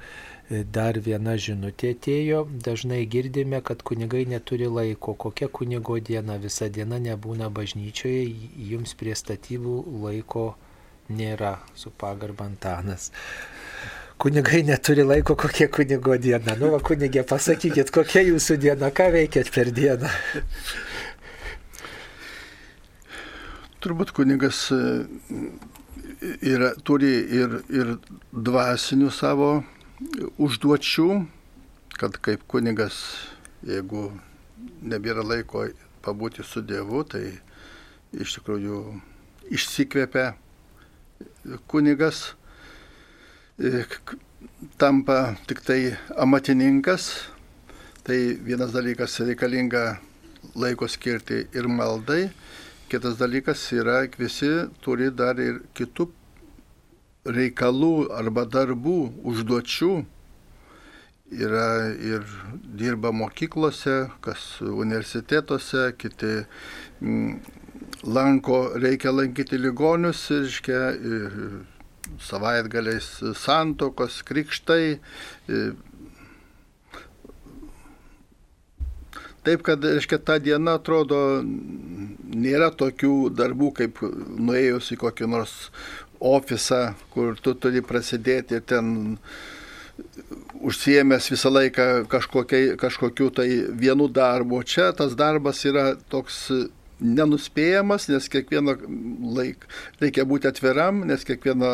dar 0.50 1.00
viena 1.02 1.34
žinutė 1.42 1.96
atėjo, 1.96 2.44
dažnai 2.66 3.02
girdime, 3.10 3.62
kad 3.66 3.82
kunigai 3.86 4.26
neturi 4.30 4.68
laiko, 4.70 5.16
kokia 5.18 5.50
kunigo 5.50 5.98
diena, 5.98 6.38
visa 6.42 6.70
diena 6.70 7.00
nebūna 7.02 7.50
bažnyčioje, 7.50 8.28
jums 8.70 8.94
prie 9.00 9.16
statybų 9.18 9.80
laiko 10.06 10.52
nėra, 11.10 11.58
su 11.78 11.92
pagarbantanas 11.94 13.12
kunigai 14.18 14.64
neturi 14.64 15.04
laiko, 15.04 15.36
kokia 15.36 15.68
kunigo 15.68 16.18
diena. 16.18 16.56
Nu, 16.60 16.72
va, 16.74 16.80
kunigė, 16.84 17.26
pasakykit, 17.28 17.92
kokia 17.94 18.26
jūsų 18.30 18.58
diena, 18.62 18.92
ką 18.96 19.10
veikėt 19.16 19.52
per 19.54 19.72
dieną. 19.76 20.12
Turbūt 23.84 24.16
kunigas 24.18 24.66
e, 24.74 24.82
yra, 26.42 26.72
turi 26.88 27.12
ir, 27.40 27.60
ir 27.70 27.96
dvasinių 28.34 29.12
savo 29.14 29.50
užduočių, 30.42 31.10
kad 32.00 32.18
kaip 32.26 32.48
kunigas, 32.52 32.98
jeigu 33.66 34.10
nebėra 34.82 35.24
laiko 35.26 35.68
pabūti 36.06 36.44
su 36.46 36.64
Dievu, 36.66 37.04
tai 37.08 37.28
iš 38.16 38.40
tikrųjų 38.40 38.80
išsikvėpia 39.54 40.32
kunigas 41.70 42.32
tampa 44.78 45.38
tik 45.48 45.62
tai 45.64 45.96
amatininkas, 46.18 47.30
tai 48.04 48.36
vienas 48.44 48.74
dalykas 48.74 49.20
reikalinga 49.20 49.98
laiko 50.56 50.88
skirti 50.88 51.48
ir 51.56 51.68
maldai, 51.68 52.30
kitas 52.90 53.16
dalykas 53.18 53.64
yra, 53.72 54.04
visi 54.20 54.68
turi 54.84 55.10
dar 55.10 55.40
ir 55.40 55.62
kitų 55.74 56.10
reikalų 57.26 58.12
arba 58.14 58.46
darbų, 58.46 59.00
užduočių. 59.24 59.94
Yra 61.36 61.90
ir 61.98 62.22
dirba 62.78 63.10
mokyklose, 63.12 64.12
kas 64.22 64.60
universitetuose, 64.62 65.96
kiti 65.98 66.44
mm, 67.02 67.40
lanko, 68.06 68.76
reikia 68.78 69.16
lankyti 69.16 69.58
ligonius, 69.58 70.28
reiškia, 70.30 70.84
ir 70.94 71.40
savaitgaliais 72.24 73.08
santokos, 73.40 74.22
krikštai. 74.28 74.98
E, 75.50 75.66
taip, 79.46 79.66
kad, 79.66 79.84
reiškia, 79.84 80.20
ta 80.26 80.38
diena 80.42 80.78
atrodo, 80.80 81.20
nėra 81.44 82.72
tokių 82.76 83.16
darbų, 83.36 83.72
kaip 83.82 84.02
nuėjus 84.04 84.94
į 84.96 85.02
kokį 85.04 85.30
nors 85.32 85.58
ofisą, 86.20 86.96
kur 87.14 87.36
tu 87.42 87.54
turi 87.60 87.84
prasidėti 87.86 88.62
ten 88.66 89.18
užsiemęs 90.66 91.30
visą 91.32 91.52
laiką 91.54 91.86
kažkokiu 92.82 93.30
tai 93.36 93.48
vienu 93.84 94.08
darbu. 94.12 94.64
Čia 94.64 94.92
tas 94.98 95.16
darbas 95.16 95.62
yra 95.68 95.94
toks 96.10 96.50
nenuspėjamas, 97.02 98.08
nes 98.12 98.28
kiekvieną 98.32 98.76
laiką 99.36 99.70
reikia 100.02 100.26
būti 100.28 100.50
atviram, 100.50 101.04
nes 101.08 101.26
kiekvieną 101.28 101.72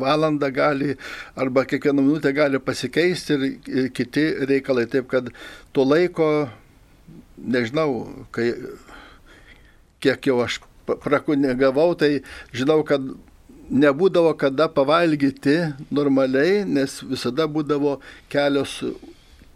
valandą 0.00 0.50
gali 0.54 0.94
arba 1.36 1.64
kiekvieną 1.66 2.04
minutę 2.04 2.32
gali 2.36 2.60
pasikeisti 2.62 3.34
ir, 3.34 3.46
ir 3.66 3.90
kiti 3.94 4.28
reikalai. 4.50 4.86
Taip 4.90 5.08
kad 5.10 5.32
to 5.74 5.86
laiko, 5.86 6.48
nežinau, 7.38 8.06
kai, 8.34 8.52
kiek 10.04 10.30
jau 10.30 10.40
aš 10.44 10.60
prakunigavau, 10.86 11.94
tai 11.98 12.20
žinau, 12.54 12.82
kad 12.86 13.02
nebūdavo 13.70 14.34
kada 14.38 14.68
pavalgyti 14.68 15.56
normaliai, 15.94 16.62
nes 16.68 17.00
visada 17.08 17.46
būdavo 17.48 17.98
kelios, 18.32 18.78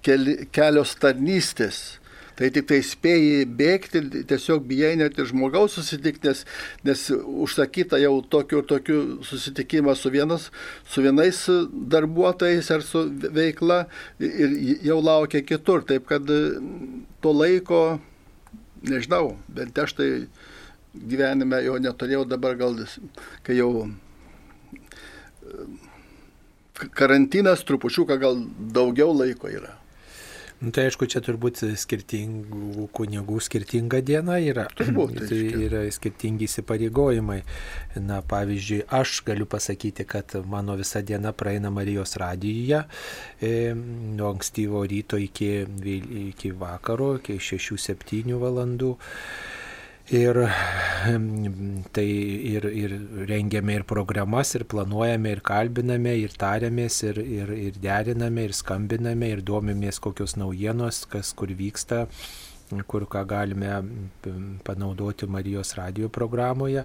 keli, 0.03 0.41
kelios 0.55 0.95
tarnystės. 1.01 1.99
Tai 2.39 2.49
tik 2.55 2.69
tai 2.71 2.79
spėjai 2.87 3.47
bėgti, 3.59 4.03
tiesiog 4.31 4.63
bijai 4.69 4.93
net 5.01 5.17
ir 5.19 5.27
žmogaus 5.27 5.75
susitikti, 5.75 6.29
nes, 6.29 6.45
nes 6.87 7.01
užsakyta 7.13 7.99
jau 7.99 8.13
tokiu 8.23 8.61
ir 8.63 8.69
tokiu 8.71 8.99
susitikimą 9.27 9.97
su, 9.99 10.13
vienas, 10.15 10.51
su 10.87 11.03
vienais 11.03 11.41
darbuotojais 11.95 12.71
ar 12.77 12.85
su 12.87 13.03
veikla 13.35 13.81
ir 14.23 14.55
jau 14.87 15.01
laukia 15.03 15.43
kitur. 15.43 15.83
Taip 15.89 16.07
kad 16.11 16.31
to 16.31 17.35
laiko, 17.35 17.83
nežinau, 18.87 19.35
bent 19.51 19.83
aš 19.83 19.97
tai 19.99 20.09
gyvenime 20.95 21.65
jo 21.67 21.75
neturėjau 21.83 22.23
dabar 22.29 22.55
gal, 22.61 22.79
kai 23.43 23.59
jau 23.59 23.89
karantinas 26.95 27.67
trupučiuką 27.67 28.19
gal 28.23 28.41
daugiau 28.79 29.11
laiko 29.17 29.51
yra. 29.51 29.78
Nu, 30.59 30.73
tai 30.75 30.89
aišku, 30.89 31.07
čia 31.07 31.21
turbūt 31.23 31.61
skirtingų 31.79 32.89
kunigų 32.97 33.37
skirtinga 33.47 34.01
diena 34.03 34.41
yra. 34.43 34.65
Turbūt, 34.79 35.21
tai 35.21 35.29
reiškia. 35.31 35.61
yra 35.69 35.83
skirtingi 35.95 36.49
įsipareigojimai. 36.49 37.37
Na, 38.03 38.19
pavyzdžiui, 38.27 38.81
aš 38.99 39.21
galiu 39.29 39.47
pasakyti, 39.47 40.07
kad 40.09 40.35
mano 40.51 40.75
visa 40.81 41.03
diena 41.07 41.31
praeina 41.31 41.71
Marijos 41.71 42.17
radijuje 42.19 42.83
e, 43.39 43.53
nuo 43.77 44.33
ankstyvo 44.33 44.83
ryto 44.91 45.21
iki, 45.23 45.53
iki 46.25 46.51
vakaro, 46.59 47.15
iki 47.23 47.39
6-7 47.39 48.35
valandų. 48.43 48.97
Ir 50.09 50.39
tai 51.93 52.07
ir, 52.49 52.65
ir 52.65 52.93
rengiame 53.29 53.75
ir 53.77 53.83
programas, 53.85 54.55
ir 54.57 54.65
planuojame, 54.65 55.35
ir 55.37 55.43
kalbiname, 55.45 56.15
ir 56.17 56.33
tariamės, 56.33 57.03
ir, 57.05 57.21
ir, 57.21 57.53
ir 57.53 57.77
deriname, 57.83 58.47
ir 58.49 58.55
skambiname, 58.57 59.29
ir 59.35 59.43
domimės 59.45 60.01
kokios 60.01 60.39
naujienos, 60.41 61.03
kas 61.13 61.35
kur 61.37 61.53
vyksta 61.53 62.07
kur 62.87 63.07
ką 63.11 63.25
galime 63.29 63.71
panaudoti 64.65 65.27
Marijos 65.27 65.75
radio 65.79 66.09
programoje. 66.09 66.85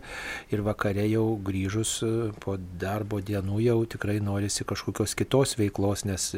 Ir 0.53 0.63
vakare 0.65 1.05
jau 1.09 1.25
grįžus 1.43 1.93
e, 2.05 2.11
po 2.43 2.55
darbo 2.57 3.19
dienų 3.21 3.59
jau 3.63 3.77
tikrai 3.95 4.19
norisi 4.23 4.65
kažkokios 4.67 5.15
kitos 5.19 5.55
veiklos, 5.59 6.05
nes 6.09 6.29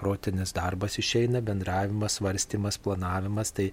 protinis 0.00 0.54
darbas 0.56 0.98
išeina, 1.02 1.42
bendravimas, 1.44 2.18
svarstymas, 2.20 2.78
planavimas, 2.78 3.52
tai 3.56 3.70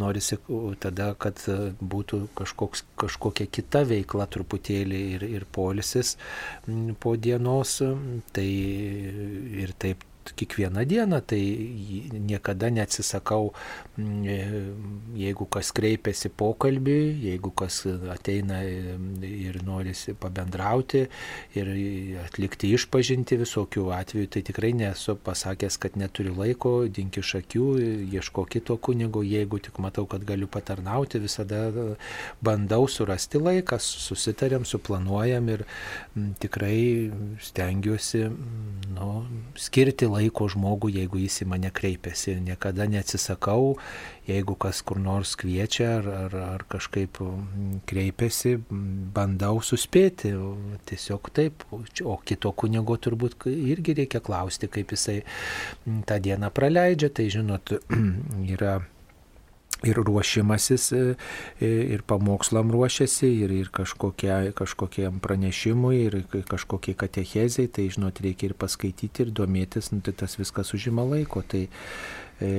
norisi 0.00 0.38
tada, 0.82 1.12
kad 1.18 1.40
e, 1.48 1.58
būtų 1.80 2.22
kažkoks, 2.38 2.84
kažkokia 3.00 3.48
kita 3.50 3.84
veikla 3.88 4.28
truputėlį 4.30 5.02
ir, 5.16 5.26
ir 5.40 5.48
polisis 5.50 6.16
po 7.00 7.16
dienos. 7.16 7.78
Tai 8.34 8.46
ir 8.46 9.72
taip 9.80 10.04
kiekvieną 10.36 10.84
dieną, 10.88 11.20
tai 11.26 11.42
niekada 12.12 12.70
neatsisakau, 12.70 13.52
mm, 13.98 14.24
e, 14.24 14.64
jeigu 15.24 15.46
kas 15.50 15.72
kreipiasi 15.76 16.30
pokalbį, 16.30 16.98
jeigu 17.26 17.50
kas 17.50 17.82
ateina 18.12 18.62
e, 18.64 18.96
ir 19.28 19.60
norisi 19.66 20.14
pabendrauti 20.14 21.06
ir 21.58 21.72
atlikti 22.24 22.72
išpažinti 22.76 23.40
visokių 23.40 23.88
atvejų, 23.96 24.30
tai 24.30 24.44
tikrai 24.46 24.72
nesu 24.76 25.16
pasakęs, 25.16 25.78
kad 25.82 25.98
neturiu 26.00 26.34
laiko, 26.38 26.74
dink 26.88 27.20
iš 27.20 27.34
akių, 27.40 27.66
ieško 28.14 28.46
kito 28.50 28.76
kunigo, 28.76 29.22
jeigu 29.26 29.60
tik 29.62 29.78
matau, 29.82 30.06
kad 30.10 30.24
galiu 30.26 30.48
patarnauti, 30.50 31.20
visada 31.22 31.70
bandau 32.44 32.86
surasti 32.88 33.40
laiką, 33.40 33.78
susitarėm, 33.80 34.66
suplanuojam 34.68 35.48
ir 35.54 35.64
mm, 35.66 36.34
tikrai 36.42 36.80
stengiuosi 37.42 38.24
mm, 38.28 38.94
nu, 38.96 39.10
skirti 39.58 40.08
laiko 40.20 40.48
žmogui, 40.52 40.94
jeigu 41.00 41.20
jis 41.24 41.40
į 41.44 41.48
mane 41.50 41.70
kreipiasi. 41.74 42.36
Niekada 42.44 42.86
neatsisakau, 42.90 43.74
jeigu 44.28 44.56
kas 44.60 44.82
kur 44.86 45.00
nors 45.00 45.34
kviečia 45.40 45.88
ar, 45.96 46.10
ar, 46.26 46.38
ar 46.58 46.64
kažkaip 46.70 47.22
mm, 47.24 47.82
kreipiasi, 47.90 48.56
bandau 49.16 49.58
suspėti. 49.64 50.34
Tiesiog 50.90 51.32
taip. 51.36 51.66
O 51.72 52.16
kito 52.24 52.52
kunigo 52.52 52.96
turbūt 53.00 53.48
irgi 53.50 53.96
reikia 54.02 54.22
klausti, 54.24 54.70
kaip 54.70 54.94
jisai 54.94 55.20
mm, 55.22 56.04
tą 56.08 56.20
dieną 56.22 56.52
praleidžia. 56.54 57.12
Tai 57.16 57.28
žinot, 57.32 57.76
yra 58.54 58.78
ir 59.84 59.96
ruošimasis, 59.96 60.92
e, 60.92 61.14
e, 61.60 61.68
ir 61.94 62.02
pamokslam 62.02 62.70
ruošiasi, 62.72 63.30
ir, 63.44 63.50
ir 63.50 63.70
kažkokia, 63.72 64.52
kažkokiam 64.56 65.20
pranešimui, 65.24 65.96
ir 66.06 66.18
kažkokiai 66.48 66.98
katechezai, 67.00 67.68
tai 67.72 67.88
žinot, 67.92 68.20
reikia 68.20 68.50
ir 68.50 68.56
paskaityti, 68.60 69.26
ir 69.26 69.34
domėtis, 69.36 69.92
nu, 69.94 70.02
tai 70.04 70.16
tas 70.16 70.36
viskas 70.40 70.74
užima 70.76 71.06
laiko. 71.08 71.42
Tai 71.42 71.62
e, 71.64 72.52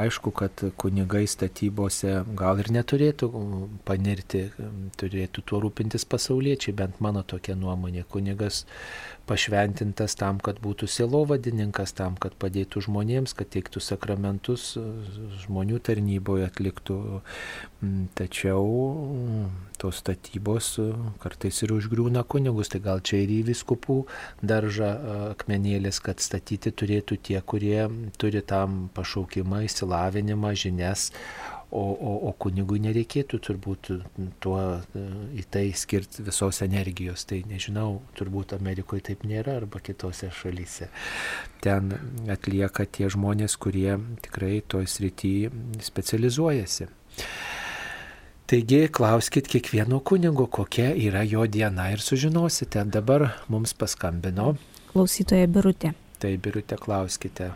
aišku, 0.00 0.32
kad 0.36 0.64
kunigai 0.80 1.26
statybose 1.28 2.22
gal 2.38 2.60
ir 2.62 2.72
neturėtų 2.72 3.30
panirti, 3.88 4.46
turėtų 5.00 5.44
tuo 5.44 5.60
rūpintis 5.66 6.08
pasauliečiai, 6.08 6.76
bent 6.76 7.00
mano 7.04 7.24
tokia 7.24 7.56
nuomonė. 7.58 8.06
Kunigas 8.08 8.64
pašventintas 9.32 10.16
tam, 10.20 10.38
kad 10.44 10.60
būtų 10.62 10.88
sielovadininkas, 10.92 11.94
tam, 11.96 12.18
kad 12.20 12.36
padėtų 12.40 12.84
žmonėms, 12.86 13.32
kad 13.38 13.48
teiktų 13.54 13.80
sakramentus, 13.80 14.74
žmonių 15.46 15.80
tarnyboje 15.88 16.48
atliktų. 16.50 16.98
Mm, 17.82 18.08
Tačiau 18.18 18.62
mm, 18.62 19.46
tos 19.80 20.02
statybos 20.02 20.68
e, 20.78 20.90
kartais 21.22 21.56
ir 21.64 21.72
užgrūna 21.74 22.22
kunigus, 22.28 22.70
tai 22.70 22.82
gal 22.84 23.00
čia 23.02 23.22
ir 23.24 23.32
į 23.34 23.40
viskupų 23.48 23.96
daržą 24.44 24.90
e, 24.92 25.16
akmenėlis, 25.32 25.98
kad 26.04 26.22
statyti 26.22 26.70
turėtų 26.70 27.18
tie, 27.26 27.40
kurie 27.40 27.88
turi 28.20 28.44
tam 28.46 28.86
pašaukimą, 28.94 29.64
įsilavinimą, 29.66 30.54
žinias, 30.62 31.08
o, 31.72 31.82
o, 31.92 32.12
o 32.28 32.32
kunigui 32.38 32.80
nereikėtų 32.84 33.40
turbūt 33.46 33.90
tuo 34.44 34.58
e, 34.62 35.04
į 35.40 35.44
tai 35.52 35.64
skirti 35.76 36.24
visos 36.26 36.60
energijos. 36.64 37.24
Tai 37.28 37.40
nežinau, 37.48 38.02
turbūt 38.18 38.54
Amerikoje 38.58 39.08
taip 39.08 39.24
nėra 39.28 39.56
arba 39.62 39.80
kitose 39.84 40.28
šalyse. 40.36 40.90
Ten 41.64 41.94
atlieka 42.32 42.84
tie 42.84 43.08
žmonės, 43.12 43.56
kurie 43.56 43.96
tikrai 44.24 44.60
toj 44.68 44.88
srity 44.90 45.34
specializuojasi. 45.82 46.90
Taigi 48.52 48.84
klauskit 48.92 49.48
kiekvieno 49.48 50.02
kunigo, 50.04 50.44
kokia 50.44 50.90
yra 50.92 51.22
jo 51.24 51.46
diena 51.48 51.88
ir 51.94 52.04
sužinosite. 52.04 52.84
Dabar 52.84 53.30
mums 53.48 53.72
paskambino. 53.72 54.52
Klausytoja 54.92 55.48
Birutė. 55.48 55.94
Tai 56.20 56.36
birute 56.36 56.76
klauskite. 56.76 57.54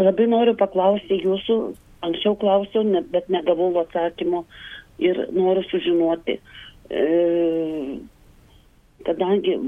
Labai 0.00 0.26
noriu 0.32 0.54
paklausti 0.56 1.18
jūsų, 1.20 1.56
anksčiau 2.06 2.36
klausiau, 2.40 2.84
ne, 2.86 3.02
bet 3.12 3.28
negavau 3.28 3.68
atsakymo 3.82 4.44
ir 5.02 5.26
noriu 5.36 5.64
sužinoti, 5.68 6.38
e, 6.90 7.04
kadangi 9.04 9.58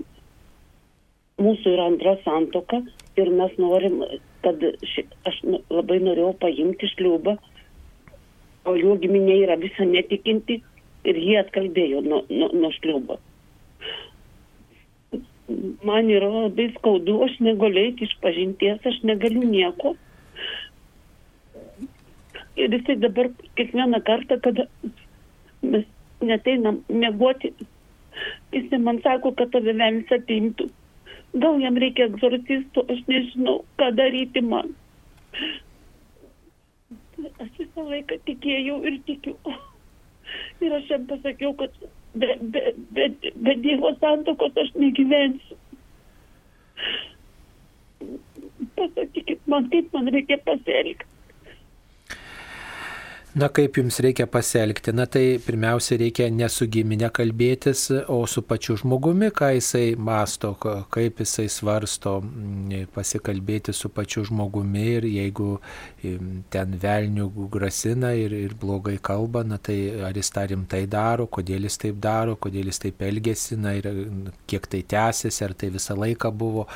mūsų 1.42 1.74
yra 1.74 1.88
antra 1.90 2.16
santoka 2.24 2.80
ir 3.20 3.30
mes 3.30 3.52
norim, 3.60 4.02
kad 4.44 4.62
ši, 4.92 5.04
aš 5.28 5.40
nu- 5.44 5.62
labai 5.70 5.98
norėjau 6.00 6.32
paimti 6.40 6.88
šliubą, 6.94 7.36
o 8.64 8.74
jų 8.78 8.96
giminė 9.02 9.36
yra 9.44 9.56
visa 9.60 9.84
netikinti 9.84 10.62
ir 11.04 11.18
jie 11.18 11.36
atkalbėjo 11.40 12.00
nuo, 12.06 12.22
nuo, 12.30 12.48
nuo 12.54 12.70
šliubo. 12.78 13.18
Man 15.84 16.09
yra 16.09 16.28
labai 16.30 16.70
skaudu, 16.78 17.18
aš 17.26 17.36
negaliu 17.44 17.82
eiti 17.88 18.06
iš 18.06 18.14
pažinties, 18.22 18.80
aš 18.86 19.02
negaliu 19.04 19.42
nieko. 19.44 19.96
Ir 22.56 22.68
jisai 22.76 22.98
dabar 23.00 23.30
kiekvieną 23.56 24.02
kartą, 24.04 24.36
kada 24.44 24.66
mes 25.62 25.86
neteinam 26.20 26.82
mėgoti, 26.88 27.52
jisai 28.52 28.80
man 28.82 29.00
sako, 29.06 29.32
kad 29.38 29.52
tave 29.54 29.72
velnis 29.78 30.12
atimtų. 30.12 30.68
Gal 31.42 31.60
jam 31.62 31.78
reikia 31.80 32.10
egzorcistų, 32.10 32.84
aš 32.92 33.00
nežinau, 33.08 33.62
ką 33.80 33.88
daryti 33.96 34.42
man. 34.44 34.74
Aš 37.40 37.50
visą 37.56 37.86
laiką 37.88 38.18
tikėjau 38.28 38.82
ir 38.90 38.98
tikiu. 39.08 39.36
Ir 40.60 40.76
aš 40.76 40.90
jam 40.90 41.06
pasakiau, 41.08 41.54
kad 41.56 41.72
be, 42.14 42.36
be, 42.52 42.74
be, 42.92 43.08
be 43.46 43.54
Dievo 43.64 43.94
santokos 44.02 44.60
aš 44.60 44.74
negyvensiu. 44.76 45.56
Pasakykit 48.76 49.48
man, 49.48 49.70
kaip 49.72 49.88
man 49.96 50.12
reikia 50.12 50.38
pasielgti. 50.44 51.11
Na 53.32 53.46
kaip 53.48 53.78
jums 53.78 53.96
reikia 54.04 54.26
pasielgti? 54.28 54.92
Na 54.92 55.06
tai 55.09 55.38
pirmiausia 55.40 55.96
reikia 55.96 56.26
ne 56.28 56.44
su 56.52 56.66
giminė 56.68 57.09
kalbėtis, 57.16 57.86
o 58.12 58.18
su 58.28 58.42
pačiu 58.44 58.74
žmogumi, 58.76 59.30
ką 59.32 59.46
jisai 59.54 59.94
masto, 59.96 60.50
kaip 60.92 61.22
jisai 61.24 61.46
svarsto, 61.48 62.18
mm, 62.20 62.90
pasikalbėti 62.92 63.72
su 63.72 63.88
pačiu 63.88 64.26
žmogumi 64.28 64.82
ir 64.98 65.06
jeigu 65.09 65.46
ten 66.52 66.74
velnių 66.82 67.30
grasina 67.54 68.10
ir, 68.12 68.34
ir 68.36 68.52
blogai 68.52 68.98
kalba, 69.00 69.46
na 69.48 69.56
tai 69.56 69.78
ar 70.04 70.12
jis 70.12 70.28
tą 70.36 70.44
rimtai 70.52 70.82
daro, 70.84 71.24
kodėl 71.24 71.64
jis 71.70 71.80
taip 71.86 72.04
daro, 72.04 72.36
kodėl 72.36 72.68
jis 72.68 72.82
taip 72.84 73.00
elgesi, 73.09 73.56
na 73.56 73.72
ir 73.80 73.88
kiek 74.44 74.68
tai 74.68 74.82
tęsiasi, 74.84 75.46
ar 75.48 75.56
tai 75.56 75.72
visą 75.72 75.96
laiką 75.96 76.34
buvo. 76.36 76.66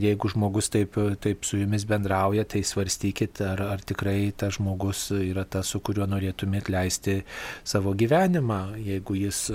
Ir 0.00 0.08
jeigu 0.08 0.32
žmogus 0.32 0.72
taip, 0.72 0.96
taip 1.20 1.44
su 1.44 1.60
jumis 1.60 1.84
bendrauja, 1.84 2.48
tai 2.48 2.64
svarstykit, 2.64 3.44
ar, 3.52 3.66
ar 3.76 3.84
tikrai 3.84 4.32
tas 4.32 4.56
žmogus 4.56 5.10
yra 5.20 5.44
tas, 5.44 5.68
su 5.76 5.84
kuriuo 5.84 6.05
norėtumėt 6.10 6.70
leisti 6.72 7.20
savo 7.66 7.94
gyvenimą, 7.98 8.60
jeigu 8.82 9.16
jis 9.18 9.46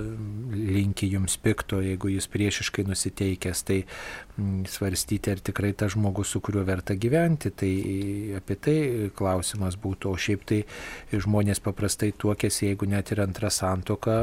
linki 0.51 1.09
jums 1.11 1.37
pikto, 1.41 1.81
jeigu 1.83 2.11
jis 2.13 2.27
priešiškai 2.31 2.85
nusiteikęs, 2.89 3.63
tai 3.67 3.79
svarstyti, 4.71 5.33
ar 5.33 5.41
tikrai 5.43 5.73
tas 5.77 5.95
žmogus, 5.95 6.33
su 6.33 6.41
kuriuo 6.43 6.65
verta 6.67 6.95
gyventi. 6.95 7.53
Tai 7.55 7.71
apie 8.41 8.57
tai 8.59 8.77
klausimas 9.17 9.79
būtų, 9.81 10.11
o 10.11 10.19
šiaip 10.19 10.45
tai 10.49 10.61
žmonės 11.13 11.63
paprastai 11.63 12.11
tuokėsi, 12.17 12.69
jeigu 12.71 12.89
net 12.89 13.11
ir 13.13 13.23
antrą 13.25 13.51
santoką 13.53 14.21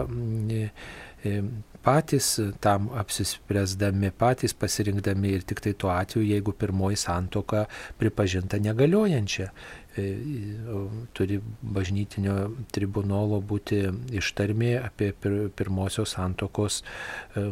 patys 1.83 2.41
tam 2.61 2.91
apsispręsdami, 2.95 4.11
patys 4.19 4.55
pasirinkdami 4.55 5.33
ir 5.37 5.45
tik 5.47 5.63
tai 5.65 5.73
tuo 5.73 5.91
atveju, 5.95 6.27
jeigu 6.27 6.53
pirmoji 6.53 6.99
santoka 7.01 7.67
pripažinta 7.99 8.59
negaliojančia. 8.63 9.51
E, 9.99 10.99
turi 11.17 11.39
bažnytinio 11.63 12.35
tribunolo 12.75 13.41
būti 13.53 13.81
ištarmė 14.19 14.73
apie 14.81 15.11
pirmosios 15.59 16.15
santokos 16.17 16.81
e, 16.83 17.47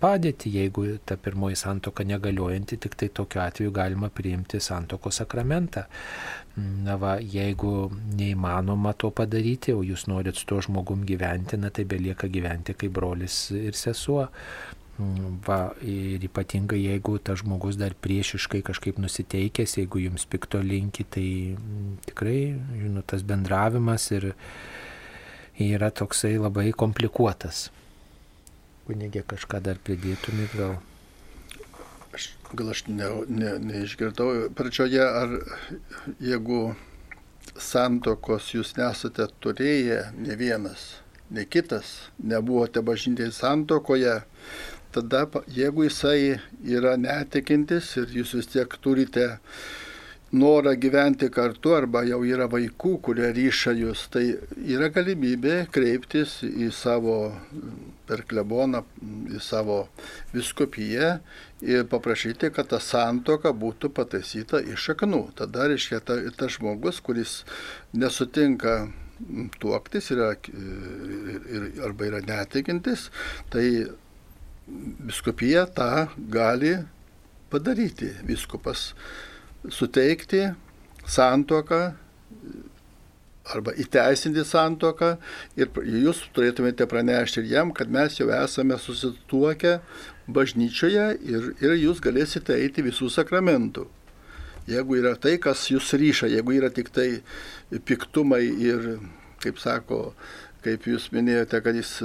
padėtį. 0.00 0.52
Jeigu 0.58 0.86
ta 1.06 1.18
pirmoji 1.20 1.58
santoka 1.60 2.06
negaliojanti, 2.08 2.80
tik 2.84 2.96
tai 3.00 3.10
tokiu 3.20 3.42
atveju 3.44 3.74
galima 3.74 4.10
priimti 4.12 4.60
santokos 4.64 5.20
sakramentą. 5.22 5.86
Na 6.56 6.94
va, 7.00 7.16
jeigu 7.18 7.90
neįmanoma 8.14 8.94
to 8.98 9.10
padaryti, 9.10 9.74
o 9.74 9.82
jūs 9.82 10.06
norit 10.06 10.38
su 10.38 10.46
tuo 10.46 10.60
žmogum 10.62 11.02
gyventi, 11.08 11.58
na 11.58 11.72
tai 11.74 11.84
belieka 11.90 12.30
gyventi 12.30 12.76
kaip 12.78 12.94
brolis 12.94 13.48
ir 13.58 13.74
sesuo. 13.74 14.28
Va, 14.94 15.72
ir 15.82 16.22
ypatingai 16.22 16.78
jeigu 16.78 17.16
tas 17.18 17.40
žmogus 17.40 17.74
dar 17.74 17.96
priešiškai 17.98 18.60
kažkaip 18.62 19.00
nusiteikęs, 19.02 19.78
jeigu 19.80 20.04
jums 20.04 20.22
pikto 20.30 20.60
linki, 20.62 21.02
tai 21.02 21.26
mm, 21.56 21.96
tikrai, 22.06 22.38
žinot, 22.78 23.08
tas 23.10 23.24
bendravimas 23.26 24.06
ir 24.14 24.28
yra 25.58 25.90
toksai 25.90 26.36
labai 26.38 26.70
komplikuotas. 26.70 27.72
Kunigė 28.86 29.24
kažką 29.26 29.64
dar 29.66 29.82
pridėtumėt 29.82 30.54
gal? 30.60 30.78
Aš, 32.14 32.30
gal 32.54 32.70
aš 32.70 32.84
ne, 32.86 33.10
ne, 33.26 33.54
neišgirdau. 33.66 34.50
Pradžioje, 34.54 35.02
ar 35.02 35.38
jeigu 36.22 36.76
santokos 37.58 38.52
jūs 38.54 38.76
nesate 38.78 39.26
turėję, 39.42 40.04
ne 40.22 40.38
vienas, 40.38 40.92
ne 41.34 41.42
kitas, 41.50 42.12
nebuvote 42.22 42.82
bažnytėje 42.84 43.34
santokoje, 43.34 44.20
tada 44.94 45.24
jeigu 45.50 45.88
jisai 45.88 46.36
yra 46.78 46.96
netikintis 47.00 47.94
ir 48.00 48.12
jūs 48.20 48.36
vis 48.38 48.52
tiek 48.52 48.78
turite 48.84 49.26
norą 50.34 50.74
gyventi 50.80 51.28
kartu 51.30 51.74
arba 51.76 52.02
jau 52.08 52.20
yra 52.26 52.48
vaikų, 52.50 52.96
kurie 53.06 53.28
ryša 53.36 53.74
jūs, 53.78 54.08
tai 54.10 54.24
yra 54.58 54.88
galimybė 54.94 55.66
kreiptis 55.74 56.40
į 56.42 56.70
savo 56.74 57.18
per 58.08 58.24
kleboną, 58.28 58.82
į 59.30 59.40
savo 59.42 59.84
viskupiją 60.34 61.14
ir 61.64 61.86
paprašyti, 61.92 62.50
kad 62.56 62.72
ta 62.72 62.80
santoka 62.82 63.54
būtų 63.54 63.92
pataisyta 63.94 64.60
iš 64.74 64.90
šaknų. 64.90 65.22
Tada 65.38 65.68
reiškia 65.70 66.02
ta, 66.04 66.18
tas 66.36 66.58
žmogus, 66.58 67.00
kuris 67.04 67.42
nesutinka 67.94 68.76
tuoktis 69.62 70.10
yra, 70.10 70.32
ir, 70.50 71.44
ir, 71.46 71.68
arba 71.86 72.10
yra 72.10 72.20
netikintis, 72.26 73.08
tai 73.54 73.86
biskupija 74.66 75.66
tą 75.66 76.06
gali 76.32 76.76
padaryti. 77.52 78.10
Viskupas 78.26 78.92
suteikti 79.70 80.48
santoką 81.06 81.82
arba 83.44 83.74
įteisinti 83.76 84.44
santoką 84.48 85.10
ir 85.60 85.68
jūs 85.84 86.22
turėtumėte 86.36 86.86
pranešti 86.88 87.42
ir 87.42 87.50
jam, 87.52 87.74
kad 87.76 87.90
mes 87.92 88.16
jau 88.16 88.30
esame 88.32 88.78
susituokę 88.80 89.76
bažnyčioje 90.32 91.10
ir, 91.28 91.50
ir 91.60 91.76
jūs 91.76 92.00
galėsite 92.04 92.56
eiti 92.56 92.84
visų 92.86 93.10
sakramentų. 93.12 93.84
Jeigu 94.64 94.96
yra 94.96 95.12
tai, 95.20 95.36
kas 95.36 95.66
jūs 95.68 95.92
ryša, 96.00 96.30
jeigu 96.32 96.56
yra 96.56 96.70
tik 96.72 96.88
tai 96.88 97.08
piktumai 97.84 98.46
ir, 98.64 98.94
kaip 99.44 99.60
sako, 99.60 100.14
kaip 100.64 100.88
jūs 100.88 101.10
minėjote, 101.12 101.60
kad 101.60 101.76
jis 101.76 101.98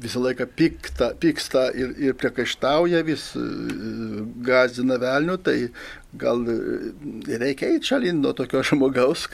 visą 0.00 0.22
laiką 0.24 0.46
pikta, 0.56 1.10
pyksta 1.20 1.68
ir, 1.76 1.92
ir 2.00 2.16
priekaištauja, 2.18 3.02
vis 3.06 3.30
e, 3.36 3.44
gazina 4.46 4.98
velnių, 5.00 5.36
tai 5.44 5.56
gal 6.20 6.44
e, 6.48 6.58
reikia 7.40 7.70
eiti 7.74 7.92
šalin 7.92 8.22
nuo 8.24 8.32
tokio 8.36 8.62
žmogaus, 8.70 9.28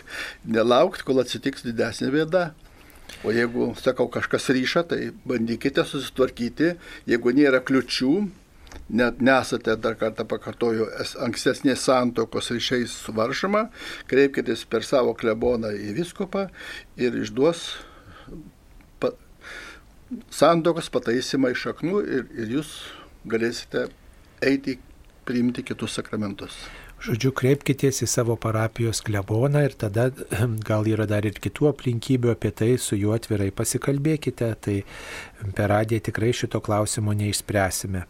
nelaukti, 0.44 1.06
kol 1.06 1.22
atsitiks 1.22 1.66
didesnė 1.66 2.12
bėda. 2.14 2.48
O 3.24 3.32
jeigu, 3.32 3.70
sakau, 3.78 4.08
kažkas 4.12 4.50
ryša, 4.52 4.82
tai 4.90 5.00
bandykite 5.28 5.84
susitvarkyti, 5.86 6.74
jeigu 7.08 7.32
nėra 7.34 7.62
kliučių, 7.64 8.12
net 8.98 9.22
nesate, 9.24 9.74
dar 9.82 9.96
kartą 9.98 10.26
pakartoju, 10.28 10.88
ankstesnės 11.24 11.86
santokos 11.86 12.50
ryšiais 12.54 12.92
suvaržoma, 13.06 13.68
kreipkitės 14.10 14.66
per 14.70 14.86
savo 14.86 15.14
kleboną 15.18 15.72
į 15.74 15.94
viskupą 15.96 16.48
ir 17.00 17.16
išduos 17.22 17.68
santokos 20.30 20.90
pataisimą 20.92 21.52
iš 21.54 21.68
šaknų 21.68 22.02
ir, 22.06 22.26
ir 22.38 22.56
jūs 22.58 22.72
galėsite 23.26 23.88
eiti 24.44 24.78
priimti 25.26 25.64
kitus 25.66 25.96
sakramentus. 25.98 26.56
Žodžiu, 27.06 27.30
kreipkitės 27.36 28.00
į 28.02 28.06
savo 28.08 28.38
parapijos 28.40 29.02
kleboną 29.04 29.66
ir 29.66 29.74
tada 29.76 30.08
gal 30.68 30.86
yra 30.88 31.04
dar 31.10 31.26
ir 31.28 31.36
kitų 31.42 31.68
aplinkybių 31.74 32.32
apie 32.32 32.52
tai, 32.56 32.70
su 32.80 32.96
juo 32.96 33.12
atvirai 33.16 33.50
pasikalbėkite, 33.54 34.48
tai 34.64 34.78
per 35.58 35.70
radiją 35.74 36.06
tikrai 36.08 36.32
šito 36.36 36.62
klausimo 36.64 37.12
neišspręsime. 37.16 38.06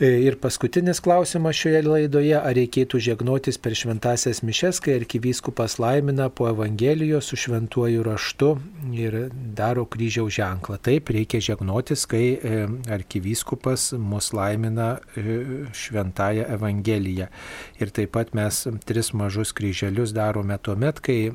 E, 0.00 0.08
ir 0.26 0.34
paskutinis 0.42 0.98
klausimas 0.98 1.54
šioje 1.54 1.84
laidoje, 1.86 2.34
ar 2.34 2.56
reikėtų 2.58 2.98
žegnotis 2.98 3.60
per 3.62 3.76
šventasias 3.78 4.40
mišes, 4.42 4.80
kai 4.82 4.96
arkivyskupas 4.98 5.76
laimina 5.78 6.26
po 6.34 6.48
Evangelijos 6.50 7.28
su 7.30 7.38
šventuoju 7.38 8.02
raštu 8.02 8.48
ir 8.90 9.16
daro 9.54 9.84
kryžiaus 9.86 10.34
ženklą. 10.34 10.80
Taip, 10.82 11.12
reikia 11.14 11.38
žegnotis, 11.46 12.08
kai 12.10 12.24
e, 12.34 12.64
arkivyskupas 12.90 13.92
mus 13.94 14.32
laimina 14.34 14.96
e, 15.14 15.36
šventąją 15.70 16.48
Evangeliją. 16.56 17.30
Ir 17.78 17.94
taip 17.94 18.16
pat 18.18 18.34
mes 18.34 18.64
tris 18.82 19.12
mažus 19.14 19.54
kryželius 19.54 20.10
darome 20.16 20.58
tuo 20.58 20.74
met, 20.74 20.98
kai 20.98 21.30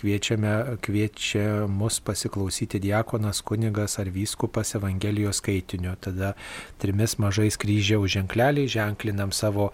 kviečiame, 0.00 0.54
kviečia 0.88 1.68
mus 1.68 2.00
pasiklausyti 2.00 2.80
diakonas, 2.80 3.44
kunigas 3.44 4.00
ar 4.00 4.08
vyskupas 4.16 4.72
Evangelijos 4.80 5.44
skaitinio. 5.44 5.98
Tada 6.00 6.32
trimis 6.80 7.18
mažais 7.20 7.57
kryžiaus 7.58 8.14
ženkleliai 8.14 8.70
ženklinam 8.70 9.32
savo 9.34 9.70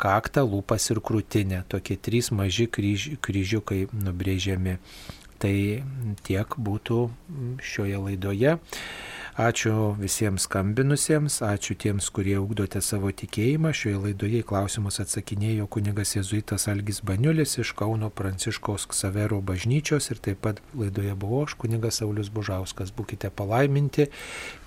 kaktą, 0.00 0.44
lūpas 0.48 0.90
ir 0.92 1.00
krūtinę. 1.04 1.62
Tokie 1.72 1.96
trys 1.96 2.30
maži 2.34 2.68
kryž, 2.70 3.12
kryžiukai 3.24 3.86
nubrėžiami. 3.92 4.78
Tai 5.42 5.56
tiek 6.22 6.58
būtų 6.58 6.98
šioje 7.66 7.98
laidoje. 7.98 8.58
Ačiū 9.32 9.94
visiems 9.96 10.44
skambinusiems, 10.44 11.38
ačiū 11.40 11.72
tiems, 11.80 12.10
kurie 12.12 12.34
ugdote 12.36 12.82
savo 12.84 13.08
tikėjimą. 13.08 13.70
Šioje 13.72 14.00
laidoje 14.02 14.42
į 14.42 14.46
klausimus 14.50 15.00
atsakinėjo 15.00 15.70
kunigas 15.72 16.12
Jėzuitas 16.18 16.68
Algis 16.68 17.00
Baniulis 17.00 17.56
iš 17.62 17.70
Kauno 17.78 18.10
Pranciškaus 18.12 18.84
Ksavero 18.92 19.40
bažnyčios 19.40 20.10
ir 20.12 20.20
taip 20.20 20.42
pat 20.44 20.60
laidoje 20.76 21.14
buvau 21.16 21.46
aš 21.46 21.56
kunigas 21.64 22.02
Saulis 22.02 22.28
Bužauskas. 22.28 22.92
Būkite 22.92 23.32
palaiminti, 23.32 24.10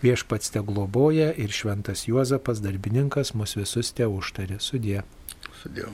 viešpats 0.02 0.50
te 0.50 0.66
globoja 0.66 1.30
ir 1.38 1.54
šventas 1.54 2.08
Juozapas, 2.10 2.66
darbininkas, 2.66 3.36
mus 3.38 3.54
visus 3.62 3.94
te 3.94 4.10
užtarė. 4.10 4.58
Sudė. 4.58 5.06
Sudėjau. 5.62 5.94